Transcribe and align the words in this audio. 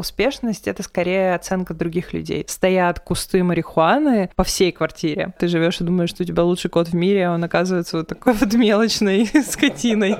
успешность— 0.00 0.66
это 0.66 0.82
скорее 0.82 1.34
оценка 1.34 1.74
других 1.74 2.12
людей. 2.12 2.44
Стоят 2.48 2.98
кусты 3.00 3.44
марихуаны 3.44 4.30
по 4.34 4.42
всей 4.42 4.72
квартире. 4.72 5.34
Ты 5.38 5.46
живешь 5.46 5.80
и 5.80 5.84
думаешь, 5.84 6.10
что 6.10 6.24
у 6.24 6.26
тебя 6.26 6.42
лучший 6.42 6.70
кот 6.70 6.88
в 6.88 6.94
мире, 6.94 7.28
а 7.28 7.34
он 7.34 7.44
оказывается 7.44 7.98
вот 7.98 8.08
такой 8.08 8.32
вот 8.40 8.52
мелочной 8.54 9.26
скотиной. 9.48 10.16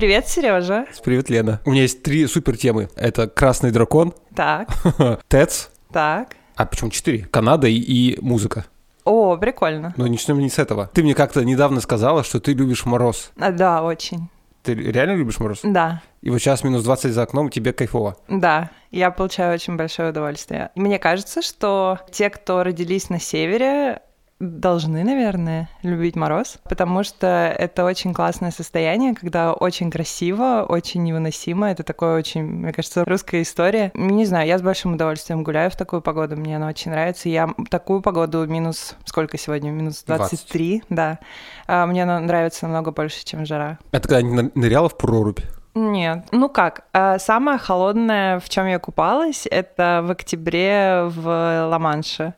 Привет, 0.00 0.26
Сережа. 0.28 0.86
Привет, 1.04 1.28
Лена. 1.28 1.60
У 1.66 1.72
меня 1.72 1.82
есть 1.82 2.02
три 2.02 2.26
супер 2.26 2.56
темы. 2.56 2.88
Это 2.96 3.28
«Красный 3.28 3.70
дракон», 3.70 4.14
Так, 4.34 4.70
ТЭЦ, 5.28 5.68
так. 5.92 6.36
а 6.56 6.64
почему 6.64 6.88
четыре? 6.88 7.26
Канада 7.26 7.66
и, 7.66 7.74
и 7.74 8.18
музыка. 8.22 8.64
О, 9.04 9.36
прикольно. 9.36 9.92
Но 9.98 10.06
начнем 10.06 10.38
не 10.38 10.48
с 10.48 10.58
этого. 10.58 10.88
Ты 10.94 11.02
мне 11.02 11.14
как-то 11.14 11.44
недавно 11.44 11.82
сказала, 11.82 12.24
что 12.24 12.40
ты 12.40 12.54
любишь 12.54 12.86
мороз. 12.86 13.30
А, 13.38 13.50
Да, 13.52 13.82
очень. 13.82 14.30
Ты 14.62 14.72
реально 14.72 15.16
любишь 15.16 15.38
мороз? 15.38 15.60
Да, 15.62 16.00
И 16.22 16.30
вот 16.30 16.38
сейчас 16.38 16.64
минус 16.64 16.82
20 16.82 17.12
за 17.12 17.20
окном, 17.24 17.50
тебе 17.50 17.74
кайфово. 17.74 18.16
да. 18.28 18.70
Я 18.90 19.10
получаю 19.10 19.52
очень 19.54 19.76
большое 19.76 20.10
удовольствие. 20.12 20.70
Мне 20.76 20.98
кажется, 20.98 21.42
что 21.42 21.98
те, 22.10 22.30
кто 22.30 22.62
родились 22.64 23.10
на 23.10 23.20
севере, 23.20 24.00
должны, 24.40 25.04
наверное, 25.04 25.68
любить 25.82 26.16
мороз, 26.16 26.58
потому 26.64 27.04
что 27.04 27.26
это 27.26 27.84
очень 27.84 28.14
классное 28.14 28.50
состояние, 28.50 29.14
когда 29.14 29.52
очень 29.52 29.90
красиво, 29.90 30.64
очень 30.66 31.02
невыносимо. 31.04 31.70
Это 31.70 31.82
такое 31.82 32.16
очень, 32.18 32.42
мне 32.42 32.72
кажется, 32.72 33.04
русская 33.04 33.42
история. 33.42 33.92
Не 33.94 34.24
знаю, 34.24 34.48
я 34.48 34.58
с 34.58 34.62
большим 34.62 34.94
удовольствием 34.94 35.44
гуляю 35.44 35.70
в 35.70 35.76
такую 35.76 36.00
погоду, 36.00 36.36
мне 36.36 36.56
она 36.56 36.68
очень 36.68 36.90
нравится. 36.90 37.28
Я 37.28 37.50
такую 37.68 38.00
погоду 38.00 38.46
минус... 38.46 38.96
Сколько 39.04 39.36
сегодня? 39.36 39.70
Минус 39.70 40.04
23, 40.04 40.84
да. 40.88 41.18
А, 41.66 41.84
Мне 41.86 42.04
она 42.04 42.18
нравится 42.18 42.66
намного 42.66 42.92
больше, 42.92 43.24
чем 43.24 43.44
жара. 43.44 43.78
Это 43.92 44.08
когда 44.08 44.22
не 44.22 44.50
ныряла 44.54 44.88
в 44.88 44.96
прорубь? 44.96 45.40
Нет, 45.74 46.26
ну 46.32 46.48
как, 46.48 46.84
а, 46.92 47.18
самое 47.18 47.58
холодное, 47.58 48.40
в 48.40 48.48
чем 48.48 48.66
я 48.66 48.78
купалась, 48.78 49.46
это 49.48 50.02
в 50.04 50.10
октябре 50.10 51.04
в 51.04 51.26
Ла-Манше. 51.70 52.34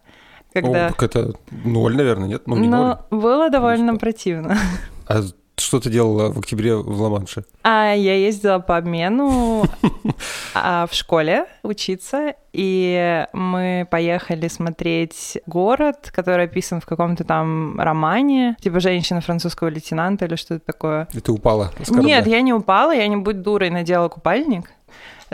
Когда... 0.52 0.86
О, 0.86 0.90
так 0.90 1.02
это 1.02 1.32
ноль, 1.64 1.96
наверное, 1.96 2.28
нет? 2.28 2.42
Ну, 2.46 2.56
не 2.56 2.68
ноль. 2.68 2.96
Но 3.10 3.18
было 3.18 3.50
довольно 3.50 3.92
что? 3.92 4.00
противно. 4.00 4.56
А 5.06 5.22
что 5.56 5.80
ты 5.80 5.90
делала 5.90 6.30
в 6.32 6.38
октябре 6.38 6.74
в 6.76 7.00
Ла-Манше? 7.00 7.44
А 7.62 7.92
я 7.92 8.14
ездила 8.14 8.58
по 8.58 8.76
обмену 8.76 9.64
а, 10.54 10.86
в 10.86 10.94
школе 10.94 11.46
учиться, 11.62 12.34
и 12.52 13.26
мы 13.32 13.86
поехали 13.90 14.48
смотреть 14.48 15.38
город, 15.46 16.10
который 16.12 16.46
описан 16.46 16.80
в 16.80 16.86
каком-то 16.86 17.24
там 17.24 17.78
романе, 17.80 18.56
типа 18.60 18.80
«Женщина 18.80 19.20
французского 19.20 19.68
лейтенанта» 19.68 20.24
или 20.24 20.36
что-то 20.36 20.64
такое. 20.64 21.08
И 21.12 21.20
ты 21.20 21.32
упала? 21.32 21.70
Нет, 21.88 22.26
я 22.26 22.40
не 22.42 22.52
упала, 22.52 22.94
я 22.94 23.06
не 23.06 23.16
будь 23.16 23.42
дурой 23.42 23.70
надела 23.70 24.08
купальник 24.08 24.70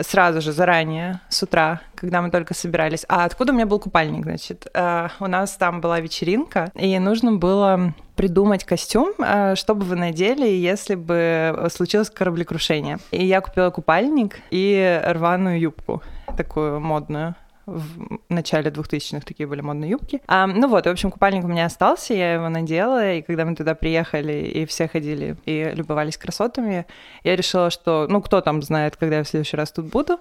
сразу 0.01 0.41
же, 0.41 0.51
заранее, 0.51 1.19
с 1.29 1.43
утра, 1.43 1.81
когда 1.95 2.21
мы 2.21 2.31
только 2.31 2.53
собирались. 2.53 3.05
А 3.07 3.25
откуда 3.25 3.51
у 3.51 3.55
меня 3.55 3.65
был 3.65 3.79
купальник, 3.79 4.23
значит? 4.23 4.67
Э, 4.73 5.09
У 5.19 5.27
нас 5.27 5.51
там 5.57 5.81
была 5.81 5.99
вечеринка, 5.99 6.71
и 6.75 6.97
нужно 6.99 7.33
было 7.33 7.93
придумать 8.15 8.63
костюм, 8.63 9.13
э, 9.19 9.55
что 9.55 9.75
бы 9.75 9.85
вы 9.85 9.95
надели, 9.95 10.47
если 10.47 10.95
бы 10.95 11.67
случилось 11.73 12.09
кораблекрушение. 12.09 12.97
И 13.11 13.25
я 13.25 13.41
купила 13.41 13.69
купальник 13.69 14.39
и 14.51 15.01
рваную 15.05 15.59
юбку, 15.59 16.01
такую 16.37 16.79
модную 16.79 17.35
в 17.69 18.19
начале 18.29 18.71
2000-х 18.71 19.25
такие 19.25 19.47
были 19.47 19.61
модные 19.61 19.91
юбки. 19.91 20.21
А, 20.27 20.47
ну 20.47 20.67
вот, 20.67 20.85
в 20.85 20.89
общем, 20.89 21.11
купальник 21.11 21.43
у 21.43 21.47
меня 21.47 21.65
остался, 21.65 22.13
я 22.13 22.33
его 22.33 22.49
надела, 22.49 23.13
и 23.13 23.21
когда 23.21 23.45
мы 23.45 23.55
туда 23.55 23.75
приехали, 23.75 24.33
и 24.33 24.65
все 24.65 24.87
ходили 24.87 25.37
и 25.45 25.71
любовались 25.73 26.17
красотами, 26.17 26.85
я 27.23 27.35
решила, 27.35 27.69
что, 27.69 28.07
ну, 28.09 28.21
кто 28.21 28.41
там 28.41 28.61
знает, 28.61 28.95
когда 28.97 29.17
я 29.17 29.23
в 29.23 29.27
следующий 29.27 29.57
раз 29.57 29.71
тут 29.71 29.85
буду, 29.85 30.19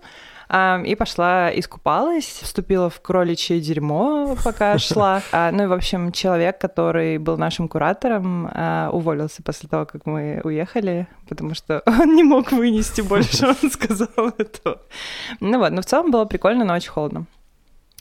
а, 0.48 0.80
и 0.84 0.94
пошла 0.94 1.50
искупалась, 1.54 2.40
вступила 2.42 2.88
в 2.88 3.00
кроличье 3.00 3.60
дерьмо, 3.60 4.36
пока 4.42 4.78
шла. 4.78 5.22
А, 5.30 5.50
ну 5.52 5.64
и, 5.64 5.66
в 5.66 5.72
общем, 5.72 6.10
человек, 6.12 6.58
который 6.58 7.18
был 7.18 7.36
нашим 7.36 7.68
куратором, 7.68 8.48
а, 8.52 8.90
уволился 8.90 9.42
после 9.42 9.68
того, 9.68 9.84
как 9.84 10.06
мы 10.06 10.40
уехали, 10.44 11.06
потому 11.28 11.54
что 11.54 11.82
он 11.86 12.14
не 12.14 12.24
мог 12.24 12.50
вынести 12.52 13.02
больше, 13.02 13.48
он 13.48 13.70
сказал 13.70 14.08
это. 14.38 14.80
Ну 15.40 15.58
вот, 15.58 15.72
но 15.72 15.82
в 15.82 15.86
целом 15.86 16.10
было 16.10 16.24
прикольно, 16.24 16.64
но 16.64 16.74
очень 16.74 16.90
холодно. 16.90 17.26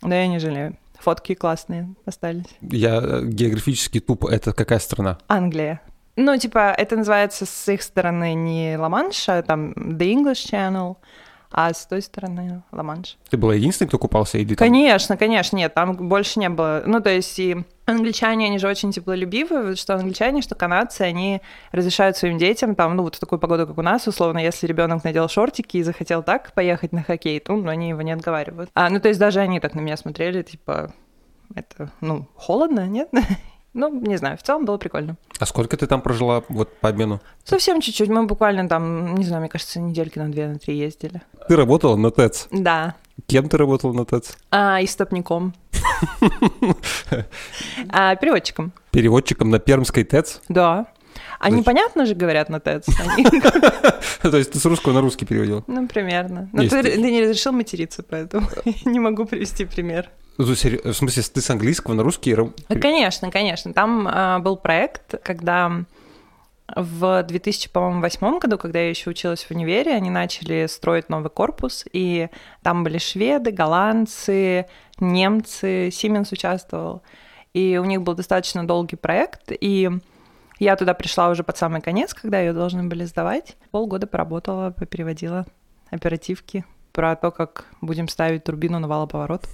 Да 0.02 0.16
я 0.16 0.28
не 0.28 0.40
жалею. 0.40 0.78
Фотки 1.00 1.36
классные 1.36 1.94
остались. 2.06 2.46
Я 2.62 3.00
э, 3.02 3.26
географически 3.26 4.00
тупо. 4.00 4.30
Это 4.30 4.54
какая 4.54 4.80
страна? 4.80 5.18
Англия. 5.28 5.82
Ну, 6.16 6.36
типа, 6.38 6.74
это 6.76 6.96
называется 6.96 7.46
с 7.46 7.72
их 7.72 7.84
стороны 7.84 8.34
не 8.34 8.76
Ла-Манш, 8.78 9.30
а 9.30 9.44
там 9.44 9.74
The 9.74 10.14
English 10.14 10.52
Channel, 10.52 10.98
а 11.52 11.74
с 11.74 11.86
той 11.86 12.02
стороны 12.02 12.64
Ла-Манш. 12.72 13.18
Ты 13.30 13.38
была 13.38 13.56
единственной, 13.56 13.88
кто 13.88 13.98
купался? 13.98 14.38
Или 14.38 14.56
там... 14.56 14.68
Конечно, 14.68 15.18
конечно, 15.18 15.56
нет, 15.56 15.74
там 15.74 15.96
больше 15.96 16.40
не 16.40 16.50
было. 16.50 16.84
Ну, 16.86 17.00
то 17.00 17.10
есть 17.10 17.38
и 17.40 17.58
англичане, 17.86 18.48
они 18.48 18.60
же 18.60 18.68
очень 18.68 18.92
теплолюбивы, 18.92 19.76
что 19.76 19.96
англичане, 19.96 20.42
что 20.42 20.56
канадцы, 20.56 21.02
они 21.02 21.42
разрешают 21.72 22.18
своим 22.18 22.38
детям, 22.38 22.76
там, 22.76 22.96
ну, 22.96 23.04
вот 23.04 23.16
в 23.16 23.20
такую 23.20 23.40
погоду, 23.40 23.66
как 23.66 23.78
у 23.78 23.82
нас, 23.82 24.08
условно, 24.08 24.40
если 24.40 24.68
ребенок 24.68 25.04
надел 25.04 25.30
шортики 25.30 25.78
и 25.78 25.84
захотел 25.84 26.22
так 26.22 26.54
поехать 26.54 26.92
на 26.92 27.04
хоккей, 27.04 27.40
то 27.40 27.56
ну, 27.56 27.70
они 27.70 27.90
его 27.90 28.02
не 28.02 28.12
отговаривают. 28.12 28.70
А, 28.74 28.90
ну, 28.90 29.00
то 29.00 29.08
есть 29.08 29.20
даже 29.20 29.40
они 29.40 29.60
так 29.60 29.74
на 29.74 29.80
меня 29.80 29.96
смотрели, 29.98 30.44
типа, 30.44 30.94
это, 31.56 31.92
ну, 32.02 32.28
холодно, 32.36 32.88
нет? 32.88 33.10
Ну, 33.78 33.92
не 34.02 34.18
знаю, 34.18 34.38
в 34.38 34.42
целом 34.42 34.66
было 34.66 34.78
прикольно. 34.78 35.18
А 35.40 35.46
сколько 35.46 35.78
ты 35.78 35.86
там 35.86 36.02
прожила 36.02 36.44
вот 36.50 36.76
по 36.80 36.90
обмену? 36.90 37.22
Совсем 37.44 37.80
чуть-чуть, 37.80 38.10
мы 38.10 38.26
буквально 38.26 38.68
там, 38.68 39.14
не 39.16 39.24
знаю, 39.24 39.42
мне 39.42 39.50
кажется, 39.50 39.80
недельки 39.80 40.18
на 40.18 40.30
две, 40.32 40.48
на 40.48 40.58
три 40.58 40.76
ездили. 40.76 41.22
Ты 41.48 41.56
работала 41.56 41.96
на 41.96 42.10
ТЭЦ? 42.10 42.48
Да, 42.52 42.96
Кем 43.28 43.50
ты 43.50 43.58
работала 43.58 43.94
на 43.94 44.06
ТЭЦ? 44.06 44.36
а, 44.52 44.82
и 44.82 44.88
стопником. 44.88 45.54
А, 47.90 48.16
переводчиком. 48.16 48.74
Переводчиком 48.92 49.50
на 49.50 49.60
пермской 49.60 50.04
ТЭЦ? 50.04 50.42
Да. 50.50 50.88
А 51.40 51.46
Зачем? 51.46 51.60
непонятно 51.60 52.06
же 52.06 52.16
говорят 52.16 52.50
на 52.50 52.60
ТЭЦ. 52.60 52.88
Они- 53.00 53.24
То 54.22 54.38
есть 54.38 54.52
ты 54.52 54.60
с 54.60 54.66
русского 54.66 54.94
на 54.94 55.02
русский 55.02 55.26
переводила? 55.26 55.64
Ну, 55.68 55.88
примерно. 55.88 56.50
Но 56.52 56.68
ты, 56.68 56.98
не 56.98 57.22
разрешил 57.22 57.52
материться, 57.52 58.04
поэтому 58.04 58.48
не 58.86 59.00
могу 59.00 59.26
привести 59.26 59.66
пример. 59.66 60.10
Ну, 60.38 60.46
В 60.46 60.56
смысле, 60.56 61.24
ты 61.24 61.42
с 61.42 61.50
английского 61.50 61.94
на 61.94 62.04
русский? 62.04 62.36
Ну, 62.36 62.54
конечно, 62.80 63.32
конечно. 63.32 63.74
Там 63.74 64.08
а, 64.10 64.40
был 64.40 64.56
проект, 64.56 65.16
когда 65.24 65.84
в 66.76 67.24
2008 67.24 68.40
году, 68.40 68.58
когда 68.58 68.80
я 68.80 68.90
еще 68.90 69.10
училась 69.10 69.44
в 69.44 69.52
универе, 69.52 69.94
они 69.94 70.10
начали 70.10 70.68
строить 70.68 71.10
новый 71.10 71.30
корпус, 71.30 71.86
и 71.94 72.28
там 72.62 72.84
были 72.84 72.98
шведы, 72.98 73.52
голландцы, 73.52 74.66
немцы, 75.00 75.88
Siemens 75.88 76.28
участвовал. 76.32 77.04
И 77.54 77.78
у 77.82 77.86
них 77.86 78.02
был 78.02 78.14
достаточно 78.14 78.68
долгий 78.68 78.98
проект, 78.98 79.52
и 79.52 79.90
я 80.60 80.76
туда 80.76 80.94
пришла 80.94 81.30
уже 81.30 81.44
под 81.44 81.58
самый 81.58 81.82
конец, 81.82 82.14
когда 82.14 82.40
ее 82.40 82.54
должны 82.54 82.84
были 82.84 83.06
сдавать. 83.06 83.58
Полгода 83.72 84.08
поработала, 84.08 84.72
попереводила 84.72 85.46
оперативки 85.90 86.66
про 86.92 87.16
то, 87.16 87.32
как 87.32 87.66
будем 87.82 88.08
ставить 88.08 88.44
турбину 88.44 88.80
на 88.80 88.88
валоповорот. 88.88 89.48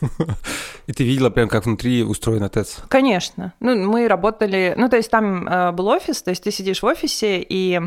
И 0.86 0.92
ты 0.92 1.04
видела 1.04 1.30
прям, 1.30 1.48
как 1.48 1.66
внутри 1.66 2.02
устроена 2.02 2.48
ТЭЦ? 2.48 2.78
Конечно. 2.88 3.52
Ну, 3.60 3.76
мы 3.86 4.08
работали... 4.08 4.74
Ну, 4.76 4.88
то 4.88 4.96
есть 4.96 5.10
там 5.10 5.46
э, 5.46 5.72
был 5.72 5.88
офис, 5.88 6.22
то 6.22 6.30
есть 6.30 6.42
ты 6.42 6.50
сидишь 6.50 6.82
в 6.82 6.86
офисе, 6.86 7.44
и 7.46 7.80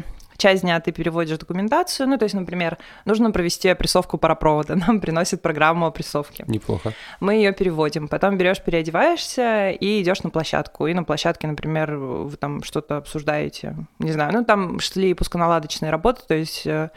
часть 0.43 0.63
дня 0.63 0.79
ты 0.81 0.91
переводишь 0.91 1.37
документацию. 1.37 2.07
Ну, 2.07 2.17
то 2.17 2.25
есть, 2.25 2.35
например, 2.35 2.77
нужно 3.05 3.31
провести 3.31 3.69
опрессовку 3.69 4.17
паропровода. 4.17 4.75
Нам 4.87 4.99
приносит 4.99 5.41
программу 5.41 5.85
опрессовки. 5.85 6.43
Неплохо. 6.47 6.93
Мы 7.21 7.35
ее 7.35 7.53
переводим. 7.53 8.09
Потом 8.09 8.37
берешь, 8.37 8.61
переодеваешься 8.61 9.69
и 9.69 10.01
идешь 10.01 10.23
на 10.23 10.29
площадку. 10.29 10.87
И 10.87 10.93
на 10.93 11.03
площадке, 11.05 11.47
например, 11.47 11.95
вы 11.95 12.35
там 12.35 12.61
что-то 12.63 12.97
обсуждаете. 12.97 13.75
Не 13.99 14.11
знаю, 14.11 14.33
ну, 14.33 14.43
там 14.43 14.79
шли 14.81 15.13
пусконаладочные 15.13 15.91
работы, 15.91 16.21
то 16.27 16.33
есть 16.33 16.67
э, 16.67 16.89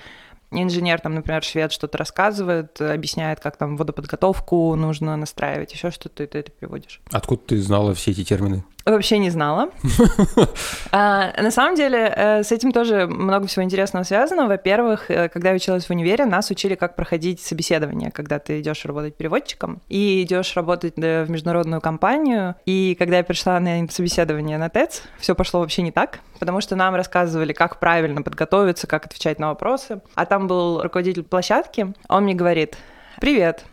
инженер, 0.50 1.00
там, 1.00 1.15
например, 1.15 1.44
швед 1.44 1.71
что-то 1.71 1.99
рассказывает, 1.99 2.81
объясняет, 2.81 3.38
как 3.38 3.56
там 3.56 3.76
водоподготовку 3.76 4.75
нужно 4.75 5.17
настраивать, 5.17 5.73
еще 5.73 5.93
что-то, 5.93 6.25
и 6.25 6.26
ты 6.26 6.38
это 6.38 6.50
переводишь. 6.50 7.00
Откуда 7.12 7.43
ты 7.47 7.62
знала 7.62 7.94
все 7.94 8.11
эти 8.11 8.25
термины? 8.25 8.65
Вообще 8.87 9.19
не 9.19 9.31
знала. 9.31 9.71
А, 10.93 11.33
на 11.43 11.50
самом 11.50 11.75
деле, 11.75 12.11
э, 12.17 12.43
с 12.43 12.53
этим 12.53 12.73
тоже 12.73 13.06
много 13.06 13.47
всего 13.49 13.65
интересного 13.65 14.05
связано. 14.05 14.47
Во-первых, 14.47 15.11
э, 15.11 15.29
когда 15.29 15.50
я 15.50 15.56
училась 15.56 15.85
в 15.85 15.91
универе, 15.91 16.25
нас 16.25 16.50
учили, 16.50 16.75
как 16.75 16.97
проходить 16.97 17.41
собеседование, 17.41 18.11
когда 18.11 18.38
ты 18.38 18.61
идешь 18.61 18.85
работать 18.87 19.17
переводчиком 19.17 19.83
и 19.88 20.23
идешь 20.23 20.56
работать 20.56 20.97
в 20.97 21.27
международную 21.29 21.83
компанию. 21.83 22.55
И 22.65 22.97
когда 22.99 23.19
я 23.19 23.25
пришла 23.25 23.59
на 23.61 23.87
собеседование 23.91 24.56
на 24.56 24.71
ТЭЦ, 24.71 25.03
все 25.19 25.35
пошло 25.35 25.61
вообще 25.61 25.83
не 25.83 25.91
так, 25.91 26.21
потому 26.38 26.61
что 26.62 26.77
нам 26.77 26.94
рассказывали, 26.94 27.53
как 27.53 27.79
правильно 27.81 28.23
подготовиться, 28.23 28.87
как 28.87 29.06
отвечать 29.06 29.38
на 29.38 29.49
вопросы. 29.49 30.00
А 30.15 30.25
там 30.25 30.47
был 30.47 30.81
руководитель 30.81 31.25
площадки, 31.25 31.93
он 32.09 32.25
мне 32.25 32.35
говорит, 32.35 32.79
привет, 33.21 33.65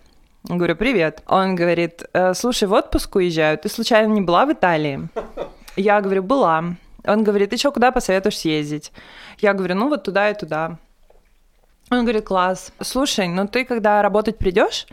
Говорю, 0.43 0.75
привет. 0.75 1.23
Он 1.27 1.55
говорит, 1.55 2.03
«Э, 2.13 2.33
слушай, 2.33 2.67
в 2.67 2.73
отпуск 2.73 3.15
уезжаю, 3.15 3.57
ты 3.57 3.69
случайно 3.69 4.11
не 4.11 4.19
была 4.19 4.45
в 4.45 4.51
Италии? 4.51 5.07
Я 5.77 6.01
говорю, 6.01 6.21
была. 6.21 6.75
Он 7.05 7.23
говорит, 7.23 7.51
ты 7.51 7.57
что, 7.57 7.71
куда 7.71 7.91
посоветуешь 7.91 8.37
съездить? 8.37 8.91
Я 9.39 9.53
говорю, 9.53 9.75
ну 9.75 9.89
вот 9.89 10.03
туда 10.03 10.29
и 10.29 10.37
туда. 10.37 10.79
Он 11.91 12.01
говорит, 12.01 12.25
класс. 12.25 12.71
Слушай, 12.81 13.27
ну 13.27 13.47
ты 13.47 13.65
когда 13.65 14.01
работать 14.01 14.37
придешь, 14.37 14.87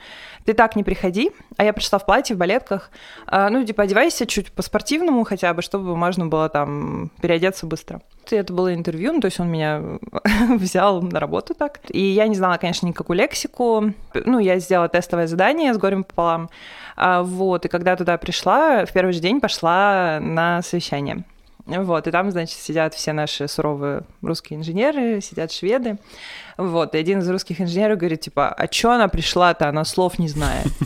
ты 0.45 0.55
так 0.55 0.77
не 0.77 0.85
приходи. 0.85 1.31
А 1.57 1.65
я 1.65 1.73
пришла 1.73 1.99
в 1.99 2.07
платье, 2.07 2.35
в 2.35 2.39
балетках. 2.39 2.91
А, 3.27 3.51
ну, 3.51 3.65
типа, 3.65 3.85
одевайся 3.85 4.27
чуть 4.27 4.53
по-спортивному 4.53 5.25
хотя 5.25 5.53
бы, 5.55 5.63
чтобы 5.63 5.97
можно 5.97 6.27
было 6.27 6.49
там 6.49 7.11
переодеться 7.21 7.67
быстро. 7.67 8.01
Это 8.31 8.53
было 8.53 8.75
интервью, 8.75 9.13
ну, 9.13 9.21
то 9.21 9.27
есть 9.27 9.41
он 9.41 9.49
меня 9.49 9.83
взял 10.49 11.03
на 11.03 11.21
работу 11.21 11.55
так. 11.55 11.81
И 11.89 12.01
я 12.01 12.27
не 12.29 12.37
знала, 12.37 12.57
конечно, 12.57 12.87
никакую 12.87 13.19
лексику. 13.19 13.93
Ну, 14.15 14.39
я 14.39 14.59
сделала 14.59 14.89
тестовое 14.89 15.27
задание 15.27 15.75
с 15.75 15.79
горем 15.79 16.05
пополам. 16.05 16.51
А, 16.97 17.23
вот, 17.23 17.65
и 17.65 17.69
когда 17.69 17.97
туда 17.97 18.17
пришла, 18.19 18.85
в 18.87 18.93
первый 18.93 19.13
же 19.13 19.21
день 19.21 19.41
пошла 19.41 20.19
на 20.21 20.63
совещание. 20.63 21.25
Вот, 21.79 22.07
и 22.07 22.11
там, 22.11 22.31
значит, 22.31 22.59
сидят 22.59 22.95
все 22.95 23.13
наши 23.13 23.49
суровые 23.49 24.03
русские 24.23 24.59
инженеры, 24.59 25.21
сидят 25.21 25.53
шведы. 25.53 25.99
Вот, 26.57 26.95
и 26.95 26.99
один 26.99 27.21
из 27.21 27.31
русских 27.31 27.61
инженеров 27.61 27.99
говорит, 27.99 28.21
типа, 28.21 28.49
а 28.49 28.67
чё 28.67 28.91
она 28.91 29.09
пришла-то, 29.09 29.69
она 29.69 29.85
слов 29.85 30.19
не 30.19 30.29
знает. 30.29 30.67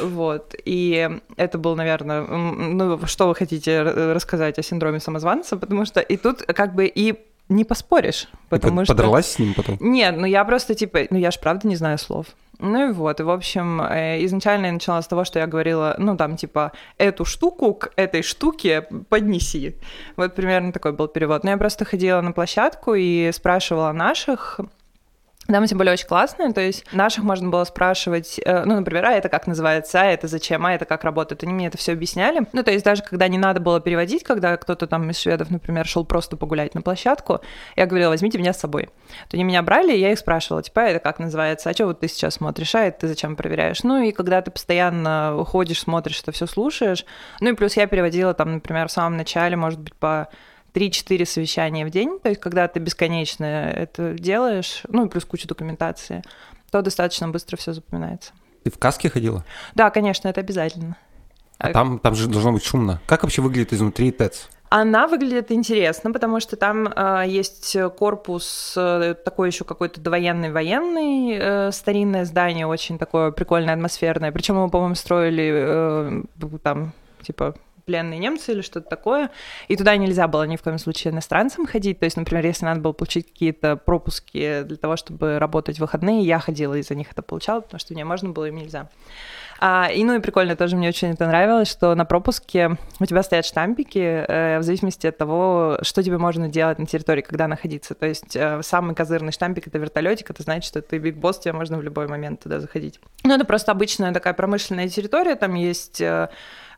Вот, 0.00 0.54
и 0.64 1.10
это 1.36 1.58
был, 1.58 1.76
наверное, 1.76 2.22
ну, 2.22 2.98
что 3.06 3.28
вы 3.28 3.34
хотите 3.34 3.82
рассказать 3.82 4.58
о 4.58 4.62
синдроме 4.62 4.98
самозванца, 4.98 5.56
потому 5.56 5.84
что 5.84 6.00
и 6.00 6.16
тут 6.16 6.42
как 6.42 6.74
бы 6.74 6.86
и 6.86 7.14
не 7.48 7.64
поспоришь, 7.64 8.28
потому 8.48 8.82
и 8.82 8.84
что... 8.84 8.94
Подралась 8.94 9.26
с 9.26 9.38
ним 9.38 9.54
потом? 9.54 9.76
Нет, 9.80 10.16
ну 10.16 10.26
я 10.26 10.44
просто, 10.44 10.74
типа, 10.74 11.00
ну 11.10 11.18
я 11.18 11.30
ж 11.30 11.38
правда 11.38 11.68
не 11.68 11.76
знаю 11.76 11.98
слов. 11.98 12.26
Ну 12.58 12.90
и 12.90 12.92
вот, 12.92 13.20
и 13.20 13.22
в 13.22 13.30
общем, 13.30 13.82
э, 13.82 14.24
изначально 14.24 14.66
я 14.66 14.72
начала 14.72 15.02
с 15.02 15.08
того, 15.08 15.24
что 15.24 15.38
я 15.38 15.46
говорила, 15.46 15.94
ну 15.98 16.16
там 16.16 16.36
типа, 16.36 16.72
эту 16.98 17.24
штуку 17.24 17.74
к 17.74 17.92
этой 17.96 18.22
штуке 18.22 18.82
поднеси. 19.08 19.76
Вот 20.16 20.34
примерно 20.34 20.72
такой 20.72 20.92
был 20.92 21.08
перевод. 21.08 21.44
Но 21.44 21.50
я 21.50 21.56
просто 21.56 21.84
ходила 21.84 22.20
на 22.20 22.32
площадку 22.32 22.94
и 22.94 23.30
спрашивала 23.32 23.92
наших, 23.92 24.60
там 25.46 25.62
эти 25.62 25.74
были 25.74 25.90
очень 25.90 26.06
классные, 26.06 26.52
то 26.52 26.60
есть 26.60 26.84
наших 26.92 27.24
можно 27.24 27.48
было 27.48 27.64
спрашивать, 27.64 28.40
э, 28.44 28.64
ну, 28.64 28.76
например, 28.76 29.04
а 29.04 29.12
это 29.12 29.28
как 29.28 29.46
называется, 29.46 30.00
а 30.00 30.04
это 30.04 30.26
зачем, 30.26 30.64
а 30.64 30.72
это 30.72 30.84
как 30.86 31.04
работает. 31.04 31.42
Они 31.42 31.52
мне 31.52 31.66
это 31.66 31.76
все 31.76 31.92
объясняли. 31.92 32.46
Ну, 32.52 32.62
то 32.62 32.70
есть 32.70 32.84
даже 32.84 33.02
когда 33.02 33.28
не 33.28 33.38
надо 33.38 33.60
было 33.60 33.80
переводить, 33.80 34.24
когда 34.24 34.56
кто-то 34.56 34.86
там 34.86 35.10
из 35.10 35.18
шведов, 35.18 35.50
например, 35.50 35.86
шел 35.86 36.04
просто 36.04 36.36
погулять 36.36 36.74
на 36.74 36.82
площадку, 36.82 37.40
я 37.76 37.86
говорила, 37.86 38.10
возьмите 38.10 38.38
меня 38.38 38.52
с 38.52 38.60
собой. 38.60 38.88
То 39.28 39.34
они 39.34 39.44
меня 39.44 39.62
брали, 39.62 39.92
и 39.94 40.00
я 40.00 40.12
их 40.12 40.18
спрашивала, 40.18 40.62
типа, 40.62 40.82
а 40.82 40.84
это 40.86 41.00
как 41.00 41.18
называется, 41.18 41.68
а 41.68 41.72
что 41.74 41.86
вот 41.86 42.00
ты 42.00 42.08
сейчас 42.08 42.34
смотришь, 42.34 42.74
а 42.74 42.80
это 42.80 43.00
ты 43.00 43.08
зачем 43.08 43.36
проверяешь? 43.36 43.82
Ну, 43.82 44.02
и 44.02 44.12
когда 44.12 44.40
ты 44.40 44.50
постоянно 44.50 45.44
ходишь, 45.46 45.80
смотришь, 45.80 46.20
это 46.22 46.32
все 46.32 46.46
слушаешь, 46.46 47.04
ну, 47.40 47.50
и 47.50 47.54
плюс 47.54 47.76
я 47.76 47.86
переводила 47.86 48.32
там, 48.32 48.54
например, 48.54 48.88
в 48.88 48.92
самом 48.92 49.16
начале, 49.16 49.56
может 49.56 49.80
быть, 49.80 49.94
по 49.94 50.28
3-4 50.74 51.24
совещания 51.24 51.86
в 51.86 51.90
день, 51.90 52.18
то 52.20 52.28
есть 52.28 52.40
когда 52.40 52.66
ты 52.68 52.80
бесконечно 52.80 53.44
это 53.44 54.14
делаешь, 54.14 54.82
ну 54.88 55.06
и 55.06 55.08
плюс 55.08 55.24
куча 55.24 55.46
документации, 55.46 56.22
то 56.70 56.82
достаточно 56.82 57.28
быстро 57.28 57.56
все 57.56 57.72
запоминается. 57.72 58.32
Ты 58.64 58.70
в 58.70 58.78
каске 58.78 59.08
ходила? 59.08 59.44
Да, 59.74 59.90
конечно, 59.90 60.28
это 60.28 60.40
обязательно. 60.40 60.96
А 61.58 61.72
там, 61.72 61.98
там 61.98 62.14
же 62.14 62.28
должно 62.28 62.52
быть 62.52 62.64
шумно. 62.64 63.00
Как 63.06 63.22
вообще 63.22 63.40
выглядит 63.42 63.72
изнутри 63.72 64.10
ТЭЦ? 64.10 64.48
Она 64.70 65.06
выглядит 65.06 65.52
интересно, 65.52 66.10
потому 66.10 66.40
что 66.40 66.56
там 66.56 66.88
э, 66.88 67.24
есть 67.28 67.76
корпус 67.96 68.74
э, 68.76 69.14
такой 69.24 69.50
еще 69.50 69.62
какой-то 69.62 70.00
довоенный 70.00 70.50
военный 70.50 71.38
э, 71.38 71.70
старинное 71.70 72.24
здание, 72.24 72.66
очень 72.66 72.98
такое 72.98 73.30
прикольное, 73.30 73.74
атмосферное. 73.74 74.32
Причем 74.32 74.56
его, 74.56 74.68
по-моему, 74.68 74.96
строили 74.96 75.52
э, 75.54 76.22
там 76.60 76.92
типа 77.22 77.54
пленные 77.84 78.18
немцы 78.18 78.52
или 78.52 78.60
что-то 78.60 78.88
такое, 78.88 79.30
и 79.68 79.76
туда 79.76 79.96
нельзя 79.96 80.28
было 80.28 80.44
ни 80.44 80.56
в 80.56 80.62
коем 80.62 80.78
случае 80.78 81.12
иностранцам 81.12 81.66
ходить, 81.66 81.98
то 81.98 82.04
есть, 82.04 82.16
например, 82.16 82.44
если 82.46 82.64
надо 82.64 82.80
было 82.80 82.92
получить 82.92 83.26
какие-то 83.26 83.76
пропуски 83.76 84.62
для 84.62 84.76
того, 84.76 84.96
чтобы 84.96 85.38
работать 85.38 85.78
в 85.78 85.80
выходные, 85.80 86.22
я 86.22 86.38
ходила 86.38 86.74
и 86.74 86.82
за 86.82 86.94
них 86.94 87.12
это 87.12 87.22
получала, 87.22 87.60
потому 87.60 87.78
что 87.78 87.94
мне 87.94 88.04
можно 88.04 88.30
было, 88.30 88.46
им 88.46 88.56
нельзя. 88.56 88.88
А, 89.60 89.88
и 89.90 90.04
ну 90.04 90.14
и 90.14 90.18
прикольно 90.20 90.56
тоже 90.56 90.76
мне 90.76 90.88
очень 90.88 91.12
это 91.12 91.26
нравилось, 91.26 91.68
что 91.68 91.94
на 91.94 92.04
пропуске 92.04 92.76
у 93.00 93.06
тебя 93.06 93.22
стоят 93.22 93.46
штампики 93.46 93.98
э, 93.98 94.58
в 94.58 94.62
зависимости 94.62 95.06
от 95.06 95.16
того, 95.16 95.78
что 95.82 96.02
тебе 96.02 96.18
можно 96.18 96.48
делать 96.48 96.78
на 96.78 96.86
территории, 96.86 97.22
когда 97.22 97.48
находиться. 97.48 97.94
То 97.94 98.06
есть 98.06 98.36
э, 98.36 98.60
самый 98.62 98.94
козырный 98.94 99.32
штампик 99.32 99.66
это 99.66 99.78
вертолетик, 99.78 100.30
это 100.30 100.42
значит, 100.42 100.64
что 100.64 100.82
ты 100.82 100.98
биг 100.98 101.16
босс, 101.16 101.38
тебе 101.38 101.52
можно 101.52 101.78
в 101.78 101.82
любой 101.82 102.08
момент 102.08 102.42
туда 102.42 102.60
заходить. 102.60 103.00
Ну 103.22 103.34
это 103.34 103.44
просто 103.44 103.72
обычная 103.72 104.12
такая 104.12 104.34
промышленная 104.34 104.88
территория, 104.88 105.36
там 105.36 105.54
есть 105.54 106.00
э, 106.00 106.28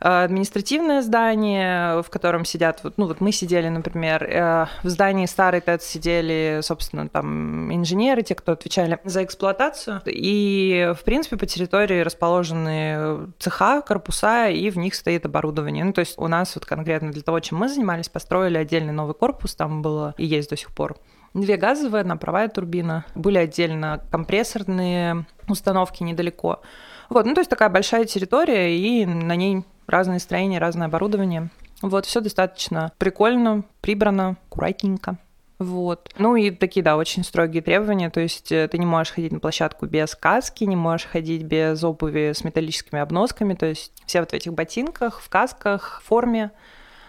административное 0.00 1.02
здание, 1.02 2.02
в 2.02 2.10
котором 2.10 2.44
сидят, 2.44 2.80
вот, 2.82 2.98
ну 2.98 3.06
вот 3.06 3.20
мы 3.20 3.32
сидели, 3.32 3.68
например, 3.68 4.24
э, 4.24 4.66
в 4.82 4.88
здании 4.88 5.26
старый 5.26 5.60
ТЭЦ 5.60 5.84
сидели, 5.84 6.60
собственно, 6.62 7.08
там 7.08 7.72
инженеры, 7.74 8.22
те, 8.22 8.34
кто 8.34 8.52
отвечали 8.52 8.98
за 9.04 9.24
эксплуатацию, 9.24 10.02
и, 10.06 10.92
в 10.98 11.04
принципе, 11.04 11.36
по 11.36 11.46
территории 11.46 12.00
расположены 12.00 13.32
цеха, 13.38 13.82
корпуса, 13.82 14.48
и 14.48 14.70
в 14.70 14.78
них 14.78 14.94
стоит 14.94 15.26
оборудование. 15.26 15.84
Ну, 15.84 15.92
то 15.92 16.00
есть 16.00 16.18
у 16.18 16.28
нас 16.28 16.54
вот 16.54 16.66
конкретно 16.66 17.12
для 17.12 17.22
того, 17.22 17.40
чем 17.40 17.58
мы 17.58 17.68
занимались, 17.68 18.08
построили 18.08 18.58
отдельный 18.58 18.92
новый 18.92 19.14
корпус, 19.14 19.54
там 19.54 19.82
было 19.82 20.14
и 20.18 20.26
есть 20.26 20.50
до 20.50 20.56
сих 20.56 20.72
пор 20.72 20.96
Две 21.36 21.58
газовые, 21.58 22.00
одна 22.00 22.16
паровая 22.16 22.48
турбина. 22.48 23.04
Были 23.14 23.36
отдельно 23.36 24.02
компрессорные 24.10 25.26
установки 25.48 26.02
недалеко. 26.02 26.62
Вот, 27.10 27.26
ну 27.26 27.34
то 27.34 27.40
есть 27.40 27.50
такая 27.50 27.68
большая 27.68 28.06
территория, 28.06 28.74
и 28.74 29.04
на 29.04 29.36
ней 29.36 29.62
разные 29.86 30.18
строения, 30.18 30.58
разное 30.58 30.86
оборудование. 30.86 31.50
Вот, 31.82 32.06
все 32.06 32.20
достаточно 32.20 32.92
прикольно, 32.98 33.64
прибрано, 33.80 34.36
аккуратненько. 34.48 35.18
Вот. 35.58 36.10
Ну 36.18 36.36
и 36.36 36.50
такие, 36.50 36.82
да, 36.82 36.96
очень 36.96 37.24
строгие 37.24 37.62
требования. 37.62 38.10
То 38.10 38.20
есть 38.20 38.52
э, 38.52 38.68
ты 38.68 38.78
не 38.78 38.84
можешь 38.84 39.14
ходить 39.14 39.32
на 39.32 39.40
площадку 39.40 39.86
без 39.86 40.14
каски, 40.14 40.64
не 40.64 40.76
можешь 40.76 41.06
ходить 41.06 41.44
без 41.44 41.82
обуви 41.82 42.32
с 42.34 42.44
металлическими 42.44 43.00
обносками. 43.00 43.54
То 43.54 43.66
есть 43.66 43.92
все 44.04 44.20
вот 44.20 44.30
в 44.30 44.34
этих 44.34 44.52
ботинках, 44.52 45.20
в 45.20 45.28
касках, 45.30 46.02
в 46.02 46.06
форме 46.06 46.50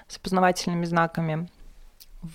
с 0.07 0.17
опознавательными 0.17 0.85
знаками. 0.85 1.49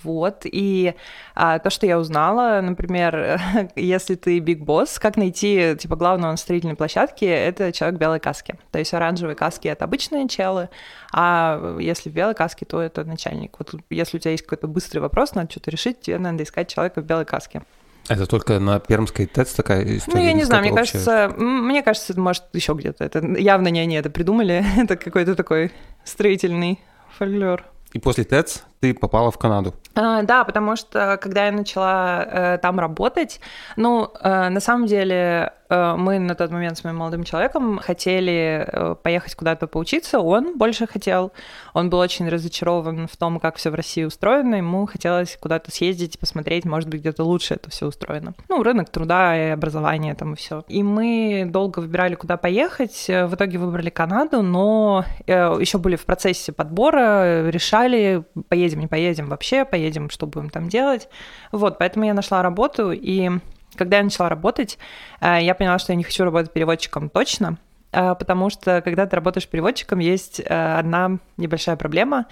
Вот, 0.03 0.41
и 0.45 0.95
а, 1.35 1.59
то, 1.59 1.69
что 1.69 1.85
я 1.85 1.99
узнала, 1.99 2.61
например, 2.61 3.39
если 3.75 4.15
ты 4.15 4.39
биг 4.39 4.59
босс, 4.63 4.99
как 4.99 5.17
найти, 5.17 5.75
типа, 5.77 5.95
главного 5.95 6.31
на 6.31 6.37
строительной 6.37 6.75
площадке, 6.75 7.27
это 7.27 7.71
человек 7.71 7.97
в 7.97 7.99
белой 7.99 8.19
каске. 8.19 8.55
То 8.71 8.79
есть 8.79 8.93
оранжевые 8.93 9.35
каски— 9.35 9.67
это 9.69 9.85
обычные 9.85 10.27
челы, 10.27 10.69
а 11.13 11.77
если 11.79 12.09
в 12.09 12.13
белой 12.13 12.33
каске, 12.33 12.65
то 12.65 12.81
это 12.81 13.03
начальник. 13.03 13.55
Вот 13.59 13.73
если 13.89 14.17
у 14.17 14.19
тебя 14.19 14.31
есть 14.31 14.43
какой-то 14.43 14.67
быстрый 14.67 14.99
вопрос, 14.99 15.35
надо 15.35 15.51
что-то 15.51 15.71
решить, 15.71 16.01
тебе 16.01 16.17
надо 16.17 16.43
искать 16.43 16.67
человека 16.69 17.01
в 17.01 17.05
белой 17.05 17.25
каске. 17.25 17.61
Это 18.09 18.25
только 18.25 18.59
на 18.59 18.79
Пермской 18.79 19.25
ТЭЦ 19.25 19.53
такая 19.53 19.83
история? 19.97 20.19
Ну, 20.19 20.25
я 20.25 20.33
не 20.33 20.43
знаю, 20.43 20.61
мне 20.61 20.71
общая? 20.73 20.93
кажется, 20.93 21.33
мне 21.37 21.81
кажется, 21.83 22.13
это 22.13 22.21
может 22.21 22.43
еще 22.51 22.73
где-то. 22.73 23.03
Это 23.03 23.25
явно 23.37 23.69
не 23.69 23.79
они 23.79 23.95
это 23.95 24.09
придумали, 24.09 24.63
это 24.77 24.97
какой-то 24.97 25.35
такой 25.35 25.71
строительный 26.03 26.79
фольклор. 27.17 27.63
И 27.93 27.99
после 27.99 28.25
ТЭЦ 28.25 28.63
ты 28.83 28.93
попала 28.93 29.31
в 29.31 29.37
Канаду. 29.37 29.73
А, 29.95 30.23
да, 30.23 30.43
потому 30.43 30.75
что 30.75 31.17
когда 31.21 31.45
я 31.45 31.53
начала 31.53 32.25
э, 32.25 32.57
там 32.57 32.79
работать, 32.81 33.39
ну, 33.77 34.09
э, 34.19 34.49
на 34.49 34.59
самом 34.59 34.87
деле 34.87 35.53
э, 35.69 35.95
мы 35.95 36.19
на 36.19 36.35
тот 36.35 36.51
момент 36.51 36.77
с 36.77 36.83
моим 36.83 36.97
молодым 36.97 37.23
человеком 37.23 37.79
хотели 37.79 38.65
э, 38.67 38.95
поехать 39.01 39.35
куда-то 39.35 39.67
поучиться, 39.67 40.19
он 40.19 40.57
больше 40.57 40.85
хотел, 40.85 41.31
он 41.73 41.89
был 41.89 41.99
очень 41.99 42.27
разочарован 42.27 43.07
в 43.07 43.15
том, 43.15 43.39
как 43.39 43.55
все 43.55 43.69
в 43.69 43.75
России 43.75 44.03
устроено, 44.03 44.55
ему 44.55 44.85
хотелось 44.85 45.37
куда-то 45.39 45.71
съездить, 45.71 46.19
посмотреть, 46.19 46.65
может 46.65 46.89
быть, 46.89 46.99
где-то 46.99 47.23
лучше 47.23 47.53
это 47.53 47.69
все 47.69 47.85
устроено. 47.85 48.33
Ну, 48.49 48.63
рынок 48.63 48.89
труда 48.89 49.37
и 49.37 49.51
образование 49.51 50.13
там 50.15 50.33
и 50.33 50.35
все. 50.35 50.65
И 50.67 50.83
мы 50.83 51.45
долго 51.47 51.79
выбирали, 51.79 52.15
куда 52.15 52.35
поехать, 52.35 53.05
в 53.07 53.35
итоге 53.35 53.59
выбрали 53.59 53.89
Канаду, 53.89 54.41
но 54.41 55.05
э, 55.25 55.55
еще 55.61 55.77
были 55.77 55.95
в 55.95 56.05
процессе 56.05 56.51
подбора, 56.51 57.47
решали, 57.49 58.23
поедем 58.49 58.72
поедем, 58.73 58.79
не 58.79 58.87
поедем 58.87 59.29
вообще, 59.29 59.65
поедем, 59.65 60.09
что 60.09 60.27
будем 60.27 60.49
там 60.49 60.69
делать. 60.69 61.09
Вот, 61.51 61.77
поэтому 61.77 62.05
я 62.05 62.13
нашла 62.13 62.41
работу, 62.41 62.91
и 62.91 63.29
когда 63.75 63.97
я 63.97 64.03
начала 64.03 64.29
работать, 64.29 64.77
э, 65.21 65.39
я 65.41 65.55
поняла, 65.55 65.79
что 65.79 65.93
я 65.93 65.97
не 65.97 66.03
хочу 66.03 66.23
работать 66.23 66.51
переводчиком 66.51 67.09
точно, 67.09 67.57
э, 67.91 68.15
потому 68.17 68.49
что 68.49 68.81
когда 68.81 69.05
ты 69.05 69.15
работаешь 69.15 69.47
переводчиком, 69.47 69.99
есть 69.99 70.39
э, 70.39 70.79
одна 70.79 71.17
небольшая 71.37 71.75
проблема. 71.75 72.25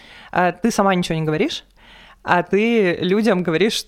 Ты 0.61 0.71
сама 0.71 0.95
ничего 0.95 1.17
не 1.17 1.25
говоришь, 1.25 1.63
а 2.23 2.43
ты 2.43 2.97
людям 3.01 3.43
говоришь 3.43 3.85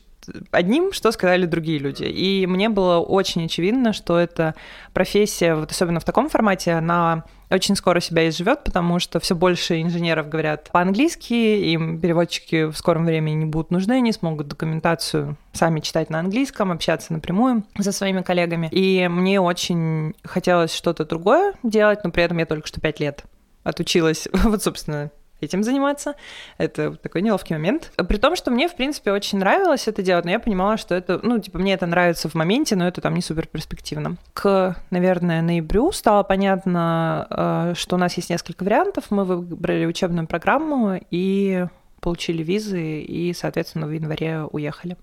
одним, 0.52 0.94
что 0.94 1.12
сказали 1.12 1.46
другие 1.46 1.80
люди. 1.80 2.06
И 2.06 2.48
мне 2.48 2.70
было 2.70 3.00
очень 3.00 3.46
очевидно, 3.46 3.94
что 3.94 4.18
эта 4.18 4.56
профессия, 4.94 5.56
вот 5.56 5.72
особенно 5.72 6.00
в 6.00 6.06
таком 6.06 6.30
формате, 6.30 6.72
она 6.72 7.26
очень 7.54 7.76
скоро 7.76 8.00
себя 8.00 8.28
изживет, 8.30 8.64
потому 8.64 9.00
что 9.00 9.20
все 9.20 9.36
больше 9.36 9.82
инженеров 9.82 10.30
говорят 10.30 10.70
по-английски, 10.72 11.34
им 11.34 12.00
переводчики 12.00 12.66
в 12.66 12.76
скором 12.76 13.06
времени 13.06 13.36
не 13.36 13.46
будут 13.46 13.72
нужны, 13.72 13.94
они 13.94 14.12
смогут 14.12 14.48
документацию 14.48 15.38
сами 15.54 15.80
читать 15.80 16.10
на 16.10 16.20
английском, 16.20 16.72
общаться 16.72 17.14
напрямую 17.14 17.64
со 17.80 17.92
своими 17.92 18.22
коллегами. 18.22 18.70
И 18.72 19.08
мне 19.08 19.40
очень 19.40 20.16
хотелось 20.24 20.74
что-то 20.74 21.06
другое 21.06 21.54
делать, 21.64 22.04
но 22.04 22.12
при 22.12 22.24
этом 22.24 22.38
я 22.40 22.46
только 22.46 22.68
что 22.68 22.82
пять 22.82 23.00
лет 23.00 23.24
отучилась, 23.64 24.28
вот, 24.34 24.64
собственно, 24.64 25.12
этим 25.44 25.64
заниматься. 25.64 26.16
Это 26.58 26.96
такой 26.96 27.22
неловкий 27.22 27.56
момент. 27.56 27.92
При 27.96 28.18
том, 28.18 28.36
что 28.36 28.52
мне, 28.52 28.68
в 28.68 28.76
принципе, 28.76 29.12
очень 29.12 29.40
нравилось 29.40 29.88
это 29.88 30.02
делать, 30.02 30.26
но 30.26 30.32
я 30.32 30.40
понимала, 30.40 30.78
что 30.78 30.96
это, 30.96 31.20
ну, 31.22 31.40
типа, 31.40 31.60
мне 31.60 31.74
это 31.74 31.86
нравится 31.86 32.30
в 32.30 32.36
моменте, 32.36 32.76
но 32.76 32.88
это 32.88 33.02
там 33.02 33.14
не 33.16 33.22
супер 33.22 33.48
перспективно. 33.48 34.18
К, 34.34 34.76
наверное, 34.90 35.42
ноябрю 35.42 35.92
стало 35.92 36.24
понятно, 36.24 37.28
э, 37.30 37.74
что 37.76 37.96
у 37.96 38.00
нас 38.00 38.16
есть 38.16 38.30
несколько 38.30 38.64
вариантов. 38.64 39.06
Мы 39.10 39.26
выбрали 39.26 39.86
учебную 39.86 40.28
программу 40.28 41.00
и 41.12 41.66
получили 42.00 42.44
визы, 42.44 43.02
и, 43.02 43.34
соответственно, 43.34 43.88
в 43.88 43.92
январе 43.92 44.44
уехали. 44.52 44.98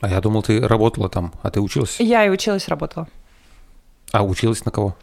А 0.00 0.08
я 0.08 0.20
думал, 0.20 0.42
ты 0.42 0.66
работала 0.66 1.08
там, 1.08 1.32
а 1.42 1.50
ты 1.50 1.60
училась? 1.60 2.00
Я 2.00 2.24
и 2.24 2.30
училась, 2.30 2.68
работала. 2.68 3.08
А 4.12 4.22
училась 4.22 4.64
на 4.64 4.70
кого? 4.70 4.96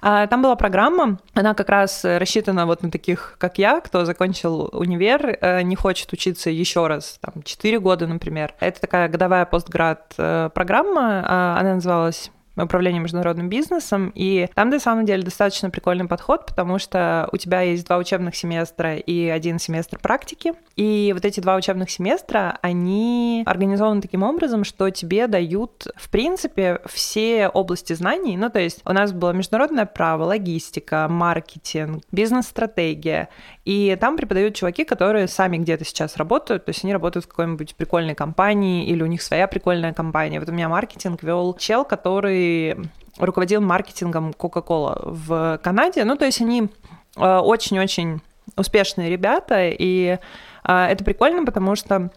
А, 0.00 0.26
там 0.26 0.42
была 0.42 0.56
программа, 0.56 1.18
она 1.34 1.54
как 1.54 1.68
раз 1.68 2.04
рассчитана 2.04 2.66
вот 2.66 2.82
на 2.82 2.90
таких, 2.90 3.36
как 3.38 3.58
я, 3.58 3.80
кто 3.80 4.04
закончил 4.04 4.68
универ, 4.72 5.38
э, 5.40 5.62
не 5.62 5.76
хочет 5.76 6.12
учиться 6.12 6.50
еще 6.50 6.86
раз, 6.86 7.18
там, 7.20 7.42
4 7.42 7.80
года, 7.80 8.06
например. 8.06 8.54
Это 8.60 8.80
такая 8.80 9.08
годовая 9.08 9.44
постград 9.44 10.14
э, 10.18 10.50
программа, 10.54 11.24
а, 11.26 11.56
она 11.58 11.74
называлась 11.74 12.30
управление 12.62 13.00
международным 13.00 13.48
бизнесом, 13.48 14.12
и 14.14 14.48
там, 14.54 14.70
на 14.70 14.80
самом 14.80 15.06
деле, 15.06 15.22
достаточно 15.22 15.70
прикольный 15.70 16.06
подход, 16.06 16.46
потому 16.46 16.78
что 16.78 17.28
у 17.32 17.36
тебя 17.36 17.62
есть 17.62 17.86
два 17.86 17.98
учебных 17.98 18.36
семестра 18.36 18.96
и 18.96 19.28
один 19.28 19.58
семестр 19.58 19.98
практики, 19.98 20.52
и 20.76 21.12
вот 21.14 21.24
эти 21.24 21.40
два 21.40 21.56
учебных 21.56 21.90
семестра, 21.90 22.58
они 22.62 23.42
организованы 23.46 24.00
таким 24.00 24.22
образом, 24.22 24.64
что 24.64 24.90
тебе 24.90 25.26
дают, 25.26 25.86
в 25.96 26.10
принципе, 26.10 26.80
все 26.86 27.48
области 27.48 27.92
знаний, 27.92 28.36
ну, 28.36 28.50
то 28.50 28.58
есть 28.60 28.80
у 28.84 28.92
нас 28.92 29.12
было 29.12 29.32
международное 29.32 29.86
право, 29.86 30.24
логистика, 30.24 31.06
маркетинг, 31.08 32.02
бизнес-стратегия, 32.12 33.28
и 33.70 33.96
там 34.00 34.16
преподают 34.16 34.56
чуваки, 34.56 34.84
которые 34.84 35.28
сами 35.28 35.56
где-то 35.56 35.84
сейчас 35.84 36.16
работают, 36.16 36.64
то 36.64 36.70
есть 36.70 36.82
они 36.82 36.92
работают 36.92 37.24
в 37.24 37.28
какой-нибудь 37.28 37.76
прикольной 37.76 38.16
компании, 38.16 38.84
или 38.84 39.00
у 39.00 39.06
них 39.06 39.22
своя 39.22 39.46
прикольная 39.46 39.92
компания. 39.92 40.40
Вот 40.40 40.48
у 40.48 40.52
меня 40.52 40.68
маркетинг 40.68 41.22
вел 41.22 41.54
чел, 41.54 41.84
который 41.84 42.74
руководил 43.16 43.60
маркетингом 43.60 44.30
Coca-Cola 44.30 45.02
в 45.04 45.60
Канаде. 45.62 46.02
Ну, 46.02 46.16
то 46.16 46.24
есть 46.24 46.40
они 46.40 46.68
э, 47.16 47.36
очень-очень 47.38 48.20
успешные 48.56 49.08
ребята, 49.08 49.68
и 49.68 50.18
э, 50.64 50.86
это 50.90 51.04
прикольно, 51.04 51.44
потому 51.44 51.76
что 51.76 52.10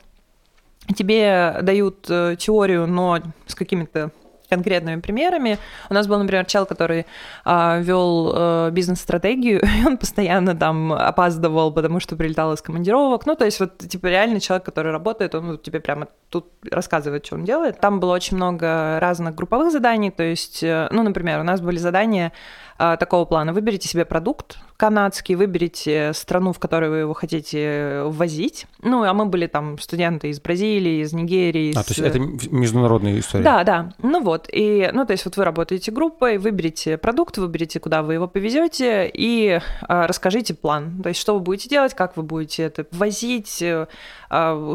тебе 0.95 1.59
дают 1.61 2.07
э, 2.09 2.35
теорию, 2.39 2.87
но 2.87 3.19
с 3.45 3.53
какими-то 3.53 4.09
конкретными 4.53 5.01
примерами. 5.01 5.57
У 5.89 5.93
нас 5.93 6.07
был, 6.07 6.19
например, 6.19 6.45
чел, 6.45 6.65
который 6.65 7.05
а, 7.45 7.79
вел 7.79 8.31
а, 8.35 8.69
бизнес-стратегию, 8.71 9.61
и 9.81 9.85
он 9.85 9.97
постоянно 9.97 10.55
там 10.55 10.93
опаздывал, 10.93 11.73
потому 11.73 11.99
что 11.99 12.15
прилетал 12.15 12.53
из 12.53 12.61
командировок. 12.61 13.25
Ну, 13.25 13.35
то 13.35 13.45
есть 13.45 13.59
вот, 13.59 13.77
типа, 13.77 14.07
реально 14.07 14.39
человек, 14.39 14.65
который 14.65 14.91
работает, 14.91 15.35
он 15.35 15.51
вот 15.51 15.63
тебе 15.63 15.79
прямо 15.79 16.07
тут 16.29 16.45
рассказывает, 16.71 17.25
что 17.25 17.35
он 17.35 17.45
делает. 17.45 17.79
Там 17.79 17.99
было 17.99 18.13
очень 18.13 18.37
много 18.37 18.99
разных 18.99 19.35
групповых 19.35 19.71
заданий, 19.71 20.11
то 20.11 20.23
есть, 20.23 20.63
э, 20.63 20.87
ну, 20.91 21.03
например, 21.03 21.39
у 21.39 21.43
нас 21.43 21.61
были 21.61 21.77
задания 21.77 22.31
такого 22.77 23.25
плана. 23.25 23.53
Выберите 23.53 23.87
себе 23.87 24.05
продукт 24.05 24.57
канадский, 24.83 25.35
выберите 25.35 26.11
страну, 26.13 26.51
в 26.51 26.59
которую 26.59 26.91
вы 26.91 26.97
его 26.97 27.13
хотите 27.13 28.01
ввозить. 28.05 28.65
Ну, 28.81 29.03
а 29.03 29.13
мы 29.13 29.27
были 29.27 29.47
там 29.47 29.79
студенты 29.79 30.29
из 30.29 30.41
Бразилии, 30.41 31.01
из 31.01 31.13
Нигерии. 31.13 31.73
А, 31.75 31.79
из... 31.79 31.85
то 31.85 31.91
есть 31.91 31.99
это 31.99 32.19
международная 32.53 33.17
история? 33.17 33.43
Да, 33.45 33.63
да. 33.63 33.93
Ну 34.01 34.21
вот, 34.21 34.49
и, 34.51 34.89
ну, 34.93 35.05
то 35.05 35.13
есть 35.13 35.23
вот 35.23 35.37
вы 35.37 35.45
работаете 35.45 35.91
группой, 35.91 36.37
выберите 36.37 36.97
продукт, 36.97 37.37
выберите, 37.37 37.79
куда 37.79 38.03
вы 38.03 38.15
его 38.15 38.27
повезете, 38.27 39.09
и 39.13 39.61
а, 39.83 40.07
расскажите 40.07 40.53
план. 40.53 41.01
То 41.01 41.09
есть 41.09 41.21
что 41.21 41.35
вы 41.35 41.39
будете 41.39 41.69
делать, 41.69 41.93
как 41.93 42.17
вы 42.17 42.23
будете 42.23 42.63
это 42.63 42.85
возить, 42.91 43.63
а, 43.63 43.87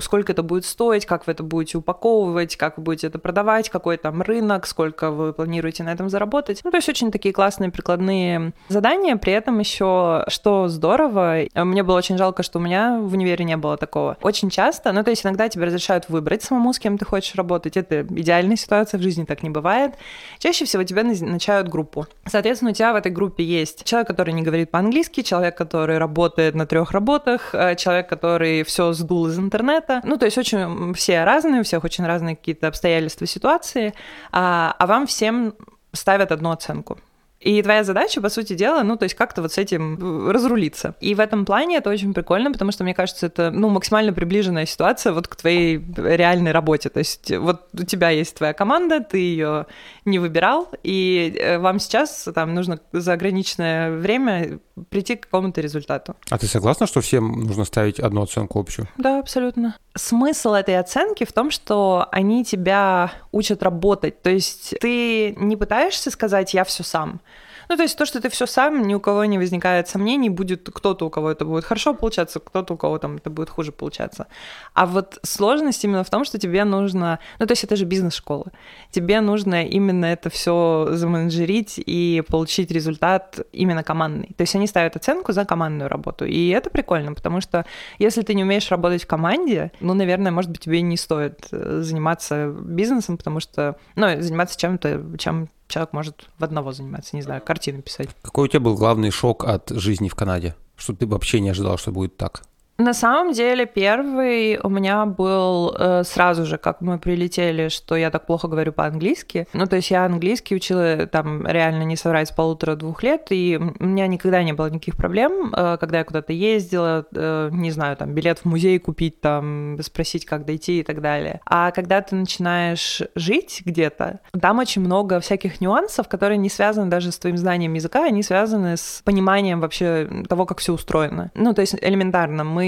сколько 0.01 0.33
это 0.33 0.43
будет 0.43 0.65
стоить, 0.65 1.07
как 1.07 1.27
вы 1.27 1.33
это 1.33 1.43
будете 1.43 1.79
упаковывать, 1.79 2.57
как 2.57 2.79
вы 2.79 2.85
будете 2.85 3.09
это 3.09 3.19
продавать, 3.19 3.71
какой 3.71 3.97
там 3.97 4.23
рынок, 4.23 4.67
сколько 4.67 5.11
вы 5.11 5.33
планируете 5.33 5.83
на 5.83 5.93
этом 5.93 6.09
заработать. 6.09 6.61
Ну, 6.65 6.71
то 6.71 6.77
есть 6.77 6.89
очень 6.89 7.11
такие 7.11 7.33
классные 7.33 7.71
прикладные 7.71 8.53
задания, 8.69 9.17
при 9.17 9.33
этом 9.33 9.59
еще, 9.59 10.25
что 10.29 10.69
здорово, 10.69 11.47
мне 11.55 11.83
было 11.83 11.99
очень 11.99 12.19
жалко, 12.19 12.43
что 12.43 12.59
у 12.59 12.63
меня 12.63 12.99
в 13.01 13.13
универе 13.13 13.45
не 13.45 13.57
было 13.57 13.77
такого. 13.77 14.17
Очень 14.23 14.51
часто, 14.51 14.93
ну, 14.93 15.03
то 15.03 15.11
есть 15.11 15.25
иногда 15.25 15.49
тебе 15.49 15.65
разрешают 15.67 16.09
выбрать 16.09 16.43
самому, 16.43 16.73
с 16.73 16.79
кем 16.79 16.99
ты 16.99 17.05
хочешь 17.05 17.35
работать. 17.35 17.77
Это 17.77 18.03
идеальная 18.03 18.57
ситуация, 18.57 18.99
в 18.99 19.03
жизни 19.03 19.25
так 19.25 19.43
не 19.43 19.51
бывает. 19.51 19.95
Чаще 20.39 20.65
всего 20.65 20.83
тебя 20.85 21.03
назначают 21.03 21.69
группу. 21.69 22.07
Соответственно, 22.27 22.71
у 22.71 22.75
тебя 22.75 22.93
в 22.93 22.97
этой 22.97 23.13
группе 23.13 23.45
есть 23.45 23.85
человек, 23.85 24.09
который 24.09 24.33
не 24.35 24.43
говорит 24.43 24.71
по-английски, 24.71 25.23
человек, 25.23 25.57
который 25.57 25.99
работает 25.99 26.55
на 26.55 26.67
трех 26.67 26.93
работах, 26.93 27.55
э, 27.55 27.77
человек, 27.77 28.09
который 28.09 28.63
все 28.63 28.93
сдул 28.93 29.27
из 29.27 29.39
интернета. 29.49 30.01
Ну, 30.05 30.17
то 30.17 30.27
есть 30.27 30.39
очень 30.39 30.93
все 30.95 31.25
разные, 31.25 31.61
у 31.61 31.65
всех 31.65 31.85
очень 31.85 32.07
разные 32.07 32.37
какие-то 32.37 32.69
обстоятельства, 32.69 33.27
ситуации, 33.27 33.95
а, 34.31 34.75
а 34.79 34.87
вам 34.87 35.07
всем 35.07 35.55
ставят 35.93 36.33
одну 36.33 36.51
оценку. 36.51 36.99
И 37.41 37.63
твоя 37.63 37.85
задача, 37.85 38.21
по 38.21 38.29
сути 38.31 38.55
дела, 38.55 38.83
ну, 38.83 38.97
то 38.97 39.05
есть 39.05 39.15
как-то 39.15 39.43
вот 39.43 39.53
с 39.53 39.59
этим 39.59 40.29
э, 40.29 40.33
разрулиться. 40.33 40.95
И 41.01 41.15
в 41.15 41.21
этом 41.21 41.45
плане 41.45 41.77
это 41.77 41.89
очень 41.91 42.13
прикольно, 42.13 42.51
потому 42.51 42.73
что, 42.73 42.83
мне 42.83 42.95
кажется, 42.95 43.27
это, 43.27 43.51
ну, 43.51 43.69
максимально 43.69 44.13
приближенная 44.13 44.67
ситуация 44.67 45.13
вот 45.13 45.29
к 45.29 45.37
твоей 45.37 45.81
реальной 45.97 46.51
работе. 46.51 46.89
То 46.89 46.99
есть 46.99 47.31
вот 47.37 47.69
у 47.73 47.85
тебя 47.85 48.11
есть 48.11 48.37
твоя 48.37 48.53
команда, 48.53 49.01
ты 49.01 49.19
ее 49.19 49.67
не 50.05 50.19
выбирал, 50.19 50.69
и 50.83 51.37
э, 51.39 51.59
вам 51.59 51.79
сейчас 51.79 52.29
там 52.35 52.55
нужно 52.55 52.81
за 52.93 53.13
ограниченное 53.13 53.93
время 53.93 54.59
прийти 54.91 55.17
к 55.17 55.25
какому-то 55.25 55.61
результату. 55.61 56.17
А 56.31 56.39
ты 56.39 56.47
согласна, 56.47 56.87
что 56.87 57.01
всем 57.01 57.45
нужно 57.45 57.65
ставить 57.65 58.01
одну 58.01 58.23
оценку 58.23 58.59
общую? 58.59 58.89
Да, 58.97 59.21
абсолютно. 59.21 59.77
Смысл 59.95 60.53
этой 60.53 60.79
оценки 60.79 61.25
в 61.25 61.33
том, 61.33 61.51
что 61.51 62.07
они 62.11 62.45
тебя 62.45 63.13
учат 63.33 63.63
работать. 63.63 64.23
То 64.23 64.31
есть 64.31 64.75
ты 64.81 65.35
не 65.37 65.57
пытаешься 65.57 66.11
сказать 66.11 66.55
«я 66.55 66.65
все 66.65 66.83
сам», 66.83 67.21
ну, 67.69 67.77
то 67.77 67.83
есть 67.83 67.99
то, 67.99 68.07
что 68.07 68.21
ты 68.21 68.29
все 68.31 68.47
сам, 68.47 68.83
ни 68.83 68.95
у 68.95 69.01
кого 69.01 69.25
не 69.25 69.39
возникает 69.39 69.89
сомнений, 69.89 70.31
будет 70.31 70.69
кто-то, 70.73 71.07
у 71.07 71.11
кого 71.11 71.31
это 71.31 71.45
будет 71.45 71.65
хорошо 71.65 71.95
получаться, 71.95 72.41
кто-то, 72.41 72.75
у 72.75 72.77
кого 72.77 72.99
там 72.99 73.17
это 73.17 73.31
будет 73.31 73.51
хуже 73.51 73.73
получаться. 73.73 74.27
А 74.75 74.87
вот 74.87 75.19
сложность 75.23 75.85
именно 75.85 76.05
в 76.05 76.11
том, 76.11 76.25
что 76.25 76.39
тебе 76.39 76.65
нужно, 76.65 77.19
ну, 77.39 77.47
то 77.47 77.53
есть 77.53 77.65
это 77.65 77.77
же 77.77 77.85
бизнес-школа, 77.85 78.47
тебе 78.91 79.21
нужно 79.21 79.65
именно 79.65 80.07
это 80.07 80.31
все 80.31 80.89
заменеджерить 80.91 81.75
и 81.79 82.23
получить 82.27 82.71
результат 82.71 83.41
именно 83.53 83.83
командный. 83.83 84.35
То 84.37 84.43
есть 84.43 84.55
они 84.55 84.67
ставят 84.67 84.97
оценку 84.97 85.33
за 85.33 85.45
командную 85.45 85.89
работу, 85.89 86.25
и 86.25 86.49
это 86.49 86.71
прикольно, 86.71 87.15
потому 87.15 87.41
что 87.41 87.67
если 87.99 88.23
ты 88.23 88.35
не 88.35 88.45
умеешь 88.45 88.71
работать 88.71 89.05
в 89.05 89.07
команде, 89.07 89.73
ну, 89.81 89.95
наверное, 89.95 90.33
может 90.33 90.51
быть, 90.51 90.61
тебе 90.61 90.81
не 90.81 90.97
стоит 90.97 91.49
э, 91.53 91.81
заниматься 91.83 92.49
бизнесом, 92.49 93.17
потому 93.19 93.41
что, 93.41 93.77
ну, 93.97 94.21
заниматься 94.21 94.59
чем-то, 94.59 95.17
чем 95.19 95.49
человек 95.69 95.93
может 95.93 96.29
в 96.39 96.45
одного 96.45 96.73
заниматься, 96.73 97.15
не 97.15 97.23
знаю, 97.23 97.43
картины 97.43 97.83
писать. 97.83 98.09
Какой 98.23 98.45
у 98.45 98.49
тебя 98.49 98.61
был 98.61 98.77
главный 98.77 99.11
шок 99.11 99.45
от 99.45 99.71
жизни 99.71 100.09
в 100.09 100.15
Канаде? 100.15 100.57
Что 100.77 100.95
ты 100.95 101.07
вообще 101.07 101.41
не 101.41 101.51
ожидал, 101.51 101.79
что 101.79 101.93
будет 101.93 102.17
так? 102.17 102.43
На 102.81 102.95
самом 102.95 103.33
деле, 103.33 103.67
первый 103.67 104.57
у 104.63 104.69
меня 104.69 105.05
был 105.05 105.75
э, 105.77 106.05
сразу 106.05 106.47
же, 106.47 106.59
как 106.59 106.81
мы 106.81 107.01
прилетели, 107.01 107.71
что 107.71 107.97
я 107.97 108.09
так 108.13 108.25
плохо 108.25 108.47
говорю 108.47 108.73
по-английски. 108.73 109.49
Ну, 109.53 109.67
то 109.67 109.75
есть 109.75 109.91
я 109.91 110.05
английский 110.05 110.55
учила 110.55 111.09
там 111.09 111.45
реально 111.45 111.83
не 111.83 111.97
соврать 111.97 112.29
с 112.29 112.31
полутора-двух 112.31 113.03
лет, 113.03 113.27
и 113.31 113.59
у 113.59 113.85
меня 113.85 114.07
никогда 114.07 114.45
не 114.45 114.53
было 114.53 114.71
никаких 114.71 114.97
проблем, 114.97 115.53
э, 115.57 115.77
когда 115.81 115.99
я 115.99 116.05
куда-то 116.05 116.33
ездила, 116.33 117.05
э, 117.13 117.49
не 117.51 117.73
знаю, 117.73 117.97
там, 117.97 118.15
билет 118.15 118.39
в 118.39 118.45
музей 118.45 118.79
купить, 118.79 119.21
там, 119.21 119.77
спросить, 119.83 120.25
как 120.25 120.45
дойти 120.45 120.79
и 120.79 120.83
так 120.85 121.01
далее. 121.01 121.41
А 121.47 121.73
когда 121.73 122.01
ты 122.01 122.15
начинаешь 122.15 123.03
жить 123.17 123.61
где-то, 123.65 124.21
там 124.41 124.61
очень 124.61 124.83
много 124.83 125.19
всяких 125.19 125.61
нюансов, 125.61 126.07
которые 126.07 126.39
не 126.39 126.49
связаны 126.49 126.89
даже 126.89 127.11
с 127.11 127.19
твоим 127.19 127.39
знанием 127.39 127.75
языка, 127.75 128.05
они 128.05 128.23
связаны 128.23 128.77
с 128.77 129.03
пониманием 129.05 129.59
вообще 129.61 130.09
того, 130.29 130.47
как 130.47 130.59
все 130.59 130.73
устроено. 130.73 131.33
Ну, 131.35 131.55
то 131.55 131.61
есть 131.61 131.75
элементарно, 131.83 132.45
мы 132.45 132.68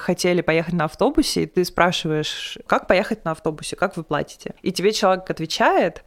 хотели 0.00 0.40
поехать 0.40 0.74
на 0.74 0.84
автобусе, 0.84 1.42
и 1.42 1.46
ты 1.46 1.64
спрашиваешь, 1.64 2.58
как 2.66 2.86
поехать 2.86 3.24
на 3.24 3.32
автобусе, 3.32 3.76
как 3.76 3.96
вы 3.96 4.04
платите? 4.04 4.54
И 4.62 4.72
тебе 4.72 4.92
человек 4.92 5.28
отвечает, 5.30 6.04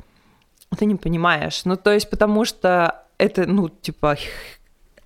ты 0.78 0.86
не 0.86 0.96
понимаешь. 0.96 1.66
Ну, 1.66 1.76
то 1.76 1.92
есть 1.92 2.10
потому 2.10 2.46
что 2.46 3.04
это, 3.18 3.46
ну, 3.46 3.70
типа, 3.70 4.18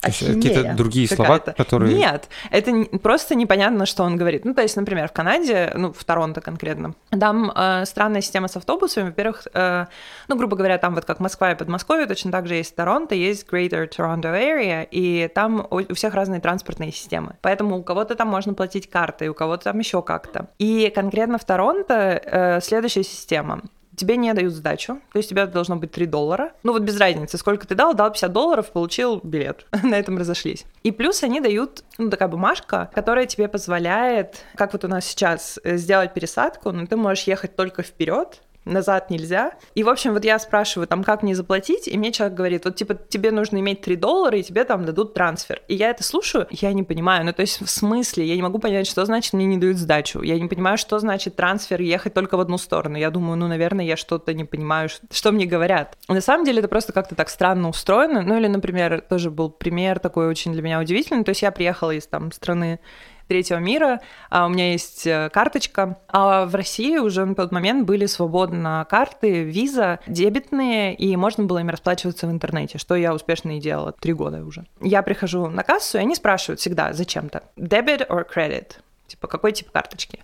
Какие-то 0.03 0.74
другие 0.75 1.07
слова, 1.07 1.39
которые... 1.39 1.93
Нет, 1.93 2.29
это 2.51 2.86
просто 3.01 3.36
непонятно, 3.36 3.86
что 3.86 4.03
он 4.03 4.17
говорит. 4.17 4.45
Ну, 4.45 4.53
то 4.53 4.62
есть, 4.62 4.75
например, 4.75 5.07
в 5.07 5.13
Канаде, 5.13 5.72
ну, 5.75 5.93
в 5.93 6.03
Торонто 6.03 6.41
конкретно, 6.41 6.93
там 7.10 7.51
э, 7.55 7.86
странная 7.86 8.22
система 8.22 8.48
с 8.48 8.57
автобусами. 8.57 9.05
Во-первых, 9.05 9.48
э, 9.53 9.86
ну, 10.27 10.36
грубо 10.36 10.55
говоря, 10.55 10.77
там 10.77 10.95
вот 10.95 11.05
как 11.05 11.19
Москва 11.19 11.51
и 11.51 11.55
Подмосковье, 11.55 12.05
точно 12.05 12.31
так 12.31 12.48
же 12.48 12.55
есть 12.55 12.75
Торонто, 12.75 13.15
есть 13.15 13.48
Greater 13.50 13.89
Toronto 13.89 14.33
Area, 14.33 14.88
и 14.89 15.29
там 15.33 15.67
у, 15.69 15.77
у 15.77 15.93
всех 15.93 16.13
разные 16.13 16.41
транспортные 16.41 16.91
системы. 16.91 17.36
Поэтому 17.41 17.77
у 17.77 17.83
кого-то 17.83 18.15
там 18.15 18.27
можно 18.27 18.53
платить 18.53 18.89
картой, 18.89 19.29
у 19.29 19.33
кого-то 19.33 19.65
там 19.65 19.79
еще 19.79 20.01
как-то. 20.01 20.48
И 20.60 20.91
конкретно 20.93 21.38
в 21.38 21.45
Торонто 21.45 22.22
э, 22.24 22.62
следующая 22.62 23.03
система 23.03 23.62
тебе 23.95 24.17
не 24.17 24.33
дают 24.33 24.53
сдачу, 24.53 25.00
то 25.12 25.17
есть 25.17 25.29
у 25.29 25.35
тебя 25.35 25.45
должно 25.47 25.75
быть 25.75 25.91
3 25.91 26.05
доллара. 26.05 26.53
Ну 26.63 26.73
вот 26.73 26.81
без 26.81 26.97
разницы, 27.00 27.38
сколько 27.38 27.67
ты 27.67 27.75
дал, 27.75 27.93
дал 27.93 28.12
50 28.12 28.31
долларов, 28.31 28.71
получил 28.71 29.19
билет. 29.23 29.65
На 29.83 29.95
этом 29.95 30.17
разошлись. 30.17 30.65
И 30.83 30.91
плюс 30.91 31.23
они 31.23 31.41
дают, 31.41 31.83
ну 31.97 32.09
такая 32.09 32.27
бумажка, 32.27 32.89
которая 32.93 33.25
тебе 33.25 33.47
позволяет, 33.47 34.43
как 34.55 34.73
вот 34.73 34.83
у 34.83 34.88
нас 34.88 35.05
сейчас, 35.05 35.59
э, 35.63 35.77
сделать 35.77 36.13
пересадку, 36.13 36.71
но 36.71 36.85
ты 36.85 36.95
можешь 36.95 37.25
ехать 37.25 37.55
только 37.55 37.83
вперед, 37.83 38.41
назад 38.65 39.10
нельзя. 39.10 39.53
И, 39.75 39.84
в 39.84 39.89
общем, 39.89 40.13
вот 40.13 40.24
я 40.25 40.39
спрашиваю, 40.39 40.88
там, 40.88 41.03
как 41.03 41.24
мне 41.24 41.36
заплатить, 41.36 41.88
и 41.88 41.98
мне 41.98 42.12
человек 42.12 42.38
говорит, 42.38 42.65
вот, 42.65 42.75
типа, 42.75 42.96
тебе 42.96 43.32
нужно 43.32 43.58
иметь 43.60 43.82
3 43.82 43.96
доллара, 43.96 44.38
и 44.38 44.43
тебе 44.43 44.63
там 44.63 44.86
дадут 44.86 45.13
трансфер. 45.13 45.62
И 45.67 45.75
я 45.75 45.89
это 45.89 46.03
слушаю, 46.03 46.48
я 46.51 46.74
не 46.74 46.84
понимаю, 46.84 47.25
ну, 47.25 47.34
то 47.34 47.41
есть, 47.41 47.62
в 47.62 47.70
смысле, 47.70 48.25
я 48.25 48.36
не 48.36 48.41
могу 48.41 48.60
понять, 48.60 48.88
что 48.88 49.05
значит 49.05 49.34
мне 49.34 49.46
не 49.46 49.58
дают 49.58 49.77
сдачу. 49.77 50.22
Я 50.22 50.39
не 50.39 50.48
понимаю, 50.48 50.77
что 50.77 51.00
значит 51.00 51.36
трансфер, 51.36 51.82
ехать 51.82 52.13
только 52.13 52.38
в 52.38 52.39
одну 52.39 52.58
сторону. 52.58 52.98
Я 52.98 53.10
думаю, 53.10 53.38
ну, 53.38 53.48
наверное, 53.48 53.86
я 53.86 53.98
что-то 53.98 54.34
не 54.34 54.46
понимаю, 54.46 54.89
что 55.12 55.32
мне 55.32 55.46
говорят. 55.46 55.98
На 56.08 56.22
самом 56.22 56.46
деле, 56.46 56.60
это 56.60 56.67
просто 56.67 56.93
как-то 56.93 57.15
так 57.15 57.29
странно 57.29 57.70
устроено. 57.70 58.22
Ну, 58.22 58.38
или, 58.38 58.48
например, 58.48 59.01
тоже 59.01 59.29
был 59.32 59.50
пример 59.50 60.00
такой 60.00 60.27
очень 60.27 60.53
для 60.53 60.62
меня 60.62 60.79
удивительный. 60.79 61.24
То 61.24 61.29
есть, 61.29 61.41
я 61.41 61.51
приехала 61.51 61.91
из 61.91 62.08
там 62.08 62.32
страны 62.32 62.79
третьего 63.27 63.58
мира, 63.58 64.01
а 64.30 64.46
у 64.46 64.50
меня 64.50 64.72
есть 64.72 65.06
э, 65.08 65.30
карточка. 65.32 66.00
А 66.08 66.46
в 66.46 66.56
России 66.56 66.98
уже 66.98 67.25
на 67.25 67.36
тот 67.36 67.51
момент 67.51 67.86
были 67.86 68.06
свободно 68.06 68.86
карты, 68.89 69.44
виза, 69.44 70.00
дебетные, 70.08 70.96
и 70.96 71.15
можно 71.15 71.44
было 71.46 71.60
ими 71.60 71.72
расплачиваться 71.72 72.27
в 72.27 72.32
интернете, 72.32 72.77
что 72.77 72.96
я 72.96 73.13
успешно 73.13 73.58
и 73.58 73.60
делала 73.60 73.92
три 73.92 74.13
года 74.13 74.44
уже. 74.44 74.65
Я 74.82 75.01
прихожу 75.01 75.48
на 75.48 75.63
кассу, 75.63 75.98
и 75.98 76.01
они 76.01 76.15
спрашивают 76.15 76.60
всегда 76.60 76.94
зачем-то, 76.94 77.44
debit 77.58 78.08
or 78.08 78.25
credit? 78.30 78.74
Типа, 79.08 79.27
какой 79.27 79.51
тип 79.51 79.70
карточки? 79.72 80.20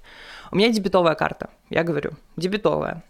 У 0.51 0.55
меня 0.55 0.69
дебетовая 0.69 1.15
карта. 1.15 1.49
Я 1.69 1.83
говорю, 1.83 2.11
дебетовая. 2.37 3.03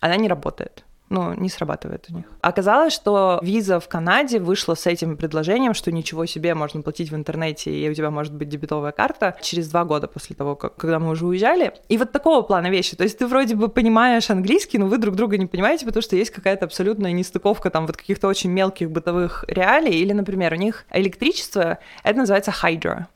Она 0.00 0.16
не 0.16 0.28
работает 0.28 0.84
ну, 1.14 1.32
не 1.34 1.48
срабатывает 1.48 2.06
у 2.10 2.14
них. 2.16 2.24
Оказалось, 2.40 2.92
что 2.92 3.38
виза 3.42 3.78
в 3.78 3.88
Канаде 3.88 4.40
вышла 4.40 4.74
с 4.74 4.86
этим 4.86 5.16
предложением, 5.16 5.72
что 5.72 5.92
ничего 5.92 6.26
себе, 6.26 6.54
можно 6.54 6.82
платить 6.82 7.10
в 7.10 7.14
интернете, 7.14 7.70
и 7.70 7.88
у 7.88 7.94
тебя 7.94 8.10
может 8.10 8.34
быть 8.34 8.48
дебетовая 8.48 8.92
карта 8.92 9.36
через 9.40 9.68
два 9.68 9.84
года 9.84 10.08
после 10.08 10.34
того, 10.34 10.56
как, 10.56 10.76
когда 10.76 10.98
мы 10.98 11.10
уже 11.10 11.24
уезжали. 11.24 11.72
И 11.88 11.96
вот 11.98 12.10
такого 12.10 12.42
плана 12.42 12.68
вещи. 12.68 12.96
То 12.96 13.04
есть 13.04 13.18
ты 13.18 13.26
вроде 13.26 13.54
бы 13.54 13.68
понимаешь 13.68 14.28
английский, 14.28 14.78
но 14.78 14.86
вы 14.86 14.98
друг 14.98 15.14
друга 15.14 15.38
не 15.38 15.46
понимаете, 15.46 15.86
потому 15.86 16.02
что 16.02 16.16
есть 16.16 16.30
какая-то 16.30 16.64
абсолютная 16.64 17.12
нестыковка 17.12 17.70
там 17.70 17.86
вот 17.86 17.96
каких-то 17.96 18.26
очень 18.26 18.50
мелких 18.50 18.90
бытовых 18.90 19.44
реалий. 19.46 19.94
Или, 19.94 20.12
например, 20.12 20.52
у 20.52 20.56
них 20.56 20.84
электричество, 20.90 21.78
это 22.02 22.18
называется 22.18 22.50
hydro. 22.50 23.06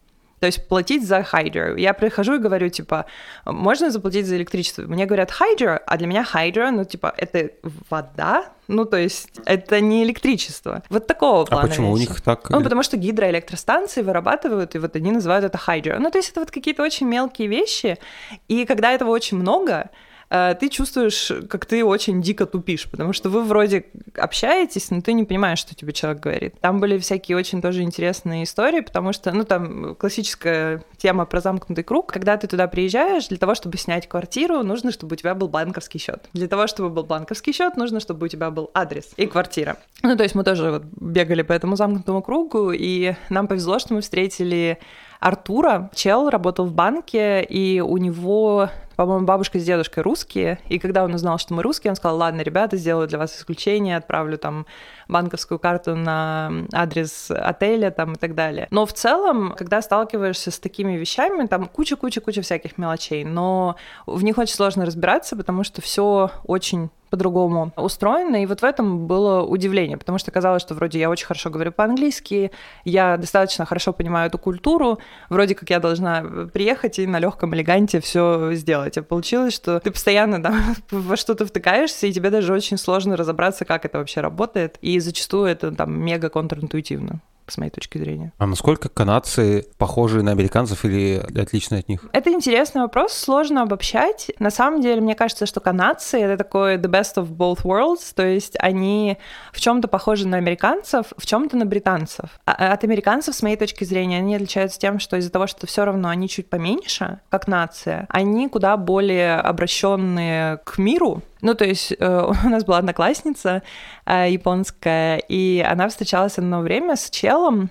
То 0.41 0.47
есть 0.47 0.69
платить 0.69 1.07
за 1.07 1.23
хайдро. 1.23 1.77
Я 1.77 1.95
прихожу 1.95 2.35
и 2.35 2.39
говорю, 2.39 2.69
типа, 2.69 3.07
можно 3.45 3.91
заплатить 3.91 4.27
за 4.27 4.37
электричество? 4.37 4.83
Мне 4.83 5.07
говорят 5.07 5.31
хайдро, 5.31 5.81
а 5.87 5.97
для 5.97 6.07
меня 6.07 6.25
хайдро, 6.25 6.71
ну, 6.71 6.85
типа, 6.85 7.15
это 7.17 7.51
вода, 7.91 8.45
ну, 8.69 8.85
то 8.85 8.97
есть 8.97 9.31
это 9.47 9.81
не 9.81 10.05
электричество. 10.05 10.83
Вот 10.91 11.07
такого 11.07 11.45
плана. 11.45 11.65
А 11.65 11.69
почему 11.69 11.97
вещи. 11.97 12.09
у 12.09 12.11
них 12.11 12.21
так? 12.21 12.51
Ну, 12.51 12.63
потому 12.63 12.83
что 12.83 12.97
гидроэлектростанции 12.97 14.03
вырабатывают, 14.03 14.75
и 14.75 14.79
вот 14.79 14.95
они 14.95 15.11
называют 15.11 15.45
это 15.45 15.59
хайдро. 15.59 15.99
Ну, 15.99 16.11
то 16.11 16.19
есть 16.19 16.31
это 16.31 16.41
вот 16.41 16.51
какие-то 16.51 16.83
очень 16.83 17.07
мелкие 17.07 17.49
вещи, 17.49 17.99
и 18.47 18.65
когда 18.67 18.93
этого 18.93 19.11
очень 19.11 19.39
много, 19.39 19.91
ты 20.29 20.69
чувствуешь, 20.71 21.33
как 21.49 21.67
ты 21.67 21.85
очень 21.85 22.21
дико 22.21 22.47
тупишь, 22.47 22.89
потому 22.91 23.13
что 23.13 23.31
вы 23.31 23.43
вроде 23.43 23.87
общаетесь, 24.17 24.91
но 24.91 25.01
ты 25.01 25.13
не 25.13 25.25
понимаешь, 25.25 25.59
что 25.59 25.75
тебе 25.75 25.93
человек 25.93 26.23
говорит. 26.23 26.61
Там 26.61 26.81
были 26.81 26.99
всякие 26.99 27.37
очень 27.37 27.63
тоже 27.63 27.83
интересные 27.83 28.45
истории, 28.45 28.81
потому 28.81 29.13
что, 29.13 29.33
ну, 29.33 29.45
там 29.45 29.95
классическая 29.95 30.83
тема 30.97 31.25
про 31.25 31.41
замкнутый 31.41 31.85
круг. 31.85 32.13
Когда 32.13 32.37
ты 32.37 32.47
туда 32.47 32.69
приезжаешь, 32.69 33.29
для 33.29 33.39
того, 33.39 33.55
чтобы 33.55 33.79
снять 33.79 34.09
квартиру, 34.09 34.63
нужно, 34.63 34.93
чтобы 34.93 35.15
у 35.15 35.17
тебя 35.17 35.35
был 35.35 35.49
банковский 35.49 35.99
счет. 35.99 36.29
Для 36.33 36.49
того, 36.49 36.67
чтобы 36.67 36.91
был 36.91 37.05
банковский 37.05 37.53
счет, 37.53 37.77
нужно, 37.77 38.01
чтобы 38.01 38.27
у 38.27 38.29
тебя 38.29 38.51
был 38.51 38.71
адрес 38.75 39.13
и 39.17 39.27
квартира. 39.27 39.77
Ну, 40.03 40.17
то 40.17 40.23
есть 40.23 40.35
мы 40.35 40.45
тоже 40.45 40.71
вот 40.71 40.85
бегали 41.01 41.43
по 41.43 41.53
этому 41.53 41.77
замкнутому 41.77 42.23
кругу, 42.23 42.73
и 42.73 43.15
нам 43.31 43.49
повезло, 43.49 43.79
что 43.79 43.95
мы 43.95 44.03
встретили 44.03 44.79
Артура. 45.21 45.91
Чел 45.95 46.29
работал 46.29 46.67
в 46.67 46.73
банке, 46.73 47.43
и 47.43 47.81
у 47.81 47.97
него 47.97 48.69
по-моему, 48.99 49.27
бабушка 49.27 49.61
с 49.61 49.65
дедушкой 49.65 50.03
русские, 50.03 50.59
и 50.69 50.81
когда 50.81 51.05
он 51.05 51.15
узнал, 51.15 51.39
что 51.39 51.55
мы 51.55 51.63
русские, 51.63 51.93
он 51.93 51.95
сказал, 51.95 52.17
ладно, 52.17 52.41
ребята, 52.41 52.77
сделаю 52.77 53.07
для 53.07 53.19
вас 53.19 53.39
исключение, 53.39 53.97
отправлю 53.97 54.39
там 54.39 54.67
банковскую 55.07 55.61
карту 55.61 55.95
на 55.95 56.51
адрес 56.73 57.31
отеля 57.31 57.93
там 57.93 58.15
и 58.15 58.17
так 58.17 58.35
далее. 58.35 58.67
Но 58.73 58.87
в 58.87 58.93
целом, 58.93 59.55
когда 59.57 59.83
сталкиваешься 59.83 60.51
с 60.51 60.59
такими 60.59 60.97
вещами, 60.97 61.47
там 61.47 61.67
куча-куча-куча 61.69 62.43
всяких 62.43 62.77
мелочей, 62.77 63.23
но 63.23 63.77
в 64.05 64.25
них 64.25 64.37
очень 64.37 64.57
сложно 64.57 64.85
разбираться, 64.85 65.37
потому 65.37 65.63
что 65.63 65.81
все 65.81 66.33
очень 66.43 66.91
по-другому 67.11 67.73
устроено, 67.77 68.43
и 68.43 68.47
вот 68.47 68.61
в 68.61 68.65
этом 68.65 69.07
было 69.07 69.43
удивление, 69.43 69.97
потому 69.97 70.19
что 70.19 70.31
казалось, 70.31 70.63
что 70.63 70.75
вроде 70.75 70.99
я 70.99 71.09
очень 71.09 71.27
хорошо 71.27 71.51
говорю 71.51 71.73
по-английски, 71.73 72.51
я 72.85 73.17
достаточно 73.17 73.65
хорошо 73.65 73.93
понимаю 73.93 74.29
эту 74.29 74.39
культуру, 74.39 74.99
вроде 75.31 75.55
как 75.55 75.71
я 75.71 75.81
должна 75.81 76.23
приехать 76.53 76.99
и 76.99 77.07
на 77.07 77.19
легком 77.19 77.55
элеганте 77.55 78.01
все 78.01 78.53
сделать. 78.55 78.88
А 78.97 79.03
получилось, 79.03 79.55
что 79.55 79.81
ты 79.81 79.91
постоянно 79.91 80.43
там 80.43 80.77
во 80.91 81.17
что-то 81.17 81.47
втыкаешься, 81.47 82.07
и 82.07 82.13
тебе 82.13 82.31
даже 82.31 82.53
очень 82.53 82.79
сложно 82.79 83.17
разобраться, 83.17 83.65
как 83.65 83.85
это 83.85 83.99
вообще 83.99 84.21
работает, 84.21 84.79
и 84.81 84.99
зачастую 85.01 85.47
это 85.47 85.73
там 85.73 86.01
мега 86.01 86.31
контринтуитивно 86.31 87.21
с 87.51 87.59
моей 87.59 87.71
точки 87.71 87.99
зрения. 87.99 88.33
А 88.39 88.47
насколько 88.47 88.89
канадцы 88.89 89.67
похожи 89.79 90.23
на 90.23 90.33
американцев 90.33 90.85
или 90.85 91.23
отличны 91.39 91.77
от 91.77 91.89
них? 91.89 92.05
Это 92.13 92.31
интересный 92.31 92.83
вопрос, 92.83 93.13
сложно 93.13 93.63
обобщать. 93.63 94.31
На 94.39 94.51
самом 94.51 94.81
деле, 94.81 95.01
мне 95.01 95.15
кажется, 95.15 95.47
что 95.47 95.61
канадцы— 95.61 96.19
это 96.21 96.37
такой 96.37 96.77
the 96.77 96.91
best 96.91 97.17
of 97.17 97.29
both 97.29 97.63
worlds, 97.63 98.13
то 98.15 98.27
есть 98.27 98.57
они 98.59 99.19
в 99.53 99.61
чем 99.61 99.81
то 99.83 99.89
похожи 99.89 100.27
на 100.27 100.37
американцев, 100.37 101.07
в 101.17 101.27
чем 101.27 101.49
то 101.49 101.57
на 101.57 101.67
британцев. 101.67 102.31
А, 102.45 102.53
а 102.53 102.73
от 102.73 102.85
американцев, 102.85 103.35
с 103.35 103.43
моей 103.43 103.57
точки 103.57 103.85
зрения, 103.85 104.19
они 104.19 104.37
отличаются 104.37 104.79
тем, 104.79 104.99
что 104.99 105.17
из-за 105.17 105.31
того, 105.31 105.47
что 105.47 105.67
все 105.67 105.85
равно 105.85 106.09
они 106.09 106.29
чуть 106.29 106.49
поменьше, 106.49 107.21
как 107.31 107.49
нация, 107.49 108.07
они 108.09 108.49
куда 108.49 108.77
более 108.77 109.37
обращенные 109.37 110.59
к 110.65 110.79
миру, 110.79 111.23
ну, 111.43 111.55
то 111.55 111.65
есть 111.65 111.95
э, 111.99 112.33
у 112.45 112.49
нас 112.49 112.65
была 112.65 112.79
одноклассница 112.79 113.63
э, 114.07 114.31
японская, 114.31 115.19
и 115.29 115.65
она 115.69 115.89
встречалась 115.89 116.39
одно 116.39 116.61
время 116.61 116.97
с 116.97 117.11
челом, 117.11 117.71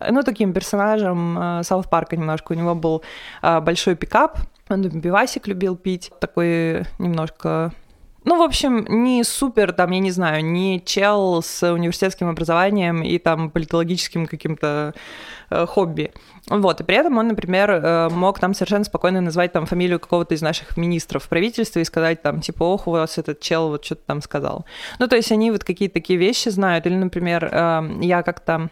ну, 0.00 0.22
таким 0.22 0.52
персонажем 0.52 1.38
э, 1.38 1.62
Саут 1.64 1.90
Парка 1.90 2.16
немножко. 2.16 2.52
У 2.52 2.56
него 2.56 2.74
был 2.74 3.02
э, 3.42 3.60
большой 3.60 3.96
пикап, 3.96 4.38
он 4.68 4.88
пивасик 5.00 5.46
любил 5.46 5.76
пить, 5.76 6.12
такой 6.20 6.84
немножко 6.98 7.72
ну, 8.24 8.38
в 8.38 8.42
общем, 8.42 8.84
не 8.88 9.24
супер, 9.24 9.72
там, 9.72 9.90
я 9.92 10.00
не 10.00 10.10
знаю, 10.10 10.44
не 10.44 10.82
чел 10.84 11.40
с 11.42 11.62
университетским 11.62 12.28
образованием 12.28 13.02
и 13.02 13.18
там 13.18 13.50
политологическим 13.50 14.26
каким-то 14.26 14.92
э, 15.50 15.66
хобби. 15.66 16.12
Вот, 16.48 16.80
и 16.80 16.84
при 16.84 16.96
этом 16.96 17.16
он, 17.18 17.28
например, 17.28 17.70
э, 17.70 18.08
мог 18.10 18.40
там 18.40 18.54
совершенно 18.54 18.84
спокойно 18.84 19.20
назвать 19.20 19.52
там 19.52 19.66
фамилию 19.66 20.00
какого-то 20.00 20.34
из 20.34 20.42
наших 20.42 20.76
министров 20.76 21.24
в 21.24 21.28
правительстве 21.28 21.82
и 21.82 21.84
сказать 21.84 22.20
там, 22.20 22.40
типа, 22.40 22.64
ох, 22.64 22.88
у 22.88 22.90
вас 22.90 23.18
этот 23.18 23.40
чел 23.40 23.68
вот 23.68 23.84
что-то 23.84 24.02
там 24.06 24.20
сказал. 24.20 24.66
Ну, 24.98 25.06
то 25.06 25.16
есть 25.16 25.30
они 25.32 25.50
вот 25.50 25.64
какие-то 25.64 25.94
такие 25.94 26.18
вещи 26.18 26.48
знают. 26.48 26.86
Или, 26.86 26.96
например, 26.96 27.48
э, 27.50 27.90
я 28.02 28.22
как-то 28.22 28.68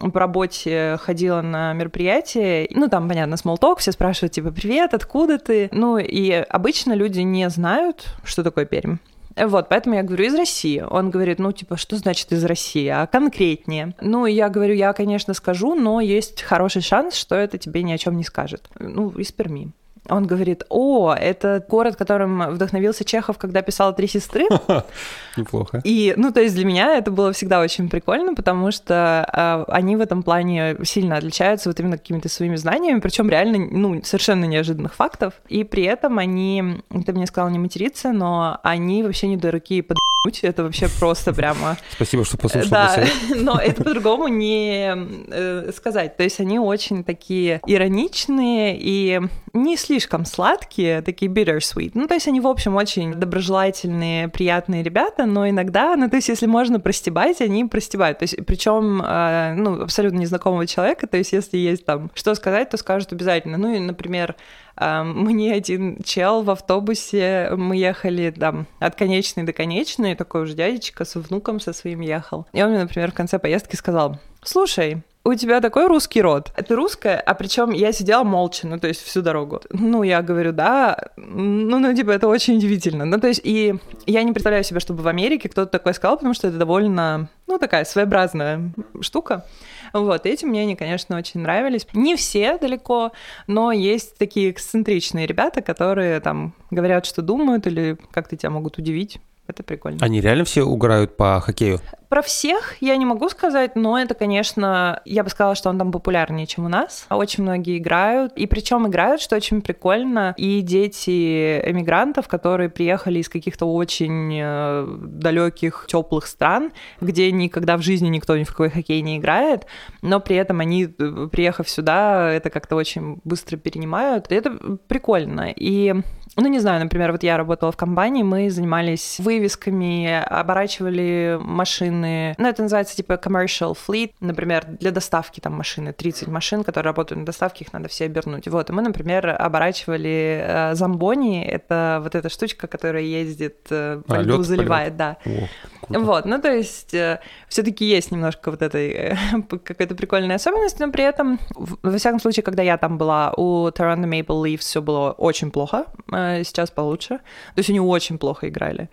по 0.00 0.20
работе 0.20 0.98
ходила 1.02 1.42
на 1.42 1.72
мероприятие, 1.74 2.68
ну, 2.70 2.88
там, 2.88 3.08
понятно, 3.08 3.34
talk, 3.34 3.78
все 3.78 3.92
спрашивают, 3.92 4.32
типа, 4.32 4.50
привет, 4.50 4.94
откуда 4.94 5.38
ты? 5.38 5.68
Ну, 5.72 5.98
и 5.98 6.30
обычно 6.30 6.94
люди 6.94 7.20
не 7.20 7.48
знают, 7.50 8.06
что 8.24 8.42
такое 8.42 8.64
Пермь. 8.64 8.96
Вот, 9.36 9.68
поэтому 9.68 9.94
я 9.94 10.02
говорю, 10.02 10.24
из 10.24 10.34
России. 10.34 10.80
Он 10.80 11.10
говорит, 11.10 11.38
ну, 11.38 11.52
типа, 11.52 11.76
что 11.76 11.96
значит 11.96 12.32
из 12.32 12.44
России, 12.44 12.86
а 12.88 13.06
конкретнее? 13.06 13.94
Ну, 14.00 14.26
я 14.26 14.48
говорю, 14.48 14.74
я, 14.74 14.92
конечно, 14.92 15.34
скажу, 15.34 15.74
но 15.74 16.00
есть 16.00 16.42
хороший 16.42 16.82
шанс, 16.82 17.14
что 17.14 17.36
это 17.36 17.58
тебе 17.58 17.82
ни 17.82 17.92
о 17.92 17.98
чем 17.98 18.16
не 18.16 18.24
скажет. 18.24 18.68
Ну, 18.78 19.10
из 19.10 19.32
Перми. 19.32 19.72
Он 20.10 20.26
говорит, 20.26 20.64
о, 20.68 21.14
это 21.14 21.64
город, 21.68 21.96
которым 21.96 22.50
вдохновился 22.50 23.04
Чехов, 23.04 23.38
когда 23.38 23.62
писал 23.62 23.94
«Три 23.94 24.06
сестры». 24.08 24.44
Неплохо. 25.36 25.80
И, 25.84 26.14
ну, 26.16 26.32
то 26.32 26.40
есть 26.40 26.54
для 26.54 26.64
меня 26.64 26.96
это 26.96 27.10
было 27.10 27.32
всегда 27.32 27.60
очень 27.60 27.88
прикольно, 27.88 28.34
потому 28.34 28.70
что 28.72 29.26
э, 29.32 29.72
они 29.72 29.96
в 29.96 30.00
этом 30.00 30.22
плане 30.22 30.76
сильно 30.84 31.16
отличаются 31.16 31.68
вот 31.68 31.78
именно 31.80 31.96
какими-то 31.98 32.28
своими 32.28 32.56
знаниями, 32.56 33.00
причем 33.00 33.30
реально, 33.30 33.58
ну, 33.70 34.02
совершенно 34.02 34.44
неожиданных 34.44 34.94
фактов. 34.94 35.34
И 35.48 35.64
при 35.64 35.84
этом 35.84 36.18
они, 36.18 36.82
ты 37.06 37.12
мне 37.12 37.26
сказал 37.26 37.50
не 37.50 37.58
материться, 37.58 38.12
но 38.12 38.58
они 38.62 39.02
вообще 39.02 39.28
не 39.28 39.36
дураки 39.36 39.78
и 39.78 39.82
под 39.82 39.99
это 40.42 40.62
вообще 40.62 40.88
просто 40.98 41.32
прямо... 41.32 41.78
Спасибо, 41.90 42.24
что 42.24 42.36
послушал. 42.36 42.70
Да, 42.70 43.04
но 43.36 43.58
это 43.58 43.82
по-другому 43.82 44.28
не 44.28 44.92
э, 45.28 45.72
сказать. 45.74 46.16
То 46.16 46.22
есть 46.22 46.40
они 46.40 46.58
очень 46.58 47.04
такие 47.04 47.60
ироничные 47.66 48.76
и 48.78 49.20
не 49.52 49.76
слишком 49.76 50.24
сладкие, 50.26 51.00
такие 51.02 51.30
bittersweet. 51.30 51.92
Ну, 51.94 52.06
то 52.06 52.14
есть 52.14 52.28
они, 52.28 52.40
в 52.40 52.46
общем, 52.46 52.76
очень 52.76 53.14
доброжелательные, 53.14 54.28
приятные 54.28 54.82
ребята, 54.82 55.24
но 55.24 55.48
иногда, 55.48 55.96
ну, 55.96 56.08
то 56.08 56.16
есть 56.16 56.28
если 56.28 56.46
можно 56.46 56.80
простебать, 56.80 57.40
они 57.40 57.64
простебают. 57.64 58.18
То 58.18 58.24
есть 58.24 58.36
причем, 58.46 59.02
э, 59.02 59.54
ну, 59.54 59.82
абсолютно 59.82 60.18
незнакомого 60.18 60.66
человека, 60.66 61.06
то 61.06 61.16
есть 61.16 61.32
если 61.32 61.56
есть 61.56 61.84
там 61.86 62.10
что 62.14 62.34
сказать, 62.34 62.68
то 62.70 62.76
скажут 62.76 63.12
обязательно. 63.12 63.56
Ну, 63.56 63.74
и, 63.74 63.78
например, 63.78 64.36
мне 64.80 65.52
один 65.52 66.02
чел 66.02 66.42
в 66.42 66.50
автобусе, 66.50 67.50
мы 67.56 67.76
ехали 67.76 68.30
там 68.30 68.66
от 68.78 68.94
конечной 68.94 69.44
до 69.44 69.52
конечной, 69.52 70.14
такой 70.14 70.42
уже 70.42 70.54
дядечка 70.54 71.04
с 71.04 71.14
внуком 71.16 71.60
со 71.60 71.72
своим 71.72 72.00
ехал. 72.00 72.46
И 72.52 72.62
он 72.62 72.70
мне, 72.70 72.80
например, 72.80 73.12
в 73.12 73.14
конце 73.14 73.38
поездки 73.38 73.76
сказал, 73.76 74.18
слушай, 74.42 75.02
у 75.22 75.34
тебя 75.34 75.60
такой 75.60 75.86
русский 75.86 76.22
род. 76.22 76.50
Это 76.56 76.74
русская, 76.76 77.16
а 77.16 77.34
причем 77.34 77.70
я 77.70 77.92
сидела 77.92 78.24
молча, 78.24 78.66
ну, 78.66 78.78
то 78.78 78.88
есть 78.88 79.02
всю 79.02 79.20
дорогу. 79.20 79.60
Ну, 79.70 80.02
я 80.02 80.22
говорю, 80.22 80.52
да, 80.52 80.96
ну, 81.16 81.78
ну, 81.78 81.94
типа, 81.94 82.10
это 82.12 82.26
очень 82.26 82.56
удивительно. 82.56 83.04
Ну, 83.04 83.20
то 83.20 83.28
есть, 83.28 83.40
и 83.44 83.74
я 84.06 84.22
не 84.22 84.32
представляю 84.32 84.64
себе, 84.64 84.80
чтобы 84.80 85.02
в 85.02 85.08
Америке 85.08 85.48
кто-то 85.48 85.70
такое 85.70 85.92
сказал, 85.92 86.16
потому 86.16 86.32
что 86.32 86.48
это 86.48 86.56
довольно, 86.56 87.28
ну, 87.46 87.58
такая 87.58 87.84
своеобразная 87.84 88.72
штука. 89.02 89.44
Вот, 89.92 90.26
эти 90.26 90.44
мне 90.44 90.62
они, 90.62 90.76
конечно, 90.76 91.16
очень 91.16 91.40
нравились. 91.40 91.86
Не 91.92 92.16
все 92.16 92.58
далеко, 92.58 93.12
но 93.46 93.72
есть 93.72 94.16
такие 94.18 94.50
эксцентричные 94.50 95.26
ребята, 95.26 95.62
которые 95.62 96.20
там 96.20 96.54
говорят, 96.70 97.06
что 97.06 97.22
думают, 97.22 97.66
или 97.66 97.98
как-то 98.10 98.36
тебя 98.36 98.50
могут 98.50 98.78
удивить. 98.78 99.20
Это 99.50 99.64
прикольно. 99.64 99.98
Они 100.00 100.20
реально 100.20 100.44
все 100.44 100.62
угорают 100.62 101.16
по 101.16 101.40
хоккею? 101.40 101.80
Про 102.08 102.22
всех 102.22 102.76
я 102.80 102.96
не 102.96 103.04
могу 103.04 103.28
сказать, 103.28 103.74
но 103.76 103.98
это, 103.98 104.14
конечно, 104.14 105.00
я 105.04 105.24
бы 105.24 105.30
сказала, 105.30 105.54
что 105.56 105.70
он 105.70 105.78
там 105.78 105.90
популярнее, 105.90 106.46
чем 106.46 106.66
у 106.66 106.68
нас. 106.68 107.06
Очень 107.10 107.42
многие 107.42 107.78
играют, 107.78 108.32
и 108.34 108.46
причем 108.46 108.86
играют, 108.86 109.20
что 109.20 109.36
очень 109.36 109.60
прикольно, 109.60 110.34
и 110.36 110.60
дети 110.60 111.60
эмигрантов, 111.60 112.28
которые 112.28 112.68
приехали 112.68 113.20
из 113.20 113.28
каких-то 113.28 113.66
очень 113.66 114.38
э, 114.40 114.86
далеких, 115.02 115.86
теплых 115.88 116.26
стран, 116.26 116.72
где 117.00 117.30
никогда 117.32 117.76
в 117.76 117.82
жизни 117.82 118.08
никто 118.08 118.36
ни 118.36 118.44
в 118.44 118.50
какой 118.50 118.70
хоккей 118.70 119.02
не 119.02 119.18
играет, 119.18 119.66
но 120.02 120.20
при 120.20 120.36
этом 120.36 120.60
они, 120.60 120.86
приехав 120.86 121.68
сюда, 121.68 122.32
это 122.32 122.50
как-то 122.50 122.76
очень 122.76 123.20
быстро 123.24 123.56
перенимают. 123.56 124.30
И 124.30 124.34
это 124.34 124.50
прикольно. 124.88 125.52
И 125.54 125.94
ну, 126.36 126.46
не 126.46 126.60
знаю, 126.60 126.82
например, 126.82 127.12
вот 127.12 127.22
я 127.22 127.36
работала 127.36 127.72
в 127.72 127.76
компании, 127.76 128.22
мы 128.22 128.50
занимались 128.50 129.16
вывесками, 129.40 130.22
оборачивали 130.22 131.38
машины. 131.40 132.34
Ну, 132.38 132.48
это 132.48 132.62
называется 132.62 132.96
типа 132.96 133.14
commercial 133.14 133.76
fleet. 133.76 134.12
Например, 134.20 134.64
для 134.66 134.90
доставки 134.90 135.40
там 135.40 135.54
машины, 135.54 135.92
30 135.92 136.28
машин, 136.28 136.62
которые 136.62 136.90
работают 136.90 137.20
на 137.20 137.26
доставке, 137.26 137.64
их 137.64 137.72
надо 137.72 137.88
все 137.88 138.04
обернуть. 138.04 138.48
Вот, 138.48 138.70
и 138.70 138.72
мы, 138.72 138.82
например, 138.82 139.36
оборачивали 139.38 140.44
э, 140.44 140.74
зомбони. 140.74 141.42
Это 141.44 142.00
вот 142.02 142.14
эта 142.14 142.28
штучка, 142.28 142.66
которая 142.66 143.02
ездит, 143.02 143.66
э, 143.70 144.02
по 144.06 144.16
а, 144.16 144.22
льду 144.22 144.42
заливает, 144.42 144.96
да. 144.96 145.16
О. 145.24 145.48
Круто. 145.90 146.00
Вот, 146.00 146.24
ну 146.24 146.40
то 146.40 146.52
есть 146.52 146.94
э, 146.94 147.20
все-таки 147.48 147.84
есть 147.84 148.12
немножко 148.12 148.50
вот 148.50 148.62
этой 148.62 148.90
э, 148.90 149.16
какая-то 149.64 149.94
прикольная 149.94 150.36
особенность, 150.36 150.78
но 150.78 150.90
при 150.92 151.04
этом, 151.04 151.40
во 151.50 151.96
всяком 151.96 152.20
случае, 152.20 152.42
когда 152.42 152.62
я 152.62 152.76
там 152.76 152.98
была, 152.98 153.32
у 153.36 153.68
Toronto 153.68 154.04
Maple 154.04 154.42
Leafs 154.44 154.58
все 154.58 154.82
было 154.82 155.12
очень 155.12 155.50
плохо, 155.50 155.86
э, 156.12 156.44
сейчас 156.44 156.70
получше. 156.70 157.18
То 157.18 157.58
есть 157.58 157.70
они 157.70 157.80
очень 157.80 158.18
плохо 158.18 158.48
играли. 158.48 158.88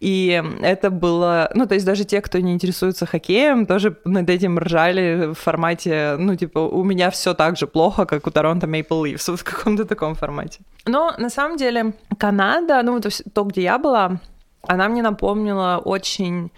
И 0.00 0.42
это 0.62 0.90
было, 0.90 1.50
ну 1.54 1.66
то 1.66 1.74
есть 1.74 1.86
даже 1.86 2.04
те, 2.04 2.20
кто 2.20 2.40
не 2.40 2.52
интересуется 2.52 3.06
хоккеем, 3.06 3.66
тоже 3.66 3.96
над 4.04 4.30
этим 4.30 4.58
ржали 4.58 5.26
в 5.32 5.34
формате, 5.34 6.16
ну 6.18 6.36
типа, 6.36 6.58
у 6.58 6.84
меня 6.84 7.10
все 7.10 7.34
так 7.34 7.56
же 7.56 7.66
плохо, 7.66 8.04
как 8.06 8.26
у 8.26 8.30
Maple 8.30 9.02
Leafs, 9.02 9.24
вот 9.30 9.40
в 9.40 9.44
каком-то 9.44 9.84
таком 9.84 10.14
формате. 10.14 10.60
Но 10.86 11.14
на 11.18 11.30
самом 11.30 11.56
деле 11.56 11.94
Канада, 12.18 12.82
ну 12.82 13.00
то, 13.00 13.08
то 13.32 13.44
где 13.44 13.62
я 13.62 13.78
была, 13.78 14.20
она 14.68 14.88
мне 14.88 15.02
напомнила 15.02 15.80
очень 15.84 16.50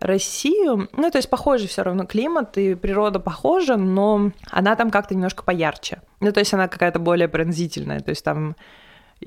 Россию. 0.00 0.88
Ну, 0.92 1.10
то 1.10 1.18
есть 1.18 1.30
похожий 1.30 1.66
все 1.66 1.82
равно 1.82 2.04
климат, 2.04 2.58
и 2.58 2.74
природа 2.74 3.20
похожа, 3.20 3.76
но 3.76 4.32
она 4.50 4.76
там 4.76 4.90
как-то 4.90 5.14
немножко 5.14 5.42
поярче. 5.42 6.00
Ну, 6.20 6.32
то 6.32 6.40
есть 6.40 6.54
она 6.54 6.68
какая-то 6.68 6.98
более 6.98 7.28
пронзительная, 7.28 8.00
то 8.00 8.10
есть 8.10 8.24
там 8.24 8.56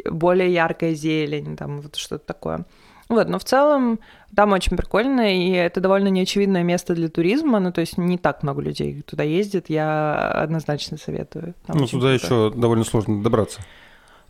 более 0.06 0.54
яркая 0.54 0.94
зелень, 0.94 1.56
там 1.58 1.82
вот 1.82 1.96
что-то 1.96 2.26
такое. 2.26 2.66
Вот, 3.10 3.30
но 3.30 3.40
в 3.40 3.44
целом 3.44 4.00
там 4.36 4.52
очень 4.52 4.76
прикольно, 4.76 5.34
и 5.34 5.52
это 5.52 5.80
довольно 5.80 6.10
неочевидное 6.10 6.64
место 6.64 6.94
для 6.94 7.08
туризма, 7.08 7.60
ну, 7.60 7.72
то 7.72 7.82
есть 7.82 7.98
не 7.98 8.18
так 8.18 8.44
много 8.44 8.62
людей 8.62 9.02
туда 9.02 9.24
ездит, 9.24 9.70
я 9.70 10.30
однозначно 10.32 10.98
советую. 10.98 11.54
Там 11.66 11.78
ну, 11.78 11.88
туда 11.88 12.14
еще 12.14 12.52
довольно 12.54 12.84
сложно 12.84 13.24
добраться. 13.24 13.62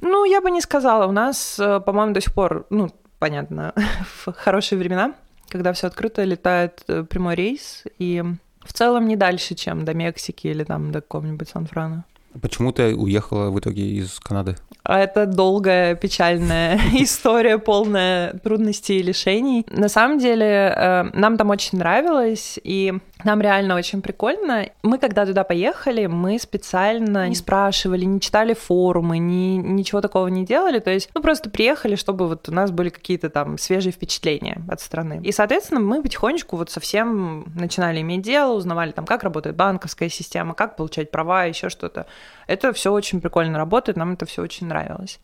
Ну, 0.02 0.26
я 0.26 0.42
бы 0.42 0.52
не 0.52 0.62
сказала. 0.62 1.08
У 1.08 1.12
нас, 1.12 1.58
э, 1.60 1.80
по-моему, 1.80 2.14
до 2.14 2.22
сих 2.22 2.34
пор, 2.34 2.68
ну, 2.70 2.90
понятно, 3.18 3.74
в 4.26 4.32
хорошие 4.34 4.78
времена, 4.78 5.16
когда 5.50 5.74
все 5.74 5.88
открыто, 5.88 6.24
летает 6.24 6.84
э, 6.88 7.04
прямой 7.04 7.36
рейс, 7.36 7.84
и 7.98 8.24
в 8.64 8.74
целом 8.74 9.08
не 9.08 9.16
дальше, 9.16 9.56
чем 9.56 9.86
до 9.86 9.96
Мексики 9.96 10.48
или 10.48 10.64
там 10.64 10.92
до 10.92 11.02
какого-нибудь 11.02 11.50
Сан-Франа. 11.50 12.06
Почему 12.42 12.72
ты 12.72 12.96
уехала 12.96 13.50
в 13.50 13.60
итоге 13.60 13.84
из 13.84 14.20
Канады? 14.20 14.56
А 14.84 15.00
это 15.00 15.26
долгая, 15.26 15.96
печальная 15.96 16.80
история, 16.94 17.58
полная 17.58 18.34
трудностей 18.44 19.00
и 19.00 19.04
лишений. 19.04 19.66
На 19.70 19.90
самом 19.90 20.18
деле, 20.18 20.46
э, 20.46 21.04
нам 21.14 21.36
там 21.36 21.50
очень 21.50 21.78
нравилось, 21.78 22.58
и 22.64 22.94
нам 23.26 23.42
реально 23.42 23.76
очень 23.76 24.02
прикольно. 24.02 24.70
Мы, 24.84 24.98
когда 24.98 25.26
туда 25.26 25.44
поехали, 25.44 26.06
мы 26.06 26.40
специально 26.40 27.28
не 27.28 27.36
спрашивали, 27.36 28.06
не 28.06 28.22
читали 28.22 28.54
форумы, 28.54 29.18
ни, 29.18 29.58
ничего 29.58 30.00
такого 30.00 30.28
не 30.28 30.46
делали. 30.46 30.80
То 30.80 30.92
есть, 30.92 31.10
ну, 31.14 31.22
просто 31.22 31.50
приехали, 31.50 31.96
чтобы 31.96 32.28
вот 32.28 32.48
у 32.48 32.54
нас 32.54 32.72
были 32.72 32.88
какие-то 32.88 33.30
там 33.30 33.58
свежие 33.58 33.92
впечатления 33.92 34.62
от 34.70 34.80
страны. 34.80 35.20
И, 35.22 35.34
соответственно, 35.34 35.82
мы 35.82 36.02
потихонечку 36.02 36.56
вот 36.56 36.70
совсем 36.70 37.46
начинали 37.56 38.00
иметь 38.02 38.22
дело, 38.22 38.54
узнавали 38.54 38.92
там, 38.92 39.06
как 39.06 39.24
работает 39.24 39.58
банковская 39.58 40.10
система, 40.10 40.54
как 40.54 40.78
получать 40.78 41.12
права, 41.12 41.44
еще 41.44 41.68
что-то. 41.68 42.06
Это 42.48 42.74
все 42.74 42.92
очень 42.92 43.22
прикольно 43.22 43.58
работает, 43.58 43.98
нам 43.98 44.14
это 44.14 44.26
все 44.26 44.42
очень 44.42 44.68
нравилось. 44.68 45.20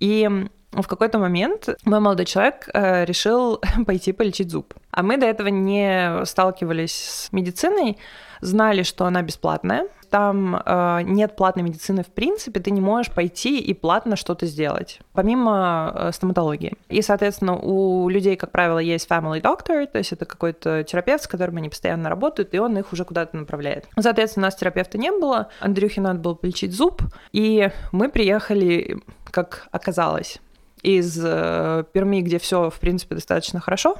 И 0.00 0.28
в 0.72 0.86
какой-то 0.86 1.18
момент 1.18 1.68
мой 1.84 2.00
молодой 2.00 2.26
человек 2.26 2.68
э, 2.72 3.04
решил 3.04 3.60
пойти 3.86 4.12
полечить 4.12 4.50
зуб. 4.50 4.74
А 4.90 5.02
мы 5.02 5.16
до 5.16 5.26
этого 5.26 5.48
не 5.48 6.24
сталкивались 6.24 6.94
с 6.94 7.32
медициной, 7.32 7.98
знали, 8.40 8.82
что 8.82 9.04
она 9.06 9.22
бесплатная. 9.22 9.88
Там 10.14 10.54
э, 10.64 11.00
нет 11.02 11.34
платной 11.34 11.64
медицины 11.64 12.04
в 12.04 12.06
принципе, 12.06 12.60
ты 12.60 12.70
не 12.70 12.80
можешь 12.80 13.12
пойти 13.12 13.58
и 13.58 13.74
платно 13.74 14.14
что-то 14.14 14.46
сделать, 14.46 15.00
помимо 15.12 15.92
э, 15.92 16.12
стоматологии. 16.12 16.74
И, 16.88 17.02
соответственно, 17.02 17.56
у 17.56 18.08
людей, 18.08 18.36
как 18.36 18.52
правило, 18.52 18.78
есть 18.78 19.10
family 19.10 19.42
doctor, 19.42 19.84
то 19.88 19.98
есть 19.98 20.12
это 20.12 20.24
какой-то 20.24 20.84
терапевт, 20.84 21.24
с 21.24 21.26
которым 21.26 21.56
они 21.56 21.68
постоянно 21.68 22.08
работают, 22.08 22.54
и 22.54 22.60
он 22.60 22.78
их 22.78 22.92
уже 22.92 23.04
куда-то 23.04 23.36
направляет. 23.36 23.88
Соответственно, 23.98 24.44
у 24.44 24.46
нас 24.46 24.54
терапевта 24.54 24.98
не 24.98 25.10
было, 25.10 25.48
Андрюхе 25.58 26.00
надо 26.00 26.20
было 26.20 26.34
полечить 26.34 26.72
зуб, 26.72 27.02
и 27.32 27.70
мы 27.90 28.08
приехали, 28.08 29.00
как 29.32 29.66
оказалось, 29.72 30.38
из 30.84 31.20
э, 31.20 31.82
Перми, 31.92 32.20
где 32.20 32.38
все, 32.38 32.70
в 32.70 32.78
принципе, 32.78 33.16
достаточно 33.16 33.58
хорошо 33.58 33.96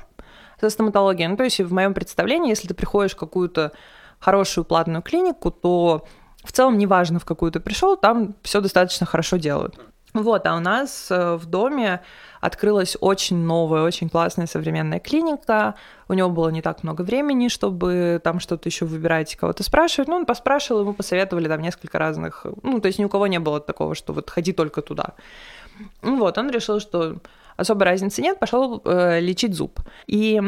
со 0.61 0.71
стоматологией. 0.71 1.27
Ну, 1.27 1.37
то 1.37 1.43
есть 1.43 1.61
в 1.61 1.73
моем 1.73 1.93
представлении, 1.93 2.51
если 2.51 2.69
ты 2.69 2.75
приходишь 2.75 3.15
в 3.15 3.19
какую-то 3.19 3.73
хорошую 4.25 4.65
платную 4.65 5.03
клинику, 5.03 5.51
то 5.51 6.05
в 6.45 6.53
целом 6.53 6.79
неважно, 6.79 7.19
в 7.19 7.25
какую 7.25 7.53
ты 7.53 7.61
пришел, 7.61 7.97
там 7.97 8.35
все 8.43 8.61
достаточно 8.61 9.07
хорошо 9.07 9.37
делают. 9.37 9.79
Вот, 10.15 10.47
а 10.47 10.57
у 10.57 10.61
нас 10.61 11.11
э, 11.11 11.35
в 11.35 11.47
доме 11.47 12.01
открылась 12.41 12.97
очень 13.01 13.37
новая, 13.37 13.83
очень 13.83 14.09
классная 14.09 14.47
современная 14.47 15.01
клиника. 15.01 15.75
У 16.09 16.15
него 16.15 16.31
было 16.31 16.51
не 16.51 16.63
так 16.63 16.85
много 16.85 17.03
времени, 17.03 17.49
чтобы 17.49 18.21
там 18.23 18.39
что-то 18.39 18.69
еще 18.69 18.85
выбирать, 18.85 19.35
кого-то 19.35 19.65
спрашивать. 19.65 20.09
Ну, 20.09 20.15
он 20.15 20.25
поспрашивал, 20.25 20.83
ему 20.83 20.95
посоветовали 20.95 21.49
там 21.49 21.61
несколько 21.61 21.99
разных... 21.99 22.47
Ну, 22.63 22.81
то 22.81 22.87
есть 22.87 23.01
ни 23.01 23.05
у 23.05 23.09
кого 23.09 23.27
не 23.27 23.41
было 23.41 23.61
такого, 23.61 23.97
что 23.97 24.13
вот 24.13 24.31
ходи 24.31 24.53
только 24.53 24.83
туда. 24.83 25.15
Вот, 26.03 26.39
он 26.39 26.51
решил, 26.51 26.79
что 26.79 27.17
особой 27.57 27.85
разницы 27.85 28.23
нет, 28.23 28.39
пошел 28.39 28.81
э, 28.85 29.19
лечить 29.21 29.55
зуб. 29.55 29.81
И 30.07 30.41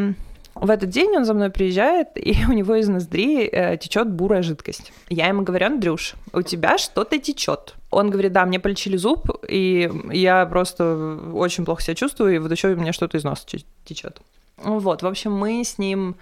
в 0.60 0.70
этот 0.70 0.88
день 0.88 1.16
он 1.16 1.24
за 1.24 1.34
мной 1.34 1.50
приезжает, 1.50 2.08
и 2.14 2.36
у 2.48 2.52
него 2.52 2.74
из 2.74 2.88
ноздри 2.88 3.46
э, 3.46 3.76
течет 3.76 4.10
бурая 4.10 4.42
жидкость. 4.42 4.92
Я 5.08 5.28
ему 5.28 5.42
говорю, 5.42 5.66
Андрюш, 5.66 6.14
у 6.32 6.42
тебя 6.42 6.78
что-то 6.78 7.18
течет. 7.18 7.74
Он 7.90 8.10
говорит, 8.10 8.32
да, 8.32 8.44
мне 8.46 8.58
полечили 8.58 8.96
зуб, 8.96 9.30
и 9.48 9.90
я 10.10 10.46
просто 10.46 11.18
очень 11.32 11.64
плохо 11.64 11.82
себя 11.82 11.94
чувствую, 11.94 12.34
и 12.34 12.38
вот 12.38 12.50
еще 12.50 12.68
у 12.68 12.76
меня 12.76 12.92
что-то 12.92 13.16
из 13.16 13.24
носа 13.24 13.46
течет. 13.84 14.20
Вот, 14.56 15.02
в 15.02 15.06
общем, 15.06 15.32
мы 15.32 15.62
с 15.62 15.78
ним 15.78 16.16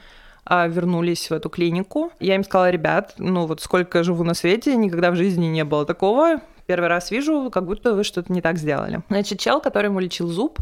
а, 0.44 0.66
вернулись 0.66 1.30
в 1.30 1.32
эту 1.32 1.48
клинику. 1.48 2.12
Я 2.20 2.34
им 2.34 2.44
сказала, 2.44 2.70
ребят, 2.70 3.14
ну 3.18 3.46
вот 3.46 3.60
сколько 3.60 4.02
живу 4.02 4.24
на 4.24 4.34
свете, 4.34 4.76
никогда 4.76 5.10
в 5.10 5.16
жизни 5.16 5.46
не 5.46 5.64
было 5.64 5.86
такого. 5.86 6.40
Первый 6.66 6.88
раз 6.88 7.10
вижу, 7.10 7.50
как 7.50 7.66
будто 7.66 7.94
вы 7.94 8.04
что-то 8.04 8.32
не 8.32 8.40
так 8.40 8.58
сделали. 8.58 9.02
Значит, 9.08 9.38
чел, 9.38 9.60
который 9.60 9.86
ему 9.86 10.00
лечил 10.00 10.28
зуб, 10.28 10.58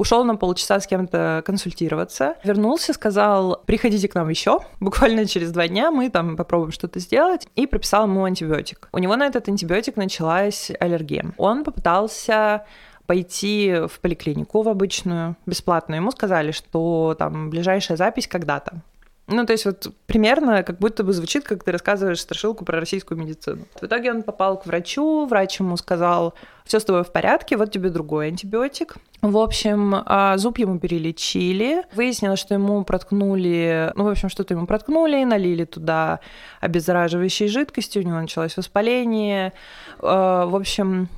ушел 0.00 0.24
на 0.24 0.34
полчаса 0.36 0.80
с 0.80 0.86
кем-то 0.86 1.42
консультироваться, 1.44 2.36
вернулся, 2.42 2.94
сказал, 2.94 3.62
приходите 3.66 4.08
к 4.08 4.14
нам 4.14 4.30
еще, 4.30 4.60
буквально 4.80 5.26
через 5.26 5.52
два 5.52 5.68
дня 5.68 5.90
мы 5.90 6.08
там 6.08 6.38
попробуем 6.38 6.72
что-то 6.72 6.98
сделать, 7.00 7.46
и 7.54 7.66
прописал 7.66 8.04
ему 8.04 8.24
антибиотик. 8.24 8.88
У 8.92 8.98
него 8.98 9.14
на 9.16 9.26
этот 9.26 9.46
антибиотик 9.48 9.96
началась 9.96 10.72
аллергия. 10.80 11.34
Он 11.36 11.64
попытался 11.64 12.64
пойти 13.04 13.74
в 13.88 14.00
поликлинику 14.00 14.62
в 14.62 14.68
обычную, 14.68 15.36
бесплатную. 15.44 16.00
Ему 16.00 16.12
сказали, 16.12 16.52
что 16.52 17.14
там 17.18 17.50
ближайшая 17.50 17.98
запись 17.98 18.26
когда-то. 18.26 18.82
Ну, 19.30 19.46
то 19.46 19.52
есть 19.52 19.64
вот 19.64 19.92
примерно 20.06 20.64
как 20.64 20.78
будто 20.78 21.04
бы 21.04 21.12
звучит, 21.12 21.44
как 21.44 21.62
ты 21.62 21.70
рассказываешь 21.70 22.20
страшилку 22.20 22.64
про 22.64 22.80
российскую 22.80 23.16
медицину. 23.18 23.64
В 23.80 23.84
итоге 23.84 24.10
он 24.10 24.22
попал 24.24 24.58
к 24.58 24.66
врачу, 24.66 25.26
врач 25.26 25.60
ему 25.60 25.76
сказал, 25.76 26.34
все 26.64 26.80
с 26.80 26.84
тобой 26.84 27.04
в 27.04 27.12
порядке, 27.12 27.56
вот 27.56 27.70
тебе 27.70 27.90
другой 27.90 28.28
антибиотик. 28.28 28.96
В 29.22 29.38
общем, 29.38 30.02
а, 30.04 30.36
зуб 30.36 30.58
ему 30.58 30.80
перелечили. 30.80 31.84
Выяснилось, 31.94 32.40
что 32.40 32.54
ему 32.54 32.82
проткнули, 32.84 33.92
ну, 33.94 34.04
в 34.04 34.08
общем, 34.08 34.28
что-то 34.28 34.54
ему 34.54 34.66
проткнули, 34.66 35.22
налили 35.22 35.64
туда 35.64 36.18
обеззараживающей 36.60 37.46
жидкости, 37.46 38.00
у 38.00 38.02
него 38.02 38.20
началось 38.20 38.56
воспаление. 38.56 39.52
А, 40.00 40.46
в 40.46 40.56
общем, 40.56 41.08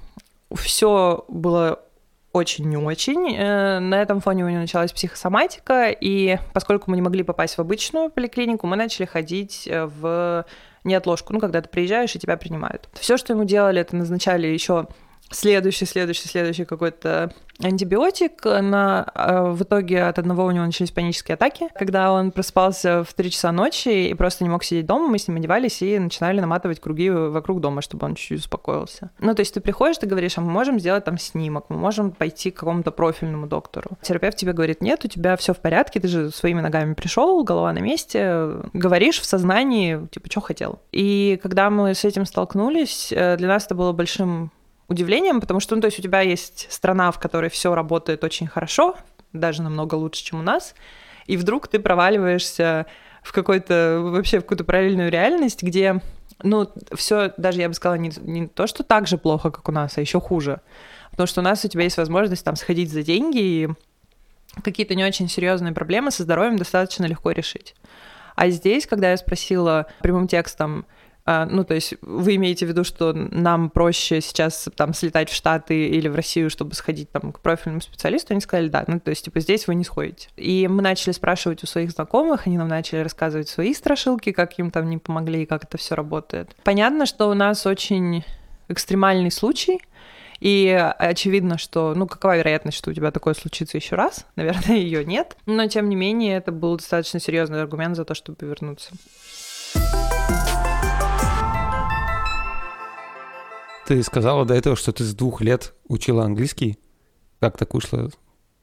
все 0.54 1.24
было 1.28 1.80
очень 2.32 2.68
не 2.68 2.76
очень. 2.76 3.36
Э, 3.36 3.78
на 3.78 4.00
этом 4.00 4.20
фоне 4.20 4.44
у 4.44 4.48
него 4.48 4.60
началась 4.60 4.92
психосоматика, 4.92 5.90
и 5.90 6.38
поскольку 6.52 6.90
мы 6.90 6.96
не 6.96 7.02
могли 7.02 7.22
попасть 7.22 7.56
в 7.56 7.60
обычную 7.60 8.10
поликлинику, 8.10 8.66
мы 8.66 8.76
начали 8.76 9.06
ходить 9.06 9.68
э, 9.68 9.86
в 9.86 10.46
неотложку, 10.84 11.32
ну, 11.32 11.40
когда 11.40 11.60
ты 11.60 11.68
приезжаешь 11.68 12.14
и 12.16 12.18
тебя 12.18 12.36
принимают. 12.36 12.88
Все, 12.94 13.16
что 13.16 13.32
ему 13.32 13.44
делали, 13.44 13.80
это 13.80 13.94
назначали 13.96 14.46
еще 14.46 14.88
следующий, 15.34 15.86
следующий, 15.86 16.28
следующий 16.28 16.64
какой-то 16.64 17.32
антибиотик. 17.60 18.44
На, 18.44 19.06
э, 19.14 19.50
в 19.50 19.62
итоге 19.62 20.04
от 20.04 20.18
одного 20.18 20.44
у 20.44 20.50
него 20.50 20.64
начались 20.64 20.90
панические 20.90 21.34
атаки. 21.34 21.68
Когда 21.74 22.12
он 22.12 22.32
просыпался 22.32 23.04
в 23.04 23.12
3 23.14 23.30
часа 23.30 23.52
ночи 23.52 24.08
и 24.08 24.14
просто 24.14 24.44
не 24.44 24.50
мог 24.50 24.64
сидеть 24.64 24.86
дома, 24.86 25.08
мы 25.08 25.18
с 25.18 25.28
ним 25.28 25.36
одевались 25.36 25.82
и 25.82 25.98
начинали 25.98 26.40
наматывать 26.40 26.80
круги 26.80 27.10
вокруг 27.10 27.60
дома, 27.60 27.82
чтобы 27.82 28.06
он 28.06 28.14
чуть-чуть 28.14 28.40
успокоился. 28.40 29.10
Ну, 29.18 29.34
то 29.34 29.40
есть 29.40 29.54
ты 29.54 29.60
приходишь, 29.60 29.98
ты 29.98 30.06
говоришь, 30.06 30.38
а 30.38 30.40
мы 30.40 30.50
можем 30.50 30.78
сделать 30.78 31.04
там 31.04 31.18
снимок, 31.18 31.66
мы 31.68 31.76
можем 31.76 32.12
пойти 32.12 32.50
к 32.50 32.56
какому-то 32.56 32.90
профильному 32.90 33.46
доктору. 33.46 33.90
Терапевт 34.02 34.36
тебе 34.36 34.52
говорит, 34.52 34.80
нет, 34.80 35.04
у 35.04 35.08
тебя 35.08 35.36
все 35.36 35.54
в 35.54 35.58
порядке, 35.58 36.00
ты 36.00 36.08
же 36.08 36.30
своими 36.30 36.60
ногами 36.60 36.94
пришел, 36.94 37.42
голова 37.44 37.72
на 37.72 37.80
месте, 37.80 38.50
говоришь 38.72 39.20
в 39.20 39.24
сознании, 39.24 40.06
типа, 40.10 40.30
что 40.30 40.40
хотел. 40.40 40.80
И 40.92 41.38
когда 41.42 41.70
мы 41.70 41.94
с 41.94 42.04
этим 42.04 42.26
столкнулись, 42.26 43.12
э, 43.12 43.36
для 43.36 43.48
нас 43.48 43.66
это 43.66 43.74
было 43.74 43.92
большим 43.92 44.50
удивлением, 44.88 45.40
потому 45.40 45.60
что, 45.60 45.74
ну, 45.74 45.80
то 45.80 45.86
есть 45.86 45.98
у 45.98 46.02
тебя 46.02 46.20
есть 46.20 46.66
страна, 46.70 47.10
в 47.10 47.18
которой 47.18 47.50
все 47.50 47.74
работает 47.74 48.24
очень 48.24 48.46
хорошо, 48.46 48.96
даже 49.32 49.62
намного 49.62 49.94
лучше, 49.94 50.24
чем 50.24 50.40
у 50.40 50.42
нас, 50.42 50.74
и 51.26 51.36
вдруг 51.36 51.68
ты 51.68 51.78
проваливаешься 51.78 52.86
в 53.22 53.32
какой-то 53.32 54.00
вообще 54.02 54.38
в 54.38 54.42
какую-то 54.42 54.64
параллельную 54.64 55.10
реальность, 55.10 55.62
где 55.62 56.00
ну, 56.42 56.68
все, 56.94 57.32
даже 57.36 57.60
я 57.60 57.68
бы 57.68 57.74
сказала, 57.74 57.96
не, 57.96 58.10
не 58.20 58.48
то, 58.48 58.66
что 58.66 58.82
так 58.82 59.06
же 59.06 59.18
плохо, 59.18 59.50
как 59.50 59.68
у 59.68 59.72
нас, 59.72 59.96
а 59.96 60.00
еще 60.00 60.20
хуже. 60.20 60.60
Потому 61.10 61.26
что 61.26 61.40
у 61.40 61.44
нас 61.44 61.64
у 61.64 61.68
тебя 61.68 61.84
есть 61.84 61.98
возможность 61.98 62.44
там 62.44 62.56
сходить 62.56 62.90
за 62.90 63.02
деньги 63.02 63.38
и 63.38 63.68
какие-то 64.62 64.94
не 64.94 65.04
очень 65.04 65.28
серьезные 65.28 65.72
проблемы 65.72 66.10
со 66.10 66.24
здоровьем 66.24 66.56
достаточно 66.56 67.04
легко 67.04 67.30
решить. 67.30 67.74
А 68.34 68.48
здесь, 68.48 68.86
когда 68.86 69.10
я 69.10 69.16
спросила 69.16 69.86
прямым 70.00 70.26
текстом, 70.26 70.86
ну, 71.26 71.64
то 71.64 71.74
есть 71.74 71.94
вы 72.02 72.36
имеете 72.36 72.66
в 72.66 72.68
виду, 72.68 72.84
что 72.84 73.12
нам 73.12 73.70
проще 73.70 74.20
сейчас 74.20 74.68
там 74.74 74.92
слетать 74.92 75.30
в 75.30 75.34
Штаты 75.34 75.88
или 75.88 76.08
в 76.08 76.16
Россию, 76.16 76.50
чтобы 76.50 76.74
сходить 76.74 77.10
там 77.10 77.32
к 77.32 77.40
профильному 77.40 77.80
специалисту? 77.80 78.32
Они 78.32 78.40
сказали, 78.40 78.68
да, 78.68 78.84
ну, 78.86 78.98
то 78.98 79.10
есть, 79.10 79.24
типа, 79.24 79.40
здесь 79.40 79.66
вы 79.66 79.74
не 79.74 79.84
сходите. 79.84 80.28
И 80.36 80.66
мы 80.68 80.82
начали 80.82 81.12
спрашивать 81.12 81.62
у 81.62 81.66
своих 81.66 81.92
знакомых, 81.92 82.46
они 82.46 82.58
нам 82.58 82.68
начали 82.68 83.00
рассказывать 83.00 83.48
свои 83.48 83.72
страшилки, 83.74 84.32
как 84.32 84.58
им 84.58 84.70
там 84.70 84.90
не 84.90 84.98
помогли 84.98 85.42
и 85.42 85.46
как 85.46 85.64
это 85.64 85.78
все 85.78 85.94
работает. 85.94 86.56
Понятно, 86.64 87.06
что 87.06 87.28
у 87.28 87.34
нас 87.34 87.66
очень 87.66 88.24
экстремальный 88.68 89.30
случай, 89.30 89.80
и 90.42 90.68
очевидно, 90.98 91.56
что, 91.56 91.94
ну, 91.94 92.08
какова 92.08 92.36
вероятность, 92.36 92.76
что 92.76 92.90
у 92.90 92.92
тебя 92.92 93.12
такое 93.12 93.34
случится 93.34 93.76
еще 93.76 93.94
раз? 93.94 94.26
Наверное, 94.34 94.76
ее 94.76 95.04
нет. 95.04 95.36
Но, 95.46 95.68
тем 95.68 95.88
не 95.88 95.94
менее, 95.94 96.36
это 96.36 96.50
был 96.50 96.76
достаточно 96.76 97.20
серьезный 97.20 97.60
аргумент 97.60 97.94
за 97.94 98.04
то, 98.04 98.14
чтобы 98.14 98.44
вернуться. 98.44 98.90
Ты 103.92 104.02
сказала 104.02 104.46
до 104.46 104.54
этого, 104.54 104.74
что 104.74 104.90
ты 104.90 105.04
с 105.04 105.14
двух 105.14 105.42
лет 105.42 105.74
учила 105.86 106.24
английский. 106.24 106.78
Как 107.40 107.58
так 107.58 107.74
вышло? 107.74 108.08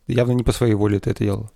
Явно 0.08 0.32
не 0.32 0.42
по 0.44 0.52
своей 0.52 0.74
воле 0.74 1.00
ты 1.00 1.12
это 1.12 1.24
делала. 1.24 1.52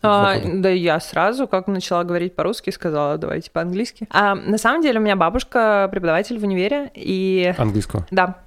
А, 0.00 0.36
да 0.42 0.70
я 0.70 0.98
сразу, 1.00 1.46
как 1.46 1.66
начала 1.66 2.02
говорить 2.02 2.34
по-русски, 2.34 2.70
сказала, 2.70 3.18
давайте 3.18 3.50
по-английски. 3.50 4.08
А, 4.10 4.34
на 4.34 4.56
самом 4.56 4.80
деле 4.80 5.00
у 5.00 5.02
меня 5.02 5.16
бабушка 5.16 5.86
преподаватель 5.92 6.38
в 6.38 6.44
универе, 6.44 6.90
и... 6.94 7.54
Английского? 7.58 8.06
Да. 8.10 8.38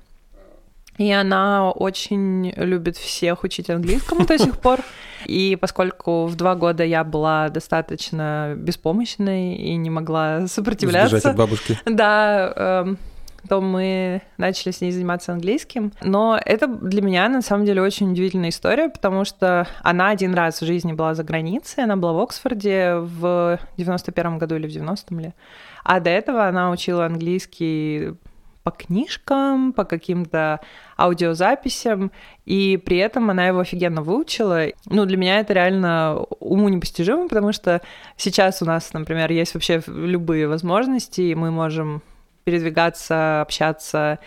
И 0.98 1.12
она 1.12 1.70
очень 1.70 2.52
любит 2.56 2.98
всех 2.98 3.44
учить 3.44 3.70
английскому 3.70 4.26
до 4.26 4.40
сих 4.40 4.58
пор. 4.58 4.80
И 5.28 5.56
поскольку 5.56 6.26
в 6.26 6.36
два 6.36 6.56
года 6.56 6.84
я 6.84 7.04
была 7.04 7.50
достаточно 7.50 8.56
беспомощной 8.58 9.54
и 9.54 9.76
не 9.76 9.92
могла 9.92 10.48
сопротивляться... 10.48 11.20
Сбежать 11.20 11.26
от 11.26 11.38
бабушки. 11.38 11.80
Да, 11.86 12.54
эм, 12.56 12.98
то 13.48 13.62
мы 13.62 14.22
начали 14.38 14.72
с 14.72 14.82
ней 14.82 14.92
заниматься 14.92 15.34
английским. 15.34 15.92
Но 16.02 16.40
это 16.44 16.68
для 16.68 17.02
меня, 17.02 17.28
на 17.30 17.42
самом 17.42 17.66
деле, 17.66 17.82
очень 17.82 18.12
удивительная 18.12 18.50
история, 18.50 18.90
потому 18.90 19.26
что 19.26 19.68
она 19.82 20.10
один 20.10 20.34
раз 20.34 20.62
в 20.62 20.66
жизни 20.66 20.94
была 20.94 21.14
за 21.14 21.24
границей, 21.24 21.84
она 21.84 21.98
была 21.98 22.14
в 22.14 22.20
Оксфорде 22.20 22.96
в 22.96 23.60
91 23.78 24.38
году 24.38 24.56
или 24.56 24.68
в 24.68 24.72
90-м 24.72 25.20
ли. 25.20 25.34
А 25.84 26.00
до 26.00 26.10
этого 26.10 26.48
она 26.48 26.72
учила 26.72 27.06
английский 27.06 28.14
по 28.64 28.72
книжкам, 28.72 29.74
по 29.74 29.84
каким-то 29.84 30.62
аудиозаписям, 30.98 32.12
и 32.46 32.78
при 32.78 32.98
этом 32.98 33.30
она 33.30 33.48
его 33.48 33.60
офигенно 33.60 34.02
выучила. 34.02 34.68
Ну, 34.86 35.06
для 35.06 35.18
меня 35.18 35.40
это 35.42 35.54
реально 35.54 36.20
уму 36.40 36.70
непостижимо, 36.70 37.28
потому 37.28 37.52
что 37.52 37.82
сейчас 38.16 38.62
у 38.62 38.66
нас, 38.66 38.94
например, 38.94 39.32
есть 39.32 39.54
вообще 39.54 39.82
любые 39.86 40.48
возможности, 40.48 41.22
и 41.22 41.36
мы 41.36 41.52
можем 41.52 42.02
передвигаться, 42.44 43.42
общаться. 43.42 44.20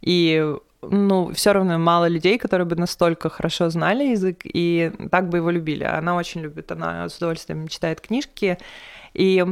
И 0.00 0.56
ну, 0.82 1.32
все 1.32 1.52
равно 1.52 1.78
мало 1.78 2.08
людей, 2.08 2.38
которые 2.38 2.66
бы 2.66 2.76
настолько 2.76 3.28
хорошо 3.28 3.70
знали 3.70 4.04
язык 4.04 4.40
и 4.44 4.92
так 5.10 5.28
бы 5.28 5.38
его 5.38 5.50
любили. 5.50 5.84
Она 5.84 6.16
очень 6.16 6.42
любит, 6.42 6.70
она 6.72 7.08
с 7.08 7.16
удовольствием 7.16 7.68
читает 7.68 8.00
книжки. 8.00 8.58
И 9.14 9.44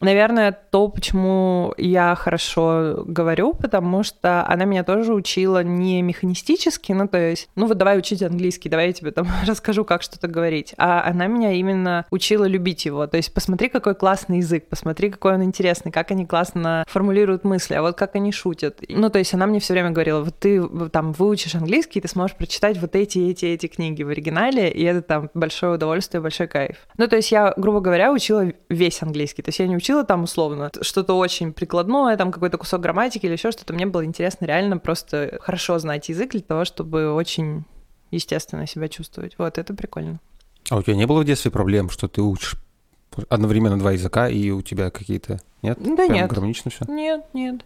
Наверное, 0.00 0.52
то, 0.52 0.88
почему 0.88 1.72
я 1.78 2.14
хорошо 2.14 3.04
говорю, 3.06 3.54
потому 3.54 4.02
что 4.02 4.46
она 4.46 4.64
меня 4.64 4.84
тоже 4.84 5.14
учила 5.14 5.62
не 5.62 6.02
механистически, 6.02 6.92
ну, 6.92 7.08
то 7.08 7.18
есть, 7.18 7.48
ну, 7.56 7.66
вот 7.66 7.78
давай 7.78 7.98
учить 7.98 8.22
английский, 8.22 8.68
давай 8.68 8.88
я 8.88 8.92
тебе 8.92 9.10
там 9.10 9.26
расскажу, 9.46 9.84
как 9.84 10.02
что-то 10.02 10.28
говорить, 10.28 10.74
а 10.76 11.02
она 11.08 11.26
меня 11.26 11.52
именно 11.52 12.04
учила 12.10 12.44
любить 12.44 12.84
его, 12.84 13.06
то 13.06 13.16
есть 13.16 13.32
посмотри, 13.32 13.68
какой 13.68 13.94
классный 13.94 14.38
язык, 14.38 14.68
посмотри, 14.68 15.10
какой 15.10 15.34
он 15.34 15.42
интересный, 15.42 15.90
как 15.90 16.10
они 16.10 16.26
классно 16.26 16.84
формулируют 16.88 17.44
мысли, 17.44 17.74
а 17.74 17.82
вот 17.82 17.96
как 17.96 18.16
они 18.16 18.32
шутят. 18.32 18.82
Ну, 18.88 19.08
то 19.08 19.18
есть 19.18 19.32
она 19.32 19.46
мне 19.46 19.60
все 19.60 19.72
время 19.72 19.90
говорила, 19.90 20.20
вот 20.22 20.38
ты 20.38 20.62
там 20.90 21.12
выучишь 21.12 21.54
английский, 21.54 22.00
ты 22.00 22.08
сможешь 22.08 22.36
прочитать 22.36 22.78
вот 22.78 22.94
эти, 22.94 23.18
эти, 23.30 23.46
эти 23.46 23.66
книги 23.66 24.02
в 24.02 24.10
оригинале, 24.10 24.70
и 24.70 24.82
это 24.82 25.00
там 25.00 25.30
большое 25.32 25.74
удовольствие, 25.74 26.20
большой 26.20 26.48
кайф. 26.48 26.76
Ну, 26.98 27.08
то 27.08 27.16
есть 27.16 27.32
я, 27.32 27.54
грубо 27.56 27.80
говоря, 27.80 28.12
учила 28.12 28.52
весь 28.68 29.02
английский, 29.02 29.42
то 29.42 29.48
есть 29.48 29.58
я 29.58 29.66
не 29.66 29.76
учила 29.76 29.85
учила 29.86 30.04
там 30.04 30.24
условно 30.24 30.70
что-то 30.80 31.14
очень 31.14 31.52
прикладное, 31.52 32.16
там 32.16 32.32
какой-то 32.32 32.58
кусок 32.58 32.80
грамматики 32.80 33.26
или 33.26 33.34
еще 33.34 33.52
что-то, 33.52 33.72
мне 33.72 33.86
было 33.86 34.04
интересно 34.04 34.44
реально 34.44 34.78
просто 34.78 35.38
хорошо 35.40 35.78
знать 35.78 36.08
язык 36.08 36.32
для 36.32 36.40
того, 36.40 36.64
чтобы 36.64 37.12
очень 37.12 37.64
естественно 38.10 38.66
себя 38.66 38.88
чувствовать. 38.88 39.36
Вот, 39.38 39.58
это 39.58 39.74
прикольно. 39.74 40.18
А 40.70 40.76
у 40.76 40.82
тебя 40.82 40.96
не 40.96 41.06
было 41.06 41.20
в 41.20 41.24
детстве 41.24 41.52
проблем, 41.52 41.88
что 41.90 42.08
ты 42.08 42.20
учишь 42.20 42.56
одновременно 43.28 43.78
два 43.78 43.92
языка, 43.92 44.28
и 44.28 44.50
у 44.50 44.60
тебя 44.60 44.90
какие-то... 44.90 45.38
Нет? 45.62 45.78
Да 45.78 46.06
Прям 46.06 46.12
нет. 46.12 46.30
гармонично 46.30 46.70
все? 46.72 46.84
Нет, 46.88 47.24
нет. 47.32 47.64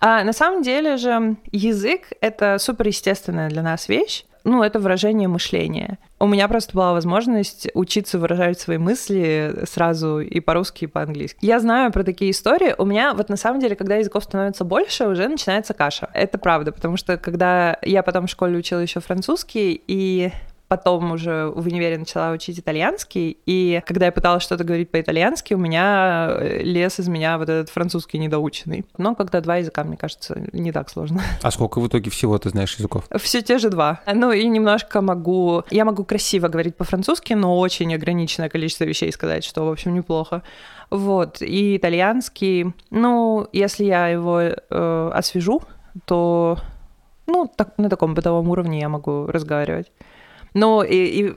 А 0.00 0.24
на 0.24 0.32
самом 0.32 0.62
деле 0.62 0.96
же 0.96 1.36
язык— 1.52 2.12
это 2.22 2.56
суперестественная 2.58 3.50
для 3.50 3.62
нас 3.62 3.88
вещь, 3.88 4.24
ну, 4.44 4.62
это 4.62 4.78
выражение 4.78 5.28
мышления. 5.28 5.98
У 6.18 6.26
меня 6.26 6.48
просто 6.48 6.74
была 6.74 6.92
возможность 6.92 7.68
учиться 7.74 8.18
выражать 8.18 8.60
свои 8.60 8.78
мысли 8.78 9.64
сразу 9.68 10.20
и 10.20 10.40
по-русски, 10.40 10.84
и 10.84 10.86
по-английски. 10.86 11.38
Я 11.40 11.60
знаю 11.60 11.92
про 11.92 12.04
такие 12.04 12.30
истории. 12.30 12.74
У 12.76 12.84
меня 12.84 13.14
вот 13.14 13.28
на 13.28 13.36
самом 13.36 13.60
деле, 13.60 13.76
когда 13.76 13.96
языков 13.96 14.24
становится 14.24 14.64
больше, 14.64 15.06
уже 15.06 15.28
начинается 15.28 15.74
каша. 15.74 16.10
Это 16.14 16.38
правда, 16.38 16.72
потому 16.72 16.96
что 16.96 17.16
когда 17.16 17.78
я 17.82 18.02
потом 18.02 18.26
в 18.26 18.30
школе 18.30 18.58
учила 18.58 18.80
еще 18.80 19.00
французский, 19.00 19.82
и 19.86 20.30
потом 20.70 21.10
уже 21.10 21.46
в 21.48 21.66
универе 21.66 21.98
начала 21.98 22.30
учить 22.30 22.60
итальянский, 22.60 23.36
и 23.44 23.82
когда 23.84 24.06
я 24.06 24.12
пыталась 24.12 24.44
что-то 24.44 24.62
говорить 24.62 24.88
по-итальянски, 24.88 25.52
у 25.54 25.58
меня 25.58 26.28
э, 26.30 26.62
лез 26.62 27.00
из 27.00 27.08
меня 27.08 27.38
вот 27.38 27.48
этот 27.48 27.70
французский 27.70 28.18
недоученный. 28.18 28.86
Но 28.96 29.16
когда 29.16 29.40
два 29.40 29.56
языка, 29.56 29.82
мне 29.82 29.96
кажется, 29.96 30.40
не 30.52 30.70
так 30.70 30.88
сложно. 30.88 31.22
А 31.42 31.50
сколько 31.50 31.80
в 31.80 31.88
итоге 31.88 32.08
всего 32.12 32.38
ты 32.38 32.50
знаешь 32.50 32.76
языков? 32.76 33.08
Все 33.16 33.42
те 33.42 33.58
же 33.58 33.68
два. 33.68 34.00
Ну 34.14 34.30
и 34.30 34.46
немножко 34.46 35.00
могу... 35.00 35.64
Я 35.70 35.84
могу 35.84 36.04
красиво 36.04 36.46
говорить 36.46 36.76
по-французски, 36.76 37.32
но 37.32 37.58
очень 37.58 37.92
ограниченное 37.92 38.48
количество 38.48 38.84
вещей 38.84 39.10
сказать, 39.10 39.42
что, 39.42 39.66
в 39.66 39.72
общем, 39.72 39.92
неплохо. 39.92 40.44
Вот. 40.88 41.42
И 41.42 41.78
итальянский, 41.78 42.74
ну, 42.90 43.48
если 43.52 43.86
я 43.86 44.06
его 44.06 44.40
э, 44.40 45.10
освежу, 45.12 45.62
то 46.04 46.58
ну, 47.30 47.50
так, 47.56 47.78
на 47.78 47.88
таком 47.88 48.14
бытовом 48.14 48.48
уровне 48.48 48.80
я 48.80 48.88
могу 48.88 49.26
разговаривать. 49.26 49.90
Ну, 50.54 50.82
и, 50.82 50.94
и 50.94 51.34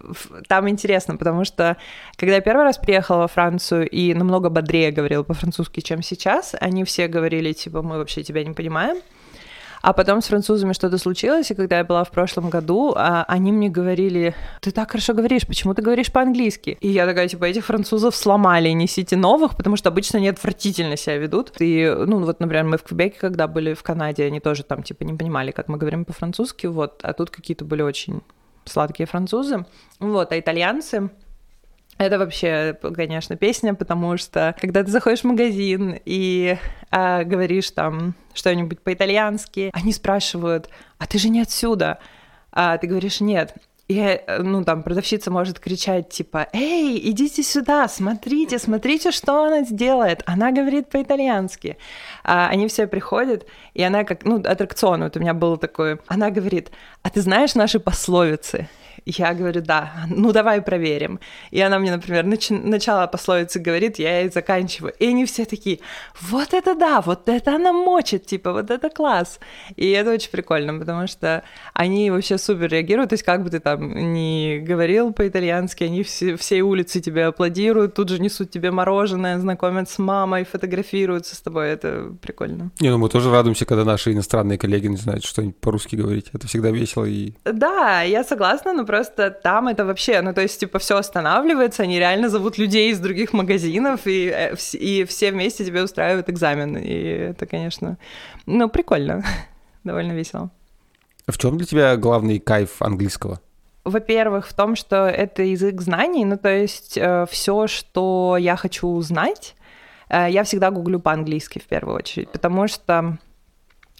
там 0.48 0.70
интересно, 0.70 1.18
потому 1.18 1.46
что 1.46 1.78
когда 2.18 2.36
я 2.36 2.42
первый 2.42 2.64
раз 2.64 2.78
приехала 2.78 3.20
во 3.20 3.28
Францию 3.28 3.90
и 3.90 4.14
намного 4.14 4.50
бодрее 4.50 4.92
говорила 4.92 5.24
по-французски, 5.24 5.82
чем 5.82 6.02
сейчас, 6.02 6.56
они 6.60 6.84
все 6.84 7.08
говорили, 7.08 7.54
типа, 7.54 7.82
мы 7.82 7.98
вообще 7.98 8.24
тебя 8.24 8.44
не 8.44 8.54
понимаем. 8.54 8.98
А 9.84 9.92
потом 9.92 10.22
с 10.22 10.28
французами 10.28 10.72
что-то 10.72 10.98
случилось, 10.98 11.52
и 11.52 11.56
когда 11.56 11.80
я 11.80 11.84
была 11.84 12.06
в 12.06 12.10
прошлом 12.10 12.50
году, 12.50 12.94
а, 12.96 13.26
они 13.28 13.52
мне 13.52 13.68
говорили, 13.68 14.34
ты 14.62 14.72
так 14.72 14.92
хорошо 14.92 15.14
говоришь, 15.14 15.46
почему 15.46 15.74
ты 15.74 15.82
говоришь 15.82 16.10
по-английски? 16.10 16.78
И 16.80 16.88
я 16.88 17.06
такая, 17.06 17.28
типа, 17.28 17.44
этих 17.44 17.66
французов 17.66 18.16
сломали, 18.16 18.70
несите 18.70 19.18
новых, 19.18 19.58
потому 19.58 19.76
что 19.76 19.90
обычно 19.90 20.20
они 20.20 20.30
отвратительно 20.30 20.96
себя 20.96 21.18
ведут. 21.18 21.52
И, 21.60 21.94
ну, 22.08 22.20
вот, 22.20 22.40
например, 22.40 22.64
мы 22.64 22.78
в 22.78 22.84
Квебеке, 22.84 23.18
когда 23.20 23.46
были 23.50 23.74
в 23.74 23.84
Канаде, 23.84 24.24
они 24.24 24.40
тоже 24.40 24.64
там, 24.64 24.84
типа, 24.84 25.04
не 25.04 25.16
понимали, 25.16 25.52
как 25.52 25.68
мы 25.68 25.78
говорим 25.78 26.06
по-французски, 26.06 26.68
вот, 26.68 27.02
а 27.04 27.12
тут 27.12 27.30
какие-то 27.30 27.66
были 27.66 27.82
очень 27.82 28.22
сладкие 28.66 29.08
французы. 29.08 29.66
Вот, 30.00 30.32
а 30.32 30.40
итальянцы, 30.40 31.10
это 31.98 32.18
вообще, 32.18 32.78
конечно, 32.96 33.36
песня, 33.36 33.74
потому 33.76 34.18
что 34.18 34.56
когда 34.60 34.84
ты 34.84 34.92
заходишь 34.92 35.22
в 35.22 35.26
магазин 35.26 36.00
и 36.06 36.58
а, 36.90 37.24
говоришь 37.24 37.72
там 37.72 38.16
что-нибудь 38.34 38.82
по-итальянски, 38.82 39.70
они 39.74 39.94
спрашивают, 39.94 40.70
а 40.98 41.06
ты 41.06 41.20
же 41.20 41.30
не 41.30 41.42
отсюда? 41.42 42.00
А 42.52 42.78
ты 42.78 42.88
говоришь, 42.88 43.22
нет. 43.22 43.56
И, 43.94 44.00
э, 44.00 44.42
ну, 44.42 44.64
там, 44.64 44.82
продавщица 44.82 45.30
может 45.30 45.60
кричать, 45.60 46.10
типа, 46.10 46.48
«Эй, 46.52 47.00
идите 47.12 47.44
сюда, 47.44 47.88
смотрите, 47.88 48.58
смотрите, 48.58 49.12
что 49.12 49.44
она 49.44 49.62
сделает!» 49.64 50.24
Она 50.26 50.52
говорит 50.52 50.90
по-итальянски. 50.90 51.78
А 52.24 52.48
они 52.50 52.68
все 52.68 52.88
приходят, 52.88 53.46
и 53.76 53.84
она 53.84 54.04
как, 54.04 54.26
ну, 54.26 54.38
аттракцион, 54.38 55.04
вот 55.04 55.16
у 55.16 55.20
меня 55.20 55.36
был 55.36 55.58
такой, 55.58 56.00
она 56.08 56.32
говорит, 56.32 56.72
«А 57.04 57.10
ты 57.12 57.22
знаешь 57.22 57.54
наши 57.56 57.80
пословицы?» 57.80 58.68
Я 59.06 59.34
говорю, 59.34 59.62
да, 59.62 60.06
ну 60.10 60.32
давай 60.32 60.62
проверим. 60.62 61.20
И 61.52 61.60
она 61.62 61.80
мне, 61.80 61.92
например, 61.92 62.26
нач- 62.26 62.52
начало 62.52 63.08
пословицы 63.08 63.60
говорит, 63.60 64.00
я 64.00 64.22
ей 64.22 64.30
заканчиваю. 64.30 64.94
И 65.00 65.08
они 65.08 65.26
все 65.26 65.46
такие, 65.46 65.80
вот 66.22 66.54
это 66.54 66.76
да, 66.76 67.02
вот 67.02 67.28
это 67.28 67.56
она 67.56 67.74
мочит, 67.74 68.26
типа, 68.26 68.54
вот 68.54 68.72
это 68.72 68.90
класс. 68.90 69.40
И 69.76 69.92
это 69.92 70.12
очень 70.12 70.32
прикольно, 70.32 70.80
потому 70.80 71.08
что 71.08 71.44
они 71.74 72.12
вообще 72.12 72.38
супер 72.38 72.70
реагируют, 72.70 73.10
то 73.10 73.16
есть 73.16 73.24
как 73.24 73.44
бы 73.44 73.50
ты 73.50 73.60
там 73.60 73.83
ни 73.94 74.60
говорил 74.60 75.14
по-итальянски, 75.14 75.84
они 75.84 76.04
все, 76.04 76.36
всей 76.38 76.62
улицы 76.62 77.02
тебе 77.02 77.26
аплодируют, 77.26 77.94
тут 77.94 78.10
же 78.10 78.20
несут 78.20 78.52
тебе 78.52 78.72
мороженое, 78.72 79.40
знакомят 79.40 79.90
с 79.90 80.00
мамой, 80.00 80.46
фотографируются 80.46 81.36
с 81.36 81.42
тобой, 81.42 81.70
это 81.70 82.14
прикольно. 82.22 82.72
Не, 82.80 82.90
ну 82.90 82.98
мы 82.98 83.10
тоже 83.10 83.32
радуемся, 83.32 83.66
когда 83.66 83.86
наши 83.86 84.14
иностранные 84.14 84.58
коллеги 84.58 84.88
не 84.88 84.98
знают 84.98 85.24
что-нибудь 85.24 85.58
по-русски 85.58 85.96
говорить, 85.96 86.28
это 86.34 86.48
всегда 86.48 86.72
весело 86.72 87.06
и... 87.06 87.34
Да, 87.46 88.02
я 88.02 88.24
согласна, 88.24 88.74
но 88.74 88.86
просто 88.86 89.32
там 89.32 89.68
это 89.68 89.86
вообще, 89.86 90.22
ну, 90.22 90.34
то 90.34 90.42
есть, 90.42 90.60
типа, 90.60 90.80
все 90.80 90.98
останавливается, 90.98 91.84
они 91.84 92.00
реально 92.00 92.30
зовут 92.30 92.58
людей 92.58 92.92
из 92.92 93.00
других 93.00 93.34
магазинов, 93.34 94.02
и, 94.06 94.30
э, 94.30 94.56
и 94.74 95.06
все 95.06 95.32
вместе 95.32 95.66
тебе 95.66 95.84
устраивают 95.84 96.30
экзамен. 96.30 96.78
И 96.78 96.94
это, 96.94 97.46
конечно, 97.46 97.98
ну, 98.46 98.70
прикольно, 98.70 99.24
довольно 99.84 100.14
весело. 100.14 100.52
В 101.28 101.38
чем 101.38 101.58
для 101.58 101.66
тебя 101.66 101.96
главный 101.96 102.40
кайф 102.40 102.82
английского? 102.82 103.40
Во-первых, 103.84 104.48
в 104.48 104.54
том, 104.54 104.76
что 104.76 105.08
это 105.08 105.44
язык 105.44 105.82
знаний, 105.82 106.24
ну, 106.26 106.38
то 106.38 106.50
есть 106.50 106.98
э, 106.98 107.26
все, 107.30 107.68
что 107.68 108.38
я 108.40 108.56
хочу 108.56 108.88
узнать, 108.88 109.56
э, 110.10 110.28
я 110.30 110.44
всегда 110.44 110.72
гуглю 110.72 111.00
по-английски 111.00 111.60
в 111.60 111.68
первую 111.68 111.98
очередь, 111.98 112.30
потому 112.30 112.68
что 112.68 113.18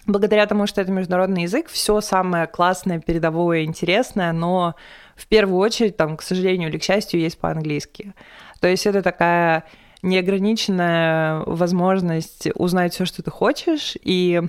благодаря 0.06 0.46
тому, 0.46 0.66
что 0.66 0.80
это 0.80 0.90
международный 0.90 1.42
язык, 1.42 1.68
все 1.68 2.00
самое 2.00 2.46
классное, 2.46 3.00
передовое, 3.00 3.64
интересное, 3.64 4.32
но 4.32 4.74
в 5.16 5.26
первую 5.26 5.58
очередь, 5.58 5.96
там, 5.96 6.16
к 6.16 6.22
сожалению 6.22 6.70
или 6.70 6.78
к 6.78 6.82
счастью, 6.82 7.20
есть 7.20 7.38
по-английски. 7.38 8.14
То 8.60 8.68
есть 8.68 8.86
это 8.86 9.02
такая 9.02 9.64
неограниченная 10.02 11.40
возможность 11.46 12.48
узнать 12.54 12.94
все, 12.94 13.04
что 13.04 13.22
ты 13.22 13.30
хочешь, 13.30 13.96
и 14.02 14.42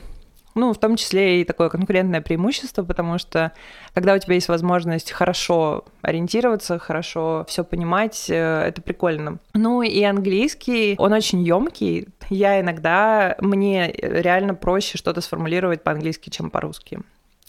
ну, 0.56 0.74
в 0.74 0.78
том 0.78 0.96
числе 0.96 1.42
и 1.42 1.44
такое 1.44 1.70
конкурентное 1.70 2.22
преимущество, 2.22 2.84
потому 2.84 3.18
что 3.18 3.52
когда 3.94 4.16
у 4.16 4.18
тебя 4.18 4.36
есть 4.36 4.48
возможность 4.48 5.12
хорошо 5.12 5.84
ориентироваться, 6.02 6.80
хорошо 6.80 7.46
все 7.48 7.66
понимать, 7.66 8.30
э, 8.30 8.64
это 8.68 8.82
прикольно. 8.82 9.40
Ну 9.54 9.82
и 9.82 10.02
английский, 10.04 10.96
он 10.98 11.12
очень 11.12 11.44
емкий. 11.44 12.08
Я 12.30 12.62
иногда, 12.62 13.36
мне 13.40 13.92
реально 13.92 14.56
проще 14.56 14.98
что-то 14.98 15.20
сформулировать 15.20 15.84
по-английски, 15.84 16.30
чем 16.30 16.50
по-русски. 16.50 17.00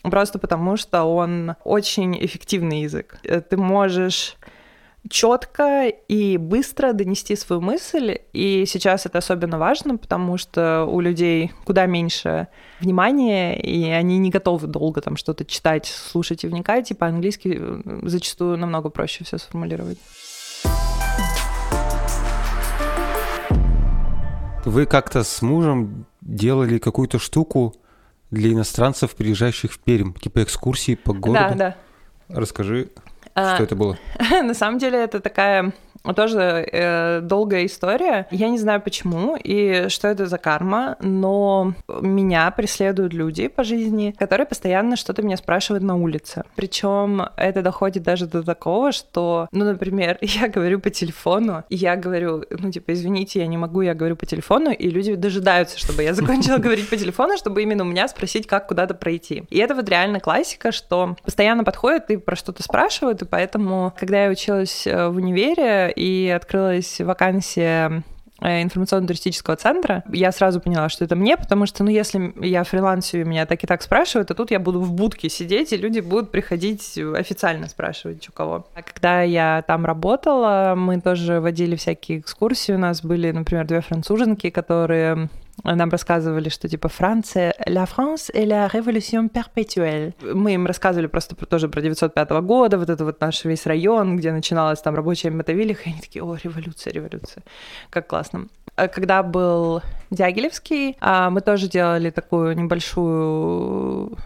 Просто 0.02 0.38
потому 0.38 0.76
что 0.76 1.04
он 1.04 1.54
очень 1.64 2.16
эффективный 2.24 2.82
язык. 2.82 3.18
Э, 3.22 3.40
ты 3.40 3.56
можешь 3.56 4.36
четко 5.08 5.88
и 5.88 6.36
быстро 6.36 6.92
донести 6.92 7.36
свою 7.36 7.62
мысль. 7.62 8.18
И 8.32 8.64
сейчас 8.66 9.06
это 9.06 9.18
особенно 9.18 9.58
важно, 9.58 9.96
потому 9.96 10.36
что 10.36 10.84
у 10.84 11.00
людей 11.00 11.52
куда 11.64 11.86
меньше 11.86 12.48
внимания, 12.80 13.58
и 13.60 13.88
они 13.90 14.18
не 14.18 14.30
готовы 14.30 14.66
долго 14.66 15.00
там 15.00 15.16
что-то 15.16 15.44
читать, 15.44 15.86
слушать 15.86 16.44
и 16.44 16.48
вникать. 16.48 16.90
И 16.90 16.94
по-английски 16.94 17.58
э, 17.58 18.00
зачастую 18.02 18.58
намного 18.58 18.90
проще 18.90 19.24
все 19.24 19.38
сформулировать. 19.38 19.98
Вы 24.64 24.86
как-то 24.86 25.22
с 25.22 25.42
мужем 25.42 26.06
делали 26.20 26.78
какую-то 26.78 27.20
штуку 27.20 27.74
для 28.30 28.52
иностранцев, 28.52 29.14
приезжающих 29.14 29.72
в 29.72 29.78
Пермь, 29.78 30.12
типа 30.14 30.42
экскурсии 30.42 30.96
по 30.96 31.12
городу. 31.12 31.54
Да, 31.54 31.54
да. 31.54 31.76
Расскажи, 32.28 32.90
что 33.54 33.64
это 33.64 33.76
было? 33.76 33.98
На 34.42 34.54
самом 34.54 34.78
деле 34.78 34.98
это 34.98 35.20
такая 35.20 35.72
тоже 36.14 36.68
э, 36.70 37.20
долгая 37.22 37.66
история. 37.66 38.26
Я 38.30 38.48
не 38.48 38.58
знаю 38.58 38.80
почему 38.80 39.36
и 39.36 39.88
что 39.88 40.08
это 40.08 40.26
за 40.26 40.38
карма, 40.38 40.96
но 41.00 41.74
меня 42.00 42.50
преследуют 42.50 43.12
люди 43.12 43.48
по 43.48 43.64
жизни, 43.64 44.14
которые 44.18 44.46
постоянно 44.46 44.96
что-то 44.96 45.22
меня 45.22 45.36
спрашивают 45.36 45.84
на 45.84 45.96
улице. 45.96 46.44
Причем 46.54 47.22
это 47.36 47.62
доходит 47.62 48.02
даже 48.02 48.26
до 48.26 48.42
такого, 48.42 48.92
что, 48.92 49.48
ну, 49.52 49.64
например, 49.64 50.18
я 50.20 50.48
говорю 50.48 50.80
по 50.80 50.90
телефону, 50.90 51.64
я 51.68 51.96
говорю, 51.96 52.44
ну, 52.50 52.70
типа, 52.70 52.92
извините, 52.92 53.40
я 53.40 53.46
не 53.46 53.56
могу, 53.56 53.80
я 53.82 53.94
говорю 53.94 54.16
по 54.16 54.26
телефону, 54.26 54.70
и 54.70 54.88
люди 54.90 55.14
дожидаются, 55.14 55.78
чтобы 55.78 56.02
я 56.02 56.14
закончила 56.14 56.58
говорить 56.58 56.88
по 56.88 56.96
телефону, 56.96 57.36
чтобы 57.36 57.62
именно 57.62 57.84
у 57.84 57.86
меня 57.86 58.08
спросить, 58.08 58.46
как 58.46 58.68
куда-то 58.68 58.94
пройти. 58.94 59.44
И 59.50 59.58
это 59.58 59.74
вот 59.74 59.88
реально 59.88 60.20
классика, 60.20 60.72
что 60.72 61.16
постоянно 61.24 61.64
подходят 61.64 62.10
и 62.10 62.16
про 62.16 62.36
что-то 62.36 62.62
спрашивают, 62.62 63.22
и 63.22 63.24
поэтому, 63.24 63.92
когда 63.98 64.24
я 64.24 64.30
училась 64.30 64.86
э, 64.86 65.08
в 65.08 65.16
универе, 65.16 65.92
и 65.96 66.32
открылась 66.34 67.00
вакансия 67.00 68.02
э, 68.40 68.62
информационно-туристического 68.62 69.56
центра, 69.56 70.04
я 70.12 70.30
сразу 70.30 70.60
поняла, 70.60 70.88
что 70.88 71.04
это 71.04 71.16
мне, 71.16 71.36
потому 71.36 71.66
что, 71.66 71.82
ну, 71.84 71.90
если 71.90 72.32
я 72.46 72.64
фрилансию, 72.64 73.26
меня 73.26 73.46
так 73.46 73.64
и 73.64 73.66
так 73.66 73.82
спрашивают, 73.82 74.28
то 74.28 74.34
тут 74.34 74.50
я 74.50 74.60
буду 74.60 74.80
в 74.80 74.92
будке 74.92 75.28
сидеть, 75.28 75.72
и 75.72 75.76
люди 75.76 76.00
будут 76.00 76.30
приходить 76.30 76.98
официально 76.98 77.68
спрашивать, 77.68 78.28
у 78.28 78.32
кого. 78.32 78.66
А 78.74 78.82
когда 78.82 79.22
я 79.22 79.64
там 79.66 79.84
работала, 79.86 80.74
мы 80.76 81.00
тоже 81.00 81.40
водили 81.40 81.76
всякие 81.76 82.20
экскурсии, 82.20 82.72
у 82.72 82.78
нас 82.78 83.02
были, 83.02 83.30
например, 83.30 83.66
две 83.66 83.80
француженки, 83.80 84.50
которые 84.50 85.28
нам 85.64 85.90
рассказывали, 85.90 86.48
что 86.48 86.68
типа 86.68 86.88
Франция, 86.88 87.54
la 87.66 87.86
France 87.86 88.30
et 88.32 88.46
la 88.46 88.68
révolution 88.68 89.28
perpétuelle. 89.28 90.14
Мы 90.22 90.54
им 90.54 90.66
рассказывали 90.66 91.06
просто 91.06 91.34
про, 91.34 91.46
тоже 91.46 91.68
про 91.68 91.80
905 91.80 92.30
года, 92.42 92.78
вот 92.78 92.90
это 92.90 93.04
вот 93.04 93.20
наш 93.20 93.44
весь 93.44 93.66
район, 93.66 94.16
где 94.16 94.32
начиналась 94.32 94.80
там 94.80 94.94
рабочая 94.94 95.30
Мотовилиха, 95.30 95.88
и 95.88 95.92
они 95.92 96.00
такие, 96.00 96.22
о, 96.22 96.36
революция, 96.36 96.92
революция, 96.92 97.42
как 97.90 98.06
классно. 98.06 98.48
А 98.76 98.88
когда 98.88 99.22
был 99.22 99.80
Дягилевский, 100.10 100.96
а, 101.00 101.30
мы 101.30 101.40
тоже 101.40 101.68
делали 101.68 102.10
такую 102.10 102.54
небольшую 102.56 104.16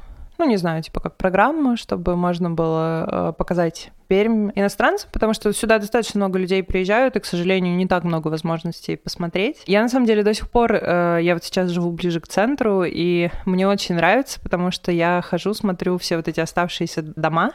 ну, 0.40 0.46
не 0.48 0.56
знаю, 0.56 0.82
типа 0.82 1.00
как 1.00 1.16
программу, 1.18 1.76
чтобы 1.76 2.16
можно 2.16 2.50
было 2.50 3.28
э, 3.30 3.32
показать 3.36 3.92
Пермь 4.08 4.50
иностранцам, 4.54 5.10
потому 5.12 5.34
что 5.34 5.52
сюда 5.52 5.78
достаточно 5.78 6.18
много 6.18 6.38
людей 6.38 6.62
приезжают, 6.62 7.14
и, 7.14 7.20
к 7.20 7.26
сожалению, 7.26 7.76
не 7.76 7.86
так 7.86 8.04
много 8.04 8.28
возможностей 8.28 8.96
посмотреть. 8.96 9.62
Я, 9.66 9.82
на 9.82 9.90
самом 9.90 10.06
деле, 10.06 10.22
до 10.22 10.32
сих 10.32 10.50
пор, 10.50 10.72
э, 10.72 11.18
я 11.20 11.34
вот 11.34 11.44
сейчас 11.44 11.68
живу 11.70 11.92
ближе 11.92 12.20
к 12.20 12.26
центру, 12.26 12.84
и 12.84 13.28
мне 13.44 13.68
очень 13.68 13.96
нравится, 13.96 14.40
потому 14.40 14.70
что 14.70 14.90
я 14.90 15.20
хожу, 15.22 15.52
смотрю 15.52 15.98
все 15.98 16.16
вот 16.16 16.26
эти 16.26 16.40
оставшиеся 16.40 17.02
дома, 17.02 17.52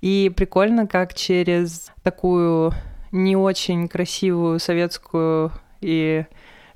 И 0.00 0.32
прикольно, 0.34 0.86
как 0.86 1.12
через 1.12 1.92
такую 2.02 2.72
не 3.12 3.36
очень 3.36 3.86
красивую 3.86 4.58
советскую 4.60 5.52
и 5.82 6.24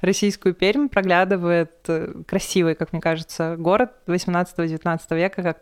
российскую 0.00 0.54
Пермь 0.54 0.88
проглядывает 0.88 1.72
э, 1.88 2.22
красивый, 2.26 2.74
как 2.74 2.92
мне 2.92 3.00
кажется, 3.00 3.56
город 3.58 3.92
18-19 4.06 4.98
века, 5.16 5.42
как 5.42 5.58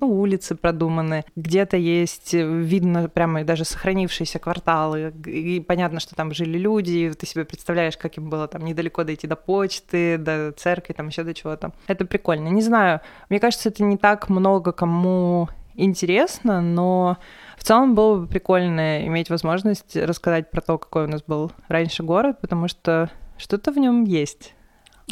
ну, 0.00 0.08
улицы 0.08 0.54
продуманы, 0.54 1.24
где-то 1.36 1.76
есть, 1.76 2.34
э, 2.34 2.42
видно 2.44 3.08
прямо 3.08 3.44
даже 3.44 3.64
сохранившиеся 3.64 4.38
кварталы, 4.38 5.12
и 5.26 5.60
понятно, 5.60 6.00
что 6.00 6.14
там 6.14 6.32
жили 6.32 6.58
люди, 6.58 7.12
ты 7.18 7.26
себе 7.26 7.44
представляешь, 7.44 7.96
как 7.96 8.16
им 8.16 8.30
было 8.30 8.48
там 8.48 8.64
недалеко 8.64 9.04
дойти 9.04 9.26
до 9.26 9.36
почты, 9.36 10.18
до 10.18 10.52
церкви, 10.52 10.92
там 10.92 11.08
еще 11.08 11.22
до 11.22 11.34
чего-то. 11.34 11.72
Это 11.86 12.04
прикольно. 12.04 12.48
Не 12.48 12.62
знаю, 12.62 13.00
мне 13.28 13.40
кажется, 13.40 13.68
это 13.68 13.82
не 13.82 13.96
так 13.96 14.28
много 14.28 14.72
кому 14.72 15.48
интересно, 15.74 16.60
но 16.60 17.18
в 17.56 17.64
целом 17.64 17.94
было 17.94 18.20
бы 18.20 18.26
прикольно 18.26 19.06
иметь 19.06 19.30
возможность 19.30 19.96
рассказать 19.96 20.50
про 20.50 20.60
то, 20.60 20.78
какой 20.78 21.04
у 21.04 21.08
нас 21.08 21.22
был 21.22 21.52
раньше 21.68 22.02
город, 22.02 22.40
потому 22.40 22.68
что 22.68 23.10
что-то 23.44 23.72
в 23.72 23.76
нем 23.76 24.04
есть. 24.04 24.54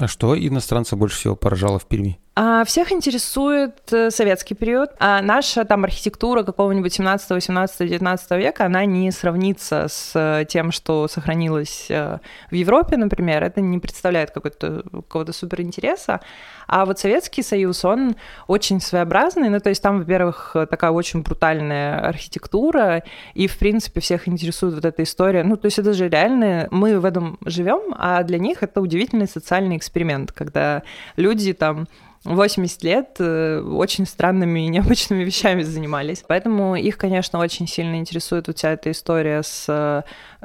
А 0.00 0.08
что 0.08 0.34
иностранца 0.34 0.96
больше 0.96 1.18
всего 1.18 1.36
поражало 1.36 1.78
в 1.78 1.86
Перми? 1.86 2.18
А 2.34 2.64
всех 2.64 2.92
интересует 2.92 3.92
э, 3.92 4.10
советский 4.10 4.54
период. 4.54 4.90
А 4.98 5.20
наша 5.20 5.66
там 5.66 5.84
архитектура 5.84 6.44
какого-нибудь 6.44 6.94
17, 6.94 7.28
18, 7.28 7.90
19 7.90 8.30
века, 8.32 8.64
она 8.64 8.86
не 8.86 9.10
сравнится 9.10 9.86
с 9.86 10.12
э, 10.14 10.46
тем, 10.48 10.72
что 10.72 11.08
сохранилось 11.08 11.88
э, 11.90 12.20
в 12.50 12.54
Европе, 12.54 12.96
например. 12.96 13.42
Это 13.42 13.60
не 13.60 13.78
представляет 13.78 14.30
какого-то 14.30 14.82
какого 14.90 15.30
супер 15.32 15.60
интереса. 15.60 16.20
А 16.66 16.86
вот 16.86 16.98
Советский 16.98 17.42
Союз, 17.42 17.84
он 17.84 18.16
очень 18.46 18.80
своеобразный. 18.80 19.50
Ну, 19.50 19.60
то 19.60 19.68
есть 19.68 19.82
там, 19.82 19.98
во-первых, 19.98 20.56
такая 20.70 20.90
очень 20.90 21.20
брутальная 21.20 22.00
архитектура, 22.00 23.02
и, 23.34 23.46
в 23.46 23.58
принципе, 23.58 24.00
всех 24.00 24.26
интересует 24.26 24.72
вот 24.76 24.86
эта 24.86 25.02
история. 25.02 25.44
Ну, 25.44 25.58
то 25.58 25.66
есть 25.66 25.78
это 25.78 25.92
же 25.92 26.08
реально, 26.08 26.68
мы 26.70 26.98
в 26.98 27.04
этом 27.04 27.38
живем, 27.44 27.94
а 27.98 28.22
для 28.22 28.38
них 28.38 28.62
это 28.62 28.80
удивительный 28.80 29.28
социальный 29.28 29.76
эксперимент, 29.76 30.32
когда 30.32 30.82
люди 31.16 31.52
там 31.52 31.88
80 32.24 32.82
лет 32.84 33.16
э, 33.18 33.60
очень 33.60 34.06
странными 34.06 34.60
и 34.60 34.68
необычными 34.68 35.24
вещами 35.24 35.62
занимались. 35.62 36.24
Поэтому 36.26 36.76
их, 36.76 36.96
конечно, 36.96 37.38
очень 37.40 37.66
сильно 37.66 37.96
интересует 37.96 38.46
вот 38.46 38.58
вся 38.58 38.70
эта 38.72 38.90
история 38.90 39.42
с, 39.42 39.66
э, 39.68 40.02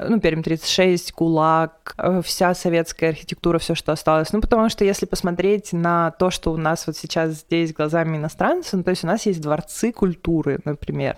ну, 0.08 0.18
Пермь 0.20 0.42
36, 0.42 1.12
ГУЛАГ, 1.14 1.94
э, 1.96 2.22
вся 2.24 2.54
советская 2.54 3.10
архитектура, 3.10 3.58
все, 3.58 3.74
что 3.74 3.92
осталось. 3.92 4.32
Ну, 4.32 4.40
потому 4.40 4.68
что 4.68 4.84
если 4.84 5.06
посмотреть 5.06 5.72
на 5.72 6.10
то, 6.12 6.30
что 6.30 6.52
у 6.52 6.56
нас 6.56 6.86
вот 6.86 6.96
сейчас 6.96 7.40
здесь 7.40 7.72
глазами 7.72 8.16
иностранцев, 8.16 8.72
ну, 8.72 8.82
то 8.82 8.90
есть 8.90 9.04
у 9.04 9.06
нас 9.06 9.24
есть 9.26 9.40
дворцы 9.40 9.92
культуры, 9.92 10.58
например. 10.64 11.16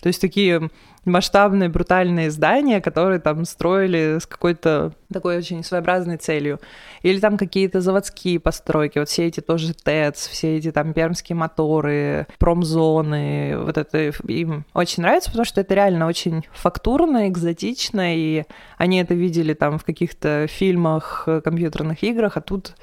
То 0.00 0.06
есть 0.06 0.20
такие 0.20 0.70
масштабные, 1.08 1.68
брутальные 1.68 2.30
здания, 2.30 2.80
которые 2.80 3.20
там 3.20 3.44
строили 3.44 4.18
с 4.20 4.26
какой-то 4.26 4.92
такой 5.12 5.38
очень 5.38 5.64
своеобразной 5.64 6.16
целью. 6.16 6.60
Или 7.02 7.20
там 7.20 7.36
какие-то 7.36 7.80
заводские 7.80 8.40
постройки, 8.40 8.98
вот 8.98 9.08
все 9.08 9.26
эти 9.26 9.40
тоже 9.40 9.74
ТЭЦ, 9.74 10.28
все 10.28 10.56
эти 10.56 10.70
там 10.70 10.92
пермские 10.92 11.36
моторы, 11.36 12.26
промзоны, 12.38 13.58
вот 13.58 13.78
это 13.78 14.12
им 14.26 14.64
очень 14.74 15.02
нравится, 15.02 15.30
потому 15.30 15.44
что 15.44 15.60
это 15.60 15.74
реально 15.74 16.06
очень 16.06 16.44
фактурно, 16.52 17.28
экзотично, 17.28 18.16
и 18.16 18.44
они 18.76 19.00
это 19.00 19.14
видели 19.14 19.54
там 19.54 19.78
в 19.78 19.84
каких-то 19.84 20.46
фильмах, 20.48 21.26
компьютерных 21.44 22.02
играх, 22.02 22.36
а 22.36 22.40
тут 22.40 22.74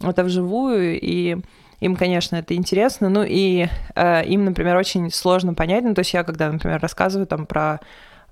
это 0.00 0.24
вживую, 0.24 0.98
и 1.00 1.38
им, 1.80 1.96
конечно, 1.96 2.36
это 2.36 2.54
интересно. 2.54 3.08
Ну 3.08 3.24
и 3.26 3.68
э, 3.94 4.24
им, 4.26 4.44
например, 4.44 4.76
очень 4.76 5.10
сложно 5.10 5.54
понять. 5.54 5.84
Ну, 5.84 5.94
то 5.94 6.00
есть 6.00 6.12
я, 6.12 6.24
когда, 6.24 6.50
например, 6.50 6.80
рассказываю 6.80 7.26
там 7.26 7.46
про, 7.46 7.80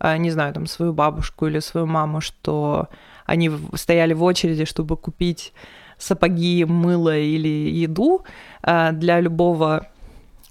э, 0.00 0.16
не 0.16 0.30
знаю, 0.30 0.52
там 0.52 0.66
свою 0.66 0.92
бабушку 0.92 1.46
или 1.46 1.60
свою 1.60 1.86
маму, 1.86 2.20
что 2.20 2.88
они 3.24 3.50
стояли 3.74 4.14
в 4.14 4.22
очереди, 4.22 4.64
чтобы 4.64 4.96
купить 4.96 5.52
сапоги, 5.98 6.64
мыло 6.64 7.16
или 7.16 7.48
еду 7.48 8.24
э, 8.62 8.92
для 8.92 9.20
любого 9.20 9.86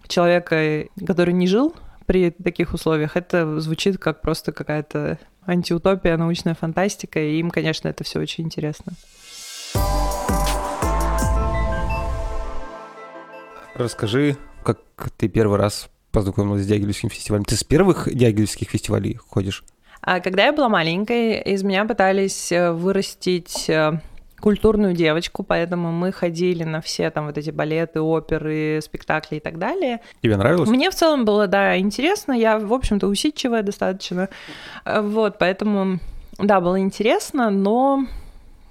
человека, 0.07 0.85
который 1.05 1.33
не 1.33 1.47
жил 1.47 1.75
при 2.05 2.31
таких 2.31 2.73
условиях, 2.73 3.17
это 3.17 3.59
звучит 3.59 3.97
как 3.97 4.21
просто 4.21 4.51
какая-то 4.51 5.17
антиутопия, 5.45 6.17
научная 6.17 6.53
фантастика, 6.55 7.19
и 7.19 7.39
им, 7.39 7.49
конечно, 7.49 7.87
это 7.87 8.03
все 8.03 8.19
очень 8.19 8.45
интересно. 8.45 8.93
Расскажи, 13.75 14.37
как 14.63 14.79
ты 15.17 15.27
первый 15.27 15.59
раз 15.59 15.89
познакомилась 16.11 16.63
с 16.63 16.65
Дягилевским 16.65 17.09
фестивалем. 17.09 17.43
Ты 17.43 17.57
с 17.57 17.63
первых 17.65 18.07
Дягилевских 18.13 18.69
фестивалей 18.69 19.15
ходишь? 19.15 19.65
А 20.01 20.21
когда 20.21 20.45
я 20.45 20.53
была 20.53 20.69
маленькой, 20.69 21.41
из 21.41 21.63
меня 21.63 21.83
пытались 21.83 22.53
э, 22.53 22.71
вырастить 22.71 23.69
э, 23.69 23.99
культурную 24.39 24.93
девочку, 24.93 25.43
поэтому 25.43 25.91
мы 25.91 26.13
ходили 26.13 26.63
на 26.63 26.79
все 26.79 27.09
там 27.09 27.25
вот 27.25 27.37
эти 27.37 27.49
балеты, 27.49 27.99
оперы, 27.99 28.79
спектакли 28.81 29.37
и 29.37 29.39
так 29.41 29.59
далее. 29.59 29.99
Тебе 30.21 30.37
нравилось? 30.37 30.69
Мне 30.69 30.89
в 30.89 30.95
целом 30.95 31.25
было, 31.25 31.47
да, 31.47 31.77
интересно. 31.77 32.31
Я, 32.31 32.59
в 32.59 32.73
общем-то, 32.73 33.07
усидчивая 33.07 33.61
достаточно. 33.61 34.29
Э, 34.85 35.01
вот, 35.01 35.37
поэтому, 35.37 35.99
да, 36.37 36.61
было 36.61 36.79
интересно, 36.79 37.49
но 37.49 38.05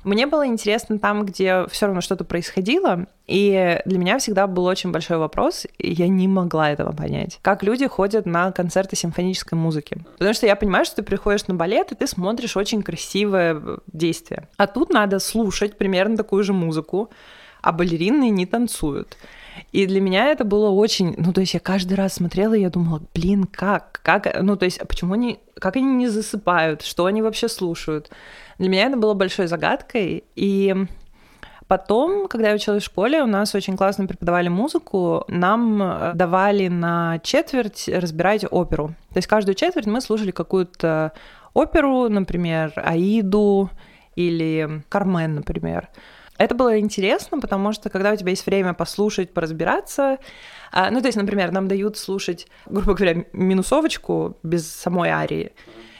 мне 0.04 0.26
было 0.26 0.46
интересно 0.46 0.98
там, 0.98 1.24
где 1.24 1.66
все 1.68 1.86
равно 1.86 2.00
что-то 2.00 2.24
происходило, 2.24 3.06
и 3.26 3.80
для 3.86 3.98
меня 3.98 4.18
всегда 4.18 4.46
был 4.46 4.66
очень 4.66 4.92
большой 4.92 5.16
вопрос, 5.16 5.66
и 5.78 5.92
я 5.92 6.08
не 6.08 6.28
могла 6.28 6.70
этого 6.70 6.92
понять. 6.92 7.38
Как 7.42 7.62
люди 7.62 7.86
ходят 7.86 8.26
на 8.26 8.52
концерты 8.52 8.96
симфонической 8.96 9.58
музыки. 9.58 9.98
Потому 10.18 10.34
что 10.34 10.46
я 10.46 10.56
понимаю, 10.56 10.84
что 10.84 10.96
ты 10.96 11.02
приходишь 11.02 11.46
на 11.46 11.54
балет, 11.54 11.92
и 11.92 11.94
ты 11.94 12.06
смотришь 12.06 12.56
очень 12.56 12.82
красивое 12.82 13.54
э, 13.54 13.78
действие. 13.92 14.48
А 14.56 14.66
тут 14.66 14.90
надо 14.90 15.18
слушать 15.18 15.78
примерно 15.78 16.16
такую 16.16 16.44
же 16.44 16.52
музыку, 16.52 17.10
а 17.62 17.72
балерины 17.72 18.28
не 18.28 18.44
танцуют. 18.44 19.16
И 19.72 19.86
для 19.86 20.00
меня 20.00 20.26
это 20.28 20.44
было 20.44 20.68
очень... 20.68 21.14
Ну, 21.16 21.32
то 21.32 21.40
есть 21.40 21.54
я 21.54 21.60
каждый 21.60 21.94
раз 21.94 22.14
смотрела, 22.14 22.54
и 22.54 22.60
я 22.60 22.70
думала, 22.70 23.02
блин, 23.14 23.44
как? 23.44 24.00
Как? 24.02 24.42
Ну, 24.42 24.56
то 24.56 24.64
есть 24.64 24.78
а 24.78 24.84
почему 24.84 25.14
они... 25.14 25.38
Как 25.58 25.76
они 25.76 25.86
не 25.86 26.08
засыпают? 26.08 26.82
Что 26.82 27.06
они 27.06 27.22
вообще 27.22 27.48
слушают? 27.48 28.10
Для 28.58 28.68
меня 28.68 28.86
это 28.86 28.96
было 28.96 29.14
большой 29.14 29.46
загадкой. 29.46 30.24
И 30.36 30.74
Потом, 31.66 32.28
когда 32.28 32.50
я 32.50 32.54
училась 32.54 32.82
в 32.82 32.86
школе, 32.86 33.22
у 33.22 33.26
нас 33.26 33.54
очень 33.54 33.76
классно 33.76 34.06
преподавали 34.06 34.48
музыку. 34.48 35.24
Нам 35.28 35.82
э, 35.82 36.12
давали 36.14 36.68
на 36.68 37.18
четверть 37.22 37.88
разбирать 37.88 38.44
оперу. 38.50 38.88
То 39.10 39.16
есть 39.16 39.28
каждую 39.28 39.54
четверть 39.54 39.86
мы 39.86 40.02
слушали 40.02 40.30
какую-то 40.30 41.12
оперу, 41.54 42.10
например, 42.10 42.72
Аиду 42.76 43.70
или 44.14 44.82
Кармен, 44.90 45.36
например. 45.36 45.88
Это 46.36 46.54
было 46.54 46.78
интересно, 46.78 47.40
потому 47.40 47.72
что 47.72 47.88
когда 47.88 48.12
у 48.12 48.16
тебя 48.16 48.30
есть 48.30 48.44
время 48.44 48.74
послушать, 48.74 49.32
поразбираться, 49.32 50.18
а, 50.72 50.90
ну, 50.90 51.00
то 51.00 51.06
есть, 51.06 51.16
например, 51.16 51.52
нам 51.52 51.68
дают 51.68 51.96
слушать, 51.96 52.48
грубо 52.66 52.94
говоря, 52.94 53.24
минусовочку 53.32 54.36
без 54.42 54.68
самой 54.68 55.10
арии, 55.10 55.52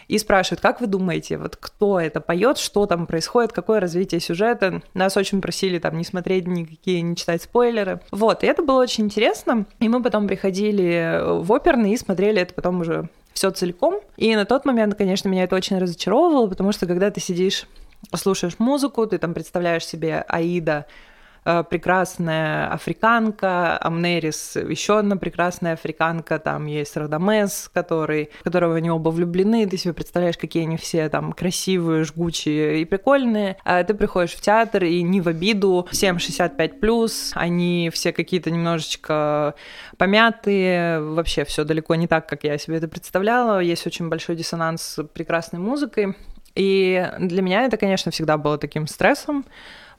и 0.08 0.18
спрашивают, 0.18 0.60
как 0.60 0.80
вы 0.80 0.86
думаете, 0.86 1.38
вот 1.38 1.56
кто 1.56 2.00
это 2.00 2.20
поет, 2.20 2.58
что 2.58 2.86
там 2.86 3.06
происходит, 3.06 3.52
какое 3.52 3.80
развитие 3.80 4.20
сюжета. 4.20 4.82
Нас 4.94 5.16
очень 5.16 5.40
просили 5.40 5.78
там 5.78 5.96
не 5.96 6.04
смотреть 6.04 6.46
никакие, 6.46 7.02
не 7.02 7.16
читать 7.16 7.42
спойлеры. 7.42 8.00
Вот, 8.10 8.44
и 8.44 8.46
это 8.46 8.62
было 8.62 8.82
очень 8.82 9.04
интересно. 9.04 9.66
И 9.80 9.88
мы 9.88 10.02
потом 10.02 10.26
приходили 10.26 11.20
в 11.42 11.52
оперный 11.52 11.92
и 11.92 11.96
смотрели 11.96 12.40
это 12.40 12.54
потом 12.54 12.80
уже 12.80 13.08
все 13.32 13.50
целиком. 13.50 14.00
И 14.16 14.34
на 14.36 14.44
тот 14.44 14.64
момент, 14.64 14.94
конечно, 14.94 15.28
меня 15.28 15.44
это 15.44 15.56
очень 15.56 15.78
разочаровывало, 15.78 16.46
потому 16.46 16.72
что 16.72 16.86
когда 16.86 17.10
ты 17.10 17.20
сидишь 17.20 17.66
слушаешь 18.14 18.58
музыку, 18.58 19.06
ты 19.06 19.18
там 19.18 19.34
представляешь 19.34 19.86
себе 19.86 20.24
Аида, 20.28 20.86
прекрасная 21.44 22.68
африканка, 22.72 23.78
Амнерис, 23.78 24.56
еще 24.56 24.98
одна 24.98 25.16
прекрасная 25.16 25.74
африканка, 25.74 26.38
там 26.38 26.66
есть 26.66 26.96
Радамес, 26.96 27.70
который, 27.72 28.30
которого 28.42 28.76
они 28.76 28.90
оба 28.90 29.10
влюблены, 29.10 29.66
ты 29.66 29.76
себе 29.76 29.94
представляешь, 29.94 30.38
какие 30.38 30.64
они 30.64 30.76
все 30.76 31.08
там 31.08 31.32
красивые, 31.32 32.04
жгучие 32.04 32.80
и 32.80 32.84
прикольные. 32.84 33.56
А 33.64 33.84
ты 33.84 33.94
приходишь 33.94 34.32
в 34.32 34.40
театр, 34.40 34.84
и 34.84 35.02
не 35.02 35.20
в 35.20 35.28
обиду, 35.28 35.86
всем 35.90 36.16
65+, 36.16 37.32
они 37.34 37.90
все 37.92 38.12
какие-то 38.12 38.50
немножечко 38.50 39.54
помятые, 39.98 41.00
вообще 41.00 41.44
все 41.44 41.64
далеко 41.64 41.94
не 41.94 42.06
так, 42.06 42.28
как 42.28 42.44
я 42.44 42.56
себе 42.58 42.78
это 42.78 42.88
представляла, 42.88 43.60
есть 43.60 43.86
очень 43.86 44.08
большой 44.08 44.36
диссонанс 44.36 44.82
с 44.82 45.04
прекрасной 45.04 45.60
музыкой, 45.60 46.16
и 46.54 47.10
для 47.18 47.42
меня 47.42 47.64
это, 47.64 47.76
конечно, 47.76 48.12
всегда 48.12 48.38
было 48.38 48.58
таким 48.58 48.86
стрессом, 48.86 49.44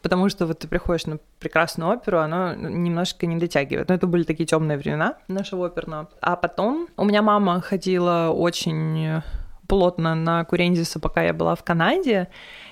потому 0.06 0.30
что 0.30 0.46
вот 0.46 0.60
ты 0.60 0.68
приходишь 0.68 1.08
на 1.08 1.18
прекрасную 1.40 1.90
оперу, 1.90 2.20
оно 2.20 2.54
немножко 2.54 3.26
не 3.26 3.38
дотягивает. 3.38 3.90
Но 3.90 3.96
это 3.96 4.06
были 4.06 4.22
такие 4.22 4.46
темные 4.46 4.78
времена 4.78 5.18
нашего 5.28 5.66
оперного. 5.66 6.10
А 6.22 6.36
потом 6.36 6.90
у 6.96 7.06
меня 7.06 7.24
мама 7.24 7.60
ходила 7.60 8.30
очень 8.30 9.24
плотно 9.68 10.14
на 10.14 10.44
Курензиса, 10.44 11.00
пока 11.00 11.24
я 11.24 11.34
была 11.34 11.56
в 11.56 11.64
Канаде. 11.64 12.28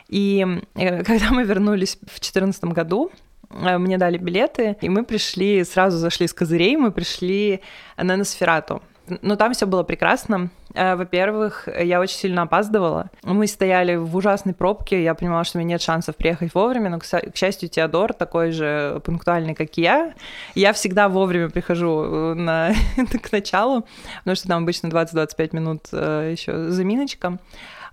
И 0.09 0.45
э, 0.75 1.03
когда 1.09 1.31
мы 1.31 1.43
вернулись 1.43 1.95
в 1.95 2.19
2014 2.19 2.65
году, 2.65 3.09
э, 3.49 3.79
мне 3.79 3.97
дали 3.97 4.19
билеты, 4.19 4.77
и 4.79 4.88
мы 4.88 5.03
пришли, 5.03 5.63
сразу 5.63 5.97
зашли 5.97 6.27
с 6.27 6.34
козырей, 6.36 6.77
мы 6.77 6.91
пришли 6.91 7.61
на 7.97 8.15
Носферату. 8.15 8.84
Но 9.07 9.35
там 9.35 9.53
все 9.53 9.65
было 9.65 9.83
прекрасно. 9.83 10.49
Э, 10.73 10.95
во-первых, 10.95 11.67
я 11.67 11.99
очень 11.99 12.15
сильно 12.15 12.43
опаздывала. 12.43 13.09
Мы 13.23 13.47
стояли 13.47 13.95
в 13.95 14.15
ужасной 14.15 14.53
пробке, 14.53 15.03
я 15.03 15.13
понимала, 15.13 15.43
что 15.43 15.57
у 15.57 15.61
меня 15.61 15.71
нет 15.71 15.81
шансов 15.81 16.15
приехать 16.15 16.53
вовремя, 16.53 16.89
но, 16.89 16.99
к 16.99 17.35
счастью, 17.35 17.69
Теодор 17.69 18.13
такой 18.13 18.51
же 18.51 19.01
пунктуальный, 19.03 19.55
как 19.55 19.77
и 19.77 19.81
я. 19.81 20.13
Я 20.55 20.71
всегда 20.73 21.09
вовремя 21.09 21.49
прихожу 21.49 22.03
э, 22.03 22.33
на, 22.35 22.73
к 23.21 23.31
началу, 23.31 23.85
потому 24.19 24.35
что 24.35 24.47
там 24.47 24.63
обычно 24.63 24.87
20-25 24.87 25.49
минут 25.51 25.87
э, 25.91 26.29
еще 26.31 26.69
заминочка. 26.69 27.39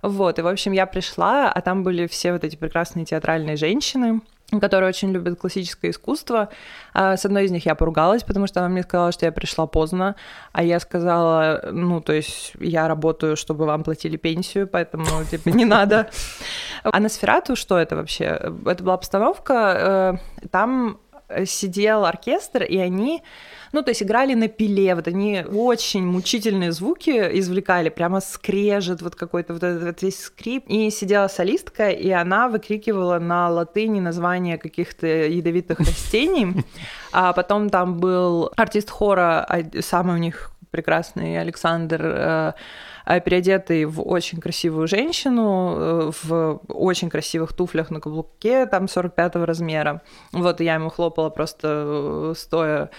Вот, 0.01 0.39
и, 0.39 0.41
в 0.41 0.47
общем, 0.47 0.71
я 0.71 0.85
пришла, 0.87 1.51
а 1.51 1.61
там 1.61 1.83
были 1.83 2.07
все 2.07 2.33
вот 2.33 2.43
эти 2.43 2.55
прекрасные 2.55 3.05
театральные 3.05 3.55
женщины, 3.55 4.21
которые 4.59 4.89
очень 4.89 5.11
любят 5.11 5.39
классическое 5.39 5.91
искусство. 5.91 6.49
А, 6.93 7.15
с 7.15 7.25
одной 7.25 7.45
из 7.45 7.51
них 7.51 7.65
я 7.65 7.75
поругалась, 7.75 8.23
потому 8.23 8.47
что 8.47 8.59
она 8.59 8.69
мне 8.69 8.83
сказала, 8.83 9.11
что 9.11 9.25
я 9.25 9.31
пришла 9.31 9.67
поздно, 9.67 10.15
а 10.51 10.63
я 10.63 10.79
сказала, 10.79 11.69
ну, 11.71 12.01
то 12.01 12.13
есть 12.13 12.53
я 12.59 12.87
работаю, 12.87 13.37
чтобы 13.37 13.65
вам 13.65 13.83
платили 13.83 14.17
пенсию, 14.17 14.67
поэтому, 14.67 15.05
типа, 15.29 15.49
не 15.49 15.65
надо. 15.65 16.09
А 16.83 16.99
на 16.99 17.09
Сферату 17.09 17.55
что 17.55 17.77
это 17.77 17.95
вообще? 17.95 18.25
Это 18.65 18.83
была 18.83 18.95
обстановка, 18.95 20.17
э, 20.43 20.47
там 20.49 20.99
сидел 21.45 22.05
оркестр, 22.05 22.63
и 22.63 22.77
они 22.77 23.23
ну, 23.71 23.81
то 23.83 23.91
есть 23.91 24.03
играли 24.03 24.33
на 24.33 24.47
пиле, 24.47 24.95
вот 24.95 25.07
они 25.07 25.43
очень 25.49 26.05
мучительные 26.05 26.71
звуки 26.71 27.09
извлекали, 27.39 27.89
прямо 27.89 28.19
скрежет, 28.19 29.01
вот 29.01 29.15
какой-то 29.15 29.53
вот 29.53 29.63
этот 29.63 29.83
вот 29.83 30.01
весь 30.01 30.23
скрип. 30.23 30.65
И 30.67 30.89
сидела 30.89 31.27
солистка, 31.27 31.89
и 31.89 32.09
она 32.09 32.49
выкрикивала 32.49 33.19
на 33.19 33.49
латыни 33.49 33.99
названия 33.99 34.57
каких-то 34.57 35.07
ядовитых 35.07 35.79
растений. 35.79 36.63
А 37.11 37.33
потом 37.33 37.69
там 37.69 37.97
был 37.99 38.51
артист 38.55 38.89
хора, 38.89 39.45
а, 39.47 39.61
самый 39.81 40.15
у 40.15 40.19
них 40.19 40.51
прекрасный 40.71 41.39
Александр 41.39 42.01
э, 42.03 42.53
переодетый 43.19 43.85
в 43.85 44.01
очень 44.01 44.39
красивую 44.39 44.87
женщину, 44.87 45.75
э, 45.77 46.11
в 46.23 46.61
очень 46.67 47.09
красивых 47.09 47.53
туфлях 47.53 47.89
на 47.89 47.99
каблуке, 47.99 48.65
там 48.65 48.87
45 48.87 49.35
размера. 49.45 50.01
Вот, 50.31 50.61
я 50.61 50.75
ему 50.75 50.89
хлопала 50.89 51.29
просто 51.29 52.31
э, 52.31 52.33
стоя. 52.37 52.89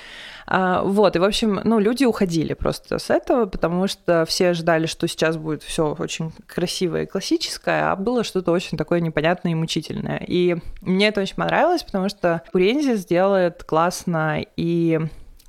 А, 0.47 0.83
вот, 0.83 1.17
и, 1.17 1.19
в 1.19 1.25
общем, 1.25 1.61
ну, 1.65 1.79
люди 1.79 2.05
уходили 2.05 2.55
просто 2.55 2.99
с 2.99 3.11
этого, 3.11 3.47
потому 3.47 3.87
что 3.87 4.25
все 4.27 4.53
ждали, 4.53 4.87
что 4.87 5.07
сейчас 5.09 5.37
будет 5.37 5.63
все 5.63 5.95
очень 5.99 6.33
красивое 6.47 7.05
и 7.05 7.07
классическое, 7.07 7.91
а 7.91 7.97
было 7.97 8.25
что-то 8.25 8.53
очень 8.53 8.77
такое 8.77 9.01
непонятное 9.01 9.53
и 9.53 9.55
мучительное. 9.55 10.23
И 10.27 10.57
мне 10.81 11.09
это 11.09 11.21
очень 11.21 11.37
понравилось, 11.37 11.83
потому 11.83 12.09
что 12.09 12.43
Курензи 12.53 12.95
сделает 12.95 13.65
классно 13.65 14.45
и... 14.57 15.01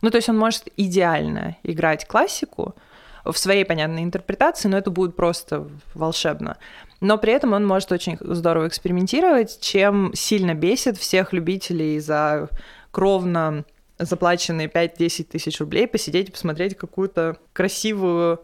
Ну, 0.02 0.10
то 0.10 0.18
есть 0.18 0.28
он 0.28 0.38
может 0.38 0.68
идеально 0.76 1.56
играть 1.64 2.06
классику, 2.06 2.76
в 3.24 3.38
своей 3.38 3.66
понятной 3.66 4.04
интерпретации, 4.04 4.68
но 4.68 4.78
это 4.78 4.92
будет 4.92 5.16
просто 5.16 5.68
волшебно. 5.94 6.58
Но 7.00 7.18
при 7.18 7.34
этом 7.34 7.54
он 7.54 7.66
может 7.66 7.92
очень 7.92 8.18
здорово 8.20 8.68
экспериментировать, 8.68 9.60
чем 9.62 10.12
сильно 10.14 10.54
бесит 10.54 10.98
всех 10.98 11.34
любителей 11.34 12.00
за 12.00 12.50
кровно 12.92 13.66
заплаченные 14.00 14.68
5-10 14.68 15.24
тысяч 15.26 15.60
рублей 15.60 15.88
посидеть 15.88 16.30
и 16.30 16.32
посмотреть 16.32 16.78
какую-то 16.78 17.38
красивую 17.54 18.42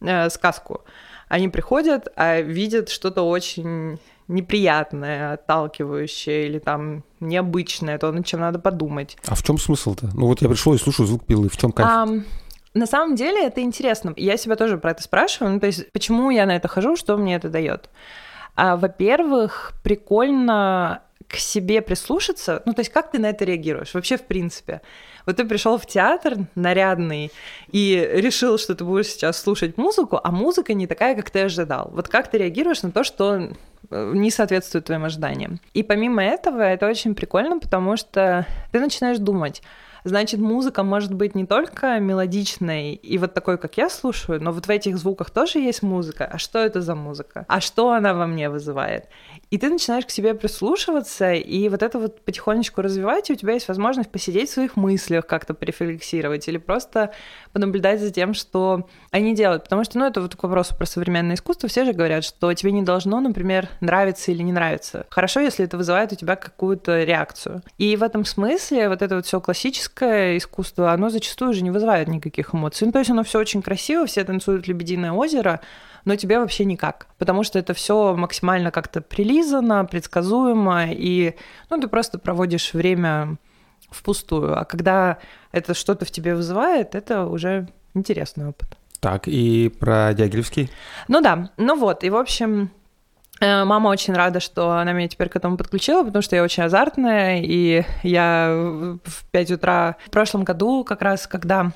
э, 0.00 0.28
сказку. 0.30 0.82
Они 1.28 1.48
приходят, 1.48 2.08
а 2.16 2.40
видят 2.40 2.88
что-то 2.88 3.22
очень 3.22 3.98
неприятное, 4.28 5.34
отталкивающее 5.34 6.46
или 6.46 6.58
там 6.58 7.04
необычное, 7.20 7.98
то, 7.98 8.10
над 8.12 8.26
чем 8.26 8.40
надо 8.40 8.58
подумать. 8.58 9.16
А 9.26 9.34
в 9.34 9.42
чем 9.42 9.58
смысл-то? 9.58 10.10
Ну 10.14 10.26
вот 10.26 10.42
я 10.42 10.48
пришел 10.48 10.74
и 10.74 10.78
слушаю 10.78 11.06
звук 11.06 11.24
пилы, 11.24 11.48
в 11.48 11.56
чем 11.56 11.72
кайф? 11.72 11.88
А, 11.88 12.06
на 12.74 12.86
самом 12.86 13.14
деле 13.14 13.46
это 13.46 13.60
интересно. 13.60 14.14
Я 14.16 14.36
себя 14.36 14.56
тоже 14.56 14.78
про 14.78 14.92
это 14.92 15.02
спрашиваю. 15.02 15.54
Ну, 15.54 15.60
то 15.60 15.66
есть, 15.66 15.90
почему 15.92 16.30
я 16.30 16.46
на 16.46 16.56
это 16.56 16.68
хожу, 16.68 16.96
что 16.96 17.16
мне 17.16 17.36
это 17.36 17.48
дает? 17.48 17.90
А, 18.54 18.76
во-первых, 18.76 19.72
прикольно 19.82 21.02
к 21.28 21.36
себе 21.36 21.80
прислушаться. 21.82 22.62
Ну, 22.66 22.74
то 22.74 22.80
есть, 22.80 22.92
как 22.92 23.10
ты 23.10 23.18
на 23.18 23.26
это 23.26 23.44
реагируешь? 23.44 23.94
Вообще, 23.94 24.16
в 24.16 24.24
принципе. 24.24 24.82
Вот 25.26 25.36
ты 25.36 25.44
пришел 25.44 25.78
в 25.78 25.86
театр 25.86 26.34
нарядный 26.54 27.30
и 27.70 28.10
решил, 28.12 28.58
что 28.58 28.74
ты 28.74 28.84
будешь 28.84 29.08
сейчас 29.08 29.40
слушать 29.40 29.76
музыку, 29.78 30.20
а 30.22 30.30
музыка 30.30 30.74
не 30.74 30.86
такая, 30.86 31.14
как 31.14 31.30
ты 31.30 31.40
ожидал. 31.40 31.90
Вот 31.92 32.08
как 32.08 32.30
ты 32.30 32.38
реагируешь 32.38 32.82
на 32.82 32.90
то, 32.90 33.04
что 33.04 33.50
э, 33.90 34.12
не 34.14 34.30
соответствует 34.30 34.86
твоим 34.86 35.04
ожиданиям. 35.04 35.60
И 35.74 35.82
помимо 35.82 36.24
этого, 36.24 36.62
это 36.62 36.88
очень 36.88 37.14
прикольно, 37.14 37.58
потому 37.60 37.96
что 37.96 38.46
ты 38.72 38.80
начинаешь 38.80 39.18
думать, 39.18 39.62
Значит, 40.04 40.40
музыка 40.40 40.82
может 40.82 41.14
быть 41.14 41.34
не 41.34 41.46
только 41.46 41.98
мелодичной 42.00 42.94
и 42.94 43.18
вот 43.18 43.34
такой, 43.34 43.58
как 43.58 43.76
я 43.76 43.88
слушаю, 43.88 44.42
но 44.42 44.52
вот 44.52 44.66
в 44.66 44.70
этих 44.70 44.98
звуках 44.98 45.30
тоже 45.30 45.60
есть 45.60 45.82
музыка. 45.82 46.28
А 46.30 46.38
что 46.38 46.58
это 46.58 46.80
за 46.80 46.94
музыка? 46.94 47.44
А 47.48 47.60
что 47.60 47.92
она 47.92 48.12
во 48.14 48.26
мне 48.26 48.50
вызывает? 48.50 49.06
И 49.50 49.58
ты 49.58 49.68
начинаешь 49.68 50.06
к 50.06 50.10
себе 50.10 50.34
прислушиваться, 50.34 51.32
и 51.32 51.68
вот 51.68 51.82
это 51.82 51.98
вот 51.98 52.24
потихонечку 52.24 52.82
развивать, 52.82 53.30
и 53.30 53.34
у 53.34 53.36
тебя 53.36 53.52
есть 53.52 53.68
возможность 53.68 54.10
посидеть 54.10 54.50
в 54.50 54.54
своих 54.54 54.76
мыслях, 54.76 55.26
как-то 55.26 55.54
порефлексировать, 55.54 56.48
или 56.48 56.58
просто 56.58 57.12
понаблюдать 57.52 58.00
за 58.00 58.10
тем, 58.10 58.34
что 58.34 58.88
они 59.10 59.34
делают. 59.34 59.64
Потому 59.64 59.84
что, 59.84 59.98
ну, 59.98 60.06
это 60.06 60.20
вот 60.20 60.34
к 60.34 60.42
вопросу 60.42 60.74
про 60.76 60.86
современное 60.86 61.36
искусство. 61.36 61.68
Все 61.68 61.84
же 61.84 61.92
говорят, 61.92 62.24
что 62.24 62.52
тебе 62.54 62.72
не 62.72 62.82
должно, 62.82 63.20
например, 63.20 63.68
нравиться 63.80 64.32
или 64.32 64.42
не 64.42 64.52
нравиться. 64.52 65.06
Хорошо, 65.10 65.40
если 65.40 65.64
это 65.64 65.76
вызывает 65.76 66.12
у 66.12 66.16
тебя 66.16 66.36
какую-то 66.36 67.04
реакцию. 67.04 67.62
И 67.78 67.94
в 67.96 68.02
этом 68.02 68.24
смысле 68.24 68.88
вот 68.88 69.02
это 69.02 69.16
вот 69.16 69.26
все 69.26 69.40
классическое 69.40 69.91
искусство, 70.00 70.92
оно 70.92 71.10
зачастую 71.10 71.50
уже 71.50 71.62
не 71.62 71.70
вызывает 71.70 72.08
никаких 72.08 72.54
эмоций. 72.54 72.86
Ну, 72.86 72.92
то 72.92 72.98
есть 72.98 73.10
оно 73.10 73.24
все 73.24 73.38
очень 73.38 73.62
красиво, 73.62 74.06
все 74.06 74.24
танцуют 74.24 74.66
«Лебединое 74.66 75.12
озеро», 75.12 75.60
но 76.04 76.16
тебе 76.16 76.40
вообще 76.40 76.64
никак, 76.64 77.06
потому 77.18 77.44
что 77.44 77.58
это 77.58 77.74
все 77.74 78.14
максимально 78.16 78.70
как-то 78.70 79.00
прилизано, 79.00 79.84
предсказуемо, 79.84 80.86
и 80.90 81.34
ну, 81.70 81.80
ты 81.80 81.88
просто 81.88 82.18
проводишь 82.18 82.72
время 82.74 83.36
впустую. 83.90 84.58
А 84.58 84.64
когда 84.64 85.18
это 85.52 85.74
что-то 85.74 86.04
в 86.04 86.10
тебе 86.10 86.34
вызывает, 86.34 86.94
это 86.94 87.26
уже 87.26 87.68
интересный 87.94 88.48
опыт. 88.48 88.76
Так, 89.00 89.26
и 89.26 89.68
про 89.68 90.14
Дягилевский? 90.14 90.70
Ну 91.08 91.20
да, 91.20 91.50
ну 91.56 91.76
вот, 91.76 92.04
и 92.04 92.10
в 92.10 92.16
общем, 92.16 92.70
Мама 93.40 93.88
очень 93.88 94.14
рада, 94.14 94.38
что 94.38 94.70
она 94.70 94.92
меня 94.92 95.08
теперь 95.08 95.28
к 95.28 95.36
этому 95.36 95.56
подключила, 95.56 96.04
потому 96.04 96.22
что 96.22 96.36
я 96.36 96.44
очень 96.44 96.62
азартная, 96.62 97.40
и 97.42 97.84
я 98.04 98.48
в 99.04 99.24
5 99.32 99.50
утра 99.52 99.96
в 100.06 100.10
прошлом 100.10 100.44
году, 100.44 100.84
как 100.84 101.02
раз 101.02 101.26
когда 101.26 101.72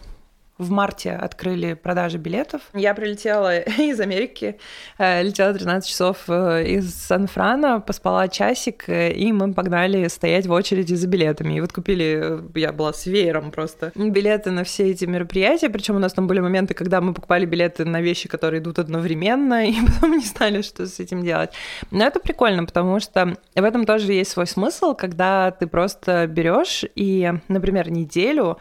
в 0.59 0.71
марте 0.71 1.13
открыли 1.13 1.75
продажи 1.75 2.19
билетов. 2.19 2.63
Я 2.73 2.95
прилетела 2.95 3.59
из 3.61 4.01
Америки, 4.01 4.59
э, 4.99 5.23
летела 5.23 5.53
13 5.53 5.89
часов 5.89 6.25
э, 6.29 6.65
из 6.67 6.95
Сан-Франа, 6.95 7.81
поспала 7.81 8.29
часик, 8.29 8.89
э, 8.89 9.13
и 9.13 9.33
мы 9.33 9.53
погнали 9.53 10.09
стоять 10.09 10.47
в 10.47 10.53
очереди 10.53 10.95
за 10.95 11.07
билетами. 11.07 11.55
И 11.55 11.61
вот 11.61 11.73
купили, 11.73 12.41
я 12.55 12.73
была 12.73 12.93
с 12.93 13.07
веером 13.07 13.51
просто, 13.51 13.93
билеты 13.95 14.51
на 14.51 14.65
все 14.65 14.91
эти 14.91 15.05
мероприятия, 15.05 15.69
причем 15.69 15.97
у 15.97 15.99
нас 15.99 16.13
там 16.13 16.27
были 16.27 16.41
моменты, 16.41 16.75
когда 16.75 17.01
мы 17.01 17.13
покупали 17.13 17.45
билеты 17.45 17.85
на 17.85 18.01
вещи, 18.01 18.29
которые 18.29 18.61
идут 18.61 18.79
одновременно, 18.79 19.67
и 19.69 19.75
потом 19.85 20.13
не 20.19 20.25
знали, 20.25 20.63
что 20.63 20.87
с 20.87 20.99
этим 21.01 21.23
делать. 21.23 21.51
Но 21.91 22.05
это 22.07 22.19
прикольно, 22.19 22.65
потому 22.65 23.01
что 23.01 23.37
в 23.55 23.65
этом 23.65 23.85
тоже 23.85 24.13
есть 24.13 24.31
свой 24.31 24.47
смысл, 24.47 24.95
когда 24.95 25.51
ты 25.51 25.67
просто 25.67 26.27
берешь 26.27 26.85
и, 26.95 27.33
например, 27.49 27.91
неделю 27.91 28.59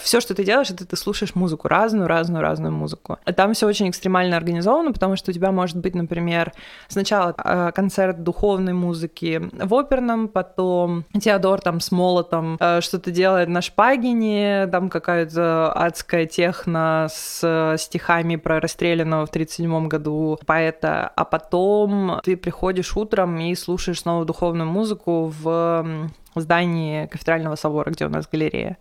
все, 0.00 0.20
что 0.20 0.34
ты 0.34 0.44
делаешь, 0.44 0.70
это 0.70 0.86
ты 0.86 0.96
слушаешь 0.96 1.34
музыку, 1.34 1.68
разную, 1.68 2.08
разную, 2.08 2.42
разную 2.42 2.72
музыку. 2.72 3.18
Там 3.36 3.54
все 3.54 3.66
очень 3.66 3.88
экстремально 3.88 4.36
организовано, 4.36 4.92
потому 4.92 5.16
что 5.16 5.30
у 5.30 5.34
тебя 5.34 5.52
может 5.52 5.76
быть, 5.76 5.94
например, 5.94 6.52
сначала 6.88 7.34
э, 7.36 7.70
концерт 7.72 8.22
духовной 8.22 8.72
музыки 8.72 9.48
в 9.52 9.74
оперном, 9.74 10.28
потом 10.28 11.04
Теодор 11.20 11.60
там 11.60 11.80
с 11.80 11.92
молотом 11.92 12.56
э, 12.58 12.80
что-то 12.80 13.10
делает 13.10 13.48
на 13.48 13.62
шпагине, 13.62 14.66
там 14.72 14.90
какая-то 14.90 15.72
адская 15.72 16.26
техно 16.26 17.06
с 17.10 17.76
стихами 17.78 18.36
про 18.36 18.60
расстрелянного 18.60 19.26
в 19.26 19.30
1937 19.30 19.88
году 19.88 20.38
поэта, 20.46 21.12
а 21.14 21.24
потом 21.24 22.20
ты 22.24 22.36
приходишь 22.36 22.96
утром 22.96 23.38
и 23.38 23.54
слушаешь 23.54 24.00
снова 24.00 24.24
духовную 24.24 24.68
музыку 24.68 25.32
в 25.40 26.10
здании 26.34 27.06
кафедрального 27.06 27.54
собора, 27.56 27.90
где 27.90 28.06
у 28.06 28.08
нас 28.08 28.28
галерея. 28.30 28.78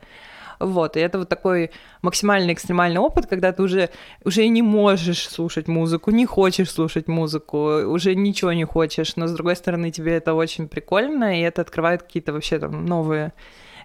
Вот, 0.59 0.97
и 0.97 0.99
это 0.99 1.19
вот 1.19 1.29
такой 1.29 1.71
максимально 2.01 2.53
экстремальный 2.53 2.99
опыт, 2.99 3.25
когда 3.27 3.51
ты 3.51 3.63
уже, 3.63 3.89
уже 4.23 4.47
не 4.47 4.61
можешь 4.61 5.27
слушать 5.29 5.67
музыку, 5.67 6.11
не 6.11 6.25
хочешь 6.25 6.71
слушать 6.71 7.07
музыку, 7.07 7.57
уже 7.87 8.15
ничего 8.15 8.53
не 8.53 8.65
хочешь, 8.65 9.15
но 9.15 9.27
с 9.27 9.33
другой 9.33 9.55
стороны 9.55 9.91
тебе 9.91 10.15
это 10.15 10.33
очень 10.33 10.67
прикольно, 10.67 11.39
и 11.39 11.41
это 11.41 11.61
открывает 11.61 12.03
какие-то 12.03 12.33
вообще 12.33 12.59
там 12.59 12.85
новые 12.85 13.33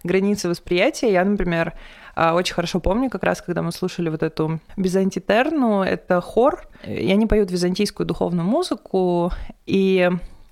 границы 0.02 0.48
восприятия. 0.48 1.12
Я, 1.12 1.24
например, 1.24 1.74
а, 2.14 2.34
очень 2.34 2.54
хорошо 2.54 2.80
помню, 2.80 3.10
как 3.10 3.22
раз 3.22 3.42
когда 3.42 3.62
мы 3.62 3.72
слушали 3.72 4.08
вот 4.08 4.22
эту 4.22 4.60
Бизантитерну, 4.76 5.82
это 5.82 6.20
хор, 6.20 6.68
и 6.86 7.10
они 7.10 7.26
поют 7.26 7.50
византийскую 7.50 8.06
духовную 8.06 8.46
музыку, 8.46 9.32
и 9.66 10.10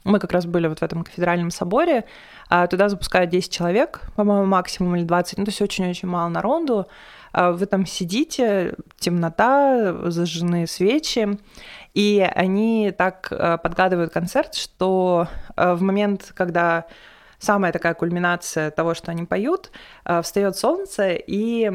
Мы 0.09 0.19
как 0.21 0.33
раз 0.33 0.47
были 0.47 0.67
вот 0.69 0.79
в 0.79 0.83
этом 0.83 1.05
кафедральном 1.05 1.51
соборе, 1.51 2.07
а 2.49 2.67
туда 2.67 2.89
запускают 2.89 3.31
10 3.31 3.53
человек, 3.53 4.01
по-моему, 4.17 4.47
максимум 4.47 4.97
или 4.97 5.05
20, 5.05 5.37
ну, 5.37 5.45
то 5.45 5.51
есть 5.51 5.61
очень-очень 5.61 6.09
мало 6.09 6.31
народу. 6.31 6.87
А 7.33 7.53
вы 7.53 7.67
там 7.67 7.85
сидите, 7.85 8.75
темнота, 8.99 10.11
зажжены 10.11 10.67
свечи, 10.67 11.39
и 11.93 12.27
они 12.35 12.91
так 12.97 13.29
э, 13.31 13.59
подгадывают 13.59 14.11
концерт, 14.11 14.55
что 14.55 15.29
э, 15.57 15.75
в 15.75 15.83
момент, 15.83 16.33
когда 16.35 16.87
самая 17.39 17.71
такая 17.71 17.93
кульминация 17.93 18.71
того, 18.71 18.95
что 18.95 19.11
они 19.11 19.27
поют, 19.27 19.71
э, 20.07 20.23
встает 20.23 20.57
солнце, 20.57 21.11
и 21.11 21.71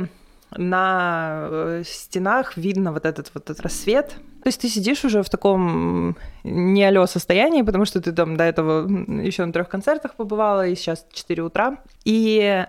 на 0.58 1.82
стенах 1.86 2.58
видно 2.58 2.92
вот 2.92 3.06
этот 3.06 3.30
вот 3.36 3.52
этот 3.52 3.62
рассвет. 3.62 4.16
То 4.44 4.50
есть 4.50 4.60
ты 4.60 4.68
сидишь 4.68 5.06
уже 5.06 5.24
в 5.24 5.30
таком 5.30 6.18
не 6.44 6.84
алё 6.84 7.06
состоянии, 7.06 7.62
потому 7.62 7.86
что 7.86 8.02
ты 8.02 8.12
там 8.12 8.36
до 8.36 8.44
этого 8.44 8.86
еще 9.22 9.46
на 9.46 9.54
трех 9.54 9.70
концертах 9.70 10.16
побывала, 10.16 10.68
и 10.68 10.76
сейчас 10.76 11.06
4 11.14 11.44
утра. 11.44 11.78
И 12.04 12.66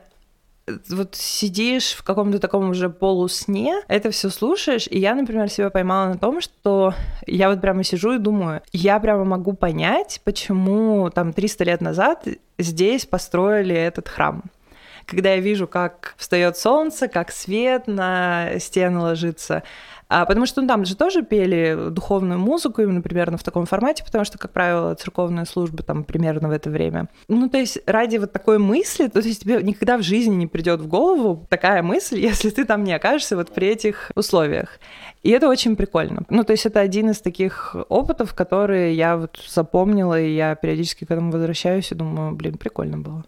вот 0.89 1.16
сидишь 1.16 1.95
в 1.95 2.05
каком-то 2.05 2.39
таком 2.39 2.70
уже 2.70 2.89
полусне, 2.91 3.75
это 3.89 4.12
все 4.12 4.31
слушаешь, 4.31 4.87
и 4.89 5.01
я, 5.01 5.16
например, 5.16 5.51
себя 5.51 5.68
поймала 5.68 6.11
на 6.11 6.16
том, 6.16 6.41
что 6.41 6.95
я 7.27 7.51
вот 7.51 7.61
прямо 7.61 7.83
сижу 7.83 8.14
и 8.14 8.18
думаю, 8.18 8.62
я 8.72 9.01
прямо 9.01 9.25
могу 9.25 9.55
понять, 9.55 10.20
почему 10.25 11.11
там 11.11 11.33
300 11.33 11.64
лет 11.64 11.81
назад 11.81 12.29
здесь 12.57 13.05
построили 13.05 13.75
этот 13.75 14.09
храм 14.09 14.45
когда 15.07 15.35
я 15.35 15.41
вижу, 15.41 15.66
как 15.66 16.14
встает 16.16 16.57
солнце, 16.57 17.09
как 17.09 17.31
свет 17.31 17.87
на 17.87 18.59
стены 18.59 19.01
ложится, 19.01 19.62
а, 20.15 20.27
потому 20.27 20.47
что 20.47 20.62
ну, 20.62 20.69
там 20.69 20.85
же 20.85 20.95
тоже 20.95 21.25
пели 21.25 21.89
духовную 21.91 22.39
музыку 22.39 22.83
именно 22.83 23.03
примерно 23.03 23.37
в 23.37 23.43
таком 23.43 23.67
формате, 23.67 24.05
потому 24.05 24.25
что, 24.25 24.39
как 24.39 24.53
правило, 24.53 24.95
церковная 24.95 25.45
служба 25.45 25.83
там 25.83 26.05
примерно 26.05 26.47
в 26.47 26.53
это 26.53 26.71
время. 26.71 27.09
Ну, 27.27 27.49
то 27.49 27.59
есть 27.59 27.81
ради 27.85 28.19
вот 28.19 28.31
такой 28.31 28.59
мысли, 28.59 29.09
то 29.09 29.19
есть 29.19 29.43
тебе 29.43 29.61
никогда 29.61 29.99
в 29.99 30.03
жизни 30.03 30.37
не 30.37 30.47
придет 30.47 30.81
в 30.81 30.87
голову 30.87 31.45
такая 31.49 31.83
мысль, 31.83 32.21
если 32.21 32.51
ты 32.51 32.65
там 32.65 32.85
не 32.85 32.93
окажешься 32.93 33.35
вот 33.35 33.53
при 33.53 33.67
этих 33.67 34.12
условиях. 34.15 34.79
И 35.25 35.31
это 35.31 35.49
очень 35.49 35.75
прикольно. 35.75 36.23
Ну, 36.31 36.45
то 36.45 36.53
есть 36.53 36.65
это 36.65 36.79
один 36.79 37.11
из 37.11 37.19
таких 37.19 37.75
опытов, 37.89 38.35
которые 38.35 38.95
я 38.95 39.17
вот 39.17 39.41
запомнила, 39.49 40.21
и 40.21 40.33
я 40.33 40.55
периодически 40.55 41.07
к 41.07 41.11
этому 41.11 41.33
возвращаюсь 41.33 41.91
и 41.91 41.97
думаю, 41.97 42.37
блин, 42.37 42.57
прикольно 42.57 42.99
было. 42.99 43.25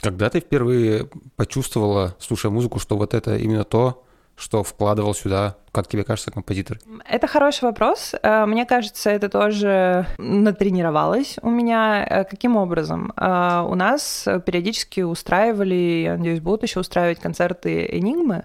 Когда 0.00 0.30
ты 0.30 0.38
впервые 0.38 1.08
почувствовала, 1.34 2.14
слушая 2.20 2.52
музыку, 2.52 2.78
что 2.78 2.96
вот 2.96 3.12
это 3.12 3.36
именно 3.36 3.64
то, 3.64 4.04
что 4.38 4.62
вкладывал 4.62 5.14
сюда, 5.14 5.56
как 5.72 5.88
тебе 5.88 6.04
кажется, 6.04 6.30
композитор? 6.30 6.78
Это 7.04 7.26
хороший 7.26 7.64
вопрос. 7.64 8.14
Э, 8.22 8.46
мне 8.46 8.64
кажется, 8.64 9.10
это 9.10 9.28
тоже 9.28 10.06
натренировалось 10.16 11.36
у 11.42 11.50
меня. 11.50 12.06
Э, 12.08 12.24
каким 12.24 12.56
образом? 12.56 13.12
Э, 13.16 13.64
у 13.68 13.74
нас 13.74 14.26
периодически 14.46 15.00
устраивали, 15.00 16.02
я 16.04 16.16
надеюсь, 16.16 16.40
будут 16.40 16.62
еще 16.62 16.80
устраивать 16.80 17.20
концерты 17.20 17.86
«Энигмы», 17.90 18.44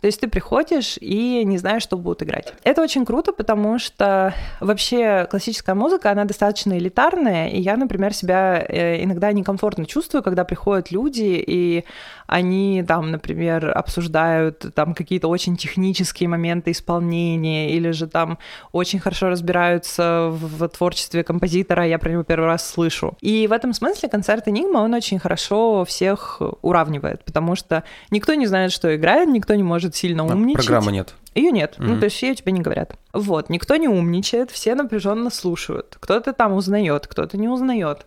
то 0.00 0.06
есть 0.06 0.20
ты 0.20 0.28
приходишь 0.28 0.96
и 1.00 1.42
не 1.44 1.58
знаешь, 1.58 1.82
что 1.82 1.96
будут 1.96 2.22
играть. 2.22 2.54
Это 2.62 2.82
очень 2.82 3.04
круто, 3.04 3.32
потому 3.32 3.80
что 3.80 4.32
вообще 4.60 5.26
классическая 5.28 5.74
музыка, 5.74 6.12
она 6.12 6.24
достаточно 6.24 6.78
элитарная, 6.78 7.48
и 7.48 7.60
я, 7.60 7.76
например, 7.76 8.14
себя 8.14 8.64
иногда 9.02 9.32
некомфортно 9.32 9.86
чувствую, 9.86 10.22
когда 10.22 10.44
приходят 10.44 10.92
люди, 10.92 11.42
и 11.44 11.84
они 12.28 12.84
там, 12.86 13.10
например, 13.10 13.76
обсуждают 13.76 14.66
там 14.74 14.94
какие-то 14.94 15.26
очень 15.26 15.56
технические 15.56 16.28
моменты 16.28 16.70
исполнения, 16.70 17.72
или 17.72 17.90
же 17.90 18.06
там 18.06 18.38
очень 18.70 19.00
хорошо 19.00 19.30
разбираются 19.30 20.28
в 20.30 20.68
творчестве 20.68 21.24
композитора, 21.24 21.86
я 21.86 21.98
про 21.98 22.10
него 22.10 22.22
первый 22.22 22.46
раз 22.46 22.68
слышу. 22.68 23.16
И 23.20 23.48
в 23.48 23.52
этом 23.52 23.72
смысле 23.72 24.08
концерт 24.08 24.46
Энигма, 24.46 24.78
он 24.78 24.94
очень 24.94 25.18
хорошо 25.18 25.84
всех 25.84 26.40
уравнивает, 26.62 27.24
потому 27.24 27.56
что 27.56 27.82
никто 28.10 28.34
не 28.34 28.46
знает, 28.46 28.70
что 28.70 28.94
играет, 28.94 29.28
никто 29.28 29.56
не 29.56 29.64
может 29.64 29.88
может 29.88 29.96
сильно 29.96 30.26
умничать. 30.26 30.66
Программы 30.66 30.92
нет. 30.92 31.14
Ее 31.34 31.50
нет. 31.50 31.76
Mm-hmm. 31.78 31.84
Ну, 31.86 31.98
то 31.98 32.04
есть 32.04 32.22
ее 32.22 32.34
тебе 32.34 32.52
не 32.52 32.60
говорят. 32.60 32.96
Вот, 33.12 33.48
никто 33.48 33.76
не 33.76 33.88
умничает, 33.88 34.50
все 34.50 34.74
напряженно 34.74 35.30
слушают. 35.30 35.96
Кто-то 36.00 36.32
там 36.32 36.52
узнает, 36.52 37.06
кто-то 37.06 37.38
не 37.38 37.48
узнает. 37.48 38.06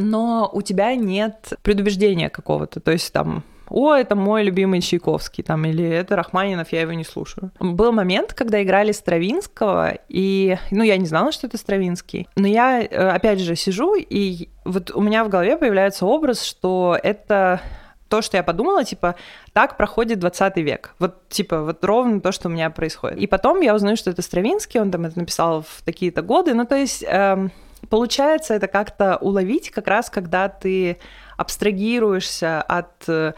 Но 0.00 0.50
у 0.52 0.62
тебя 0.62 0.94
нет 0.94 1.52
предубеждения 1.62 2.30
какого-то. 2.30 2.80
То 2.80 2.92
есть 2.92 3.12
там 3.12 3.44
о, 3.70 3.94
это 3.94 4.16
мой 4.16 4.42
любимый 4.42 4.80
Чайковский, 4.80 5.44
там, 5.44 5.64
или 5.64 5.88
это 5.88 6.16
Рахманинов, 6.16 6.72
я 6.72 6.80
его 6.82 6.92
не 6.92 7.04
слушаю. 7.04 7.52
Был 7.60 7.92
момент, 7.92 8.34
когда 8.34 8.60
играли 8.62 8.90
Стравинского, 8.90 9.98
и, 10.08 10.58
ну, 10.72 10.82
я 10.82 10.96
не 10.96 11.06
знала, 11.06 11.30
что 11.30 11.46
это 11.46 11.56
Стравинский, 11.56 12.28
но 12.34 12.48
я, 12.48 12.82
э, 12.82 12.86
опять 12.86 13.38
же, 13.38 13.54
сижу, 13.54 13.94
и 13.94 14.48
вот 14.64 14.90
у 14.90 15.00
меня 15.00 15.24
в 15.24 15.28
голове 15.28 15.56
появляется 15.56 16.04
образ, 16.04 16.42
что 16.42 16.98
это 17.00 17.60
то, 18.08 18.22
что 18.22 18.36
я 18.36 18.42
подумала, 18.42 18.84
типа, 18.84 19.14
так 19.52 19.76
проходит 19.76 20.18
20 20.18 20.56
век. 20.56 20.94
Вот, 20.98 21.28
типа, 21.28 21.62
вот 21.62 21.84
ровно 21.84 22.20
то, 22.20 22.32
что 22.32 22.48
у 22.48 22.50
меня 22.50 22.68
происходит. 22.70 23.18
И 23.18 23.28
потом 23.28 23.60
я 23.60 23.72
узнаю, 23.72 23.96
что 23.96 24.10
это 24.10 24.20
Стравинский, 24.20 24.80
он 24.80 24.90
там 24.90 25.04
это 25.04 25.16
написал 25.16 25.62
в 25.62 25.82
такие-то 25.84 26.22
годы. 26.22 26.52
Ну, 26.54 26.66
то 26.66 26.74
есть, 26.74 27.04
эм, 27.06 27.52
получается 27.90 28.54
это 28.54 28.68
как-то 28.68 29.16
уловить 29.16 29.70
как 29.70 29.88
раз, 29.88 30.08
когда 30.08 30.48
ты 30.48 30.98
абстрагируешься 31.36 32.62
от 32.62 33.08
э, 33.08 33.32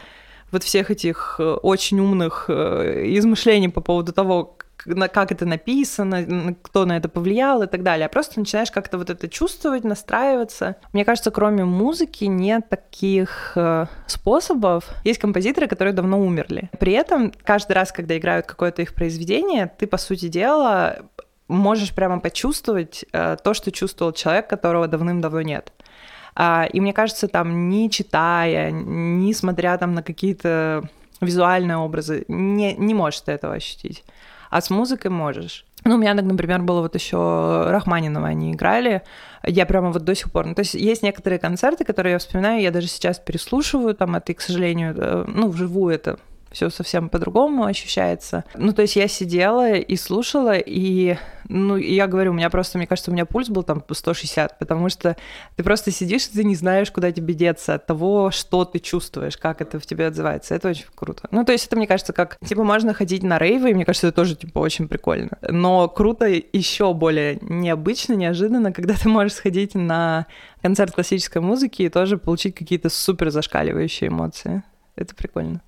вот 0.50 0.62
всех 0.62 0.90
этих 0.90 1.36
э, 1.38 1.42
очень 1.62 1.98
умных 2.00 2.46
э, 2.48 3.04
измышлений 3.16 3.68
по 3.68 3.80
поводу 3.80 4.12
того, 4.12 4.56
как 5.12 5.30
это 5.30 5.46
написано, 5.46 6.56
кто 6.60 6.84
на 6.84 6.96
это 6.96 7.08
повлиял 7.08 7.62
и 7.62 7.68
так 7.68 7.84
далее. 7.84 8.06
А 8.06 8.08
просто 8.08 8.40
начинаешь 8.40 8.72
как-то 8.72 8.98
вот 8.98 9.10
это 9.10 9.28
чувствовать, 9.28 9.84
настраиваться. 9.84 10.74
Мне 10.92 11.04
кажется, 11.04 11.30
кроме 11.30 11.64
музыки 11.64 12.24
нет 12.24 12.68
таких 12.68 13.56
способов. 14.08 14.88
Есть 15.04 15.20
композиторы, 15.20 15.68
которые 15.68 15.94
давно 15.94 16.20
умерли. 16.20 16.68
При 16.80 16.94
этом 16.94 17.32
каждый 17.44 17.74
раз, 17.74 17.92
когда 17.92 18.18
играют 18.18 18.46
какое-то 18.46 18.82
их 18.82 18.92
произведение, 18.92 19.70
ты, 19.78 19.86
по 19.86 19.98
сути 19.98 20.26
дела, 20.26 20.98
можешь 21.52 21.94
прямо 21.94 22.20
почувствовать 22.20 23.04
э, 23.12 23.36
то, 23.42 23.54
что 23.54 23.70
чувствовал 23.70 24.12
человек, 24.12 24.48
которого 24.48 24.88
давным-давно 24.88 25.42
нет. 25.42 25.72
А, 26.34 26.66
и 26.72 26.80
мне 26.80 26.92
кажется, 26.92 27.28
там, 27.28 27.68
не 27.68 27.90
читая, 27.90 28.70
не 28.70 29.34
смотря 29.34 29.76
там 29.78 29.94
на 29.94 30.02
какие-то 30.02 30.82
визуальные 31.20 31.76
образы, 31.76 32.24
не, 32.28 32.74
не 32.74 32.94
можешь 32.94 33.20
ты 33.20 33.32
этого 33.32 33.54
ощутить 33.54 34.02
а 34.52 34.60
с 34.60 34.68
музыкой 34.68 35.10
можешь. 35.10 35.64
Ну, 35.84 35.94
у 35.94 35.98
меня, 35.98 36.12
например, 36.12 36.60
было 36.60 36.82
вот 36.82 36.94
еще 36.94 37.64
Рахманинова 37.70 38.28
они 38.28 38.52
играли, 38.52 39.00
я 39.44 39.64
прямо 39.64 39.90
вот 39.90 40.04
до 40.04 40.14
сих 40.14 40.30
пор... 40.30 40.44
Ну, 40.44 40.54
то 40.54 40.60
есть 40.60 40.74
есть 40.74 41.02
некоторые 41.02 41.38
концерты, 41.38 41.84
которые 41.84 42.12
я 42.12 42.18
вспоминаю, 42.18 42.60
я 42.60 42.70
даже 42.70 42.86
сейчас 42.86 43.18
переслушиваю, 43.18 43.94
там, 43.94 44.14
это, 44.14 44.34
к 44.34 44.42
сожалению, 44.42 44.94
э, 44.94 45.24
ну, 45.26 45.48
вживую 45.48 45.94
это 45.94 46.18
все 46.52 46.70
совсем 46.70 47.08
по-другому 47.08 47.64
ощущается. 47.64 48.44
Ну, 48.54 48.72
то 48.72 48.82
есть 48.82 48.96
я 48.96 49.08
сидела 49.08 49.72
и 49.72 49.96
слушала, 49.96 50.56
и, 50.56 51.16
ну, 51.48 51.76
я 51.76 52.06
говорю, 52.06 52.30
у 52.30 52.34
меня 52.34 52.50
просто, 52.50 52.78
мне 52.78 52.86
кажется, 52.86 53.10
у 53.10 53.14
меня 53.14 53.26
пульс 53.26 53.48
был 53.48 53.62
там 53.62 53.82
160, 53.90 54.58
потому 54.58 54.88
что 54.88 55.16
ты 55.56 55.62
просто 55.62 55.90
сидишь, 55.90 56.28
и 56.28 56.32
ты 56.32 56.44
не 56.44 56.54
знаешь, 56.54 56.90
куда 56.90 57.10
тебе 57.10 57.34
деться 57.34 57.74
от 57.74 57.86
того, 57.86 58.30
что 58.30 58.64
ты 58.64 58.78
чувствуешь, 58.78 59.36
как 59.36 59.60
это 59.60 59.80
в 59.80 59.86
тебе 59.86 60.06
отзывается. 60.06 60.54
Это 60.54 60.68
очень 60.68 60.86
круто. 60.94 61.28
Ну, 61.30 61.44
то 61.44 61.52
есть 61.52 61.66
это, 61.66 61.76
мне 61.76 61.86
кажется, 61.86 62.12
как, 62.12 62.38
типа, 62.44 62.64
можно 62.64 62.94
ходить 62.94 63.22
на 63.22 63.38
рейвы, 63.38 63.70
и 63.70 63.74
мне 63.74 63.84
кажется, 63.84 64.08
это 64.08 64.16
тоже, 64.16 64.36
типа, 64.36 64.58
очень 64.58 64.88
прикольно. 64.88 65.38
Но 65.48 65.88
круто 65.88 66.26
еще 66.26 66.92
более 66.94 67.38
необычно, 67.40 68.14
неожиданно, 68.14 68.72
когда 68.72 68.94
ты 68.94 69.08
можешь 69.08 69.34
сходить 69.34 69.74
на 69.74 70.26
концерт 70.60 70.94
классической 70.94 71.40
музыки 71.40 71.82
и 71.82 71.88
тоже 71.88 72.18
получить 72.18 72.54
какие-то 72.54 72.88
супер 72.88 73.30
зашкаливающие 73.30 74.08
эмоции. 74.08 74.62
Это 74.96 75.14
прикольно. 75.14 75.62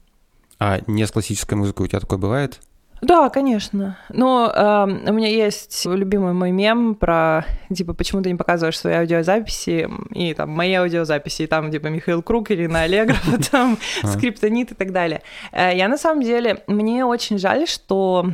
А 0.59 0.81
не 0.87 1.07
с 1.07 1.11
классической 1.11 1.55
музыкой 1.55 1.87
у 1.87 1.89
тебя 1.89 2.01
такое 2.01 2.19
бывает? 2.19 2.61
Да, 3.05 3.29
конечно. 3.29 3.99
Но 4.09 4.51
э, 4.55 5.11
у 5.11 5.13
меня 5.13 5.29
есть 5.29 5.85
любимый 5.85 6.33
мой 6.33 6.53
мем 6.53 6.95
про, 6.95 7.45
типа, 7.75 7.93
почему 7.93 8.23
ты 8.23 8.31
не 8.31 8.37
показываешь 8.37 8.79
свои 8.79 8.95
аудиозаписи, 8.95 9.91
и 10.11 10.33
там 10.33 10.51
мои 10.51 10.73
аудиозаписи, 10.73 11.43
и 11.43 11.47
там, 11.47 11.71
типа, 11.71 11.89
Михаил 11.89 12.23
Круг, 12.23 12.51
Ирина 12.51 12.83
Аллегрова, 12.83 13.39
там, 13.51 13.79
Скриптонит 14.05 14.73
и 14.73 14.75
так 14.75 14.93
далее. 14.93 15.23
Э, 15.53 15.77
я, 15.77 15.89
на 15.89 15.99
самом 15.99 16.23
деле, 16.23 16.63
мне 16.67 17.05
очень 17.05 17.39
жаль, 17.39 17.67
что 17.69 18.31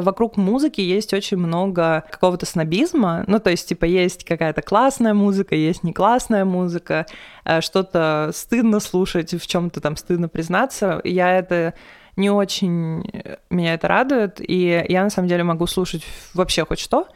вокруг 0.00 0.36
музыки 0.36 0.80
есть 0.80 1.14
очень 1.14 1.36
много 1.36 2.04
какого-то 2.10 2.46
снобизма. 2.46 3.24
Ну, 3.26 3.38
то 3.38 3.50
есть, 3.50 3.68
типа, 3.68 3.84
есть 3.84 4.24
какая-то 4.24 4.62
классная 4.62 5.14
музыка, 5.14 5.54
есть 5.54 5.84
не 5.84 5.92
классная 5.92 6.44
музыка, 6.44 7.06
э, 7.44 7.60
что-то 7.60 8.30
стыдно 8.34 8.80
слушать, 8.80 9.32
в 9.32 9.46
чем-то 9.46 9.80
там 9.80 9.96
стыдно 9.96 10.28
признаться. 10.28 11.00
Я 11.04 11.38
это 11.38 11.74
не 12.16 12.30
очень 12.30 13.04
меня 13.50 13.74
это 13.74 13.88
радует, 13.88 14.40
и 14.40 14.84
я 14.88 15.04
на 15.04 15.10
самом 15.10 15.28
деле 15.28 15.44
могу 15.44 15.66
слушать 15.66 16.02
вообще 16.34 16.64
хоть 16.64 16.78
что, 16.78 17.06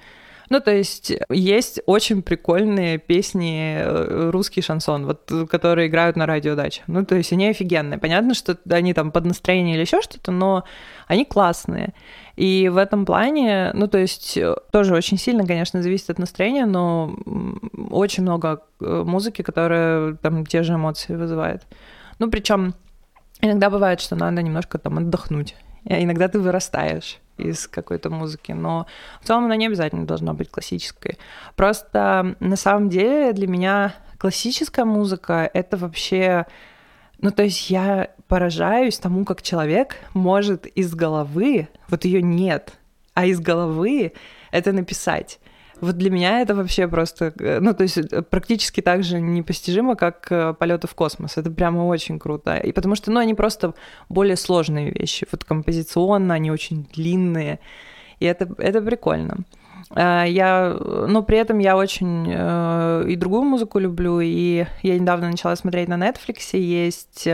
Ну, 0.50 0.60
то 0.60 0.72
есть 0.72 1.12
есть 1.30 1.80
очень 1.86 2.22
прикольные 2.22 2.98
песни 2.98 3.76
э, 3.78 4.30
русский 4.30 4.62
шансон, 4.62 5.06
вот, 5.06 5.30
которые 5.48 5.86
играют 5.86 6.16
на 6.16 6.26
радиодаче. 6.26 6.82
Ну, 6.88 7.04
то 7.06 7.14
есть 7.14 7.32
они 7.32 7.46
офигенные. 7.46 8.00
Понятно, 8.00 8.34
что 8.34 8.58
они 8.68 8.92
там 8.92 9.12
под 9.12 9.26
настроение 9.26 9.76
или 9.76 9.82
еще 9.82 10.02
что-то, 10.02 10.32
но 10.32 10.64
они 11.06 11.24
классные. 11.24 11.94
И 12.34 12.68
в 12.68 12.78
этом 12.78 13.06
плане, 13.06 13.70
ну, 13.74 13.86
то 13.86 13.98
есть 13.98 14.36
тоже 14.72 14.94
очень 14.94 15.18
сильно, 15.18 15.46
конечно, 15.46 15.82
зависит 15.82 16.10
от 16.10 16.18
настроения, 16.18 16.66
но 16.66 17.16
очень 17.88 18.24
много 18.24 18.64
э, 18.80 19.04
музыки, 19.06 19.42
которая 19.42 20.14
там 20.14 20.44
те 20.44 20.64
же 20.64 20.74
эмоции 20.74 21.14
вызывает. 21.14 21.62
Ну, 22.18 22.28
причем 22.28 22.74
иногда 23.40 23.70
бывает, 23.70 24.00
что 24.00 24.16
надо 24.16 24.42
немножко 24.42 24.78
там 24.78 24.98
отдохнуть. 24.98 25.54
Иногда 25.84 26.26
ты 26.26 26.40
вырастаешь 26.40 27.20
из 27.40 27.66
какой-то 27.68 28.10
музыки, 28.10 28.52
но 28.52 28.86
в 29.20 29.26
целом 29.26 29.46
она 29.46 29.56
не 29.56 29.66
обязательно 29.66 30.06
должна 30.06 30.34
быть 30.34 30.50
классической. 30.50 31.18
Просто 31.56 32.36
на 32.40 32.56
самом 32.56 32.88
деле 32.88 33.32
для 33.32 33.46
меня 33.46 33.94
классическая 34.18 34.84
музыка— 34.84 35.50
это 35.54 35.76
вообще... 35.76 36.46
Ну, 37.22 37.30
то 37.30 37.42
есть 37.42 37.68
я 37.68 38.08
поражаюсь 38.28 38.98
тому, 38.98 39.26
как 39.26 39.42
человек 39.42 39.96
может 40.14 40.64
из 40.66 40.94
головы, 40.94 41.68
вот 41.88 42.06
ее 42.06 42.22
нет, 42.22 42.72
а 43.12 43.26
из 43.26 43.40
головы 43.40 44.14
это 44.50 44.72
написать. 44.72 45.38
Вот 45.80 45.96
для 45.96 46.10
меня 46.10 46.40
это 46.40 46.54
вообще 46.54 46.86
просто, 46.88 47.32
э, 47.38 47.60
ну, 47.60 47.74
то 47.74 47.82
есть 47.82 47.96
э, 47.96 48.22
практически 48.22 48.80
так 48.80 49.02
же 49.02 49.20
непостижимо, 49.20 49.96
как 49.96 50.26
э, 50.30 50.54
полеты 50.54 50.86
в 50.86 50.94
космос. 50.94 51.36
Это 51.36 51.50
прямо 51.50 51.86
очень 51.86 52.18
круто. 52.18 52.56
И 52.56 52.72
потому 52.72 52.94
что, 52.94 53.10
ну, 53.10 53.20
они 53.20 53.34
просто 53.34 53.74
более 54.08 54.36
сложные 54.36 54.90
вещи. 54.90 55.26
Вот 55.30 55.44
композиционно 55.44 56.34
они 56.34 56.50
очень 56.50 56.86
длинные. 56.94 57.60
И 58.18 58.26
это, 58.26 58.48
это 58.58 58.82
прикольно. 58.82 59.38
Я, 59.96 60.76
но 61.08 61.22
при 61.22 61.38
этом 61.38 61.58
я 61.58 61.76
очень 61.76 62.30
и 62.30 63.16
другую 63.16 63.42
музыку 63.42 63.80
люблю, 63.80 64.20
и 64.20 64.66
я 64.82 64.98
недавно 64.98 65.30
начала 65.30 65.56
смотреть 65.56 65.88
на 65.88 65.94
Netflix, 65.94 66.56
есть 66.56 67.26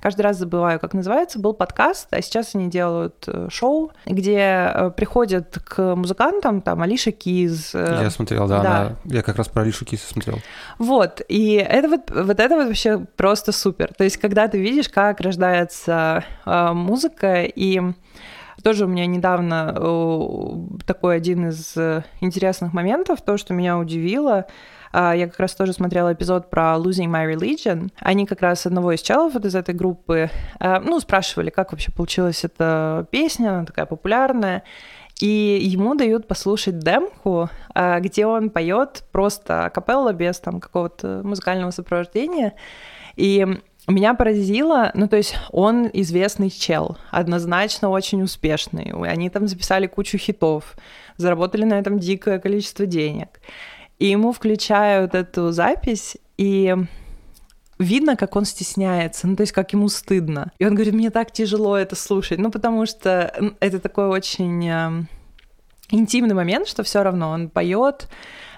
каждый 0.00 0.22
раз 0.22 0.36
забываю, 0.38 0.80
как 0.80 0.94
называется, 0.94 1.38
был 1.38 1.54
подкаст, 1.54 2.08
а 2.10 2.22
сейчас 2.22 2.54
они 2.54 2.68
делают 2.68 3.24
э, 3.26 3.48
шоу, 3.50 3.92
где 4.06 4.38
э, 4.38 4.90
приходят 4.96 5.58
к 5.64 5.94
музыкантам, 5.94 6.60
там, 6.60 6.82
Алиша 6.82 7.10
Киз. 7.12 7.74
Э, 7.74 8.00
я 8.02 8.10
смотрел, 8.10 8.46
да, 8.46 8.62
да. 8.62 8.80
Она, 8.80 8.96
я 9.04 9.22
как 9.22 9.36
раз 9.36 9.48
про 9.48 9.62
Алишу 9.62 9.84
Киз 9.84 10.02
смотрел. 10.02 10.38
Вот, 10.78 11.22
и 11.28 11.54
это 11.54 11.88
вот, 11.88 12.10
вот 12.10 12.40
это 12.40 12.56
вот 12.56 12.68
вообще 12.68 12.98
просто 13.16 13.52
супер. 13.52 13.92
То 13.94 14.04
есть, 14.04 14.16
когда 14.16 14.48
ты 14.48 14.58
видишь, 14.58 14.88
как 14.88 15.20
рождается 15.20 16.24
музыка, 16.44 17.42
и 17.42 17.80
тоже 18.62 18.84
у 18.84 18.88
меня 18.88 19.06
недавно 19.06 19.72
такой 20.86 21.16
один 21.16 21.48
из 21.48 21.76
интересных 22.20 22.72
моментов, 22.72 23.22
то, 23.22 23.36
что 23.36 23.54
меня 23.54 23.78
удивило, 23.78 24.46
я 24.92 25.26
как 25.28 25.38
раз 25.38 25.54
тоже 25.54 25.72
смотрела 25.72 26.12
эпизод 26.12 26.50
про 26.50 26.76
Losing 26.76 27.10
My 27.10 27.32
Religion. 27.32 27.90
Они 28.00 28.26
как 28.26 28.40
раз 28.40 28.66
одного 28.66 28.92
из 28.92 29.02
челов 29.02 29.34
вот 29.34 29.44
из 29.44 29.54
этой 29.54 29.74
группы, 29.74 30.30
а, 30.60 30.80
ну, 30.80 30.98
спрашивали, 31.00 31.50
как 31.50 31.72
вообще 31.72 31.92
получилась 31.92 32.44
эта 32.44 33.06
песня, 33.10 33.50
она 33.50 33.64
такая 33.64 33.86
популярная. 33.86 34.62
И 35.20 35.58
ему 35.60 35.94
дают 35.96 36.28
послушать 36.28 36.78
демку, 36.78 37.50
а, 37.74 37.98
где 38.00 38.26
он 38.26 38.50
поет 38.50 39.04
просто 39.10 39.70
капелла 39.74 40.12
без 40.12 40.38
там 40.38 40.60
какого-то 40.60 41.22
музыкального 41.24 41.70
сопровождения. 41.72 42.54
И 43.16 43.44
меня 43.88 44.14
поразило, 44.14 44.90
ну 44.94 45.08
то 45.08 45.16
есть 45.16 45.34
он 45.50 45.88
известный 45.92 46.50
чел, 46.50 46.98
однозначно 47.10 47.88
очень 47.88 48.22
успешный. 48.22 48.92
Они 49.10 49.28
там 49.30 49.48
записали 49.48 49.86
кучу 49.86 50.18
хитов, 50.18 50.76
заработали 51.16 51.64
на 51.64 51.78
этом 51.78 51.98
дикое 51.98 52.38
количество 52.38 52.86
денег. 52.86 53.40
И 53.98 54.06
ему 54.06 54.32
включают 54.32 55.14
эту 55.14 55.50
запись, 55.50 56.16
и 56.36 56.76
видно, 57.78 58.16
как 58.16 58.36
он 58.36 58.44
стесняется, 58.44 59.26
ну, 59.26 59.36
то 59.36 59.42
есть 59.42 59.52
как 59.52 59.72
ему 59.72 59.88
стыдно. 59.88 60.52
И 60.58 60.66
он 60.66 60.74
говорит, 60.74 60.94
мне 60.94 61.10
так 61.10 61.32
тяжело 61.32 61.76
это 61.76 61.96
слушать, 61.96 62.38
ну, 62.38 62.50
потому 62.50 62.86
что 62.86 63.32
это 63.60 63.80
такой 63.80 64.06
очень 64.06 64.68
э, 64.68 65.04
интимный 65.90 66.34
момент, 66.34 66.68
что 66.68 66.82
все 66.82 67.02
равно 67.02 67.30
он 67.30 67.48
поет, 67.48 68.08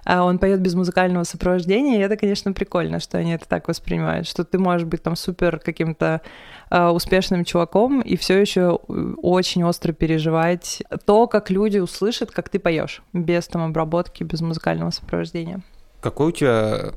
а 0.04 0.24
он 0.24 0.38
поет 0.38 0.60
без 0.60 0.74
музыкального 0.74 1.24
сопровождения, 1.24 1.98
и 1.98 2.02
это, 2.02 2.16
конечно, 2.16 2.52
прикольно, 2.52 3.00
что 3.00 3.18
они 3.18 3.32
это 3.32 3.46
так 3.46 3.68
воспринимают, 3.68 4.26
что 4.26 4.44
ты 4.44 4.58
можешь 4.58 4.86
быть 4.86 5.02
там 5.02 5.16
супер 5.16 5.58
каким-то 5.58 6.22
успешным 6.70 7.44
чуваком 7.44 8.00
и 8.00 8.16
все 8.16 8.40
еще 8.40 8.78
очень 9.22 9.64
остро 9.64 9.92
переживать 9.92 10.82
то, 11.04 11.26
как 11.26 11.50
люди 11.50 11.78
услышат, 11.78 12.30
как 12.30 12.48
ты 12.48 12.58
поешь, 12.58 13.02
без 13.12 13.48
там 13.48 13.62
обработки, 13.62 14.22
без 14.22 14.40
музыкального 14.40 14.90
сопровождения. 14.90 15.62
Какое 16.00 16.28
у 16.28 16.32
тебя 16.32 16.92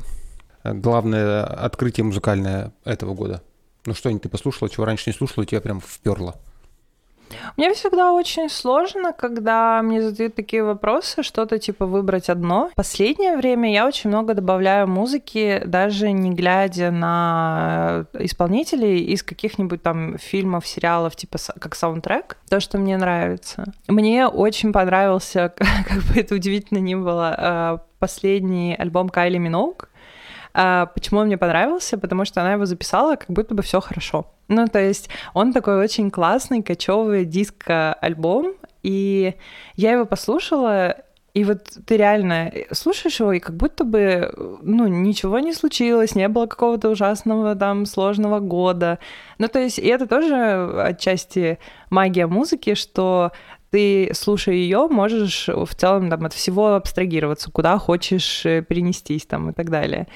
главное 0.63 1.43
открытие 1.43 2.03
музыкальное 2.03 2.71
этого 2.86 3.13
года? 3.13 3.41
Ну 3.86 3.93
что-нибудь 3.93 4.24
ты 4.24 4.30
послушала, 4.30 4.69
чего 4.69 4.86
раньше 4.86 5.09
не 5.09 5.15
слушала, 5.15 5.43
и 5.43 5.47
тебя 5.47 5.59
прям 5.59 5.82
вперло? 5.82 6.36
Мне 7.57 7.73
всегда 7.73 8.13
очень 8.13 8.49
сложно, 8.49 9.13
когда 9.13 9.81
мне 9.81 10.01
задают 10.01 10.36
такие 10.36 10.63
вопросы, 10.63 11.23
что-то 11.23 11.59
типа 11.59 11.86
выбрать 11.86 12.29
одно. 12.29 12.69
В 12.71 12.75
последнее 12.75 13.38
время 13.38 13.71
я 13.71 13.88
очень 13.88 14.09
много 14.09 14.34
добавляю 14.34 14.88
музыки, 14.88 15.61
даже 15.65 16.11
не 16.11 16.31
глядя 16.31 16.91
на 16.91 18.05
исполнителей 18.13 18.99
из 18.99 19.23
каких-нибудь 19.23 19.81
там 19.81 20.17
фильмов, 20.17 20.67
сериалов, 20.67 21.15
типа 21.15 21.38
как 21.59 21.75
саундтрек. 21.75 22.38
То, 22.49 22.59
что 22.59 22.77
мне 22.77 22.97
нравится. 22.97 23.65
Мне 23.88 24.27
очень 24.27 24.73
понравился, 24.73 25.53
как 25.57 26.03
бы 26.03 26.19
это 26.19 26.36
удивительно 26.36 26.79
ни 26.79 26.95
было, 26.95 27.36
э, 27.38 27.77
последний 27.99 28.75
альбом 28.75 29.09
Кайли 29.09 29.38
Миноуг. 29.38 29.89
А, 30.54 30.86
почему 30.88 31.20
он 31.20 31.28
мне 31.28 31.38
понравился? 31.38 31.97
Потому 31.97 32.26
что 32.26 32.41
она 32.41 32.54
его 32.54 32.66
записала, 32.66 33.16
как 33.16 33.30
будто 33.30 33.56
бы 33.56 33.64
все 33.64 33.80
хорошо. 33.82 34.28
Ну, 34.47 34.68
то 34.68 34.80
есть 34.80 35.10
он 35.34 35.54
такой 35.54 35.80
очень 35.80 36.12
классный, 36.12 36.62
кочевый 36.62 37.26
диско-альбом, 37.26 38.54
и 38.84 39.36
я 39.76 39.93
его 39.93 40.06
послушала, 40.06 40.97
и 41.34 41.45
вот 41.45 41.64
ты 41.88 41.97
реально 41.97 42.51
слушаешь 42.72 43.20
его, 43.20 43.34
и 43.34 43.39
как 43.39 43.56
будто 43.56 43.84
бы, 43.84 44.32
ну, 44.62 44.88
ничего 44.88 45.39
не 45.39 45.54
случилось, 45.54 46.14
не 46.14 46.28
было 46.28 46.45
какого-то 46.45 46.89
ужасного 46.89 47.56
там 47.56 47.88
сложного 47.88 48.39
года. 48.39 48.99
Ну, 49.39 49.47
то 49.47 49.60
есть, 49.60 49.80
и 49.80 49.88
это 49.88 50.06
тоже 50.06 50.72
отчасти 50.80 51.58
магия 51.89 52.28
музыки, 52.28 52.76
что 52.76 53.32
ты, 53.74 54.11
слушая 54.13 54.53
ее, 54.53 54.88
можешь 54.88 55.47
в 55.47 55.74
целом 55.74 56.07
там 56.07 56.26
от 56.26 56.34
всего 56.34 56.76
абстрагироваться, 56.76 57.49
куда 57.49 57.80
хочешь 57.80 58.45
э, 58.45 58.61
перенестись 58.61 59.26
там 59.26 59.49
и 59.49 59.53
так 59.53 59.71
далее. 59.71 60.07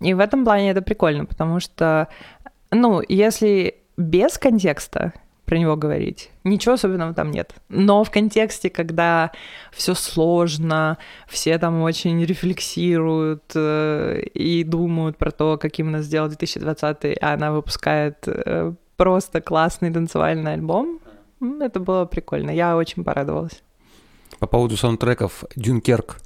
И 0.00 0.12
в 0.12 0.18
этом 0.18 0.44
плане 0.44 0.72
это 0.72 0.82
прикольно, 0.82 1.24
потому 1.24 1.60
что, 1.60 2.08
ну, 2.72 3.00
если 3.08 3.76
без 3.96 4.38
контекста 4.38 5.12
про 5.44 5.56
него 5.56 5.76
говорить. 5.76 6.30
Ничего 6.42 6.74
особенного 6.74 7.14
там 7.14 7.30
нет. 7.30 7.54
Но 7.68 8.02
в 8.02 8.10
контексте, 8.10 8.70
когда 8.70 9.30
все 9.70 9.94
сложно, 9.94 10.98
все 11.28 11.56
там 11.58 11.82
очень 11.82 12.24
рефлексируют 12.24 13.52
э, 13.54 14.22
и 14.34 14.64
думают 14.64 15.16
про 15.16 15.30
то, 15.30 15.58
каким 15.58 15.92
нас 15.92 16.06
сделал 16.06 16.26
2020, 16.26 17.18
а 17.22 17.32
она 17.34 17.52
выпускает 17.52 18.16
э, 18.26 18.72
просто 18.96 19.40
классный 19.40 19.92
танцевальный 19.92 20.54
альбом, 20.54 20.98
это 21.40 21.80
было 21.80 22.04
прикольно. 22.04 22.50
Я 22.50 22.76
очень 22.76 23.04
порадовалась. 23.04 23.62
По 24.38 24.46
поводу 24.46 24.76
саундтреков 24.76 25.44
Дюнкерк. 25.54 26.18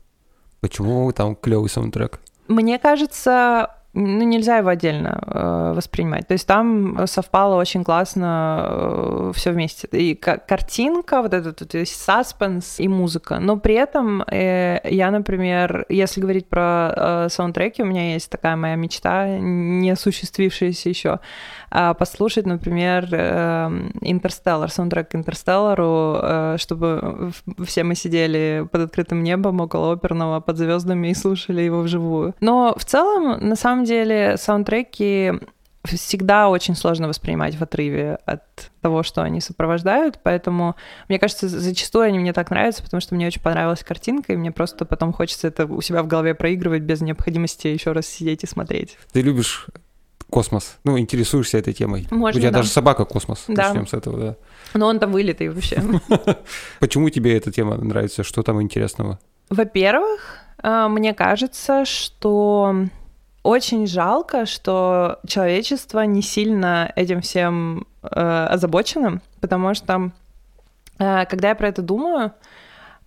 Почему 0.61 1.11
там 1.13 1.37
клевый 1.37 1.71
саундтрек? 1.71 2.21
Мне 2.49 2.79
кажется, 2.79 3.77
ну, 3.93 4.23
нельзя 4.23 4.59
его 4.59 4.69
отдельно 4.69 5.21
э, 5.27 5.73
воспринимать. 5.75 6.29
То 6.29 6.35
есть 6.35 6.47
там 6.47 7.07
совпало 7.07 7.57
очень 7.57 7.83
классно 7.83 8.65
э, 8.65 9.33
все 9.35 9.51
вместе. 9.51 9.89
И 9.91 10.15
картинка, 10.15 11.23
вот 11.23 11.35
этот 11.35 11.61
вот 11.61 11.89
саспенс 11.89 12.79
и 12.79 12.87
музыка. 12.87 13.41
Но 13.41 13.57
при 13.57 13.75
этом 13.75 14.23
э, 14.23 14.81
я, 14.85 15.11
например, 15.11 15.87
если 15.89 16.21
говорить 16.21 16.49
про 16.49 16.93
э, 16.95 17.29
саундтреки, 17.31 17.83
у 17.83 17.87
меня 17.87 18.13
есть 18.13 18.31
такая 18.31 18.55
моя 18.55 18.77
мечта, 18.77 19.27
не 19.39 19.91
осуществившаяся 19.91 20.89
еще, 20.89 21.19
э, 21.73 21.95
послушать, 21.95 22.47
например, 22.47 23.07
Интерстеллар, 24.03 24.69
э, 24.69 24.73
саундтрек 24.73 25.17
Интерстеллару, 25.17 26.17
э, 26.23 26.57
чтобы 26.61 27.33
все 27.65 27.83
мы 27.83 27.97
сидели 27.97 28.69
под 28.71 28.83
открытым 28.83 29.25
небом 29.25 29.61
около 29.61 29.95
оперного, 29.95 30.39
под 30.39 30.59
звездами 30.59 31.09
и 31.09 31.15
слушали 31.15 31.63
его 31.63 31.81
вживую. 31.81 32.37
Но 32.41 32.77
в 32.79 32.85
целом, 32.85 33.49
на 33.49 33.57
самом 33.57 33.81
самом 33.81 33.85
деле 33.91 34.37
саундтреки 34.37 35.33
всегда 35.85 36.49
очень 36.49 36.75
сложно 36.77 37.09
воспринимать 37.09 37.55
в 37.55 37.63
отрыве 37.63 38.19
от 38.27 38.43
того, 38.83 39.03
что 39.03 39.23
они 39.23 39.41
сопровождают, 39.41 40.21
поэтому, 40.23 40.77
мне 41.09 41.19
кажется, 41.19 41.49
зачастую 41.49 42.05
они 42.05 42.19
мне 42.19 42.33
так 42.33 42.51
нравятся, 42.51 42.83
потому 42.83 43.01
что 43.01 43.15
мне 43.15 43.27
очень 43.27 43.41
понравилась 43.41 43.83
картинка, 43.83 44.33
и 44.35 44.37
мне 44.37 44.53
просто 44.53 44.85
потом 44.85 45.13
хочется 45.13 45.49
это 45.49 45.67
у 45.67 45.81
себя 45.81 46.03
в 46.03 46.07
голове 46.07 46.35
проигрывать 46.35 46.83
без 46.83 47.01
необходимости 47.01 47.69
еще 47.69 47.93
раз 47.93 48.07
сидеть 48.07 48.45
и 48.45 48.47
смотреть. 48.47 48.99
Ты 49.13 49.23
любишь 49.23 49.67
космос, 50.29 50.79
ну, 50.85 50.99
интересуешься 50.99 51.59
этой 51.59 51.73
темой. 51.73 52.07
Можно, 52.11 52.39
У 52.39 52.41
тебя 52.43 52.53
да. 52.53 52.59
даже 52.59 52.69
собака 52.69 53.05
космос, 53.05 53.45
да. 53.49 53.69
начнем 53.69 53.87
с 53.87 53.95
этого, 53.95 54.19
да. 54.19 54.37
Но 54.75 54.87
он 54.87 54.99
там 54.99 55.13
вылитый 55.13 55.49
вообще. 55.49 55.83
Почему 56.79 57.11
тебе 57.11 57.37
эта 57.37 57.51
тема 57.51 57.77
нравится? 57.77 58.23
Что 58.23 58.43
там 58.43 58.63
интересного? 58.63 59.19
Во-первых, 59.49 60.37
э, 60.63 60.87
мне 60.89 61.15
кажется, 61.15 61.85
что 61.85 62.87
очень 63.43 63.87
жалко, 63.87 64.47
что 64.47 65.19
человечество 65.27 66.01
не 66.01 66.23
сильно 66.23 66.93
этим 66.97 67.21
всем 67.21 67.87
э, 68.03 68.47
озабочено, 68.51 69.21
потому 69.41 69.75
что 69.75 70.11
э, 70.99 71.25
когда 71.27 71.49
я 71.49 71.55
про 71.55 71.69
это 71.69 71.83
думаю, 71.83 72.33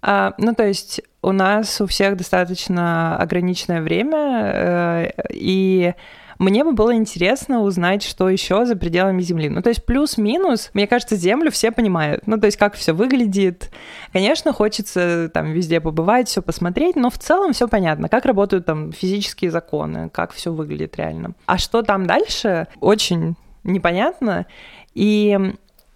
э, 0.01 0.31
ну 0.38 0.55
то 0.55 0.65
есть 0.65 1.01
у 1.21 1.31
нас 1.31 1.79
у 1.81 1.86
всех 1.86 2.17
достаточно 2.17 3.15
ограниченное 3.17 3.81
время, 3.81 4.17
э, 4.17 5.11
и 5.29 5.93
мне 6.39 6.63
бы 6.63 6.73
было 6.73 6.95
интересно 6.95 7.61
узнать, 7.61 8.03
что 8.03 8.29
еще 8.29 8.65
за 8.65 8.75
пределами 8.75 9.21
Земли. 9.21 9.49
Ну, 9.49 9.61
то 9.61 9.69
есть 9.69 9.86
плюс-минус, 9.86 10.71
мне 10.73 10.88
кажется, 10.88 11.15
Землю 11.15 11.51
все 11.51 11.71
понимают. 11.71 12.27
Ну, 12.27 12.39
то 12.39 12.45
есть 12.45 12.57
как 12.57 12.75
все 12.75 12.93
выглядит. 12.93 13.71
Конечно, 14.11 14.53
хочется 14.53 15.29
там 15.34 15.51
везде 15.51 15.79
побывать, 15.79 16.27
все 16.27 16.41
посмотреть, 16.41 16.95
но 16.95 17.09
в 17.09 17.17
целом 17.17 17.53
все 17.53 17.67
понятно, 17.67 18.09
как 18.09 18.25
работают 18.25 18.65
там 18.65 18.91
физические 18.91 19.51
законы, 19.51 20.09
как 20.09 20.31
все 20.31 20.51
выглядит 20.51 20.97
реально. 20.97 21.34
А 21.45 21.57
что 21.57 21.81
там 21.81 22.05
дальше, 22.05 22.67
очень 22.79 23.36
непонятно. 23.63 24.45
И 24.93 25.39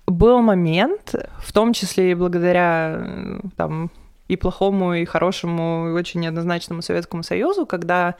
был 0.05 0.41
момент, 0.41 1.15
в 1.39 1.51
том 1.51 1.73
числе 1.73 2.11
и 2.11 2.15
благодаря 2.15 3.39
там 3.55 3.91
и 4.27 4.35
плохому, 4.35 4.93
и 4.93 5.05
хорошему, 5.05 5.89
и 5.89 5.91
очень 5.91 6.21
неоднозначному 6.21 6.81
Советскому 6.81 7.23
Союзу, 7.23 7.65
когда 7.65 8.15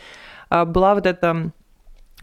а, 0.50 0.66
была 0.66 0.96
вот 0.96 1.06
эта 1.06 1.52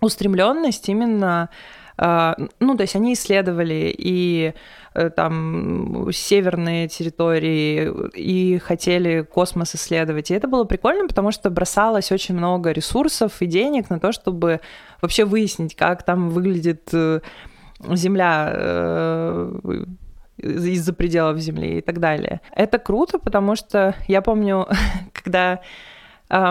устремленность 0.05 0.89
именно 0.89 1.49
а, 1.97 2.37
ну, 2.59 2.77
то 2.77 2.83
есть 2.83 2.97
они 2.97 3.13
исследовали 3.13 3.95
и 3.97 4.53
э, 4.95 5.11
там 5.11 6.11
северные 6.13 6.89
территории, 6.89 7.89
и 8.17 8.59
хотели 8.59 9.23
космос 9.23 9.77
исследовать. 9.77 10.31
И 10.31 10.35
это 10.35 10.49
было 10.49 10.65
прикольно, 10.65 11.07
потому 11.07 11.31
что 11.31 11.51
бросалось 11.51 12.11
очень 12.11 12.35
много 12.35 12.73
ресурсов 12.73 13.41
и 13.41 13.47
денег 13.47 13.91
на 13.91 14.01
то, 14.01 14.11
чтобы 14.11 14.61
вообще 15.01 15.25
выяснить, 15.25 15.77
как 15.77 16.03
там 16.03 16.31
выглядит 16.31 16.89
э, 16.93 17.21
Земля 17.93 18.51
э, 18.55 19.85
из-за 20.39 20.93
пределов 20.95 21.39
Земли 21.39 21.79
и 21.79 21.81
так 21.81 22.01
далее. 22.01 22.41
Это 22.57 22.79
круто, 22.79 23.21
потому 23.21 23.55
что 23.55 23.95
я 24.09 24.21
помню, 24.21 24.67
когда 25.13 25.61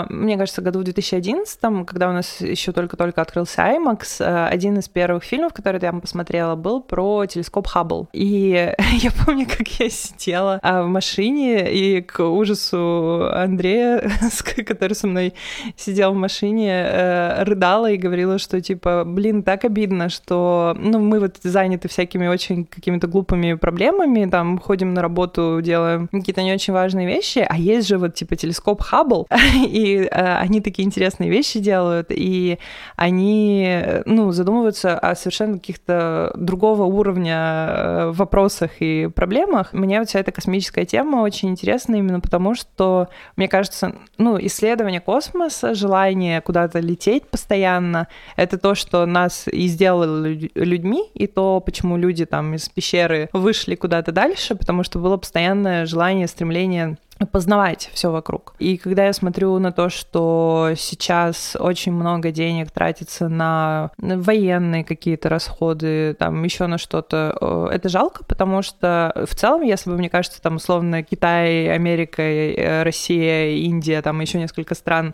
мне 0.09 0.37
кажется, 0.37 0.61
году 0.61 0.79
в 0.79 0.83
2011, 0.83 1.59
когда 1.85 2.09
у 2.09 2.13
нас 2.13 2.41
еще 2.41 2.71
только-только 2.71 3.21
открылся 3.21 3.61
IMAX, 3.61 4.21
а, 4.21 4.47
один 4.47 4.77
из 4.77 4.87
первых 4.87 5.23
фильмов, 5.23 5.53
который 5.53 5.79
я 5.81 5.91
посмотрела, 5.91 6.55
был 6.55 6.81
про 6.81 7.25
телескоп 7.25 7.67
Хаббл. 7.67 8.07
И 8.13 8.73
я 8.91 9.11
помню, 9.25 9.45
как 9.45 9.67
я 9.79 9.89
сидела 9.89 10.59
а, 10.61 10.83
в 10.83 10.87
машине, 10.87 11.71
и 11.71 12.01
к 12.01 12.23
ужасу 12.23 13.29
Андрея, 13.31 14.09
который 14.65 14.93
со 14.93 15.07
мной 15.07 15.33
сидел 15.75 16.13
в 16.13 16.15
машине, 16.15 16.71
э, 16.71 17.43
рыдала 17.43 17.91
и 17.91 17.97
говорила, 17.97 18.37
что 18.37 18.61
типа, 18.61 19.03
блин, 19.05 19.43
так 19.43 19.65
обидно, 19.65 20.09
что 20.09 20.75
ну, 20.79 20.99
мы 20.99 21.19
вот 21.19 21.37
заняты 21.43 21.87
всякими 21.87 22.27
очень 22.27 22.65
какими-то 22.65 23.07
глупыми 23.07 23.53
проблемами, 23.53 24.29
там 24.29 24.59
ходим 24.59 24.93
на 24.93 25.01
работу, 25.01 25.59
делаем 25.61 26.07
какие-то 26.07 26.43
не 26.43 26.53
очень 26.53 26.73
важные 26.73 27.07
вещи, 27.07 27.45
а 27.47 27.57
есть 27.57 27.87
же 27.87 27.97
вот 27.97 28.15
типа 28.15 28.35
телескоп 28.35 28.81
Хаббл, 28.81 29.27
и 29.73 30.03
э, 30.03 30.07
они 30.11 30.61
такие 30.61 30.85
интересные 30.85 31.31
вещи 31.31 31.59
делают, 31.59 32.07
и 32.09 32.59
они, 32.95 33.81
ну, 34.05 34.31
задумываются 34.31 34.97
о 34.97 35.15
совершенно 35.15 35.53
каких-то 35.53 36.31
другого 36.35 36.83
уровня 36.83 37.37
э, 37.37 38.11
вопросах 38.11 38.71
и 38.81 39.07
проблемах. 39.07 39.73
Мне 39.73 39.97
вот 39.99 40.09
вся 40.09 40.19
эта 40.19 40.31
космическая 40.31 40.85
тема 40.85 41.17
очень 41.17 41.49
интересна 41.49 41.95
именно 41.95 42.19
потому, 42.19 42.53
что, 42.53 43.07
мне 43.35 43.47
кажется, 43.47 43.95
ну, 44.19 44.37
исследование 44.39 45.01
космоса, 45.01 45.73
желание 45.73 46.41
куда-то 46.41 46.79
лететь 46.79 47.25
постоянно, 47.25 48.07
это 48.35 48.59
то, 48.59 48.75
что 48.75 49.07
нас 49.07 49.47
и 49.47 49.65
сделало 49.67 50.27
людьми, 50.53 51.09
и 51.15 51.25
то, 51.25 51.59
почему 51.61 51.97
люди 51.97 52.25
там 52.25 52.53
из 52.53 52.69
пещеры 52.69 53.27
вышли 53.33 53.73
куда-то 53.73 54.11
дальше, 54.11 54.53
потому 54.53 54.83
что 54.83 54.99
было 54.99 55.17
постоянное 55.17 55.87
желание, 55.87 56.27
стремление 56.27 56.97
познавать 57.31 57.89
все 57.93 58.11
вокруг. 58.11 58.55
И 58.59 58.77
когда 58.77 59.05
я 59.05 59.13
смотрю 59.13 59.57
на 59.59 59.71
то, 59.71 59.89
что 59.89 60.71
сейчас 60.75 61.55
очень 61.59 61.91
много 61.93 62.31
денег 62.31 62.71
тратится 62.71 63.29
на 63.29 63.91
военные 63.97 64.83
какие-то 64.83 65.29
расходы, 65.29 66.15
там 66.15 66.43
еще 66.43 66.67
на 66.67 66.77
что-то, 66.77 67.37
э, 67.39 67.67
это 67.75 67.89
жалко, 67.89 68.23
потому 68.23 68.61
что 68.61 69.13
в 69.29 69.35
целом, 69.35 69.61
если 69.61 69.89
бы, 69.89 69.97
мне 69.97 70.09
кажется, 70.09 70.41
там 70.41 70.55
условно 70.55 71.03
Китай, 71.03 71.69
Америка, 71.69 72.21
э, 72.21 72.83
Россия, 72.83 73.55
Индия, 73.57 74.01
там 74.01 74.19
еще 74.19 74.39
несколько 74.39 74.75
стран 74.75 75.13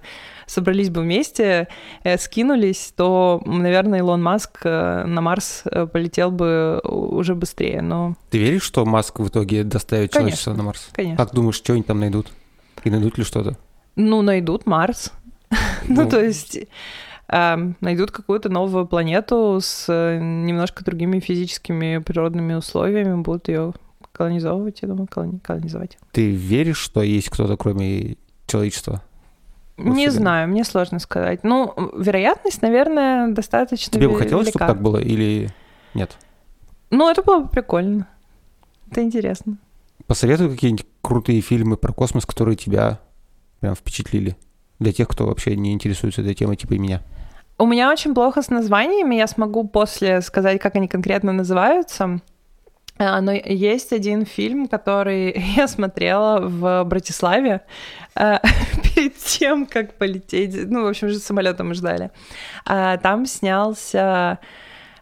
собрались 0.49 0.89
бы 0.89 1.01
вместе, 1.01 1.67
э, 2.03 2.17
скинулись, 2.17 2.93
то, 2.95 3.41
наверное, 3.45 3.99
Илон 3.99 4.21
Маск 4.21 4.65
на 4.65 5.21
Марс 5.21 5.63
полетел 5.93 6.31
бы 6.31 6.81
уже 6.83 7.35
быстрее. 7.35 7.81
Но... 7.81 8.15
Ты 8.29 8.39
веришь, 8.39 8.63
что 8.63 8.85
Маск 8.85 9.19
в 9.19 9.27
итоге 9.27 9.63
доставит 9.63 10.11
конечно, 10.11 10.19
человечество 10.19 10.53
на 10.53 10.63
Марс? 10.63 10.89
Конечно. 10.91 11.17
Как 11.17 11.33
думаешь, 11.33 11.55
что-нибудь 11.55 11.87
там 11.87 11.99
найдут? 11.99 12.27
И 12.83 12.89
найдут 12.89 13.17
ли 13.17 13.23
что-то? 13.23 13.57
Ну, 13.95 14.21
найдут 14.21 14.65
Марс. 14.65 15.11
Ну, 15.87 16.07
то 16.07 16.21
есть 16.23 16.59
эм, 17.29 17.75
найдут 17.81 18.11
какую-то 18.11 18.49
новую 18.49 18.85
планету 18.85 19.59
с 19.61 19.85
э, 19.87 20.19
немножко 20.19 20.83
другими 20.83 21.19
физическими 21.19 21.99
природными 21.99 22.53
условиями, 22.53 23.21
будут 23.21 23.47
ее 23.47 23.73
колонизовывать, 24.11 24.81
я 24.81 24.87
думаю, 24.87 25.07
колонизовать. 25.07 25.97
Ты 26.11 26.31
веришь, 26.31 26.77
что 26.77 27.01
есть 27.01 27.29
кто-то, 27.29 27.55
кроме 27.55 28.17
человечества? 28.47 29.01
Не 29.79 30.09
знаю, 30.09 30.47
мне 30.47 30.63
сложно 30.63 30.99
сказать. 30.99 31.43
Ну, 31.43 31.73
вероятность, 31.95 32.61
наверное, 32.61 33.29
достаточно 33.29 33.93
Тебе 33.93 34.09
бы 34.09 34.17
хотелось, 34.17 34.49
чтобы 34.49 34.65
так 34.65 34.81
было, 34.81 34.97
или 34.97 35.49
нет? 35.93 36.17
Ну, 36.89 37.09
это 37.09 37.23
было 37.23 37.39
бы 37.39 37.49
прикольно. 37.49 38.07
Это 38.91 39.01
интересно. 39.01 39.57
Посоветуй 40.07 40.49
какие-нибудь 40.49 40.85
крутые 41.01 41.41
фильмы 41.41 41.77
про 41.77 41.93
космос, 41.93 42.25
которые 42.25 42.55
тебя 42.55 42.99
прям 43.59 43.75
впечатлили. 43.75 44.35
Для 44.79 44.93
тех, 44.93 45.07
кто 45.07 45.27
вообще 45.27 45.55
не 45.55 45.73
интересуется 45.73 46.21
этой 46.21 46.33
темой, 46.33 46.55
типа 46.55 46.73
и 46.73 46.77
меня. 46.77 47.01
У 47.57 47.65
меня 47.65 47.91
очень 47.91 48.13
плохо 48.15 48.41
с 48.41 48.49
названиями. 48.49 49.15
Я 49.15 49.27
смогу 49.27 49.67
после 49.67 50.21
сказать, 50.21 50.59
как 50.61 50.75
они 50.75 50.87
конкретно 50.87 51.33
называются. 51.33 52.21
А, 52.99 53.21
но 53.21 53.31
есть 53.31 53.93
один 53.93 54.25
фильм, 54.25 54.67
который 54.67 55.33
я 55.55 55.67
смотрела 55.67 56.41
в 56.41 56.83
Братиславе 56.83 57.61
а, 58.13 58.41
перед 58.83 59.15
тем, 59.17 59.65
как 59.65 59.93
полететь. 59.93 60.69
Ну, 60.69 60.83
в 60.83 60.87
общем, 60.87 61.09
же 61.09 61.19
самолетом 61.19 61.69
мы 61.69 61.73
ждали. 61.75 62.11
А, 62.65 62.97
там 62.97 63.25
снялся 63.25 64.39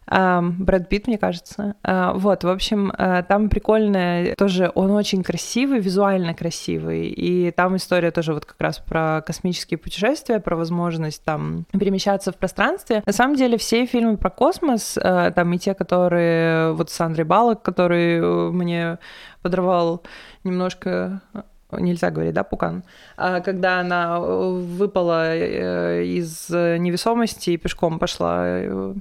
Брэд 0.09 0.87
Питт, 0.87 1.07
мне 1.07 1.17
кажется. 1.17 1.75
А, 1.83 2.13
вот, 2.13 2.43
в 2.43 2.49
общем, 2.49 2.93
а, 2.97 3.23
там 3.23 3.49
прикольная 3.49 4.35
тоже, 4.35 4.71
он 4.73 4.91
очень 4.91 5.21
красивый, 5.21 5.79
визуально 5.79 6.33
красивый, 6.33 7.07
и 7.07 7.51
там 7.51 7.75
история 7.75 8.11
тоже 8.11 8.33
вот 8.33 8.45
как 8.45 8.59
раз 8.59 8.79
про 8.79 9.21
космические 9.25 9.77
путешествия, 9.77 10.39
про 10.39 10.55
возможность 10.55 11.23
там 11.23 11.65
перемещаться 11.77 12.31
в 12.31 12.37
пространстве. 12.37 13.03
На 13.05 13.11
самом 13.11 13.35
деле 13.35 13.57
все 13.57 13.85
фильмы 13.85 14.17
про 14.17 14.29
космос, 14.29 14.97
а, 15.01 15.31
там 15.31 15.51
и 15.53 15.57
те, 15.57 15.73
которые 15.73 16.73
вот 16.73 16.89
с 16.89 17.01
Андрей 17.01 17.25
Балок, 17.25 17.61
который 17.61 18.19
э, 18.19 18.51
мне 18.51 18.99
подорвал 19.41 20.03
немножко 20.43 21.21
нельзя 21.71 22.11
говорить, 22.11 22.33
да, 22.33 22.43
пукан, 22.43 22.83
когда 23.17 23.81
она 23.81 24.17
э, 24.17 24.21
выпала 24.21 25.35
э, 25.35 26.05
из 26.05 26.49
невесомости 26.49 27.49
и 27.49 27.57
пешком 27.57 27.99
пошла 27.99 28.95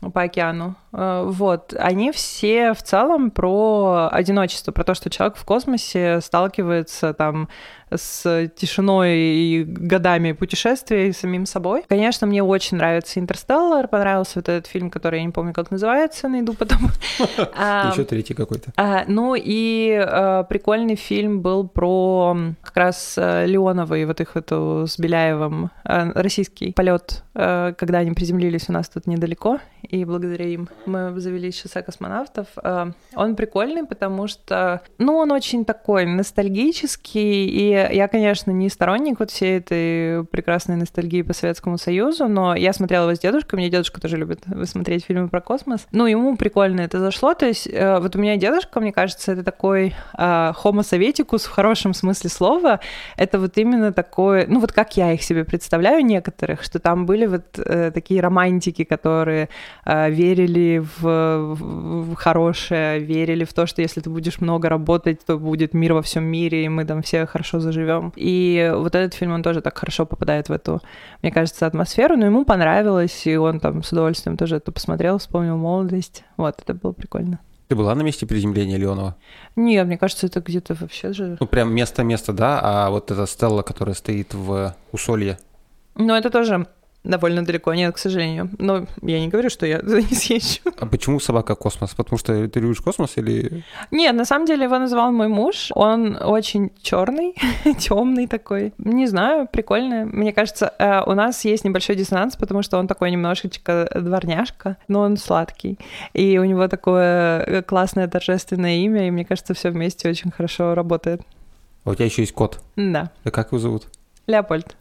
по 0.00 0.22
океану. 0.22 0.76
Э, 0.92 1.24
вот. 1.26 1.74
Они 1.78 2.10
все 2.12 2.72
в 2.72 2.82
целом 2.82 3.30
про 3.30 4.08
одиночество, 4.10 4.72
про 4.72 4.84
то, 4.84 4.94
что 4.94 5.10
человек 5.10 5.36
в 5.36 5.44
космосе 5.44 6.20
сталкивается 6.20 7.12
там 7.12 7.48
с 7.94 8.48
тишиной 8.56 9.18
и 9.18 9.64
годами 9.64 10.32
путешествий 10.32 11.12
самим 11.12 11.46
собой. 11.46 11.84
Конечно, 11.88 12.26
мне 12.26 12.42
очень 12.42 12.76
нравится 12.76 13.20
«Интерстеллар», 13.20 13.88
понравился 13.88 14.32
вот 14.36 14.48
этот 14.48 14.66
фильм, 14.66 14.90
который 14.90 15.20
я 15.20 15.24
не 15.24 15.32
помню, 15.32 15.52
как 15.52 15.70
называется, 15.70 16.28
найду 16.28 16.54
потом. 16.54 16.78
Еще 17.18 18.04
третий 18.04 18.34
какой-то. 18.34 18.72
А, 18.76 19.04
ну 19.08 19.34
и 19.36 19.90
э, 19.90 20.44
прикольный 20.48 20.96
фильм 20.96 21.40
был 21.40 21.68
про 21.68 22.36
как 22.62 22.76
раз 22.76 23.14
э, 23.16 23.46
Леоновой, 23.46 24.04
вот 24.04 24.20
их 24.20 24.36
эту 24.36 24.86
с 24.86 24.98
Беляевым, 24.98 25.70
российский 25.84 26.72
полет, 26.72 27.24
когда 27.32 27.98
они 27.98 28.12
приземлились 28.12 28.68
у 28.68 28.72
нас 28.72 28.88
тут 28.88 29.06
недалеко, 29.06 29.58
и 29.82 30.04
благодаря 30.04 30.46
им 30.46 30.68
мы 30.86 31.18
завели 31.18 31.52
шоссе 31.52 31.82
космонавтов. 31.82 32.46
Он 33.14 33.36
прикольный, 33.36 33.84
потому 33.84 34.26
что, 34.26 34.82
ну, 34.98 35.16
он 35.16 35.32
очень 35.32 35.64
такой 35.64 36.06
ностальгический, 36.06 37.46
и 37.46 37.79
я, 37.90 38.08
конечно, 38.08 38.50
не 38.50 38.68
сторонник 38.68 39.20
вот 39.20 39.30
всей 39.30 39.58
этой 39.58 40.24
прекрасной 40.24 40.76
ностальгии 40.76 41.22
по 41.22 41.32
Советскому 41.32 41.78
Союзу, 41.78 42.28
но 42.28 42.54
я 42.54 42.72
смотрела 42.72 43.04
его 43.04 43.14
с 43.14 43.20
дедушкой, 43.20 43.58
мне 43.58 43.70
дедушка 43.70 44.00
тоже 44.00 44.16
любит 44.16 44.44
смотреть 44.64 45.04
фильмы 45.04 45.28
про 45.28 45.40
космос. 45.40 45.86
Ну, 45.92 46.06
ему 46.06 46.36
прикольно 46.36 46.80
это 46.82 46.98
зашло, 46.98 47.34
то 47.34 47.46
есть 47.46 47.68
э, 47.70 47.98
вот 47.98 48.16
у 48.16 48.18
меня 48.18 48.36
дедушка, 48.36 48.80
мне 48.80 48.92
кажется, 48.92 49.32
это 49.32 49.42
такой 49.42 49.94
э, 50.16 50.52
homo 50.62 50.82
советикус 50.82 51.44
в 51.44 51.50
хорошем 51.50 51.94
смысле 51.94 52.30
слова, 52.30 52.80
это 53.16 53.38
вот 53.38 53.56
именно 53.58 53.92
такое, 53.92 54.46
ну 54.48 54.60
вот 54.60 54.72
как 54.72 54.96
я 54.96 55.12
их 55.12 55.22
себе 55.22 55.44
представляю 55.44 56.04
некоторых, 56.04 56.62
что 56.62 56.78
там 56.78 57.06
были 57.06 57.26
вот 57.26 57.58
э, 57.58 57.90
такие 57.92 58.20
романтики, 58.20 58.84
которые 58.84 59.48
э, 59.84 60.10
верили 60.10 60.84
в, 61.00 61.54
в 61.54 62.14
хорошее, 62.16 63.00
верили 63.00 63.44
в 63.44 63.52
то, 63.52 63.66
что 63.66 63.82
если 63.82 64.00
ты 64.00 64.10
будешь 64.10 64.40
много 64.40 64.68
работать, 64.68 65.24
то 65.24 65.38
будет 65.38 65.74
мир 65.74 65.94
во 65.94 66.02
всем 66.02 66.24
мире, 66.24 66.64
и 66.64 66.68
мы 66.68 66.84
там 66.84 67.02
все 67.02 67.26
хорошо 67.26 67.60
заживем. 67.60 67.69
И 68.16 68.72
вот 68.74 68.94
этот 68.94 69.14
фильм, 69.14 69.32
он 69.32 69.42
тоже 69.42 69.60
так 69.60 69.76
хорошо 69.76 70.06
попадает 70.06 70.48
в 70.48 70.52
эту, 70.52 70.80
мне 71.22 71.30
кажется, 71.30 71.66
атмосферу, 71.66 72.16
но 72.16 72.26
ему 72.26 72.44
понравилось, 72.44 73.26
и 73.26 73.36
он 73.36 73.60
там 73.60 73.82
с 73.82 73.92
удовольствием 73.92 74.36
тоже 74.36 74.56
это 74.56 74.72
посмотрел, 74.72 75.18
вспомнил 75.18 75.56
молодость. 75.56 76.24
Вот, 76.36 76.60
это 76.60 76.74
было 76.74 76.92
прикольно. 76.92 77.38
Ты 77.68 77.76
была 77.76 77.94
на 77.94 78.02
месте 78.02 78.26
приземления 78.26 78.76
Леонова? 78.76 79.14
Нет, 79.54 79.86
мне 79.86 79.96
кажется, 79.96 80.26
это 80.26 80.40
где-то 80.40 80.74
вообще 80.74 81.12
же... 81.12 81.36
Ну, 81.38 81.46
прям 81.46 81.72
место-место, 81.72 82.32
да, 82.32 82.60
а 82.60 82.90
вот 82.90 83.12
эта 83.12 83.26
стелла, 83.26 83.62
которая 83.62 83.94
стоит 83.94 84.34
в 84.34 84.74
Усолье? 84.90 85.38
Ну, 85.94 86.14
это 86.14 86.30
тоже 86.30 86.66
довольно 87.04 87.44
далеко, 87.44 87.74
нет, 87.74 87.94
к 87.94 87.98
сожалению. 87.98 88.50
Но 88.58 88.86
я 89.02 89.20
не 89.20 89.28
говорю, 89.28 89.50
что 89.50 89.66
я 89.66 89.78
туда 89.80 90.00
не 90.00 90.14
съезжу. 90.14 90.60
А 90.78 90.86
почему 90.86 91.20
собака 91.20 91.54
космос? 91.54 91.94
Потому 91.94 92.18
что 92.18 92.48
ты 92.48 92.60
любишь 92.60 92.80
космос 92.80 93.16
или... 93.16 93.64
Нет, 93.90 94.14
на 94.14 94.24
самом 94.24 94.46
деле 94.46 94.64
его 94.64 94.78
назвал 94.78 95.12
мой 95.12 95.28
муж. 95.28 95.70
Он 95.74 96.18
очень 96.20 96.72
черный, 96.82 97.34
темный 97.78 98.26
такой. 98.26 98.72
Не 98.78 99.06
знаю, 99.06 99.48
прикольный. 99.50 100.04
Мне 100.04 100.32
кажется, 100.32 100.74
э, 100.78 101.02
у 101.06 101.14
нас 101.14 101.44
есть 101.44 101.64
небольшой 101.64 101.96
диссонанс, 101.96 102.36
потому 102.36 102.62
что 102.62 102.78
он 102.78 102.86
такой 102.86 103.10
немножечко 103.10 103.90
дворняжка, 103.94 104.76
но 104.88 105.00
он 105.00 105.16
сладкий. 105.16 105.78
И 106.12 106.38
у 106.38 106.44
него 106.44 106.68
такое 106.68 107.42
э, 107.44 107.62
классное 107.62 108.08
торжественное 108.08 108.76
имя, 108.76 109.08
и 109.08 109.10
мне 109.10 109.24
кажется, 109.24 109.54
все 109.54 109.70
вместе 109.70 110.08
очень 110.08 110.30
хорошо 110.30 110.74
работает. 110.74 111.22
А 111.84 111.90
у 111.90 111.94
тебя 111.94 112.04
еще 112.04 112.22
есть 112.22 112.34
кот? 112.34 112.60
Да. 112.76 113.10
А 113.24 113.30
как 113.30 113.48
его 113.48 113.58
зовут? 113.58 113.86
Леопольд. 114.26 114.76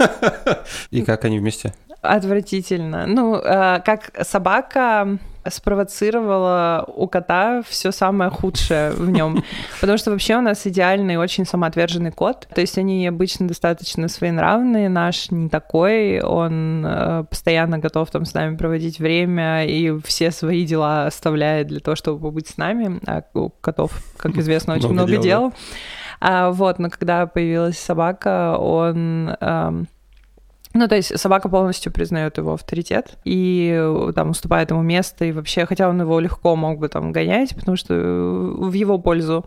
И 0.90 1.02
как 1.02 1.24
они 1.24 1.38
вместе? 1.38 1.74
Отвратительно. 2.02 3.06
Ну, 3.06 3.36
э, 3.36 3.80
как 3.84 4.10
собака 4.22 5.18
спровоцировала 5.48 6.84
у 6.86 7.06
кота 7.08 7.62
все 7.66 7.92
самое 7.92 8.30
худшее 8.30 8.90
в 8.90 9.10
нем. 9.10 9.42
Потому 9.80 9.98
что 9.98 10.10
вообще 10.10 10.36
у 10.36 10.40
нас 10.40 10.66
идеальный, 10.66 11.16
очень 11.16 11.46
самоотверженный 11.46 12.12
кот. 12.12 12.46
То 12.54 12.60
есть 12.60 12.76
они 12.78 13.06
обычно 13.06 13.48
достаточно 13.48 14.08
своенравные. 14.08 14.88
Наш 14.88 15.30
не 15.30 15.48
такой. 15.48 16.20
Он 16.20 16.84
э, 16.86 17.24
постоянно 17.28 17.78
готов 17.78 18.10
там 18.10 18.24
с 18.24 18.34
нами 18.34 18.56
проводить 18.56 18.98
время 18.98 19.64
и 19.64 19.98
все 20.04 20.30
свои 20.30 20.66
дела 20.66 21.06
оставляет 21.06 21.68
для 21.68 21.80
того, 21.80 21.96
чтобы 21.96 22.20
побыть 22.20 22.48
с 22.48 22.56
нами. 22.56 23.00
А 23.06 23.22
у 23.34 23.50
котов, 23.50 23.92
как 24.16 24.36
известно, 24.36 24.74
очень 24.74 24.90
много, 24.90 25.12
много 25.12 25.22
дел. 25.22 25.50
дел. 25.50 25.54
А, 26.20 26.50
вот, 26.50 26.78
но 26.78 26.90
когда 26.90 27.26
появилась 27.26 27.78
собака, 27.78 28.56
он... 28.58 29.36
Эм, 29.40 29.88
ну, 30.72 30.86
то 30.86 30.94
есть 30.94 31.18
собака 31.18 31.48
полностью 31.48 31.92
признает 31.92 32.38
его 32.38 32.52
авторитет 32.52 33.18
и 33.24 33.74
э, 33.76 34.12
там 34.14 34.30
уступает 34.30 34.70
ему 34.70 34.82
место, 34.82 35.24
и 35.24 35.32
вообще, 35.32 35.66
хотя 35.66 35.88
он 35.88 36.00
его 36.00 36.20
легко 36.20 36.54
мог 36.54 36.78
бы 36.78 36.88
там 36.88 37.10
гонять, 37.10 37.56
потому 37.56 37.76
что 37.76 37.94
в 37.94 38.72
его 38.72 38.98
пользу 38.98 39.46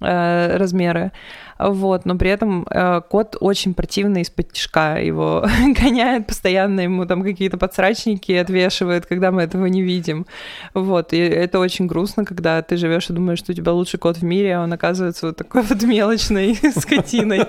э, 0.00 0.56
размеры. 0.56 1.12
Вот, 1.58 2.04
но 2.04 2.16
при 2.16 2.30
этом 2.30 2.66
э, 2.68 3.00
кот 3.08 3.36
очень 3.40 3.74
противный 3.74 4.22
из-под 4.22 4.52
тяжка. 4.52 4.98
Его 4.98 5.46
гоняет 5.80 6.26
постоянно, 6.26 6.80
ему 6.80 7.06
там 7.06 7.22
какие-то 7.22 7.58
подсрачники 7.58 8.32
отвешивает, 8.32 9.06
когда 9.06 9.30
мы 9.30 9.42
этого 9.42 9.66
не 9.66 9.82
видим. 9.82 10.26
Вот, 10.74 11.12
и 11.12 11.18
это 11.18 11.60
очень 11.60 11.86
грустно, 11.86 12.24
когда 12.24 12.60
ты 12.62 12.76
живешь 12.76 13.08
и 13.08 13.12
думаешь, 13.12 13.38
что 13.38 13.52
у 13.52 13.54
тебя 13.54 13.72
лучший 13.72 13.98
кот 13.98 14.18
в 14.18 14.24
мире, 14.24 14.56
а 14.56 14.62
он 14.62 14.72
оказывается 14.72 15.26
вот 15.26 15.36
такой 15.36 15.62
вот 15.62 15.82
мелочной 15.84 16.54
скотиной. 16.76 17.46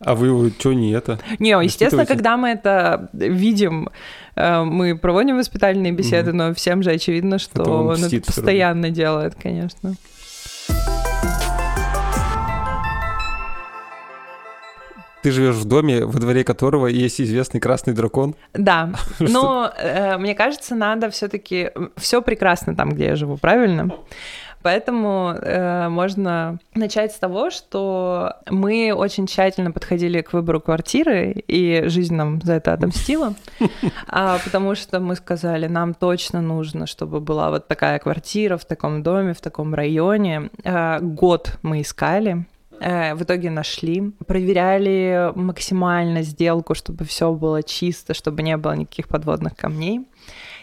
А 0.00 0.14
вы 0.14 0.26
его 0.28 0.48
что 0.50 0.72
не 0.74 0.92
это? 0.92 1.18
Не, 1.38 1.50
естественно, 1.62 2.06
когда 2.06 2.36
мы 2.36 2.50
это 2.50 3.08
видим, 3.12 3.88
э, 4.36 4.62
мы 4.62 4.96
проводим 4.96 5.38
воспитательные 5.38 5.92
беседы, 5.92 6.32
но 6.32 6.52
всем 6.54 6.82
же 6.82 6.90
очевидно, 6.90 7.38
что 7.38 7.62
он 7.62 8.04
это 8.04 8.20
постоянно 8.20 8.90
делает, 8.90 9.34
конечно. 9.34 9.94
Ты 15.28 15.32
живешь 15.32 15.56
в 15.56 15.66
доме, 15.66 16.06
во 16.06 16.18
дворе 16.18 16.42
которого 16.42 16.86
есть 16.86 17.20
известный 17.20 17.60
красный 17.60 17.92
дракон. 17.92 18.34
Да, 18.54 18.94
но 19.18 19.70
э, 19.76 20.16
мне 20.16 20.34
кажется, 20.34 20.74
надо 20.74 21.10
все-таки 21.10 21.70
все 21.98 22.22
прекрасно 22.22 22.74
там, 22.74 22.92
где 22.92 23.08
я 23.08 23.16
живу, 23.16 23.36
правильно? 23.36 23.92
Поэтому 24.62 25.34
э, 25.38 25.90
можно 25.90 26.58
начать 26.74 27.12
с 27.12 27.18
того, 27.18 27.50
что 27.50 28.36
мы 28.48 28.94
очень 28.96 29.26
тщательно 29.26 29.70
подходили 29.70 30.22
к 30.22 30.32
выбору 30.32 30.62
квартиры, 30.62 31.44
и 31.46 31.82
жизнь 31.88 32.14
нам 32.14 32.40
за 32.40 32.54
это 32.54 32.72
отомстила, 32.72 33.34
а, 34.08 34.38
потому 34.42 34.74
что 34.76 34.98
мы 34.98 35.14
сказали, 35.14 35.66
нам 35.66 35.92
точно 35.92 36.40
нужно, 36.40 36.86
чтобы 36.86 37.20
была 37.20 37.50
вот 37.50 37.68
такая 37.68 37.98
квартира 37.98 38.56
в 38.56 38.64
таком 38.64 39.02
доме, 39.02 39.34
в 39.34 39.42
таком 39.42 39.74
районе. 39.74 40.48
А, 40.64 41.00
год 41.00 41.58
мы 41.60 41.82
искали, 41.82 42.46
Э, 42.48 42.57
в 42.80 43.18
итоге 43.22 43.50
нашли, 43.50 44.12
проверяли 44.26 45.32
максимально 45.34 46.22
сделку, 46.22 46.74
чтобы 46.74 47.04
все 47.04 47.32
было 47.32 47.62
чисто, 47.62 48.14
чтобы 48.14 48.42
не 48.42 48.56
было 48.56 48.72
никаких 48.72 49.08
подводных 49.08 49.56
камней. 49.56 50.06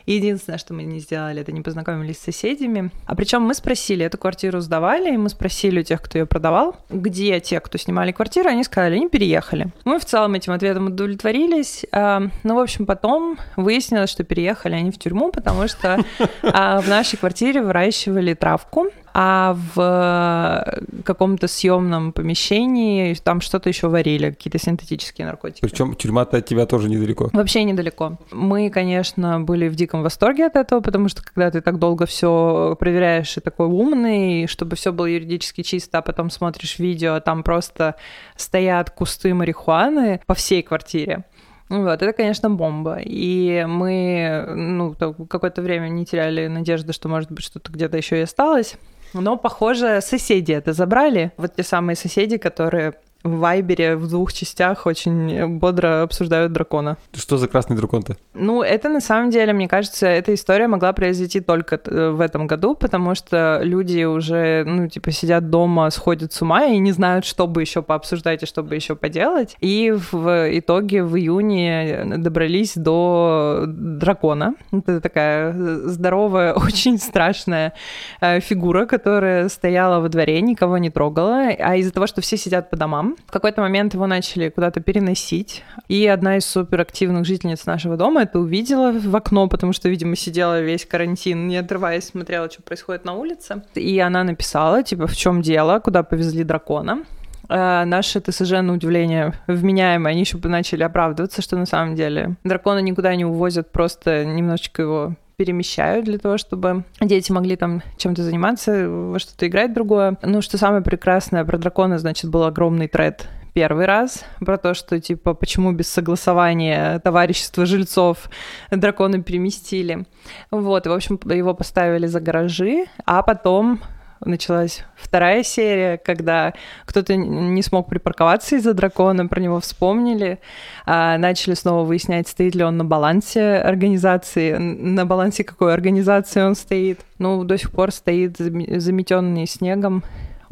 Единственное, 0.05 0.59
что 0.59 0.73
мы 0.73 0.83
не 0.83 0.99
сделали, 0.99 1.41
это 1.41 1.51
не 1.51 1.61
познакомились 1.61 2.17
с 2.19 2.23
соседями. 2.23 2.91
А 3.05 3.15
причем 3.15 3.41
мы 3.41 3.55
спросили, 3.55 4.05
эту 4.05 4.17
квартиру 4.17 4.59
сдавали, 4.59 5.13
и 5.13 5.17
мы 5.17 5.29
спросили 5.29 5.79
у 5.79 5.83
тех, 5.83 6.01
кто 6.01 6.19
ее 6.19 6.25
продавал, 6.27 6.75
где 6.89 7.39
те, 7.39 7.59
кто 7.59 7.77
снимали 7.77 8.11
квартиру, 8.11 8.49
они 8.49 8.63
сказали, 8.63 8.95
они 8.95 9.09
переехали. 9.09 9.67
Мы 9.83 9.99
в 9.99 10.05
целом 10.05 10.35
этим 10.35 10.53
ответом 10.53 10.87
удовлетворились. 10.87 11.85
Но, 11.91 12.29
ну, 12.43 12.55
в 12.55 12.59
общем, 12.59 12.85
потом 12.85 13.39
выяснилось, 13.55 14.11
что 14.11 14.23
переехали 14.23 14.75
они 14.75 14.91
в 14.91 14.99
тюрьму, 14.99 15.31
потому 15.31 15.67
что 15.67 16.03
а, 16.43 16.81
в 16.81 16.87
нашей 16.87 17.17
квартире 17.17 17.61
выращивали 17.63 18.35
травку, 18.35 18.89
а 19.17 19.55
в 19.73 20.81
каком-то 21.05 21.47
съемном 21.47 22.11
помещении 22.11 23.13
там 23.13 23.39
что-то 23.39 23.69
еще 23.69 23.87
варили, 23.87 24.31
какие-то 24.31 24.59
синтетические 24.59 25.25
наркотики. 25.25 25.61
Причем 25.61 25.95
тюрьма-то 25.95 26.35
от 26.35 26.45
тебя 26.45 26.65
тоже 26.65 26.89
недалеко. 26.89 27.29
Вообще 27.31 27.63
недалеко. 27.63 28.17
Мы, 28.31 28.69
конечно, 28.69 29.39
были 29.39 29.69
в 29.69 29.75
диком 29.75 30.03
восторге 30.03 30.47
от 30.47 30.57
этого, 30.57 30.81
потому 30.81 31.07
что 31.07 31.23
когда 31.23 31.49
ты 31.49 31.61
так 31.61 31.79
долго 31.79 32.05
все 32.05 32.75
проверяешь 32.77 33.37
и 33.37 33.39
такой 33.39 33.67
умный, 33.67 34.47
чтобы 34.47 34.75
все 34.75 34.91
было 34.91 35.05
юридически 35.05 35.63
чисто, 35.63 35.99
а 35.99 36.01
потом 36.01 36.29
смотришь 36.29 36.77
видео, 36.77 37.13
а 37.13 37.21
там 37.21 37.43
просто 37.43 37.95
стоят 38.35 38.89
кусты 38.89 39.33
марихуаны 39.33 40.19
по 40.25 40.33
всей 40.33 40.61
квартире. 40.61 41.23
Вот, 41.69 42.01
это, 42.01 42.11
конечно, 42.11 42.49
бомба. 42.49 42.99
И 43.01 43.65
мы, 43.65 44.45
ну, 44.55 44.93
какое-то 44.93 45.61
время 45.61 45.87
не 45.87 46.05
теряли 46.05 46.47
надежды, 46.47 46.91
что, 46.91 47.07
может 47.07 47.31
быть, 47.31 47.45
что-то 47.45 47.71
где-то 47.71 47.95
еще 47.95 48.19
и 48.19 48.23
осталось. 48.23 48.75
Но, 49.21 49.37
похоже, 49.37 50.01
соседи 50.01 50.51
это 50.51 50.73
забрали. 50.73 51.31
Вот 51.37 51.55
те 51.55 51.63
самые 51.63 51.95
соседи, 51.95 52.37
которые 52.37 52.95
в 53.25 53.39
Вайбере 53.39 53.95
в 53.95 54.07
двух 54.07 54.31
частях 54.33 54.85
очень 54.85 55.57
бодро 55.57 56.03
обсуждают 56.03 56.53
дракона. 56.53 56.97
Что 57.13 57.37
за 57.37 57.47
красный 57.47 57.75
дракон-то? 57.75 58.15
Ну, 58.33 58.61
это 58.61 58.87
на 58.87 59.01
самом 59.01 59.31
деле, 59.31 59.51
мне 59.51 59.67
кажется, 59.67 60.07
эта 60.07 60.33
история 60.33 60.67
могла 60.67 60.93
произойти 60.93 61.39
только 61.39 61.79
э, 61.83 62.09
в 62.11 62.21
этом 62.21 62.45
году, 62.45 62.75
потому 62.75 63.15
что 63.15 63.59
люди 63.63 64.03
уже, 64.03 64.63
ну, 64.65 64.87
типа, 64.87 65.11
сидят 65.11 65.49
дома, 65.49 65.89
сходят 65.89 66.33
с 66.33 66.41
ума 66.41 66.65
и 66.65 66.77
не 66.77 66.91
знают, 66.91 67.25
что 67.25 67.47
бы 67.47 67.61
еще 67.61 67.81
пообсуждать 67.81 68.43
и 68.43 68.45
что 68.45 68.61
бы 68.61 68.75
еще 68.75 68.95
поделать. 68.95 69.57
И 69.59 69.91
в 70.11 70.47
итоге 70.59 71.03
в 71.03 71.17
июне 71.17 72.17
добрались 72.17 72.73
до 72.75 73.63
дракона. 73.67 74.53
Это 74.71 75.01
такая 75.01 75.53
здоровая, 75.53 76.53
очень 76.55 76.99
страшная 76.99 77.73
э, 78.21 78.39
фигура, 78.39 78.85
которая 78.85 79.49
стояла 79.49 79.99
во 79.99 80.09
дворе, 80.09 80.39
никого 80.41 80.77
не 80.77 80.91
трогала, 80.91 81.47
а 81.59 81.75
из-за 81.75 81.91
того, 81.91 82.05
что 82.05 82.21
все 82.21 82.37
сидят 82.37 82.69
по 82.69 82.77
домам, 82.77 83.14
в 83.27 83.31
какой-то 83.31 83.61
момент 83.61 83.93
его 83.93 84.07
начали 84.07 84.49
куда-то 84.49 84.81
переносить. 84.81 85.63
И 85.87 86.05
одна 86.07 86.37
из 86.37 86.45
суперактивных 86.45 87.25
жительниц 87.25 87.65
нашего 87.65 87.97
дома 87.97 88.23
это 88.23 88.39
увидела 88.39 88.91
в 88.91 89.15
окно, 89.15 89.47
потому 89.47 89.73
что, 89.73 89.89
видимо, 89.89 90.15
сидела 90.15 90.61
весь 90.61 90.85
карантин, 90.85 91.47
не 91.47 91.57
отрываясь, 91.57 92.05
смотрела, 92.05 92.49
что 92.49 92.61
происходит 92.61 93.05
на 93.05 93.13
улице. 93.13 93.63
И 93.75 93.99
она 93.99 94.23
написала, 94.23 94.83
типа, 94.83 95.07
в 95.07 95.15
чем 95.15 95.41
дело, 95.41 95.79
куда 95.79 96.03
повезли 96.03 96.43
дракона. 96.43 97.03
А 97.47 97.85
наши 97.85 98.19
ТСЖ, 98.19 98.61
на 98.61 98.73
удивление, 98.73 99.33
вменяемые, 99.47 100.11
они 100.11 100.21
еще 100.21 100.37
начали 100.43 100.83
оправдываться, 100.83 101.41
что 101.41 101.57
на 101.57 101.65
самом 101.65 101.95
деле 101.95 102.35
дракона 102.43 102.79
никуда 102.79 103.15
не 103.15 103.25
увозят, 103.25 103.71
просто 103.71 104.25
немножечко 104.25 104.81
его 104.81 105.15
перемещают 105.35 106.05
для 106.05 106.17
того, 106.17 106.37
чтобы 106.37 106.83
дети 107.01 107.31
могли 107.31 107.55
там 107.55 107.81
чем-то 107.97 108.23
заниматься, 108.23 108.89
во 108.89 109.19
что-то 109.19 109.47
играть 109.47 109.73
другое. 109.73 110.17
Ну, 110.21 110.41
что 110.41 110.57
самое 110.57 110.81
прекрасное 110.81 111.45
про 111.45 111.57
дракона, 111.57 111.99
значит, 111.99 112.29
был 112.29 112.43
огромный 112.43 112.87
тред 112.87 113.27
первый 113.55 113.85
раз, 113.85 114.25
про 114.39 114.57
то, 114.57 114.73
что, 114.73 114.99
типа, 114.99 115.33
почему 115.33 115.71
без 115.71 115.87
согласования 115.87 116.99
товарищества 116.99 117.65
жильцов 117.65 118.29
драконы 118.69 119.23
переместили. 119.23 120.05
Вот, 120.51 120.85
и, 120.85 120.89
в 120.89 120.91
общем, 120.91 121.17
его 121.23 121.53
поставили 121.53 122.05
за 122.05 122.19
гаражи, 122.19 122.87
а 123.05 123.23
потом 123.23 123.79
началась 124.23 124.83
вторая 124.95 125.43
серия, 125.43 125.97
когда 125.97 126.53
кто-то 126.85 127.15
не 127.15 127.61
смог 127.61 127.89
припарковаться 127.89 128.55
из-за 128.55 128.73
дракона, 128.73 129.27
про 129.27 129.41
него 129.41 129.59
вспомнили, 129.59 130.39
а, 130.85 131.17
начали 131.17 131.53
снова 131.53 131.83
выяснять, 131.83 132.27
стоит 132.27 132.55
ли 132.55 132.63
он 132.63 132.77
на 132.77 132.85
балансе 132.85 133.55
организации, 133.55 134.55
на 134.57 135.05
балансе 135.05 135.43
какой 135.43 135.73
организации 135.73 136.41
он 136.41 136.55
стоит. 136.55 136.99
Ну, 137.19 137.43
до 137.43 137.57
сих 137.57 137.71
пор 137.71 137.91
стоит 137.91 138.37
заметенный 138.37 139.47
снегом. 139.47 140.03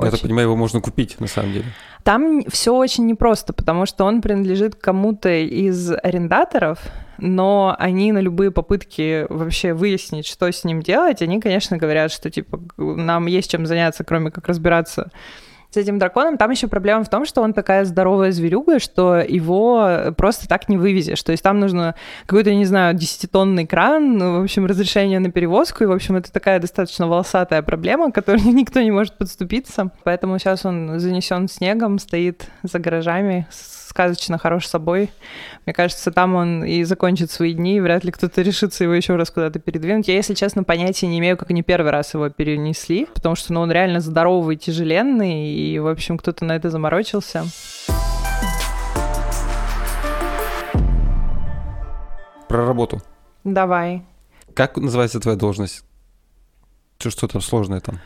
Я 0.06 0.12
так 0.12 0.22
понимаю, 0.22 0.48
его 0.48 0.56
можно 0.56 0.82
купить 0.82 1.20
на 1.20 1.28
самом 1.28 1.54
деле. 1.54 1.66
Там 2.04 2.44
все 2.50 2.76
очень 2.76 3.06
непросто, 3.06 3.54
потому 3.54 3.86
что 3.86 4.06
он 4.06 4.22
принадлежит 4.22 4.76
кому-то 4.76 5.30
из 5.30 5.92
арендаторов, 5.92 6.80
но 7.18 7.76
они 7.80 8.12
на 8.12 8.20
любые 8.20 8.52
попытки 8.52 9.26
вообще 9.30 9.74
выяснить, 9.74 10.26
что 10.26 10.52
с 10.52 10.64
ним 10.64 10.82
делать, 10.82 11.22
они, 11.22 11.40
конечно, 11.40 11.78
говорят, 11.78 12.12
что 12.12 12.30
типа 12.30 12.60
нам 12.78 13.28
есть 13.28 13.52
чем 13.52 13.66
заняться, 13.66 14.04
кроме 14.04 14.32
как 14.32 14.48
разбираться 14.48 15.12
с 15.74 15.78
этим 15.78 15.98
драконом. 15.98 16.38
Там 16.38 16.52
еще 16.52 16.68
проблема 16.68 17.04
в 17.04 17.10
том, 17.10 17.26
что 17.26 17.42
он 17.42 17.54
такая 17.54 17.86
здоровая 17.86 18.32
зверюга, 18.32 18.80
что 18.80 19.18
его 19.18 20.14
просто 20.16 20.48
так 20.48 20.70
не 20.70 20.78
вывезешь. 20.78 21.22
То 21.24 21.32
есть 21.32 21.44
там 21.44 21.60
нужно 21.60 21.96
какой-то, 22.26 22.54
не 22.54 22.66
знаю, 22.66 22.94
десятитонный 22.94 23.66
кран, 23.66 24.18
ну, 24.18 24.40
в 24.40 24.44
общем, 24.44 24.66
разрешение 24.66 25.20
на 25.20 25.32
перевозку. 25.32 25.84
И, 25.84 25.88
в 25.88 25.92
общем, 25.92 26.16
это 26.16 26.32
такая 26.32 26.60
достаточно 26.60 27.08
волосатая 27.08 27.62
проблема, 27.64 28.12
к 28.12 28.16
которой 28.16 28.44
никто 28.44 28.82
не 28.82 28.92
может 28.92 29.18
подступиться. 29.18 29.90
Поэтому 30.04 30.38
сейчас 30.38 30.66
он 30.66 31.00
занесен 31.00 31.48
снегом, 31.48 31.98
стоит 31.98 32.46
за 32.62 32.80
гаражами 32.80 33.48
сказочно 33.94 34.40
хорош 34.40 34.66
собой. 34.66 35.12
Мне 35.68 35.74
кажется, 35.74 36.12
там 36.12 36.34
он 36.34 36.64
и 36.64 36.84
закончит 36.84 37.30
свои 37.30 37.54
дни, 37.54 37.78
и 37.78 37.80
вряд 37.80 38.04
ли 38.04 38.12
кто-то 38.12 38.42
решится 38.42 38.84
его 38.84 38.94
еще 38.94 39.16
раз 39.16 39.30
куда-то 39.30 39.60
передвинуть. 39.60 40.08
Я, 40.08 40.16
если 40.16 40.34
честно, 40.34 40.64
понятия 40.64 41.06
не 41.06 41.20
имею, 41.20 41.38
как 41.38 41.52
они 41.52 41.62
первый 41.62 41.92
раз 41.92 42.16
его 42.16 42.28
перенесли, 42.30 43.06
потому 43.06 43.36
что 43.36 43.54
ну, 43.54 43.62
он 43.62 43.72
реально 43.72 44.00
здоровый, 44.00 44.56
тяжеленный, 44.56 45.48
и, 45.48 45.78
в 45.78 45.88
общем, 45.88 46.18
кто-то 46.18 46.44
на 46.44 46.54
это 46.54 46.72
заморочился. 46.72 47.44
Про 52.48 52.66
работу. 52.66 53.00
Давай. 53.44 54.04
Как 54.56 54.76
называется 54.78 55.20
твоя 55.20 55.38
должность? 55.38 55.84
Что, 56.98 57.12
что 57.12 57.28
там 57.28 57.42
сложное 57.42 57.80
там? 57.80 58.00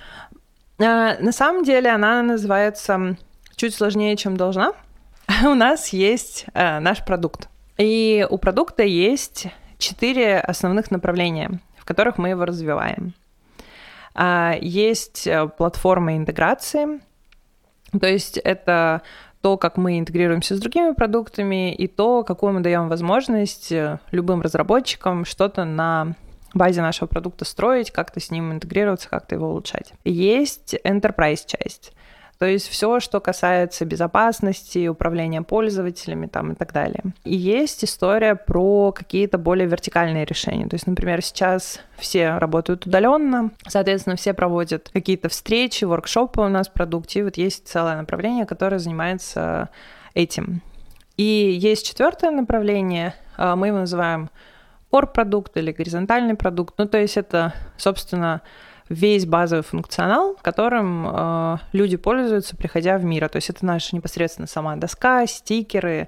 А, 0.80 1.18
на 1.18 1.32
самом 1.32 1.64
деле 1.64 1.90
она 1.92 2.22
называется 2.24 3.16
чуть 3.56 3.74
сложнее, 3.74 4.18
чем 4.18 4.36
должна. 4.36 4.74
У 5.44 5.54
нас 5.54 5.90
есть 5.90 6.46
а, 6.54 6.80
наш 6.80 7.04
продукт. 7.04 7.50
И 7.78 8.26
у 8.30 8.38
продукта 8.38 8.84
есть 8.84 9.48
четыре 9.78 10.40
основных 10.40 10.90
направления, 10.90 11.60
в 11.78 11.86
которых 11.86 12.18
мы 12.18 12.30
его 12.30 12.46
развиваем. 12.46 13.14
А, 14.16 14.56
есть 14.60 15.28
э, 15.28 15.48
платформа 15.48 16.18
интеграции, 16.18 17.02
то 17.92 18.08
есть 18.08 18.38
это 18.38 19.04
то, 19.42 19.58
как 19.58 19.78
мы 19.78 20.00
интегрируемся 20.00 20.56
с 20.56 20.60
другими 20.60 20.94
продуктами, 20.94 21.74
и 21.74 21.88
то, 21.88 22.24
какую 22.24 22.54
мы 22.54 22.62
даем 22.62 22.90
возможность 22.90 23.72
э, 23.72 24.00
любым 24.12 24.42
разработчикам 24.42 25.24
что-то 25.24 25.66
на 25.66 26.16
базе 26.56 26.82
нашего 26.82 27.08
продукта 27.08 27.46
строить, 27.46 27.92
как-то 27.92 28.20
с 28.20 28.32
ним 28.32 28.52
интегрироваться, 28.52 29.10
как-то 29.10 29.36
его 29.36 29.50
улучшать. 29.50 29.94
Есть 30.04 30.76
enterprise 30.84 31.44
часть. 31.46 31.94
То 32.40 32.46
есть 32.46 32.68
все, 32.68 33.00
что 33.00 33.20
касается 33.20 33.86
безопасности, 33.86 34.88
управления 34.88 35.42
пользователями 35.42 36.28
там, 36.28 36.52
и 36.52 36.56
так 36.56 36.72
далее. 36.72 37.04
И 37.24 37.36
есть 37.36 37.84
история 37.84 38.36
про 38.36 38.92
какие-то 38.92 39.38
более 39.38 39.68
вертикальные 39.68 40.26
решения. 40.26 40.68
То 40.68 40.76
есть, 40.76 40.86
например, 40.86 41.24
сейчас 41.24 41.80
все 41.98 42.38
работают 42.38 42.86
удаленно, 42.86 43.52
соответственно, 43.68 44.16
все 44.16 44.34
проводят 44.34 44.90
какие-то 44.94 45.30
встречи, 45.30 45.86
воркшопы 45.86 46.42
у 46.42 46.48
нас 46.48 46.68
в 46.68 46.74
продукте, 46.74 47.20
и 47.20 47.24
вот 47.24 47.38
есть 47.38 47.68
целое 47.68 47.98
направление, 47.98 48.46
которое 48.46 48.80
занимается 48.80 49.70
этим. 50.14 50.62
И 51.18 51.24
есть 51.24 51.88
четвертое 51.88 52.30
направление, 52.30 53.16
а, 53.38 53.56
мы 53.56 53.68
его 53.68 53.80
называем 53.80 54.30
core 54.92 55.08
продукт 55.12 55.58
или 55.58 55.72
горизонтальный 55.72 56.36
продукт. 56.36 56.76
Ну, 56.78 56.88
то 56.88 57.00
есть 57.00 57.18
это, 57.18 57.54
собственно, 57.78 58.42
весь 58.90 59.26
базовый 59.26 59.64
функционал, 59.64 60.36
которым 60.42 61.08
э, 61.08 61.58
люди 61.74 61.98
пользуются, 61.98 62.56
приходя 62.56 62.98
в 62.98 63.04
мир. 63.04 63.28
То 63.30 63.38
есть 63.38 63.50
это 63.50 63.66
наша 63.66 63.96
непосредственно 63.96 64.48
сама 64.48 64.76
доска, 64.76 65.26
стикеры 65.26 66.08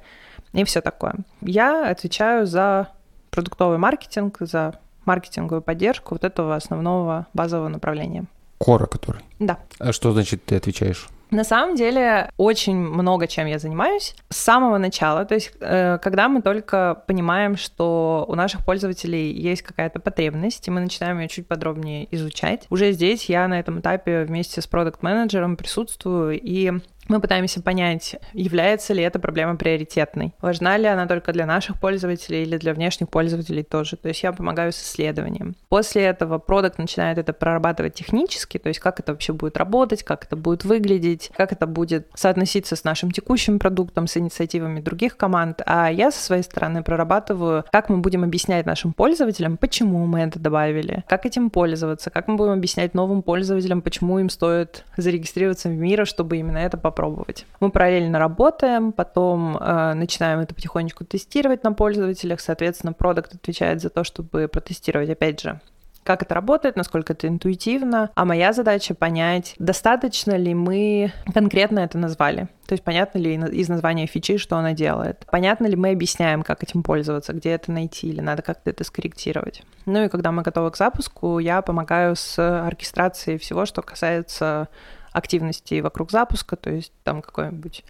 и 0.54 0.64
все 0.64 0.82
такое. 0.82 1.16
Я 1.42 1.90
отвечаю 1.90 2.46
за 2.46 2.90
продуктовый 3.30 3.78
маркетинг, 3.78 4.38
за 4.40 4.80
маркетинговую 5.06 5.62
поддержку 5.62 6.16
вот 6.16 6.24
этого 6.24 6.56
основного 6.56 7.28
базового 7.34 7.68
направления. 7.68 8.26
Кора, 8.58 8.86
который? 8.86 9.22
Да. 9.40 9.58
А 9.80 9.94
что 9.94 10.12
значит 10.12 10.46
ты 10.46 10.56
отвечаешь? 10.56 11.08
На 11.32 11.44
самом 11.44 11.76
деле 11.76 12.32
очень 12.38 12.78
много 12.78 13.28
чем 13.28 13.46
я 13.46 13.60
занимаюсь 13.60 14.16
с 14.30 14.38
самого 14.38 14.78
начала. 14.78 15.26
То 15.26 15.36
есть, 15.36 15.52
э, 15.60 16.00
когда 16.02 16.28
мы 16.28 16.42
только 16.42 17.04
понимаем, 17.08 17.56
что 17.56 18.26
у 18.28 18.36
наших 18.36 18.66
пользователей 18.66 19.32
есть 19.32 19.62
какая-то 19.62 20.00
потребность, 20.00 20.68
и 20.68 20.72
мы 20.72 20.82
начинаем 20.82 21.20
ее 21.20 21.28
чуть 21.28 21.48
подробнее 21.48 22.08
изучать, 22.16 22.66
уже 22.70 22.92
здесь 22.94 23.26
я 23.26 23.48
на 23.48 23.60
этом 23.60 23.80
этапе 23.80 24.24
вместе 24.24 24.62
с 24.62 24.68
продукт-менеджером 24.68 25.56
присутствую 25.56 26.40
и 26.42 26.74
мы 27.10 27.20
пытаемся 27.20 27.62
понять, 27.62 28.16
является 28.34 28.94
ли 28.94 29.04
эта 29.04 29.20
проблема 29.20 29.56
приоритетной. 29.56 30.34
Важна 30.42 30.78
ли 30.78 30.86
она 30.86 31.08
только 31.08 31.34
для 31.34 31.46
наших 31.46 31.80
пользователей 31.80 32.44
или 32.44 32.58
для 32.58 32.74
внешних 32.74 33.10
пользователей 33.10 33.64
тоже. 33.64 33.98
То 33.98 34.08
есть 34.08 34.24
я 34.24 34.32
помогаю 34.32 34.72
с 34.72 34.78
исследованием. 34.78 35.56
После 35.70 36.04
этого 36.04 36.38
продукт 36.38 36.78
начинает 36.78 37.18
это 37.18 37.34
прорабатывать 37.34 37.96
технически, 37.96 38.60
то 38.60 38.70
есть 38.70 38.80
как 38.80 39.00
это 39.00 39.12
вообще 39.12 39.34
будет 39.34 39.58
работать, 39.58 40.04
как 40.04 40.26
это 40.26 40.36
будет 40.36 40.64
выглядеть, 40.64 41.32
как 41.36 41.52
это 41.52 41.66
будет 41.66 42.08
соотноситься 42.14 42.76
с 42.76 42.84
нашим 42.84 43.12
текущим 43.12 43.58
продуктом, 43.58 44.08
с 44.08 44.16
инициативами 44.18 44.80
других 44.80 45.18
команд. 45.18 45.62
А 45.66 45.92
я 45.92 46.12
со 46.12 46.24
своей 46.24 46.44
стороны 46.44 46.84
прорабатываю, 46.84 47.66
как 47.72 47.90
мы 47.90 47.98
будем 47.98 48.24
объяснять 48.24 48.68
нашим 48.68 48.94
пользователям, 48.94 49.58
почему 49.58 50.06
мы 50.06 50.20
это 50.22 50.38
добавили, 50.40 51.04
как 51.08 51.26
этим 51.26 51.50
пользоваться, 51.50 52.12
как 52.12 52.28
мы 52.28 52.36
будем 52.36 52.52
объяснять 52.52 52.94
новым 52.94 53.24
пользователям, 53.24 53.82
почему 53.82 54.20
им 54.20 54.30
стоит 54.30 54.86
зарегистрироваться 54.96 55.70
в 55.70 55.74
мира, 55.74 56.06
чтобы 56.06 56.38
именно 56.38 56.60
это 56.60 56.78
попробовать 56.78 56.99
попробовать. 57.00 57.46
Мы 57.60 57.72
параллельно 57.72 58.20
работаем, 58.20 58.92
потом 58.92 59.58
э, 59.58 59.94
начинаем 59.94 60.40
это 60.40 60.54
потихонечку 60.54 61.06
тестировать 61.06 61.64
на 61.64 61.72
пользователях, 61.72 62.42
соответственно, 62.42 62.94
продукт 62.94 63.34
отвечает 63.34 63.82
за 63.82 63.90
то, 63.90 64.04
чтобы 64.04 64.48
протестировать, 64.48 65.10
опять 65.10 65.40
же, 65.40 65.62
как 66.04 66.24
это 66.24 66.34
работает, 66.34 66.76
насколько 66.76 67.14
это 67.14 67.28
интуитивно. 67.28 68.10
А 68.16 68.26
моя 68.26 68.52
задача 68.52 68.96
понять, 68.96 69.56
достаточно 69.60 70.36
ли 70.36 70.54
мы 70.54 71.14
конкретно 71.34 71.80
это 71.80 71.98
назвали. 71.98 72.48
То 72.68 72.74
есть 72.74 72.84
понятно 72.84 73.20
ли 73.20 73.36
из 73.36 73.70
названия 73.70 74.08
фичи, 74.08 74.38
что 74.38 74.58
она 74.58 74.74
делает. 74.74 75.26
Понятно 75.32 75.68
ли 75.68 75.76
мы 75.76 75.92
объясняем, 75.92 76.42
как 76.42 76.64
этим 76.64 76.84
пользоваться, 76.84 77.34
где 77.34 77.52
это 77.52 77.72
найти, 77.72 78.08
или 78.08 78.22
надо 78.22 78.42
как-то 78.42 78.70
это 78.70 78.84
скорректировать. 78.84 79.64
Ну 79.86 80.04
и 80.04 80.10
когда 80.10 80.32
мы 80.32 80.42
готовы 80.42 80.72
к 80.72 80.78
запуску, 80.78 81.40
я 81.40 81.62
помогаю 81.62 82.16
с 82.16 82.40
оркестрацией 82.40 83.38
всего, 83.38 83.66
что 83.66 83.82
касается 83.82 84.68
активностей 85.12 85.82
вокруг 85.82 86.12
запуска, 86.12 86.56
то 86.56 86.70
есть 86.70 86.92
там 87.04 87.22
какое-нибудь 87.22 87.84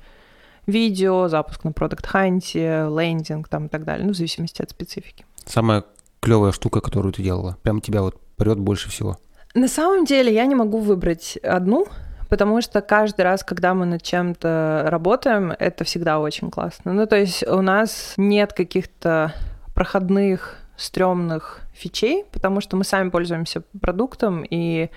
видео, 0.65 1.28
запуск 1.28 1.63
на 1.63 1.72
продукт 1.72 2.05
ханте 2.05 2.88
лендинг 2.89 3.47
там 3.47 3.65
и 3.65 3.70
так 3.70 3.84
далее, 3.84 4.05
ну, 4.05 4.13
в 4.13 4.15
зависимости 4.15 4.61
от 4.61 4.70
специфики. 4.70 5.26
Самая 5.45 5.84
клевая 6.20 6.51
штука, 6.51 6.82
которую 6.82 7.13
ты 7.13 7.24
делала, 7.24 7.57
прям 7.63 7.82
тебя 7.82 8.01
вот 8.01 8.20
прет 8.36 8.59
больше 8.59 8.89
всего? 8.89 9.17
На 9.55 9.67
самом 9.67 10.05
деле 10.05 10.34
я 10.34 10.45
не 10.45 10.55
могу 10.55 10.80
выбрать 10.80 11.38
одну, 11.38 11.88
потому 12.30 12.61
что 12.61 12.82
каждый 12.82 13.22
раз, 13.22 13.43
когда 13.43 13.74
мы 13.74 13.86
над 13.86 14.03
чем-то 14.03 14.86
работаем, 14.88 15.51
это 15.57 15.84
всегда 15.84 16.20
очень 16.20 16.51
классно. 16.51 16.93
Ну, 16.93 17.07
то 17.07 17.15
есть 17.17 17.45
у 17.47 17.61
нас 17.61 18.13
нет 18.17 18.53
каких-то 18.53 19.34
проходных, 19.74 20.57
стрёмных 20.78 21.61
фичей, 21.74 22.26
потому 22.32 22.61
что 22.61 22.78
мы 22.78 22.84
сами 22.84 23.09
пользуемся 23.09 23.63
продуктом, 23.82 24.45
и 24.49 24.89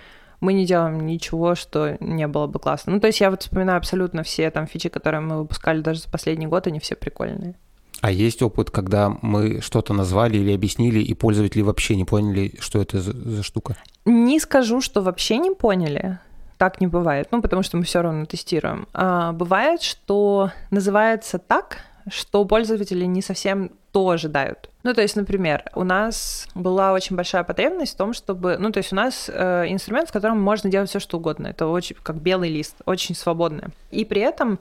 мы 0.42 0.54
не 0.54 0.66
делаем 0.66 1.06
ничего, 1.06 1.54
что 1.54 1.96
не 2.00 2.26
было 2.26 2.48
бы 2.48 2.58
классно. 2.58 2.92
Ну, 2.92 3.00
то 3.00 3.06
есть 3.06 3.20
я 3.20 3.30
вот 3.30 3.42
вспоминаю 3.42 3.78
абсолютно 3.78 4.24
все 4.24 4.50
там 4.50 4.66
фичи, 4.66 4.88
которые 4.88 5.20
мы 5.20 5.38
выпускали 5.38 5.80
даже 5.80 6.00
за 6.00 6.10
последний 6.10 6.48
год, 6.48 6.66
они 6.66 6.80
все 6.80 6.96
прикольные. 6.96 7.54
А 8.00 8.10
есть 8.10 8.42
опыт, 8.42 8.68
когда 8.68 9.16
мы 9.22 9.60
что-то 9.60 9.94
назвали 9.94 10.36
или 10.36 10.52
объяснили, 10.52 10.98
и 10.98 11.14
пользователи 11.14 11.62
вообще 11.62 11.94
не 11.94 12.04
поняли, 12.04 12.54
что 12.58 12.82
это 12.82 13.00
за, 13.00 13.12
за 13.12 13.44
штука? 13.44 13.76
Не 14.04 14.40
скажу, 14.40 14.80
что 14.80 15.00
вообще 15.00 15.38
не 15.38 15.52
поняли. 15.52 16.18
Так 16.58 16.80
не 16.80 16.88
бывает, 16.88 17.28
ну, 17.30 17.40
потому 17.40 17.62
что 17.62 17.76
мы 17.76 17.84
все 17.84 18.02
равно 18.02 18.24
тестируем. 18.24 18.88
А, 18.92 19.32
бывает, 19.32 19.82
что 19.82 20.50
называется 20.70 21.38
так, 21.38 21.78
что 22.10 22.44
пользователи 22.44 23.04
не 23.04 23.22
совсем 23.22 23.70
то 23.92 24.10
ожидают. 24.10 24.70
Ну, 24.82 24.94
то 24.94 25.02
есть, 25.02 25.16
например, 25.16 25.64
у 25.74 25.84
нас 25.84 26.48
была 26.54 26.92
очень 26.92 27.14
большая 27.14 27.44
потребность 27.44 27.94
в 27.94 27.96
том, 27.96 28.12
чтобы... 28.12 28.56
Ну, 28.58 28.72
то 28.72 28.78
есть 28.78 28.92
у 28.92 28.96
нас 28.96 29.30
э, 29.32 29.66
инструмент, 29.68 30.08
в 30.08 30.12
котором 30.12 30.40
можно 30.40 30.70
делать 30.70 30.90
все, 30.90 30.98
что 30.98 31.18
угодно. 31.18 31.48
Это 31.48 31.66
очень 31.66 31.96
как 32.02 32.16
белый 32.16 32.50
лист, 32.50 32.76
очень 32.84 33.14
свободно. 33.14 33.70
И 33.90 34.04
при 34.04 34.22
этом 34.22 34.58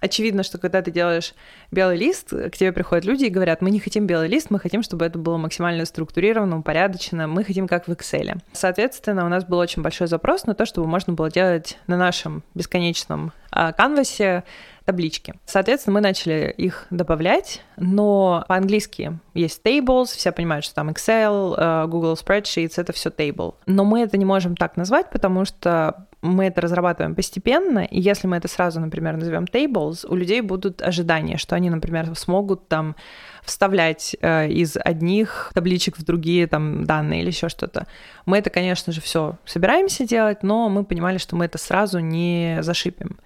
очевидно, 0.00 0.42
что 0.42 0.58
когда 0.58 0.82
ты 0.82 0.90
делаешь 0.90 1.34
белый 1.70 1.96
лист, 1.96 2.30
к 2.30 2.56
тебе 2.56 2.72
приходят 2.72 3.04
люди 3.04 3.24
и 3.24 3.30
говорят, 3.30 3.62
мы 3.62 3.70
не 3.70 3.80
хотим 3.80 4.06
белый 4.06 4.28
лист, 4.28 4.50
мы 4.50 4.58
хотим, 4.58 4.82
чтобы 4.82 5.04
это 5.04 5.18
было 5.18 5.36
максимально 5.36 5.84
структурировано, 5.84 6.58
упорядочено, 6.58 7.26
мы 7.26 7.44
хотим 7.44 7.68
как 7.68 7.88
в 7.88 7.92
Excel. 7.92 8.40
Соответственно, 8.52 9.24
у 9.24 9.28
нас 9.28 9.44
был 9.44 9.58
очень 9.58 9.82
большой 9.82 10.06
запрос 10.06 10.46
на 10.46 10.54
то, 10.54 10.66
чтобы 10.66 10.86
можно 10.86 11.12
было 11.12 11.30
делать 11.30 11.78
на 11.86 11.96
нашем 11.96 12.42
бесконечном 12.54 13.32
а, 13.50 13.72
канвасе 13.72 14.44
таблички. 14.84 15.34
Соответственно, 15.44 15.94
мы 15.94 16.00
начали 16.00 16.54
их 16.56 16.86
добавлять, 16.88 17.62
но 17.76 18.44
по-английски 18.48 19.18
есть 19.34 19.60
tables, 19.62 20.06
все 20.06 20.32
понимают, 20.32 20.64
что 20.64 20.76
там 20.76 20.88
Excel, 20.88 21.54
э, 21.56 21.86
Google 21.88 22.14
Spreadsheets, 22.14 22.74
это 22.76 22.94
все 22.94 23.10
table. 23.10 23.54
Но 23.66 23.84
мы 23.84 24.00
это 24.00 24.16
не 24.16 24.24
можем 24.24 24.56
так 24.56 24.78
назвать, 24.78 25.10
потому 25.10 25.44
что 25.44 26.07
мы 26.20 26.46
это 26.46 26.60
разрабатываем 26.60 27.14
постепенно, 27.14 27.80
и 27.80 28.00
если 28.00 28.26
мы 28.26 28.36
это 28.36 28.48
сразу, 28.48 28.80
например, 28.80 29.16
назовем 29.16 29.44
tables, 29.44 30.06
у 30.08 30.16
людей 30.16 30.40
будут 30.40 30.82
ожидания, 30.82 31.36
что 31.36 31.54
они, 31.54 31.70
например, 31.70 32.14
смогут 32.16 32.68
там 32.68 32.96
вставлять 33.44 34.16
э, 34.20 34.48
из 34.48 34.76
одних 34.76 35.50
табличек 35.54 35.96
в 35.96 36.04
другие 36.04 36.46
там 36.46 36.84
данные 36.84 37.22
или 37.22 37.28
еще 37.28 37.48
что-то. 37.48 37.86
Мы 38.26 38.38
это, 38.38 38.50
конечно 38.50 38.92
же, 38.92 39.00
все 39.00 39.38
собираемся 39.44 40.06
делать, 40.06 40.42
но 40.42 40.68
мы 40.68 40.84
понимали, 40.84 41.18
что 41.18 41.36
мы 41.36 41.44
это 41.44 41.56
сразу 41.58 42.00
не 42.00 42.58
зашипим. 42.60 43.18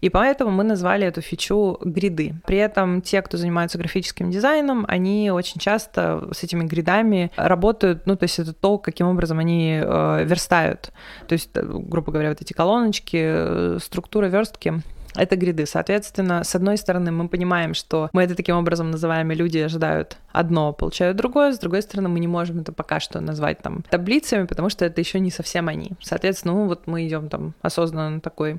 И 0.00 0.08
поэтому 0.08 0.50
мы 0.50 0.64
назвали 0.64 1.06
эту 1.06 1.20
фичу 1.20 1.78
гриды. 1.84 2.34
При 2.46 2.58
этом 2.58 3.02
те, 3.02 3.22
кто 3.22 3.36
занимается 3.36 3.78
графическим 3.78 4.30
дизайном, 4.30 4.84
они 4.88 5.30
очень 5.30 5.60
часто 5.60 6.28
с 6.32 6.42
этими 6.42 6.64
гридами 6.64 7.30
работают, 7.36 8.06
ну, 8.06 8.16
то 8.16 8.24
есть 8.24 8.38
это 8.38 8.52
то, 8.52 8.78
каким 8.78 9.08
образом 9.08 9.38
они 9.38 9.80
э, 9.82 10.24
верстают. 10.24 10.92
То 11.26 11.32
есть, 11.32 11.50
э, 11.54 11.62
грубо 11.62 12.12
говоря, 12.12 12.30
вот 12.30 12.40
эти 12.40 12.52
колоночки, 12.52 13.18
э, 13.20 13.78
структура 13.80 14.26
верстки 14.26 14.82
это 15.18 15.36
гриды. 15.36 15.66
Соответственно, 15.66 16.44
с 16.44 16.54
одной 16.54 16.76
стороны, 16.76 17.10
мы 17.10 17.28
понимаем, 17.28 17.74
что 17.74 18.08
мы 18.12 18.22
это 18.22 18.34
таким 18.34 18.56
образом 18.56 18.90
называем, 18.90 19.30
и 19.30 19.34
люди 19.34 19.58
ожидают 19.58 20.18
одно, 20.32 20.72
получают 20.72 21.16
другое. 21.16 21.52
С 21.52 21.58
другой 21.58 21.82
стороны, 21.82 22.08
мы 22.08 22.20
не 22.20 22.28
можем 22.28 22.60
это 22.60 22.72
пока 22.72 23.00
что 23.00 23.20
назвать 23.20 23.58
там 23.58 23.82
таблицами, 23.90 24.46
потому 24.46 24.68
что 24.70 24.84
это 24.84 25.00
еще 25.00 25.20
не 25.20 25.30
совсем 25.30 25.68
они. 25.68 25.92
Соответственно, 26.00 26.54
ну 26.54 26.66
вот 26.66 26.86
мы 26.86 27.06
идем 27.06 27.28
там 27.28 27.54
осознанно 27.62 28.10
на 28.10 28.20
такой 28.20 28.58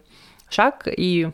шаг, 0.49 0.87
и 0.87 1.31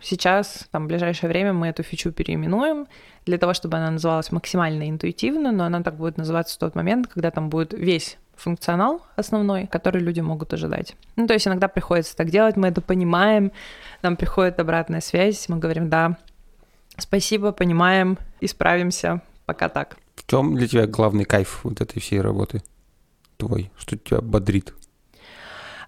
сейчас, 0.00 0.68
там, 0.70 0.84
в 0.84 0.88
ближайшее 0.88 1.28
время 1.28 1.52
мы 1.52 1.68
эту 1.68 1.82
фичу 1.82 2.12
переименуем 2.12 2.86
для 3.26 3.38
того, 3.38 3.54
чтобы 3.54 3.78
она 3.78 3.90
называлась 3.90 4.30
максимально 4.32 4.88
интуитивно, 4.88 5.52
но 5.52 5.64
она 5.64 5.82
так 5.82 5.96
будет 5.96 6.18
называться 6.18 6.56
в 6.56 6.58
тот 6.58 6.74
момент, 6.74 7.06
когда 7.06 7.30
там 7.30 7.48
будет 7.48 7.72
весь 7.72 8.18
функционал 8.36 9.02
основной, 9.16 9.66
который 9.66 10.02
люди 10.02 10.20
могут 10.20 10.52
ожидать. 10.52 10.96
Ну, 11.16 11.26
то 11.26 11.34
есть 11.34 11.46
иногда 11.46 11.68
приходится 11.68 12.16
так 12.16 12.30
делать, 12.30 12.56
мы 12.56 12.68
это 12.68 12.80
понимаем, 12.80 13.52
нам 14.02 14.16
приходит 14.16 14.58
обратная 14.60 15.00
связь, 15.00 15.48
мы 15.48 15.58
говорим, 15.58 15.88
да, 15.88 16.18
спасибо, 16.96 17.52
понимаем, 17.52 18.18
исправимся, 18.40 19.22
пока 19.46 19.68
так. 19.68 19.96
В 20.16 20.26
чем 20.26 20.56
для 20.56 20.66
тебя 20.66 20.86
главный 20.86 21.24
кайф 21.24 21.60
вот 21.64 21.80
этой 21.80 22.00
всей 22.00 22.20
работы 22.20 22.62
твой? 23.36 23.70
Что 23.76 23.96
тебя 23.96 24.20
бодрит? 24.20 24.74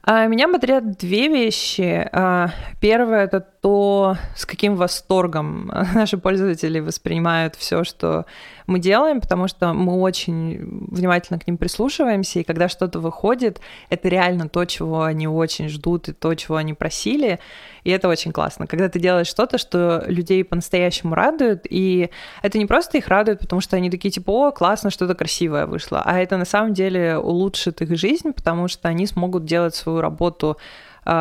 А, 0.08 0.26
меня 0.28 0.46
бодрят 0.46 0.98
две 0.98 1.26
вещи. 1.26 2.08
А, 2.12 2.50
первое 2.80 3.24
это 3.24 3.40
то, 3.66 4.16
с 4.36 4.47
каким 4.47 4.76
восторгом 4.76 5.72
наши 5.94 6.18
пользователи 6.18 6.78
воспринимают 6.78 7.56
все, 7.56 7.82
что 7.82 8.24
мы 8.68 8.78
делаем, 8.78 9.20
потому 9.20 9.48
что 9.48 9.72
мы 9.72 10.01
очень 10.01 10.86
внимательно 10.88 11.40
к 11.40 11.48
ним 11.48 11.56
прислушиваемся, 11.59 12.38
и 12.38 12.44
когда 12.44 12.68
что-то 12.68 13.01
выходит, 13.01 13.60
это 13.90 14.09
реально 14.09 14.48
то, 14.48 14.64
чего 14.66 15.02
они 15.02 15.26
очень 15.26 15.68
ждут, 15.68 16.09
и 16.09 16.12
то, 16.12 16.32
чего 16.36 16.55
они 16.55 16.74
просили, 16.74 17.40
и 17.82 17.90
это 17.90 18.06
очень 18.06 18.30
классно. 18.30 18.68
Когда 18.68 18.88
ты 18.88 19.01
делаешь 19.01 19.26
что-то, 19.26 19.59
что 19.59 20.05
людей 20.06 20.44
по-настоящему 20.44 21.16
радует, 21.16 21.66
и 21.68 22.10
это 22.43 22.59
не 22.59 22.66
просто 22.66 22.98
их 22.98 23.09
радует, 23.09 23.40
потому 23.40 23.60
что 23.60 23.74
они 23.74 23.90
такие 23.90 24.12
типа, 24.12 24.30
о, 24.30 24.52
классно, 24.52 24.90
что-то 24.90 25.16
красивое 25.16 25.66
вышло, 25.66 26.02
а 26.05 26.20
это 26.20 26.36
на 26.36 26.44
самом 26.44 26.72
деле 26.72 27.18
улучшит 27.18 27.82
их 27.82 27.98
жизнь, 27.98 28.32
потому 28.32 28.68
что 28.68 28.86
они 28.86 29.09
смогут 29.09 29.44
делать 29.44 29.74
свою 29.74 30.01
работу 30.01 30.56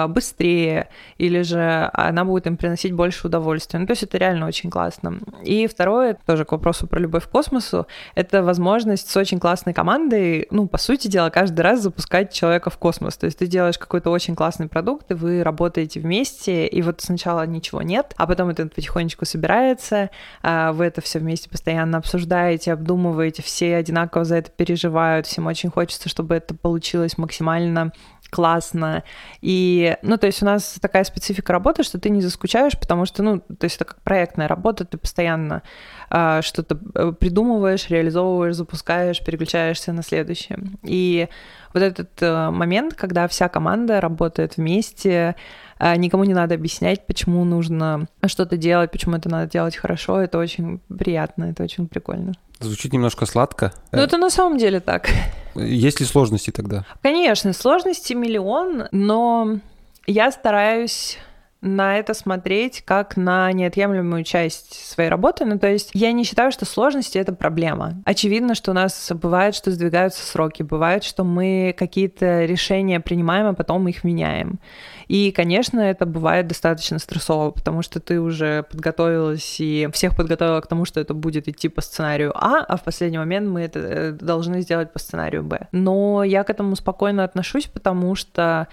быстрее, 0.08 0.90
или 1.18 1.42
же 1.42 1.90
она 1.94 2.26
будет 2.26 2.48
им 2.48 2.58
приносить 2.58 2.94
больше 2.94 3.28
удовольствия. 3.28 3.80
Ну, 3.80 3.86
то 3.86 3.92
есть 3.92 4.04
это 4.04 4.18
реально 4.18 4.48
очень 4.48 4.70
классно. 4.70 5.20
И 5.44 5.68
второе, 5.68 6.18
тоже 6.26 6.46
к 6.46 6.52
вопросу 6.52 6.88
про 6.88 7.00
любовь 7.00 7.26
к 7.26 7.30
космосу, 7.30 7.88
это 8.16 8.44
возможность 8.44 9.10
с 9.10 9.18
очень 9.18 9.40
классной 9.40 9.74
командой, 9.74 10.48
ну, 10.52 10.68
по 10.68 10.78
сути 10.78 11.08
дела, 11.08 11.30
каждый 11.30 11.62
раз 11.62 11.82
запускать 11.82 12.34
человека 12.34 12.70
в 12.70 12.78
космос. 12.78 13.18
То 13.18 13.26
есть 13.26 13.40
ты 13.40 13.48
делаешь 13.48 13.78
какой-то 13.78 14.10
очень 14.10 14.36
классный 14.36 14.68
продукт, 14.68 15.12
и 15.12 15.14
вы 15.14 15.44
работаете 15.44 16.00
вместе, 16.00 16.68
и 16.68 16.82
вот 16.82 17.02
сначала 17.02 17.46
ничего 17.46 17.82
нет, 17.82 18.14
а 18.18 18.28
потом 18.28 18.50
это 18.50 18.68
потихонечку 18.68 19.26
собирается, 19.26 20.10
а, 20.42 20.72
вы 20.72 20.86
это 20.86 21.02
все 21.02 21.20
вместе 21.20 21.50
постоянно 21.50 21.98
обсуждаете, 21.98 22.74
обдумываете, 22.74 23.42
все 23.42 23.76
одинаково 23.76 24.26
за 24.26 24.38
это 24.38 24.52
переживают, 24.52 25.28
всем 25.28 25.48
очень 25.48 25.70
хочется, 25.70 26.10
чтобы 26.10 26.36
это 26.36 26.56
получилось 26.56 27.18
максимально 27.18 27.92
классно. 28.36 29.06
И, 29.40 29.96
ну, 30.02 30.18
то 30.18 30.28
есть 30.28 30.44
у 30.44 30.46
нас 30.46 30.78
такая 30.82 31.06
специфика 31.06 31.54
работы, 31.54 31.84
что 31.84 32.02
ты 32.02 32.10
не 32.10 32.20
заскучаешь, 32.22 32.78
потому 32.78 33.06
что, 33.06 33.24
ну, 33.24 33.40
то 33.40 33.64
есть 33.64 33.78
это 33.78 33.86
как 33.86 34.02
проектная 34.02 34.50
работа, 34.50 34.84
ты 34.84 34.98
постоянно 34.98 35.64
э, 36.12 36.42
что-то 36.42 36.76
придумываешь, 37.14 37.90
реализовываешь, 37.90 38.56
запускаешь, 38.56 39.24
переключаешься 39.24 39.94
на 39.94 40.04
следующее. 40.04 40.60
И 40.84 41.30
вот 41.74 41.82
этот 41.82 42.10
э, 42.22 42.50
момент, 42.50 42.94
когда 42.94 43.30
вся 43.30 43.48
команда 43.48 44.02
работает 44.02 44.58
вместе, 44.58 45.38
никому 45.80 46.24
не 46.24 46.34
надо 46.34 46.56
объяснять, 46.56 47.06
почему 47.08 47.44
нужно 47.44 48.08
что-то 48.26 48.58
делать, 48.58 48.92
почему 48.92 49.16
это 49.18 49.30
надо 49.30 49.52
делать 49.52 49.76
хорошо, 49.76 50.20
это 50.20 50.38
очень 50.38 50.80
приятно, 50.88 51.46
это 51.46 51.64
очень 51.64 51.88
прикольно. 51.88 52.34
Звучит 52.60 52.94
немножко 52.94 53.26
сладко. 53.26 53.74
Ну, 53.92 54.00
это 54.00 54.18
на 54.18 54.30
самом 54.30 54.58
деле 54.58 54.80
так. 54.80 55.10
Есть 55.56 56.00
ли 56.00 56.06
сложности 56.06 56.52
тогда? 56.52 56.86
Конечно, 57.02 57.52
сложности 57.54 58.14
миллион, 58.14 58.88
но 58.92 59.60
я 60.08 60.32
стараюсь 60.32 61.18
на 61.62 61.98
это 61.98 62.14
смотреть 62.14 62.84
как 62.86 63.18
на 63.18 63.52
неотъемлемую 63.52 64.24
часть 64.24 64.74
своей 64.88 65.10
работы. 65.10 65.46
Ну, 65.46 65.58
то 65.58 65.68
есть 65.68 65.90
я 65.94 66.12
не 66.12 66.24
считаю, 66.24 66.52
что 66.52 66.66
сложности— 66.66 67.18
это 67.20 67.34
проблема. 67.34 67.96
Очевидно, 68.06 68.54
что 68.56 68.72
у 68.72 68.74
нас 68.74 69.12
бывает, 69.14 69.56
что 69.56 69.72
сдвигаются 69.72 70.24
сроки, 70.24 70.62
бывает, 70.64 71.04
что 71.04 71.24
мы 71.24 71.74
какие-то 71.78 72.46
решения 72.46 73.00
принимаем, 73.00 73.48
а 73.48 73.54
потом 73.54 73.88
их 73.88 74.04
меняем. 74.04 74.60
И, 75.08 75.32
конечно, 75.32 75.80
это 75.80 76.06
бывает 76.06 76.48
достаточно 76.48 77.00
стрессово, 77.00 77.52
потому 77.52 77.82
что 77.82 78.00
ты 78.00 78.20
уже 78.20 78.64
подготовилась 78.64 79.60
и 79.60 79.90
всех 79.92 80.16
подготовила 80.16 80.62
к 80.62 80.68
тому, 80.68 80.86
что 80.86 81.00
это 81.00 81.14
будет 81.14 81.48
идти 81.48 81.70
по 81.70 81.82
сценарию 81.82 82.32
А, 82.36 82.64
а 82.64 82.78
в 82.78 82.84
последний 82.84 83.18
момент 83.18 83.48
мы 83.48 83.62
это 83.62 83.80
э, 83.80 84.12
должны 84.12 84.62
сделать 84.62 84.94
по 84.94 85.00
сценарию 85.00 85.44
Б. 85.44 85.68
Но 85.72 86.24
я 86.24 86.44
к 86.44 86.50
этому 86.50 86.76
спокойно 86.76 87.24
отношусь, 87.24 87.66
потому 87.68 88.16
что 88.16 88.68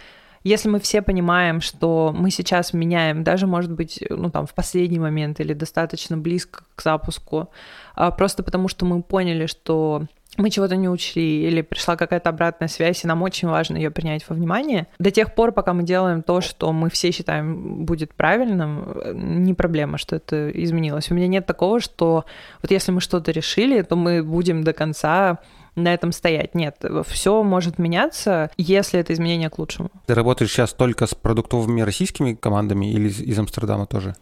если 0.45 0.69
мы 0.69 0.81
все 0.81 1.03
понимаем, 1.03 1.61
что 1.61 2.15
мы 2.17 2.31
сейчас 2.31 2.73
меняем, 2.73 3.25
даже, 3.25 3.47
может 3.47 3.73
быть, 3.73 4.03
ну, 4.09 4.31
там, 4.31 4.47
в 4.47 4.55
последний 4.55 4.99
момент 4.99 5.41
или 5.41 5.53
достаточно 5.53 6.17
близко 6.17 6.65
к 6.75 6.83
запуску, 6.83 7.51
а, 7.95 8.11
просто 8.11 8.43
потому 8.43 8.69
что 8.69 8.85
мы 8.85 9.03
поняли, 9.03 9.47
что 9.47 10.07
мы 10.39 10.49
чего-то 10.49 10.77
не 10.77 10.89
учли, 10.89 11.47
или 11.47 11.61
пришла 11.61 11.97
какая-то 11.97 12.31
обратная 12.31 12.69
связь, 12.69 13.05
и 13.05 13.07
нам 13.07 13.23
очень 13.23 13.49
важно 13.49 13.77
ее 13.77 13.91
принять 13.91 14.27
во 14.29 14.35
внимание. 14.35 14.87
До 14.99 15.11
тех 15.11 15.35
пор, 15.35 15.53
пока 15.53 15.75
мы 15.75 15.83
делаем 15.83 16.23
то, 16.23 16.41
что 16.41 16.73
мы 16.73 16.89
все 16.89 17.11
считаем 17.11 17.85
будет 17.85 18.15
правильным, 18.15 19.43
не 19.45 19.53
проблема, 19.53 19.99
что 19.99 20.17
это 20.17 20.51
изменилось. 20.51 21.11
У 21.11 21.15
меня 21.15 21.27
нет 21.27 21.45
такого, 21.45 21.81
что 21.81 22.25
вот 22.63 22.71
если 22.71 22.93
мы 22.93 23.03
что-то 23.03 23.31
решили, 23.31 23.83
то 23.83 23.95
мы 23.95 24.23
будем 24.23 24.65
до 24.65 24.73
конца 24.73 25.39
на 25.75 25.95
этом 25.95 26.13
стоять. 26.13 26.55
Нет, 26.55 26.85
все 27.07 27.43
может 27.43 27.79
меняться, 27.79 28.51
если 28.57 29.01
это 29.01 29.13
изменение 29.13 29.51
к 29.51 29.59
лучшему. 29.59 29.91
Ты 30.07 30.15
работаешь 30.15 30.51
сейчас 30.51 30.73
только 30.73 31.07
с 31.07 31.15
продуктовыми 31.15 31.81
российскими 31.81 32.35
командами 32.35 32.93
или 32.93 33.09
из, 33.09 33.21
из 33.21 33.39
Амстердама 33.39 33.87
тоже? 33.87 34.15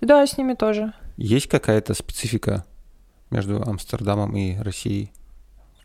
Да, 0.00 0.26
с 0.26 0.36
ними 0.36 0.54
тоже. 0.54 0.92
Есть 1.16 1.48
какая-то 1.48 1.94
специфика 1.94 2.64
между 3.30 3.62
Амстердамом 3.62 4.36
и 4.36 4.58
Россией? 4.58 5.12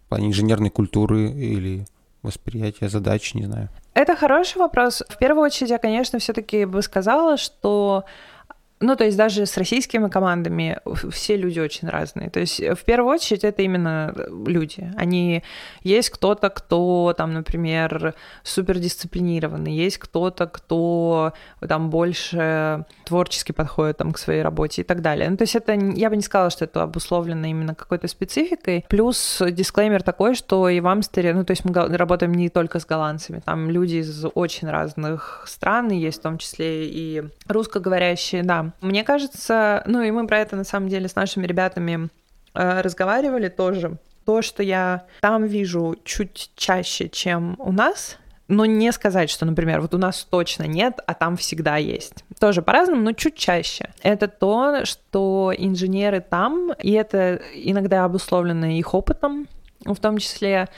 В 0.06 0.10
плане 0.10 0.28
инженерной 0.28 0.70
культуры 0.70 1.32
или 1.32 1.86
восприятия 2.22 2.90
задач, 2.90 3.34
не 3.34 3.46
знаю. 3.46 3.70
Это 3.94 4.16
хороший 4.16 4.58
вопрос. 4.58 5.04
В 5.10 5.18
первую 5.18 5.46
очередь 5.46 5.72
я, 5.72 5.78
конечно, 5.78 6.20
все-таки 6.20 6.66
бы 6.66 6.82
сказала, 6.82 7.38
что 7.38 8.04
ну, 8.82 8.96
то 8.96 9.06
есть 9.06 9.18
даже 9.18 9.46
с 9.46 9.58
российскими 9.58 10.10
командами 10.10 10.80
все 11.10 11.38
люди 11.38 11.60
очень 11.60 11.88
разные. 11.88 12.30
То 12.30 12.42
есть 12.42 12.60
в 12.60 12.84
первую 12.84 13.14
очередь 13.14 13.46
это 13.46 13.62
именно 13.62 14.14
люди. 14.46 14.92
Они 14.98 15.44
есть 15.82 16.10
кто-то, 16.10 16.50
кто 16.50 17.14
там, 17.18 17.34
например, 17.34 18.16
супер 18.44 18.80
дисциплинированный, 18.80 19.72
есть 19.74 19.98
кто-то, 19.98 20.48
кто 20.48 21.34
там 21.66 21.90
больше 21.90 22.86
творчески 23.06 23.54
подходит 23.54 23.98
там 23.98 24.12
к 24.12 24.18
своей 24.18 24.42
работе 24.42 24.82
и 24.82 24.86
так 24.86 25.02
далее. 25.02 25.30
Ну, 25.30 25.38
то 25.38 25.44
есть 25.44 25.56
это, 25.56 25.74
я 25.74 26.10
бы 26.10 26.18
не 26.18 26.22
сказала, 26.22 26.50
что 26.50 26.66
это 26.66 26.84
обусловлено 26.84 27.48
именно 27.48 27.76
какой-то 27.76 28.10
спецификой. 28.10 28.86
Плюс 28.90 29.42
дисклеймер 29.52 30.04
такой, 30.04 30.36
что 30.36 30.68
и 30.68 30.82
в 30.82 30.88
Амстере, 30.88 31.34
ну, 31.34 31.46
то 31.46 31.52
есть 31.52 31.64
мы 31.64 31.74
работаем 31.74 32.34
не 32.34 32.50
только 32.50 32.80
с 32.80 32.86
голландцами, 32.86 33.40
там 33.40 33.70
люди 33.70 33.98
из 33.98 34.26
очень 34.34 34.70
разных 34.70 35.46
стран, 35.48 35.92
есть 35.92 36.20
в 36.20 36.24
том 36.24 36.38
числе 36.38 36.88
и 36.88 37.24
русскоговорящие, 37.48 38.44
да, 38.44 38.65
Мне 38.82 39.04
кажется, 39.04 39.84
ну 39.86 40.02
и 40.02 40.12
мы 40.12 40.28
про 40.28 40.40
это 40.40 40.56
на 40.56 40.64
самом 40.64 40.90
деле 40.90 41.08
с 41.08 41.16
нашими 41.16 41.46
ребятами 41.46 42.10
э, 42.54 42.82
разговаривали 42.82 43.50
тоже. 43.50 43.98
То, 44.26 44.42
что 44.42 44.64
я 44.64 45.06
там 45.22 45.46
вижу 45.46 45.96
чуть 46.04 46.52
чаще, 46.56 47.10
чем 47.10 47.56
у 47.60 47.72
нас, 47.72 48.18
но 48.48 48.66
не 48.66 48.92
сказать, 48.92 49.30
что, 49.30 49.46
например, 49.46 49.82
вот 49.82 49.94
у 49.94 49.98
нас 49.98 50.24
точно 50.24 50.64
нет, 50.64 51.00
а 51.06 51.14
там 51.14 51.36
всегда 51.38 51.78
есть. 51.78 52.24
Тоже 52.40 52.62
по-разному, 52.62 53.02
но 53.02 53.12
чуть 53.14 53.36
чаще. 53.36 53.90
Это 54.04 54.28
то, 54.28 54.86
что 54.86 55.54
инженеры 55.58 56.22
там, 56.22 56.72
и 56.74 56.92
это 56.92 57.42
иногда 57.54 58.06
обусловлено 58.06 58.68
их 58.68 58.94
опытом, 58.94 59.48
в 59.84 59.98
том 59.98 60.18
числе 60.18 60.70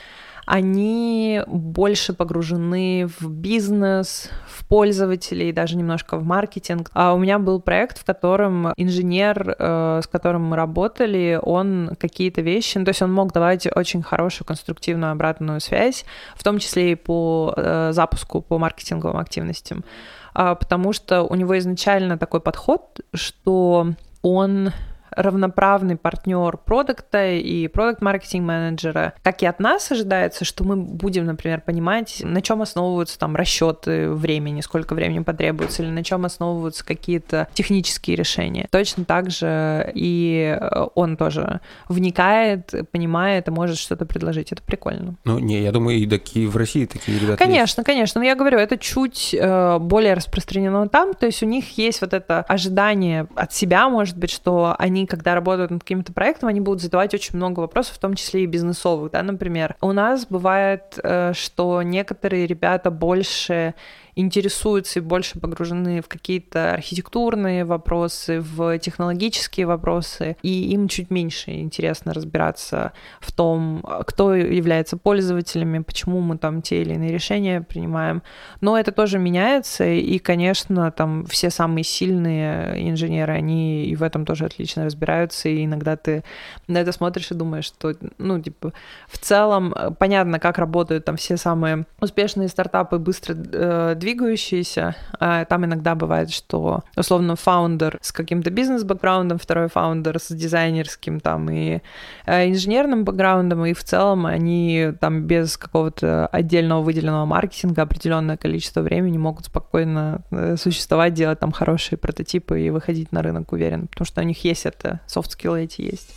они 0.50 1.42
больше 1.46 2.14
погружены 2.14 3.06
в 3.20 3.30
бизнес, 3.30 4.30
в 4.46 4.66
пользователей, 4.66 5.52
даже 5.52 5.76
немножко 5.76 6.16
в 6.16 6.24
маркетинг. 6.24 6.90
А 6.94 7.12
у 7.12 7.18
меня 7.18 7.38
был 7.38 7.60
проект, 7.60 7.98
в 7.98 8.04
котором 8.04 8.72
инженер, 8.78 9.56
э, 9.58 10.00
с 10.02 10.06
которым 10.06 10.46
мы 10.46 10.56
работали, 10.56 11.38
он 11.42 11.90
какие-то 12.00 12.40
вещи, 12.40 12.78
ну, 12.78 12.86
то 12.86 12.90
есть 12.90 13.02
он 13.02 13.12
мог 13.12 13.32
давать 13.34 13.68
очень 13.74 14.02
хорошую 14.02 14.46
конструктивную 14.46 15.12
обратную 15.12 15.60
связь, 15.60 16.06
в 16.34 16.42
том 16.42 16.58
числе 16.58 16.92
и 16.92 16.94
по 16.94 17.52
э, 17.54 17.90
запуску, 17.92 18.40
по 18.40 18.58
маркетинговым 18.58 19.18
активностям, 19.18 19.84
а, 20.32 20.54
потому 20.54 20.94
что 20.94 21.24
у 21.24 21.34
него 21.34 21.58
изначально 21.58 22.16
такой 22.16 22.40
подход, 22.40 23.00
что 23.12 23.88
он 24.22 24.72
равноправный 25.10 25.96
партнер 25.96 26.56
продукта 26.56 27.32
и 27.32 27.68
продукт-маркетинг 27.68 28.46
менеджера, 28.46 29.14
как 29.22 29.42
и 29.42 29.46
от 29.46 29.60
нас 29.60 29.90
ожидается, 29.90 30.44
что 30.44 30.64
мы 30.64 30.76
будем, 30.76 31.26
например, 31.26 31.60
понимать, 31.60 32.20
на 32.24 32.42
чем 32.42 32.62
основываются 32.62 33.18
там 33.18 33.36
расчеты 33.36 34.10
времени, 34.10 34.60
сколько 34.60 34.94
времени 34.94 35.20
потребуется, 35.20 35.82
или 35.82 35.90
на 35.90 36.04
чем 36.04 36.24
основываются 36.24 36.84
какие-то 36.84 37.48
технические 37.54 38.16
решения. 38.16 38.68
Точно 38.70 39.04
так 39.04 39.30
же 39.30 39.90
и 39.94 40.58
он 40.94 41.16
тоже 41.16 41.60
вникает, 41.88 42.72
понимает 42.90 43.48
и 43.48 43.50
может 43.50 43.78
что-то 43.78 44.06
предложить. 44.06 44.52
Это 44.52 44.62
прикольно. 44.62 45.16
Ну, 45.24 45.38
не, 45.38 45.60
я 45.62 45.72
думаю, 45.72 45.98
и 45.98 46.06
такие 46.06 46.48
в 46.48 46.56
России 46.56 46.86
такие 46.86 47.18
ребята 47.18 47.36
Конечно, 47.36 47.80
есть. 47.80 47.86
конечно. 47.86 48.20
Но 48.20 48.24
я 48.26 48.34
говорю, 48.34 48.58
это 48.58 48.78
чуть 48.78 49.34
э, 49.34 49.78
более 49.78 50.14
распространено 50.14 50.88
там. 50.88 51.14
То 51.14 51.26
есть 51.26 51.42
у 51.42 51.46
них 51.46 51.76
есть 51.78 52.00
вот 52.00 52.12
это 52.12 52.42
ожидание 52.42 53.26
от 53.34 53.52
себя, 53.52 53.88
может 53.88 54.16
быть, 54.16 54.30
что 54.30 54.74
они 54.78 54.97
когда 55.06 55.34
работают 55.34 55.70
над 55.70 55.82
каким-то 55.82 56.12
проектом, 56.12 56.48
они 56.48 56.60
будут 56.60 56.82
задавать 56.82 57.14
очень 57.14 57.36
много 57.36 57.60
вопросов, 57.60 57.96
в 57.96 57.98
том 57.98 58.14
числе 58.14 58.44
и 58.44 58.46
бизнесовых, 58.46 59.12
да, 59.12 59.22
например. 59.22 59.76
У 59.80 59.92
нас 59.92 60.26
бывает, 60.26 60.98
э, 61.02 61.32
что 61.34 61.82
некоторые 61.82 62.46
ребята 62.46 62.90
больше 62.90 63.74
интересуются 64.18 64.98
и 64.98 65.02
больше 65.02 65.38
погружены 65.38 66.02
в 66.02 66.08
какие-то 66.08 66.72
архитектурные 66.72 67.64
вопросы, 67.64 68.40
в 68.40 68.76
технологические 68.78 69.66
вопросы, 69.66 70.36
и 70.42 70.72
им 70.72 70.88
чуть 70.88 71.10
меньше 71.10 71.52
интересно 71.52 72.12
разбираться 72.12 72.92
в 73.20 73.32
том, 73.32 73.84
кто 74.06 74.34
является 74.34 74.96
пользователями, 74.96 75.78
почему 75.78 76.20
мы 76.20 76.36
там 76.36 76.62
те 76.62 76.82
или 76.82 76.94
иные 76.94 77.12
решения 77.12 77.60
принимаем. 77.60 78.22
Но 78.60 78.76
это 78.76 78.90
тоже 78.90 79.20
меняется, 79.20 79.84
и, 79.84 80.18
конечно, 80.18 80.90
там 80.90 81.24
все 81.26 81.48
самые 81.50 81.84
сильные 81.84 82.90
инженеры, 82.90 83.34
они 83.34 83.84
и 83.84 83.94
в 83.94 84.02
этом 84.02 84.26
тоже 84.26 84.46
отлично 84.46 84.84
разбираются, 84.84 85.48
и 85.48 85.64
иногда 85.64 85.96
ты 85.96 86.24
на 86.66 86.78
это 86.78 86.90
смотришь 86.90 87.30
и 87.30 87.34
думаешь, 87.34 87.66
что, 87.66 87.94
ну, 88.18 88.40
типа, 88.40 88.72
в 89.06 89.18
целом 89.18 89.72
э, 89.74 89.92
понятно, 89.96 90.40
как 90.40 90.58
работают 90.58 91.04
там 91.04 91.16
все 91.16 91.36
самые 91.36 91.86
успешные 92.00 92.48
стартапы, 92.48 92.98
быстро 92.98 93.36
э, 93.36 93.94
двигающиеся. 94.08 94.96
А 95.20 95.44
там 95.44 95.66
иногда 95.66 95.94
бывает, 95.94 96.30
что 96.30 96.82
условно 96.96 97.36
фаундер 97.36 97.98
с 98.00 98.10
каким-то 98.12 98.50
бизнес-бэкграундом, 98.50 99.38
второй 99.38 99.68
фаундер 99.68 100.18
с 100.18 100.34
дизайнерским 100.34 101.20
там 101.20 101.50
и 101.50 101.80
э, 102.24 102.48
инженерным 102.48 103.04
бэкграундом, 103.04 103.66
и 103.66 103.74
в 103.74 103.84
целом 103.84 104.24
они 104.24 104.92
там 105.00 105.24
без 105.24 105.56
какого-то 105.58 106.26
отдельного 106.28 106.82
выделенного 106.82 107.26
маркетинга 107.26 107.82
определенное 107.82 108.38
количество 108.38 108.80
времени 108.80 109.18
могут 109.18 109.46
спокойно 109.46 110.22
э, 110.30 110.56
существовать, 110.56 111.12
делать 111.12 111.40
там 111.40 111.52
хорошие 111.52 111.98
прототипы 111.98 112.60
и 112.60 112.70
выходить 112.70 113.12
на 113.12 113.22
рынок 113.22 113.52
уверенно, 113.52 113.86
потому 113.86 114.06
что 114.06 114.22
у 114.22 114.24
них 114.24 114.42
есть 114.44 114.64
это, 114.64 115.00
софт-скиллы 115.06 115.64
эти 115.64 115.82
есть. 115.82 116.14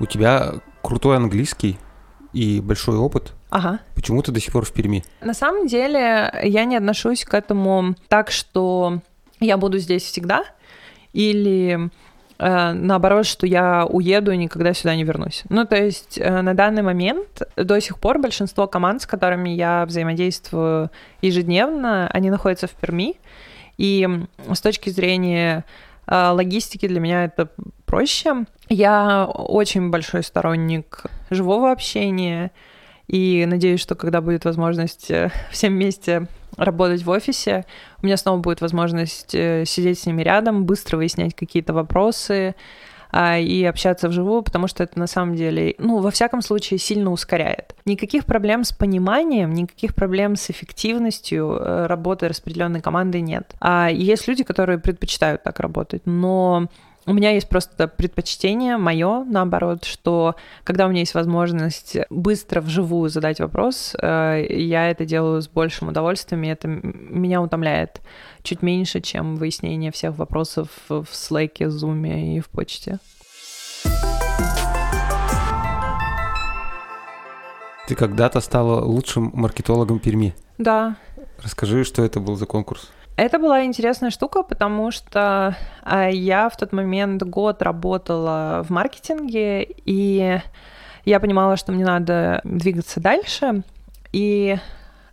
У 0.00 0.06
тебя 0.06 0.54
крутой 0.82 1.18
английский, 1.18 1.78
и 2.32 2.60
большой 2.60 2.96
опыт. 2.96 3.32
Ага. 3.50 3.80
Почему 3.94 4.22
ты 4.22 4.32
до 4.32 4.40
сих 4.40 4.52
пор 4.52 4.64
в 4.64 4.72
Перми? 4.72 5.04
На 5.20 5.34
самом 5.34 5.66
деле 5.66 6.32
я 6.44 6.64
не 6.64 6.76
отношусь 6.76 7.24
к 7.24 7.34
этому 7.34 7.94
так, 8.08 8.30
что 8.30 9.00
я 9.40 9.56
буду 9.56 9.78
здесь 9.78 10.04
всегда, 10.04 10.44
или 11.12 11.90
э, 12.38 12.72
наоборот, 12.72 13.26
что 13.26 13.46
я 13.46 13.84
уеду 13.86 14.30
и 14.30 14.36
никогда 14.36 14.72
сюда 14.74 14.94
не 14.94 15.04
вернусь. 15.04 15.42
Ну, 15.48 15.64
то 15.64 15.76
есть 15.76 16.18
э, 16.18 16.42
на 16.42 16.54
данный 16.54 16.82
момент 16.82 17.42
до 17.56 17.80
сих 17.80 17.98
пор 17.98 18.20
большинство 18.20 18.66
команд, 18.68 19.02
с 19.02 19.06
которыми 19.06 19.50
я 19.50 19.84
взаимодействую 19.86 20.90
ежедневно, 21.22 22.08
они 22.12 22.30
находятся 22.30 22.68
в 22.68 22.72
Перми, 22.72 23.16
и 23.78 24.06
с 24.52 24.60
точки 24.60 24.90
зрения 24.90 25.64
э, 26.06 26.28
логистики 26.30 26.86
для 26.86 27.00
меня 27.00 27.24
это 27.24 27.48
проще. 27.90 28.44
Я 28.68 29.26
очень 29.26 29.90
большой 29.90 30.22
сторонник 30.22 31.02
живого 31.28 31.72
общения, 31.72 32.52
и 33.08 33.44
надеюсь, 33.46 33.80
что 33.80 33.96
когда 33.96 34.20
будет 34.20 34.44
возможность 34.44 35.10
э, 35.10 35.30
всем 35.50 35.72
вместе 35.72 36.28
работать 36.56 37.02
в 37.02 37.10
офисе, 37.10 37.64
у 38.00 38.06
меня 38.06 38.16
снова 38.16 38.38
будет 38.38 38.60
возможность 38.60 39.34
э, 39.34 39.64
сидеть 39.66 39.98
с 39.98 40.06
ними 40.06 40.22
рядом, 40.22 40.64
быстро 40.64 40.98
выяснять 40.98 41.34
какие-то 41.34 41.72
вопросы 41.72 42.54
а, 43.10 43.38
и 43.38 43.64
общаться 43.64 44.08
вживую, 44.08 44.42
потому 44.42 44.68
что 44.68 44.84
это 44.84 44.96
на 44.96 45.08
самом 45.08 45.34
деле, 45.34 45.74
ну, 45.78 45.98
во 45.98 46.12
всяком 46.12 46.42
случае, 46.42 46.78
сильно 46.78 47.10
ускоряет. 47.10 47.74
Никаких 47.84 48.24
проблем 48.24 48.62
с 48.62 48.70
пониманием, 48.70 49.52
никаких 49.52 49.96
проблем 49.96 50.36
с 50.36 50.48
эффективностью 50.48 51.56
э, 51.56 51.86
работы 51.86 52.28
распределенной 52.28 52.80
команды 52.80 53.20
нет. 53.20 53.52
А 53.58 53.90
есть 53.90 54.28
люди, 54.28 54.44
которые 54.44 54.78
предпочитают 54.78 55.42
так 55.42 55.58
работать, 55.58 56.02
но 56.04 56.68
у 57.10 57.12
меня 57.12 57.32
есть 57.32 57.48
просто 57.48 57.88
предпочтение 57.88 58.76
мое, 58.76 59.24
наоборот, 59.24 59.84
что 59.84 60.36
когда 60.62 60.86
у 60.86 60.90
меня 60.90 61.00
есть 61.00 61.14
возможность 61.14 61.96
быстро 62.08 62.60
вживую 62.60 63.10
задать 63.10 63.40
вопрос, 63.40 63.96
э, 64.00 64.46
я 64.48 64.88
это 64.88 65.04
делаю 65.04 65.42
с 65.42 65.48
большим 65.48 65.88
удовольствием, 65.88 66.44
и 66.44 66.48
это 66.48 66.68
меня 66.68 67.42
утомляет 67.42 68.00
чуть 68.44 68.62
меньше, 68.62 69.00
чем 69.00 69.36
выяснение 69.36 69.90
всех 69.90 70.16
вопросов 70.18 70.68
в 70.88 71.02
Slack, 71.10 71.54
Zoom 71.58 72.36
и 72.36 72.38
в 72.38 72.48
почте. 72.48 73.00
Ты 77.88 77.96
когда-то 77.96 78.40
стала 78.40 78.84
лучшим 78.84 79.32
маркетологом 79.34 79.98
Перми. 79.98 80.32
Да. 80.58 80.96
Расскажи, 81.42 81.82
что 81.82 82.04
это 82.04 82.20
был 82.20 82.36
за 82.36 82.46
конкурс. 82.46 82.88
Это 83.20 83.38
была 83.38 83.66
интересная 83.66 84.08
штука, 84.08 84.42
потому 84.42 84.90
что 84.90 85.54
а, 85.82 86.08
я 86.08 86.48
в 86.48 86.56
тот 86.56 86.72
момент 86.72 87.22
год 87.22 87.60
работала 87.60 88.64
в 88.66 88.70
маркетинге, 88.70 89.62
и 89.84 90.40
я 91.04 91.20
понимала, 91.20 91.58
что 91.58 91.70
мне 91.72 91.84
надо 91.84 92.40
двигаться 92.44 92.98
дальше. 92.98 93.62
И 94.10 94.56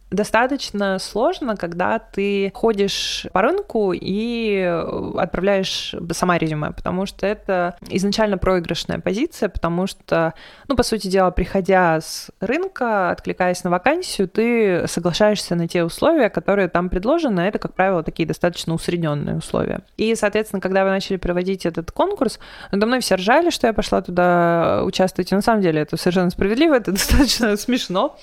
достаточно 0.09 0.99
сложно, 0.99 1.57
когда 1.57 1.99
ты 1.99 2.51
ходишь 2.53 3.25
по 3.33 3.41
рынку 3.41 3.93
и 3.93 4.63
отправляешь 5.17 5.93
сама 6.11 6.37
резюме, 6.37 6.71
потому 6.71 7.05
что 7.05 7.25
это 7.25 7.75
изначально 7.89 8.37
проигрышная 8.37 8.99
позиция, 8.99 9.49
потому 9.49 9.85
что, 9.87 10.33
ну, 10.67 10.75
по 10.75 10.83
сути 10.83 11.07
дела, 11.07 11.31
приходя 11.31 11.99
с 11.99 12.29
рынка, 12.39 13.11
откликаясь 13.11 13.63
на 13.63 13.69
вакансию, 13.69 14.29
ты 14.29 14.87
соглашаешься 14.87 15.55
на 15.55 15.67
те 15.67 15.83
условия, 15.83 16.29
которые 16.29 16.69
там 16.69 16.89
предложены, 16.89 17.41
это, 17.41 17.59
как 17.59 17.73
правило, 17.73 18.01
такие 18.03 18.27
достаточно 18.27 18.73
усредненные 18.73 19.37
условия. 19.37 19.81
И, 19.97 20.15
соответственно, 20.15 20.61
когда 20.61 20.85
вы 20.85 20.91
начали 20.91 21.17
проводить 21.17 21.65
этот 21.65 21.91
конкурс, 21.91 22.39
надо 22.71 22.85
мной 22.85 23.01
все 23.01 23.15
ржали, 23.15 23.49
что 23.49 23.67
я 23.67 23.73
пошла 23.73 24.01
туда 24.01 24.83
участвовать, 24.83 25.31
и 25.31 25.35
на 25.35 25.41
самом 25.41 25.61
деле 25.61 25.81
это 25.81 25.97
совершенно 25.97 26.29
справедливо, 26.29 26.75
это 26.75 26.91
достаточно 26.93 27.57
смешно, 27.57 28.17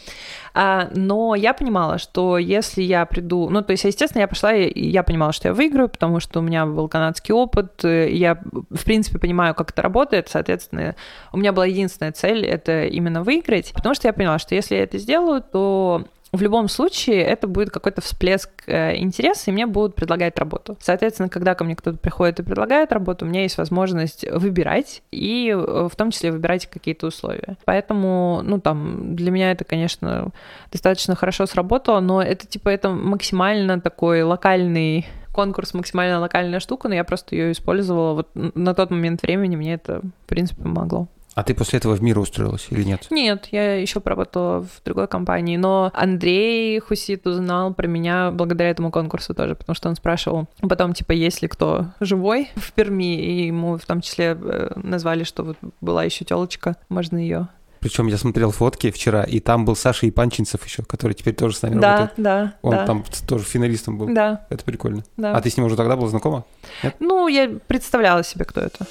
а, 0.54 0.88
но 0.94 1.34
я 1.34 1.52
понимала, 1.74 1.98
что 1.98 2.38
если 2.38 2.82
я 2.82 3.04
приду... 3.04 3.50
Ну, 3.50 3.60
то 3.62 3.72
есть, 3.72 3.82
естественно, 3.82 4.20
я 4.20 4.28
пошла, 4.28 4.54
и 4.54 4.88
я 4.88 5.02
понимала, 5.02 5.32
что 5.32 5.48
я 5.48 5.54
выиграю, 5.54 5.88
потому 5.88 6.20
что 6.20 6.38
у 6.38 6.42
меня 6.42 6.66
был 6.66 6.88
канадский 6.88 7.34
опыт, 7.34 7.84
и 7.84 8.16
я, 8.16 8.38
в 8.70 8.84
принципе, 8.84 9.18
понимаю, 9.18 9.54
как 9.54 9.70
это 9.72 9.82
работает, 9.82 10.28
соответственно, 10.28 10.94
у 11.32 11.36
меня 11.36 11.52
была 11.52 11.66
единственная 11.66 12.12
цель— 12.12 12.44
это 12.46 12.84
именно 12.84 13.24
выиграть, 13.24 13.72
потому 13.74 13.96
что 13.96 14.06
я 14.06 14.12
поняла, 14.12 14.38
что 14.38 14.54
если 14.54 14.76
я 14.76 14.84
это 14.84 14.98
сделаю, 14.98 15.42
то 15.42 16.04
в 16.36 16.42
любом 16.42 16.68
случае 16.68 17.22
это 17.22 17.46
будет 17.46 17.70
какой-то 17.70 18.00
всплеск 18.00 18.50
э, 18.66 18.96
интереса, 18.96 19.50
и 19.50 19.52
мне 19.52 19.66
будут 19.66 19.94
предлагать 19.94 20.38
работу. 20.38 20.76
Соответственно, 20.80 21.28
когда 21.28 21.54
ко 21.54 21.64
мне 21.64 21.76
кто-то 21.76 21.98
приходит 21.98 22.40
и 22.40 22.42
предлагает 22.42 22.92
работу, 22.92 23.24
у 23.24 23.28
меня 23.28 23.42
есть 23.42 23.58
возможность 23.58 24.24
выбирать, 24.30 25.02
и 25.10 25.50
э, 25.50 25.88
в 25.90 25.96
том 25.96 26.10
числе 26.10 26.32
выбирать 26.32 26.66
какие-то 26.66 27.06
условия. 27.06 27.56
Поэтому, 27.64 28.40
ну, 28.44 28.60
там, 28.60 29.14
для 29.16 29.30
меня 29.30 29.52
это, 29.52 29.64
конечно, 29.64 30.30
достаточно 30.70 31.14
хорошо 31.14 31.46
сработало, 31.46 32.00
но 32.00 32.22
это, 32.22 32.46
типа, 32.46 32.68
это 32.68 32.90
максимально 32.90 33.80
такой 33.80 34.22
локальный 34.22 35.06
конкурс 35.34 35.74
максимально 35.74 36.20
локальная 36.20 36.60
штука, 36.60 36.88
но 36.88 36.94
я 36.94 37.04
просто 37.04 37.34
ее 37.34 37.52
использовала. 37.52 38.14
Вот 38.14 38.28
на 38.34 38.72
тот 38.72 38.90
момент 38.90 39.22
времени 39.22 39.56
мне 39.56 39.74
это, 39.74 40.00
в 40.00 40.28
принципе, 40.28 40.62
помогло. 40.62 41.08
А 41.34 41.42
ты 41.42 41.54
после 41.54 41.78
этого 41.78 41.94
в 41.94 42.02
мир 42.02 42.18
устроилась 42.18 42.68
или 42.70 42.84
нет? 42.84 43.06
Нет, 43.10 43.48
я 43.50 43.80
еще 43.80 44.00
поработала 44.00 44.62
в 44.62 44.82
другой 44.84 45.08
компании, 45.08 45.56
но 45.56 45.90
Андрей 45.94 46.78
Хусит 46.78 47.26
узнал 47.26 47.74
про 47.74 47.86
меня 47.86 48.30
благодаря 48.30 48.70
этому 48.70 48.90
конкурсу 48.90 49.34
тоже, 49.34 49.54
потому 49.54 49.74
что 49.74 49.88
он 49.88 49.96
спрашивал 49.96 50.46
потом, 50.60 50.94
типа, 50.94 51.12
есть 51.12 51.42
ли 51.42 51.48
кто 51.48 51.86
живой 52.00 52.50
в 52.56 52.72
Перми, 52.72 53.16
и 53.20 53.46
ему 53.46 53.76
в 53.78 53.84
том 53.84 54.00
числе 54.00 54.36
э, 54.40 54.72
назвали, 54.76 55.24
что 55.24 55.42
вот 55.42 55.56
была 55.80 56.04
еще 56.04 56.24
телочка, 56.24 56.76
можно 56.88 57.18
ее 57.18 57.48
причем 57.84 58.06
я 58.06 58.16
смотрел 58.16 58.50
фотки 58.50 58.90
вчера, 58.90 59.24
и 59.24 59.40
там 59.40 59.66
был 59.66 59.76
Саша 59.76 60.08
Ипанчинцев 60.08 60.64
еще, 60.64 60.82
который 60.84 61.12
теперь 61.12 61.34
тоже 61.34 61.54
с 61.54 61.60
нами 61.60 61.78
да, 61.78 61.92
работает. 61.92 62.12
Да, 62.16 62.54
Он 62.62 62.70
да. 62.70 62.86
там 62.86 63.04
тоже 63.28 63.44
финалистом 63.44 63.98
был. 63.98 64.06
Да. 64.08 64.46
Это 64.48 64.64
прикольно. 64.64 65.04
Да. 65.18 65.36
А 65.36 65.42
ты 65.42 65.50
с 65.50 65.58
ним 65.58 65.66
уже 65.66 65.76
тогда 65.76 65.94
была 65.94 66.08
знакома? 66.08 66.46
Нет? 66.82 66.96
Ну, 66.98 67.28
я 67.28 67.46
представляла 67.66 68.24
себе, 68.24 68.46
кто 68.46 68.62
это. 68.62 68.86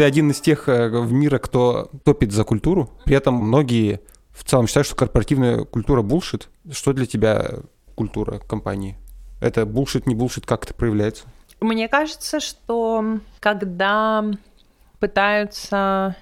Ты 0.00 0.04
один 0.04 0.30
из 0.30 0.40
тех 0.40 0.66
э, 0.66 0.88
в 0.88 1.12
мира, 1.12 1.36
кто 1.36 1.90
топит 2.06 2.32
за 2.32 2.44
культуру. 2.44 2.88
При 3.04 3.14
этом 3.14 3.34
многие 3.34 4.00
в 4.30 4.44
целом 4.44 4.66
считают, 4.66 4.86
что 4.86 4.96
корпоративная 4.96 5.64
культура 5.64 6.00
булшит. 6.00 6.48
Что 6.72 6.94
для 6.94 7.04
тебя 7.04 7.58
культура 7.96 8.38
компании? 8.38 8.96
Это 9.42 9.66
булшит, 9.66 10.06
не 10.06 10.14
булшит, 10.14 10.46
как 10.46 10.64
это 10.64 10.72
проявляется? 10.72 11.24
Мне 11.60 11.86
кажется, 11.86 12.40
что 12.40 13.18
когда 13.40 14.24
пытаются 15.00 16.16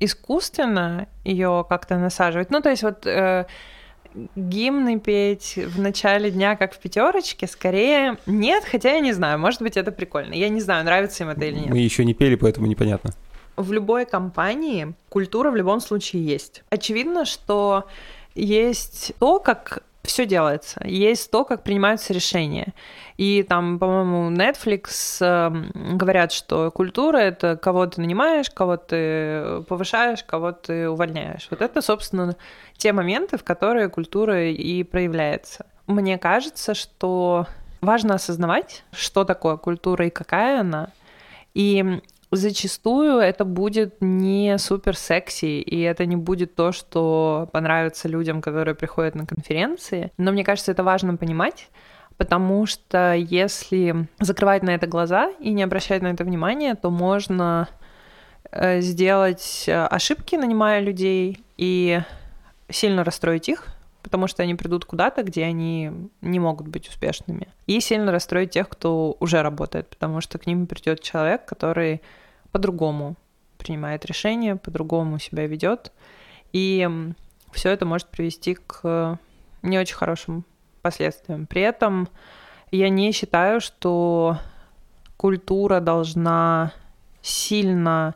искусственно 0.00 1.06
ее 1.22 1.66
как-то 1.68 1.98
насаживать, 1.98 2.50
ну 2.50 2.62
то 2.62 2.70
есть 2.70 2.82
вот 2.82 3.06
э, 3.06 3.44
гимны 4.36 5.00
петь 5.00 5.56
в 5.56 5.80
начале 5.80 6.30
дня, 6.30 6.56
как 6.56 6.74
в 6.74 6.78
пятерочке, 6.78 7.46
скорее 7.46 8.16
нет, 8.26 8.64
хотя 8.64 8.92
я 8.92 9.00
не 9.00 9.12
знаю, 9.12 9.38
может 9.38 9.62
быть 9.62 9.76
это 9.76 9.92
прикольно, 9.92 10.34
я 10.34 10.48
не 10.48 10.60
знаю, 10.60 10.84
нравится 10.84 11.24
им 11.24 11.30
это 11.30 11.44
или 11.44 11.58
нет. 11.58 11.70
Мы 11.70 11.78
еще 11.78 12.04
не 12.04 12.14
пели, 12.14 12.36
поэтому 12.36 12.66
непонятно. 12.66 13.12
В 13.56 13.72
любой 13.72 14.06
компании 14.06 14.94
культура 15.08 15.50
в 15.50 15.56
любом 15.56 15.80
случае 15.80 16.24
есть. 16.24 16.62
Очевидно, 16.70 17.24
что 17.24 17.86
есть 18.34 19.12
то, 19.18 19.38
как 19.40 19.82
все 20.02 20.26
делается. 20.26 20.80
Есть 20.84 21.30
то, 21.30 21.44
как 21.44 21.62
принимаются 21.62 22.12
решения. 22.12 22.74
И 23.16 23.42
там, 23.42 23.78
по-моему, 23.78 24.30
Netflix 24.36 25.18
э, 25.20 25.94
говорят, 25.94 26.32
что 26.32 26.70
культура— 26.70 27.16
это 27.18 27.56
кого 27.56 27.86
ты 27.86 28.00
нанимаешь, 28.00 28.50
кого 28.50 28.76
ты 28.76 29.62
повышаешь, 29.68 30.24
кого 30.24 30.52
ты 30.52 30.88
увольняешь. 30.88 31.46
Вот 31.50 31.62
это, 31.62 31.80
собственно, 31.80 32.36
те 32.76 32.92
моменты, 32.92 33.38
в 33.38 33.44
которые 33.44 33.88
культура 33.88 34.48
и 34.48 34.82
проявляется. 34.82 35.66
Мне 35.86 36.18
кажется, 36.18 36.74
что 36.74 37.46
важно 37.80 38.14
осознавать, 38.14 38.84
что 38.92 39.24
такое 39.24 39.56
культура 39.56 40.06
и 40.06 40.10
какая 40.10 40.60
она. 40.60 40.88
И 41.54 42.00
зачастую 42.36 43.18
это 43.18 43.44
будет 43.44 43.96
не 44.00 44.58
супер 44.58 44.96
секси, 44.96 45.60
и 45.60 45.80
это 45.80 46.06
не 46.06 46.16
будет 46.16 46.54
то, 46.54 46.72
что 46.72 47.48
понравится 47.52 48.08
людям, 48.08 48.40
которые 48.40 48.74
приходят 48.74 49.14
на 49.14 49.26
конференции. 49.26 50.12
Но 50.18 50.32
мне 50.32 50.44
кажется, 50.44 50.72
это 50.72 50.82
важно 50.82 51.16
понимать, 51.16 51.68
потому 52.16 52.66
что 52.66 53.14
если 53.14 54.08
закрывать 54.20 54.62
на 54.62 54.70
это 54.70 54.86
глаза 54.86 55.30
и 55.40 55.52
не 55.52 55.62
обращать 55.62 56.02
на 56.02 56.08
это 56.08 56.24
внимание, 56.24 56.74
то 56.74 56.90
можно 56.90 57.68
э, 58.50 58.80
сделать 58.80 59.64
э, 59.66 59.84
ошибки, 59.86 60.36
нанимая 60.36 60.80
людей, 60.80 61.42
и 61.56 62.00
сильно 62.68 63.04
расстроить 63.04 63.48
их, 63.48 63.66
потому 64.02 64.26
что 64.26 64.42
они 64.42 64.54
придут 64.54 64.84
куда-то, 64.84 65.22
где 65.22 65.44
они 65.44 65.92
не 66.20 66.40
могут 66.40 66.68
быть 66.68 66.88
успешными. 66.88 67.48
И 67.66 67.80
сильно 67.80 68.10
расстроить 68.10 68.50
тех, 68.50 68.68
кто 68.68 69.16
уже 69.20 69.42
работает, 69.42 69.88
потому 69.88 70.20
что 70.20 70.38
к 70.38 70.46
ним 70.46 70.66
придет 70.66 71.00
человек, 71.00 71.44
который 71.44 72.02
по-другому 72.52 73.16
принимает 73.58 74.04
решения, 74.04 74.56
по-другому 74.56 75.18
себя 75.18 75.46
ведет. 75.46 75.92
И 76.52 76.88
все 77.52 77.70
это 77.70 77.86
может 77.86 78.08
привести 78.08 78.54
к 78.54 79.18
не 79.62 79.78
очень 79.78 79.96
хорошим 79.96 80.44
последствиям. 80.82 81.46
При 81.46 81.62
этом 81.62 82.08
я 82.70 82.88
не 82.88 83.12
считаю, 83.12 83.60
что 83.60 84.38
культура 85.16 85.80
должна 85.80 86.72
сильно 87.22 88.14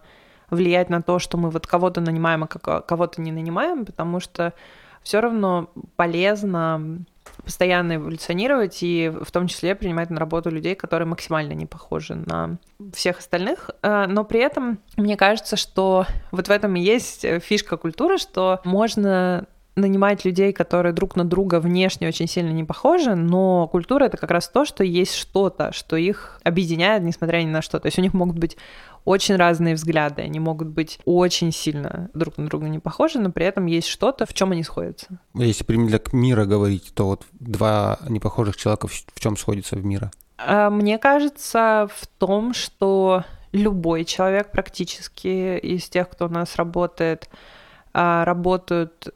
влиять 0.50 0.90
на 0.90 1.02
то, 1.02 1.18
что 1.18 1.36
мы 1.38 1.50
вот 1.50 1.66
кого-то 1.66 2.00
нанимаем, 2.00 2.44
а 2.44 2.46
кого-то 2.46 3.20
не 3.20 3.32
нанимаем, 3.32 3.84
потому 3.84 4.20
что 4.20 4.52
все 5.02 5.20
равно 5.20 5.70
полезно 5.96 6.98
постоянно 7.44 7.96
эволюционировать 7.96 8.82
и 8.82 9.08
в 9.08 9.30
том 9.30 9.46
числе 9.46 9.74
принимать 9.74 10.10
на 10.10 10.18
работу 10.18 10.50
людей, 10.50 10.74
которые 10.74 11.06
максимально 11.06 11.52
не 11.52 11.66
похожи 11.66 12.14
на 12.14 12.58
всех 12.92 13.18
остальных. 13.18 13.70
Э, 13.82 14.06
но 14.06 14.24
при 14.24 14.40
этом 14.40 14.78
мне 14.96 15.16
кажется, 15.16 15.56
что 15.56 16.06
вот 16.32 16.48
в 16.48 16.50
этом 16.50 16.76
и 16.76 16.80
есть 16.80 17.26
фишка 17.42 17.76
культуры, 17.76 18.18
что 18.18 18.60
можно 18.64 19.46
нанимать 19.76 20.24
людей, 20.24 20.52
которые 20.52 20.92
друг 20.92 21.16
на 21.16 21.24
друга 21.24 21.60
внешне 21.60 22.08
очень 22.08 22.26
сильно 22.26 22.50
не 22.50 22.64
похожи, 22.64 23.14
но 23.14 23.68
культура 23.68 24.04
это 24.04 24.16
как 24.16 24.30
раз 24.30 24.48
то, 24.48 24.64
что 24.64 24.82
есть 24.82 25.14
что-то, 25.14 25.72
что 25.72 25.96
их 25.96 26.40
объединяет, 26.44 27.02
несмотря 27.02 27.42
ни 27.42 27.46
на 27.46 27.60
что. 27.60 27.78
То 27.78 27.86
есть 27.86 27.98
у 27.98 28.02
них 28.02 28.14
могут 28.14 28.38
быть 28.38 28.56
очень 29.04 29.36
разные 29.36 29.74
взгляды, 29.74 30.22
они 30.22 30.40
могут 30.40 30.68
быть 30.68 30.98
очень 31.04 31.52
сильно 31.52 32.10
друг 32.14 32.38
на 32.38 32.46
друга 32.46 32.68
не 32.68 32.78
похожи, 32.78 33.20
но 33.20 33.30
при 33.30 33.44
этом 33.44 33.66
есть 33.66 33.86
что-то, 33.86 34.26
в 34.26 34.34
чем 34.34 34.52
они 34.52 34.64
сходятся. 34.64 35.20
Если 35.34 35.62
примерно 35.62 35.90
для 35.90 36.00
мира 36.18 36.44
говорить, 36.46 36.92
то 36.94 37.06
вот 37.06 37.26
два 37.32 37.98
непохожих 38.08 38.56
человека 38.56 38.88
в 38.88 39.20
чем 39.20 39.36
сходятся 39.36 39.76
в 39.76 39.84
мира? 39.84 40.10
А, 40.38 40.70
мне 40.70 40.98
кажется, 40.98 41.88
в 41.94 42.06
том, 42.18 42.54
что 42.54 43.24
любой 43.52 44.04
человек 44.04 44.50
практически 44.50 45.58
из 45.58 45.88
тех, 45.88 46.08
кто 46.08 46.26
у 46.26 46.28
нас 46.28 46.56
работает, 46.56 47.28
а, 47.92 48.24
работают 48.24 49.14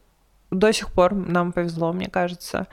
до 0.51 0.71
сих 0.73 0.91
пор, 0.91 1.15
нам 1.15 1.51
повезло, 1.51 1.93
мне 1.93 2.09
кажется, 2.09 2.67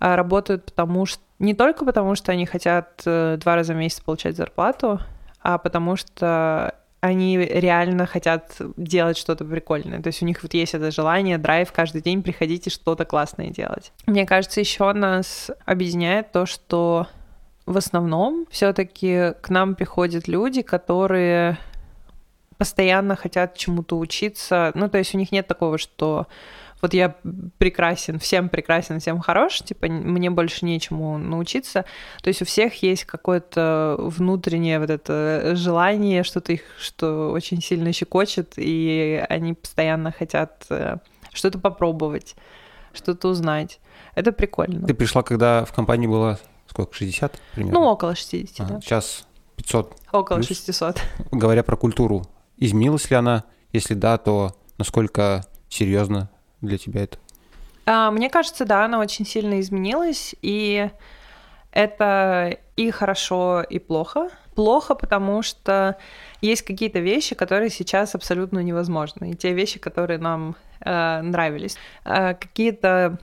а, 0.00 0.16
работают 0.16 0.64
потому 0.64 1.06
что 1.06 1.22
не 1.38 1.54
только 1.54 1.84
потому, 1.84 2.14
что 2.14 2.32
они 2.32 2.46
хотят 2.46 3.02
э, 3.04 3.36
два 3.38 3.56
раза 3.56 3.74
в 3.74 3.76
месяц 3.76 4.00
получать 4.00 4.36
зарплату, 4.36 5.00
а 5.42 5.58
потому 5.58 5.96
что 5.96 6.74
они 7.00 7.36
реально 7.36 8.06
хотят 8.06 8.56
делать 8.78 9.18
что-то 9.18 9.44
прикольное. 9.44 10.00
То 10.00 10.06
есть 10.06 10.22
у 10.22 10.24
них 10.24 10.42
вот 10.42 10.54
есть 10.54 10.72
это 10.72 10.90
желание, 10.90 11.36
драйв 11.36 11.70
каждый 11.70 12.00
день 12.00 12.22
приходить 12.22 12.66
и 12.66 12.70
что-то 12.70 13.04
классное 13.04 13.50
делать. 13.50 13.92
Мне 14.06 14.24
кажется, 14.24 14.60
еще 14.60 14.90
нас 14.94 15.50
объединяет 15.66 16.32
то, 16.32 16.46
что 16.46 17.06
в 17.66 17.76
основном 17.76 18.46
все-таки 18.50 19.34
к 19.42 19.50
нам 19.50 19.74
приходят 19.74 20.28
люди, 20.28 20.62
которые 20.62 21.58
постоянно 22.56 23.16
хотят 23.16 23.56
чему-то 23.56 23.98
учиться. 23.98 24.72
Ну, 24.74 24.88
то 24.88 24.96
есть 24.96 25.14
у 25.14 25.18
них 25.18 25.32
нет 25.32 25.46
такого, 25.46 25.76
что 25.76 26.26
вот 26.80 26.94
я 26.94 27.14
прекрасен, 27.58 28.18
всем 28.18 28.48
прекрасен, 28.48 29.00
всем 29.00 29.20
хорош, 29.20 29.60
типа 29.60 29.86
мне 29.88 30.30
больше 30.30 30.64
нечему 30.64 31.18
научиться. 31.18 31.84
То 32.22 32.28
есть 32.28 32.42
у 32.42 32.44
всех 32.44 32.82
есть 32.82 33.04
какое-то 33.04 33.96
внутреннее 33.98 34.78
вот 34.78 34.90
это 34.90 35.52
желание, 35.54 36.22
что-то 36.24 36.52
их, 36.52 36.62
что 36.78 37.30
очень 37.32 37.62
сильно 37.62 37.92
щекочет, 37.92 38.54
и 38.56 39.24
они 39.28 39.54
постоянно 39.54 40.12
хотят 40.12 40.66
э, 40.70 40.96
что-то 41.32 41.58
попробовать, 41.58 42.36
что-то 42.92 43.28
узнать. 43.28 43.80
Это 44.14 44.32
прикольно. 44.32 44.86
Ты 44.86 44.94
пришла, 44.94 45.22
когда 45.22 45.64
в 45.64 45.72
компании 45.72 46.06
было 46.06 46.38
сколько, 46.68 46.94
60 46.94 47.40
примерно? 47.54 47.80
Ну, 47.80 47.86
около 47.86 48.14
60, 48.14 48.60
а, 48.60 48.72
да. 48.74 48.80
Сейчас 48.80 49.26
500. 49.56 49.96
Около 50.12 50.36
плюс. 50.36 50.48
600. 50.48 51.00
Говоря 51.30 51.62
про 51.62 51.76
культуру, 51.76 52.26
изменилась 52.56 53.10
ли 53.10 53.16
она? 53.16 53.44
Если 53.72 53.94
да, 53.94 54.18
то 54.18 54.54
насколько 54.78 55.44
серьезно 55.68 56.30
для 56.64 56.78
тебя 56.78 57.04
это? 57.04 57.18
А, 57.86 58.10
мне 58.10 58.30
кажется, 58.30 58.64
да, 58.64 58.84
она 58.84 58.98
очень 58.98 59.26
сильно 59.26 59.60
изменилась, 59.60 60.34
и 60.42 60.90
это 61.72 62.58
и 62.76 62.90
хорошо, 62.90 63.62
и 63.62 63.78
плохо. 63.78 64.30
Плохо, 64.54 64.94
потому 64.94 65.42
что 65.42 65.98
есть 66.40 66.62
какие-то 66.62 67.00
вещи, 67.00 67.34
которые 67.34 67.70
сейчас 67.70 68.14
абсолютно 68.14 68.60
невозможны, 68.60 69.32
и 69.32 69.36
те 69.36 69.52
вещи, 69.52 69.80
которые 69.80 70.18
нам 70.18 70.56
э, 70.80 71.20
нравились. 71.22 71.76
Э, 72.04 72.34
какие-то 72.34 73.18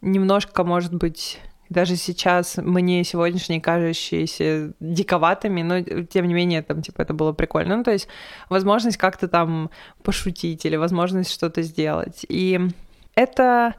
немножко, 0.00 0.64
может 0.64 0.92
быть, 0.92 1.40
даже 1.68 1.96
сейчас 1.96 2.56
мне 2.56 3.04
сегодняшние 3.04 3.60
кажущиеся 3.60 4.72
диковатыми, 4.80 5.62
но 5.62 5.80
тем 6.04 6.28
не 6.28 6.34
менее 6.34 6.62
там 6.62 6.82
типа 6.82 7.02
это 7.02 7.14
было 7.14 7.32
прикольно. 7.32 7.76
Ну, 7.76 7.84
то 7.84 7.92
есть 7.92 8.08
возможность 8.48 8.96
как-то 8.96 9.28
там 9.28 9.70
пошутить 10.02 10.64
или 10.64 10.76
возможность 10.76 11.32
что-то 11.32 11.62
сделать. 11.62 12.24
И 12.28 12.60
это 13.14 13.74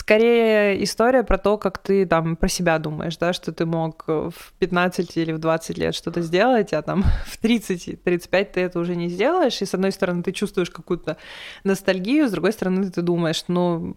скорее 0.00 0.82
история 0.82 1.22
про 1.22 1.36
то, 1.36 1.58
как 1.58 1.76
ты 1.76 2.06
там 2.06 2.34
про 2.36 2.48
себя 2.48 2.78
думаешь, 2.78 3.18
да, 3.18 3.34
что 3.34 3.52
ты 3.52 3.66
мог 3.66 4.04
в 4.06 4.52
15 4.58 5.16
или 5.18 5.32
в 5.32 5.38
20 5.38 5.76
лет 5.76 5.94
что-то 5.94 6.22
сделать, 6.22 6.72
а 6.72 6.80
там 6.80 7.02
в 7.26 7.42
30-35 7.42 8.44
ты 8.52 8.60
это 8.60 8.80
уже 8.80 8.96
не 8.96 9.08
сделаешь, 9.08 9.60
и 9.60 9.66
с 9.66 9.74
одной 9.74 9.92
стороны 9.92 10.22
ты 10.22 10.32
чувствуешь 10.32 10.70
какую-то 10.70 11.18
ностальгию, 11.64 12.28
с 12.28 12.32
другой 12.32 12.52
стороны 12.52 12.90
ты 12.90 13.02
думаешь, 13.02 13.44
ну, 13.48 13.94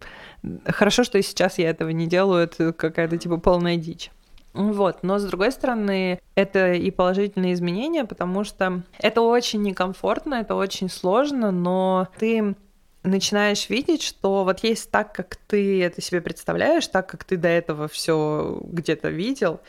хорошо, 0.66 1.06
что 1.06 1.18
и 1.18 1.22
сейчас 1.22 1.58
я 1.58 1.70
этого 1.70 1.90
не 1.90 2.06
делаю, 2.06 2.44
это 2.44 2.74
какая-то 2.74 3.18
типа 3.18 3.38
полная 3.38 3.78
дичь. 3.78 4.12
Вот, 4.54 5.04
но 5.04 5.18
с 5.18 5.24
другой 5.24 5.52
стороны, 5.52 6.20
это 6.36 6.74
и 6.74 6.92
положительные 6.92 7.54
изменения, 7.54 8.04
потому 8.04 8.44
что 8.44 8.84
это 9.00 9.22
очень 9.22 9.62
некомфортно, 9.62 10.36
это 10.36 10.56
очень 10.56 10.90
сложно, 10.90 11.50
но 11.52 12.10
ты 12.20 12.56
начинаешь 13.04 13.70
видеть, 13.70 14.02
что 14.02 14.44
вот 14.44 14.64
есть 14.64 14.90
так, 14.90 15.14
как 15.14 15.36
ты 15.36 15.84
это 15.84 16.02
себе 16.02 16.22
представляешь, 16.22 16.88
так, 16.88 17.08
как 17.08 17.24
ты 17.24 17.38
до 17.38 17.50
этого 17.50 17.88
все 17.88 18.60
где-то 18.64 19.10
видел, 19.10 19.62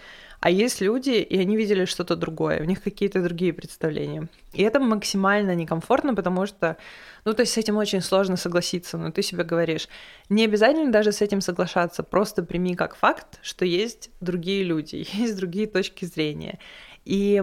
а 0.45 0.51
есть 0.51 0.83
люди, 0.83 1.11
и 1.11 1.39
они 1.41 1.57
видели 1.57 1.87
что-то 1.87 2.17
другое, 2.17 2.61
у 2.61 2.65
них 2.65 2.83
какие-то 2.83 3.23
другие 3.23 3.55
представления. 3.55 4.29
И 4.53 4.63
это 4.63 4.79
максимально 4.79 5.55
некомфортно, 5.55 6.15
потому 6.15 6.45
что, 6.45 6.77
ну, 7.25 7.33
то 7.33 7.41
есть 7.41 7.55
с 7.55 7.57
этим 7.57 7.79
очень 7.79 8.03
сложно 8.03 8.37
согласиться, 8.37 8.99
но 8.99 9.11
ты 9.11 9.23
себе 9.23 9.43
говоришь, 9.43 9.89
не 10.29 10.45
обязательно 10.45 10.93
даже 10.93 11.13
с 11.13 11.23
этим 11.23 11.41
соглашаться, 11.41 12.03
просто 12.03 12.43
прими 12.43 12.75
как 12.75 12.95
факт, 12.95 13.39
что 13.41 13.65
есть 13.65 14.11
другие 14.21 14.65
люди, 14.65 15.07
есть 15.15 15.35
другие 15.37 15.67
точки 15.67 16.05
зрения. 16.05 16.59
И 17.07 17.43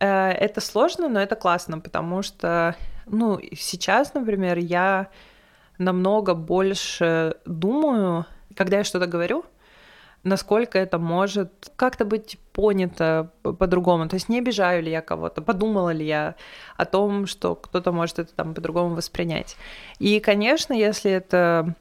э, 0.00 0.30
это 0.30 0.62
сложно, 0.62 1.10
но 1.10 1.20
это 1.20 1.36
классно, 1.36 1.78
потому 1.78 2.22
что 2.22 2.74
ну, 3.10 3.40
сейчас, 3.56 4.14
например, 4.14 4.58
я 4.58 5.08
намного 5.78 6.34
больше 6.34 7.36
думаю, 7.44 8.26
когда 8.54 8.78
я 8.78 8.84
что-то 8.84 9.06
говорю, 9.06 9.44
насколько 10.24 10.78
это 10.78 10.98
может 10.98 11.70
как-то 11.76 12.04
быть 12.04 12.38
понято 12.52 13.30
по-другому. 13.42 14.08
То 14.08 14.14
есть 14.14 14.28
не 14.28 14.38
обижаю 14.38 14.82
ли 14.82 14.90
я 14.90 15.00
кого-то, 15.00 15.42
подумала 15.42 15.90
ли 15.90 16.06
я 16.06 16.34
о 16.76 16.84
том, 16.84 17.26
что 17.26 17.54
кто-то 17.54 17.92
может 17.92 18.18
это 18.18 18.34
там 18.34 18.54
по-другому 18.54 18.94
воспринять. 18.94 19.56
И, 19.98 20.20
конечно, 20.20 20.72
если 20.72 21.10
это 21.10 21.74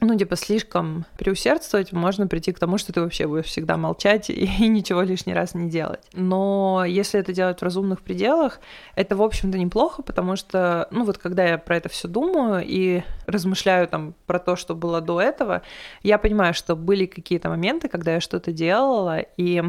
ну, 0.00 0.18
типа, 0.18 0.36
слишком 0.36 1.06
преусердствовать, 1.16 1.92
можно 1.92 2.26
прийти 2.26 2.52
к 2.52 2.58
тому, 2.58 2.78
что 2.78 2.92
ты 2.92 3.00
вообще 3.00 3.26
будешь 3.26 3.46
всегда 3.46 3.76
молчать 3.76 4.28
и, 4.30 4.68
ничего 4.68 5.02
лишний 5.02 5.34
раз 5.34 5.54
не 5.54 5.70
делать. 5.70 6.00
Но 6.12 6.84
если 6.86 7.20
это 7.20 7.32
делать 7.32 7.60
в 7.60 7.62
разумных 7.62 8.02
пределах, 8.02 8.60
это, 8.96 9.16
в 9.16 9.22
общем-то, 9.22 9.56
неплохо, 9.56 10.02
потому 10.02 10.36
что, 10.36 10.88
ну, 10.90 11.04
вот 11.04 11.18
когда 11.18 11.44
я 11.44 11.58
про 11.58 11.76
это 11.76 11.88
все 11.88 12.08
думаю 12.08 12.64
и 12.66 13.02
размышляю 13.26 13.86
там 13.88 14.14
про 14.26 14.38
то, 14.38 14.56
что 14.56 14.74
было 14.74 15.00
до 15.00 15.20
этого, 15.20 15.62
я 16.02 16.18
понимаю, 16.18 16.54
что 16.54 16.74
были 16.74 17.06
какие-то 17.06 17.48
моменты, 17.48 17.88
когда 17.88 18.14
я 18.14 18.20
что-то 18.20 18.52
делала, 18.52 19.20
и 19.36 19.62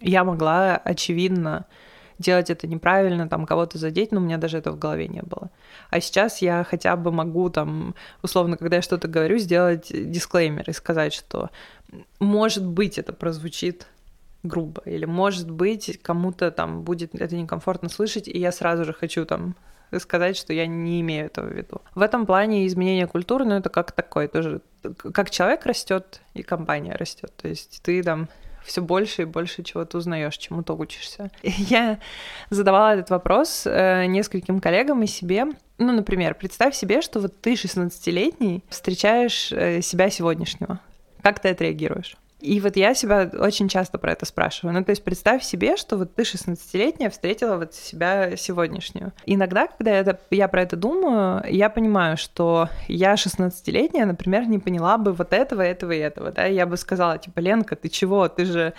я 0.00 0.24
могла, 0.24 0.76
очевидно, 0.76 1.66
делать 2.18 2.50
это 2.50 2.66
неправильно, 2.66 3.28
там 3.28 3.46
кого-то 3.46 3.78
задеть, 3.78 4.12
но 4.12 4.20
у 4.20 4.24
меня 4.24 4.38
даже 4.38 4.58
этого 4.58 4.76
в 4.76 4.78
голове 4.78 5.08
не 5.08 5.22
было. 5.22 5.50
А 5.90 6.00
сейчас 6.00 6.42
я 6.42 6.64
хотя 6.64 6.96
бы 6.96 7.12
могу 7.12 7.50
там, 7.50 7.94
условно, 8.22 8.56
когда 8.56 8.76
я 8.76 8.82
что-то 8.82 9.08
говорю, 9.08 9.38
сделать 9.38 9.90
дисклеймер 9.90 10.68
и 10.68 10.72
сказать, 10.72 11.12
что 11.12 11.50
может 12.18 12.66
быть 12.66 12.98
это 12.98 13.12
прозвучит 13.12 13.86
грубо, 14.42 14.82
или 14.84 15.04
может 15.04 15.50
быть 15.50 15.98
кому-то 16.02 16.50
там 16.50 16.82
будет 16.82 17.14
это 17.14 17.36
некомфортно 17.36 17.88
слышать, 17.88 18.28
и 18.28 18.38
я 18.38 18.52
сразу 18.52 18.84
же 18.84 18.92
хочу 18.92 19.24
там 19.24 19.56
сказать, 19.98 20.36
что 20.36 20.52
я 20.52 20.66
не 20.66 21.00
имею 21.00 21.26
этого 21.26 21.46
в 21.46 21.52
виду. 21.52 21.80
В 21.94 22.02
этом 22.02 22.26
плане 22.26 22.66
изменение 22.66 23.06
культуры, 23.06 23.44
ну 23.44 23.54
это 23.54 23.70
как 23.70 23.92
такое 23.92 24.28
тоже, 24.28 24.60
как 25.12 25.30
человек 25.30 25.64
растет 25.66 26.20
и 26.34 26.42
компания 26.42 26.94
растет. 26.94 27.32
То 27.36 27.48
есть 27.48 27.80
ты 27.82 28.02
там 28.02 28.28
все 28.68 28.80
больше 28.82 29.22
и 29.22 29.24
больше 29.24 29.62
чего-то 29.62 29.98
узнаешь, 29.98 30.36
чему-то 30.36 30.74
учишься. 30.74 31.30
Я 31.42 31.98
задавала 32.50 32.94
этот 32.94 33.10
вопрос 33.10 33.64
э, 33.66 34.06
нескольким 34.06 34.60
коллегам 34.60 35.02
и 35.02 35.06
себе. 35.06 35.46
Ну, 35.78 35.92
например, 35.92 36.34
представь 36.34 36.74
себе, 36.74 37.02
что 37.02 37.20
вот 37.20 37.40
ты 37.40 37.54
16-летний, 37.54 38.62
встречаешь 38.68 39.50
э, 39.52 39.80
себя 39.82 40.10
сегодняшнего. 40.10 40.80
Как 41.22 41.40
ты 41.40 41.48
отреагируешь? 41.48 42.16
И 42.40 42.60
вот 42.60 42.76
я 42.76 42.94
себя 42.94 43.28
очень 43.38 43.68
часто 43.68 43.98
про 43.98 44.12
это 44.12 44.24
спрашиваю. 44.24 44.74
Ну, 44.74 44.84
то 44.84 44.90
есть 44.90 45.02
представь 45.02 45.42
себе, 45.42 45.76
что 45.76 45.96
вот 45.96 46.14
ты 46.14 46.22
16-летняя 46.22 47.10
встретила 47.10 47.56
вот 47.56 47.74
себя 47.74 48.36
сегодняшнюю. 48.36 49.12
Иногда, 49.26 49.66
когда 49.66 49.90
это, 49.90 50.20
я 50.30 50.46
про 50.46 50.62
это 50.62 50.76
думаю, 50.76 51.42
я 51.48 51.68
понимаю, 51.68 52.16
что 52.16 52.68
я 52.86 53.14
16-летняя, 53.14 54.06
например, 54.06 54.46
не 54.46 54.60
поняла 54.60 54.98
бы 54.98 55.12
вот 55.12 55.32
этого, 55.32 55.62
этого 55.62 55.90
и 55.92 55.98
этого, 55.98 56.30
да, 56.30 56.44
я 56.44 56.66
бы 56.66 56.76
сказала, 56.76 57.18
типа, 57.18 57.40
Ленка, 57.40 57.74
ты 57.74 57.88
чего, 57.88 58.28
ты 58.28 58.44
же, 58.44 58.72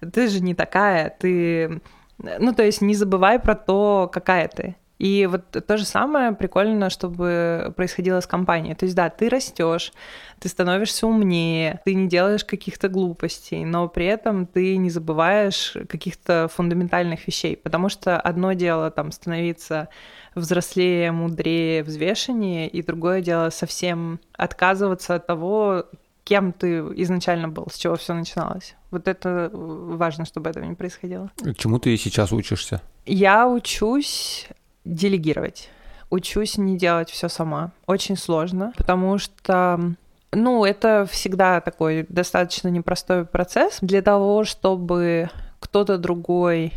ты 0.00 0.28
же 0.28 0.40
не 0.40 0.54
такая, 0.54 1.14
ты... 1.18 1.82
Ну, 2.18 2.54
то 2.54 2.62
есть 2.62 2.80
не 2.80 2.94
забывай 2.94 3.38
про 3.38 3.56
то, 3.56 4.08
какая 4.12 4.48
ты. 4.48 4.76
И 5.02 5.26
вот 5.26 5.50
то 5.50 5.76
же 5.78 5.84
самое 5.84 6.30
прикольно, 6.30 6.88
чтобы 6.88 7.74
происходило 7.76 8.20
с 8.20 8.26
компанией. 8.28 8.76
То 8.76 8.84
есть, 8.84 8.94
да, 8.94 9.10
ты 9.10 9.28
растешь, 9.28 9.92
ты 10.38 10.48
становишься 10.48 11.08
умнее, 11.08 11.80
ты 11.84 11.94
не 11.94 12.06
делаешь 12.06 12.44
каких-то 12.44 12.88
глупостей, 12.88 13.64
но 13.64 13.88
при 13.88 14.06
этом 14.06 14.46
ты 14.46 14.76
не 14.76 14.90
забываешь 14.90 15.76
каких-то 15.88 16.48
фундаментальных 16.54 17.26
вещей, 17.26 17.56
потому 17.56 17.88
что 17.88 18.16
одно 18.20 18.52
дело 18.52 18.92
там 18.92 19.10
становиться 19.10 19.88
взрослее, 20.36 21.10
мудрее, 21.10 21.82
взвешеннее, 21.82 22.68
и 22.68 22.80
другое 22.80 23.22
дело 23.22 23.50
совсем 23.50 24.20
отказываться 24.34 25.16
от 25.16 25.26
того, 25.26 25.86
кем 26.22 26.52
ты 26.52 26.78
изначально 27.02 27.48
был, 27.48 27.66
с 27.72 27.76
чего 27.76 27.96
все 27.96 28.14
начиналось. 28.14 28.76
Вот 28.92 29.08
это 29.08 29.50
важно, 29.52 30.26
чтобы 30.26 30.50
этого 30.50 30.62
не 30.62 30.76
происходило. 30.76 31.28
Чему 31.56 31.80
ты 31.80 31.96
сейчас 31.96 32.30
учишься? 32.30 32.80
Я 33.04 33.48
учусь 33.48 34.46
делегировать. 34.84 35.70
Учусь 36.10 36.58
не 36.58 36.76
делать 36.76 37.10
все 37.10 37.28
сама. 37.28 37.72
Очень 37.86 38.16
сложно, 38.16 38.72
потому 38.76 39.18
что 39.18 39.94
ну, 40.32 40.64
это 40.64 41.06
всегда 41.10 41.60
такой 41.60 42.06
достаточно 42.08 42.68
непростой 42.68 43.24
процесс. 43.24 43.78
Для 43.80 44.02
того, 44.02 44.44
чтобы 44.44 45.30
кто-то 45.60 45.98
другой 45.98 46.72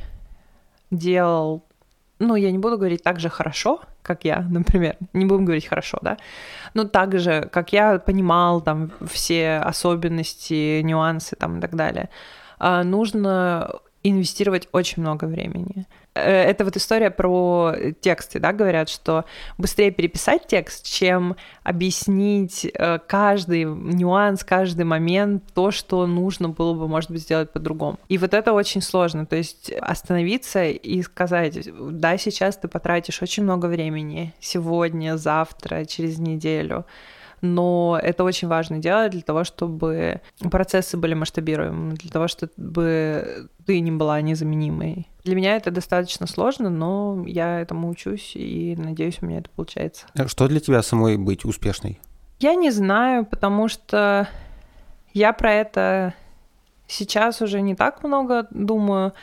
делал, 0.92 1.64
ну, 2.20 2.36
я 2.36 2.52
не 2.52 2.58
буду 2.58 2.78
говорить 2.78 3.04
так 3.04 3.20
же 3.20 3.30
хорошо, 3.30 3.82
как 4.02 4.26
я, 4.26 4.42
например, 4.50 4.98
не 5.14 5.26
будем 5.26 5.46
говорить 5.46 5.68
хорошо, 5.68 5.98
да, 6.02 6.18
но 6.74 6.84
так 6.84 7.18
же, 7.20 7.50
как 7.52 7.74
я 7.74 7.98
понимал 8.00 8.62
там 8.62 8.92
все 9.10 9.58
особенности, 9.58 10.82
нюансы 10.82 11.36
там 11.36 11.58
и 11.58 11.62
так 11.62 11.76
далее, 11.76 12.10
а, 12.60 12.84
нужно 12.84 13.80
инвестировать 14.04 14.68
очень 14.72 15.02
много 15.02 15.26
времени. 15.26 15.88
Э, 16.16 16.44
это 16.44 16.64
вот 16.64 16.78
история 16.78 17.12
про 17.12 17.74
тексты, 18.00 18.40
да, 18.40 18.54
говорят, 18.54 18.90
что 18.90 19.26
быстрее 19.58 19.92
переписать 19.92 20.48
текст, 20.48 20.86
чем 20.86 21.36
объяснить 21.64 22.66
э, 22.74 23.00
каждый 23.06 23.66
нюанс, 23.66 24.44
каждый 24.44 24.86
момент, 24.86 25.44
то, 25.54 25.72
что 25.72 26.08
нужно 26.08 26.50
было 26.50 26.74
бы, 26.74 26.88
может 26.88 27.12
быть, 27.12 27.22
сделать 27.22 27.52
по-другому. 27.52 28.00
И 28.08 28.18
вот 28.18 28.34
это 28.34 28.54
очень 28.54 28.82
сложно, 28.82 29.26
то 29.26 29.36
есть 29.36 29.72
остановиться 29.72 30.64
и 30.64 31.02
сказать, 31.02 31.70
да, 31.78 32.18
сейчас 32.18 32.58
ты 32.58 32.70
потратишь 32.70 33.22
очень 33.22 33.44
много 33.44 33.66
времени, 33.66 34.34
сегодня, 34.40 35.18
завтра, 35.18 35.84
через 35.84 36.18
неделю, 36.18 36.86
но 37.42 38.00
это 38.02 38.24
очень 38.24 38.48
важно 38.48 38.80
делать 38.80 39.12
для 39.12 39.22
того, 39.22 39.44
чтобы 39.44 40.22
процессы 40.50 40.96
были 40.96 41.14
масштабируемыми, 41.14 41.96
для 41.96 42.10
того, 42.10 42.30
чтобы 42.30 43.50
ты 43.66 43.80
не 43.82 43.92
была 43.92 44.22
незаменимой. 44.22 45.10
Для 45.26 45.36
меня 45.36 45.56
это 45.56 45.72
достаточно 45.72 46.28
сложно, 46.28 46.70
но 46.70 47.24
я 47.26 47.60
этому 47.60 47.90
учусь 47.90 48.34
и 48.36 48.76
надеюсь, 48.78 49.18
у 49.22 49.26
меня 49.26 49.40
это 49.40 49.50
получается. 49.50 50.06
А 50.16 50.28
что 50.28 50.48
для 50.48 50.60
тебя 50.60 50.84
самой 50.84 51.18
быть 51.18 51.46
успешной? 51.46 52.00
Я 52.40 52.54
не 52.54 52.70
знаю, 52.70 53.26
потому 53.26 53.68
что 53.68 54.30
я 55.14 55.34
про 55.34 55.52
это 55.52 56.14
сейчас 56.86 57.42
уже 57.42 57.62
не 57.62 57.74
так 57.74 58.04
много 58.04 58.46
думаю. 58.52 59.14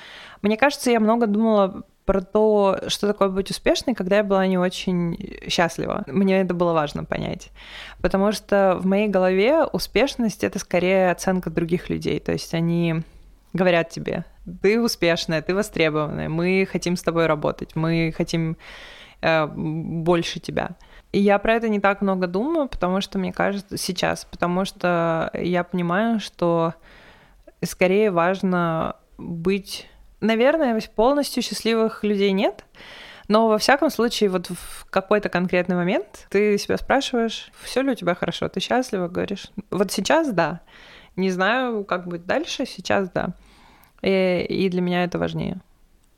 Мне 0.42 0.56
кажется, 0.56 0.90
я 0.90 0.98
много 0.98 1.28
думала 1.28 1.84
про 2.04 2.20
то, 2.20 2.80
что 2.88 3.06
такое 3.06 3.28
быть 3.28 3.52
успешной, 3.52 3.94
когда 3.94 4.16
я 4.16 4.24
была 4.24 4.44
не 4.48 4.58
очень 4.58 5.38
счастлива. 5.48 6.02
Мне 6.08 6.40
это 6.40 6.52
было 6.52 6.72
важно 6.72 7.04
понять. 7.04 7.50
Потому 8.00 8.32
что 8.32 8.76
в 8.80 8.86
моей 8.86 9.06
голове 9.06 9.62
успешность— 9.64 10.42
это 10.44 10.58
скорее 10.58 11.12
оценка 11.12 11.48
других 11.48 11.90
людей. 11.90 12.18
То 12.18 12.32
есть 12.32 12.54
они 12.54 13.02
говорят 13.52 13.90
тебе, 13.90 14.24
ты 14.60 14.80
успешная, 14.80 15.42
ты 15.42 15.54
востребованная, 15.54 16.28
мы 16.28 16.66
хотим 16.70 16.96
с 16.96 17.02
тобой 17.02 17.26
работать, 17.26 17.76
мы 17.76 18.12
хотим 18.16 18.56
э, 19.20 19.46
больше 19.46 20.40
тебя. 20.40 20.70
И 21.12 21.20
я 21.20 21.38
про 21.38 21.54
это 21.54 21.68
не 21.68 21.78
так 21.78 22.00
много 22.00 22.26
думаю, 22.26 22.68
потому 22.68 23.00
что 23.00 23.18
мне 23.18 23.32
кажется 23.32 23.76
сейчас, 23.76 24.24
потому 24.24 24.64
что 24.64 25.30
я 25.34 25.62
понимаю, 25.62 26.20
что 26.20 26.74
скорее 27.62 28.10
важно 28.10 28.96
быть... 29.18 29.88
Наверное, 30.20 30.80
полностью 30.94 31.42
счастливых 31.42 32.04
людей 32.04 32.30
нет, 32.30 32.64
но 33.26 33.48
во 33.48 33.58
всяком 33.58 33.90
случае, 33.90 34.30
вот 34.30 34.48
в 34.48 34.86
какой-то 34.88 35.28
конкретный 35.28 35.74
момент 35.74 36.26
ты 36.30 36.56
себя 36.58 36.76
спрашиваешь, 36.76 37.50
все 37.62 37.82
ли 37.82 37.90
у 37.90 37.94
тебя 37.94 38.14
хорошо, 38.14 38.48
ты 38.48 38.60
счастлива, 38.60 39.08
говоришь. 39.08 39.46
Вот 39.70 39.90
сейчас 39.90 40.32
да. 40.32 40.60
Не 41.16 41.30
знаю, 41.30 41.84
как 41.84 42.06
будет 42.06 42.26
дальше, 42.26 42.66
сейчас 42.66 43.10
да. 43.10 43.34
И, 44.02 44.46
и 44.48 44.68
для 44.68 44.80
меня 44.80 45.04
это 45.04 45.18
важнее. 45.18 45.60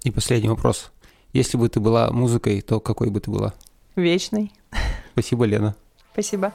И 0.03 0.11
последний 0.11 0.49
вопрос. 0.49 0.93
Если 1.33 1.57
бы 1.57 1.69
ты 1.69 1.81
была 1.81 2.11
музыкой, 2.11 2.61
то 2.61 2.81
какой 2.81 3.11
бы 3.11 3.21
ты 3.21 3.31
была? 3.31 3.55
Вечной. 3.97 4.53
Спасибо, 5.13 5.45
Лена. 5.45 5.75
Спасибо. 6.13 6.53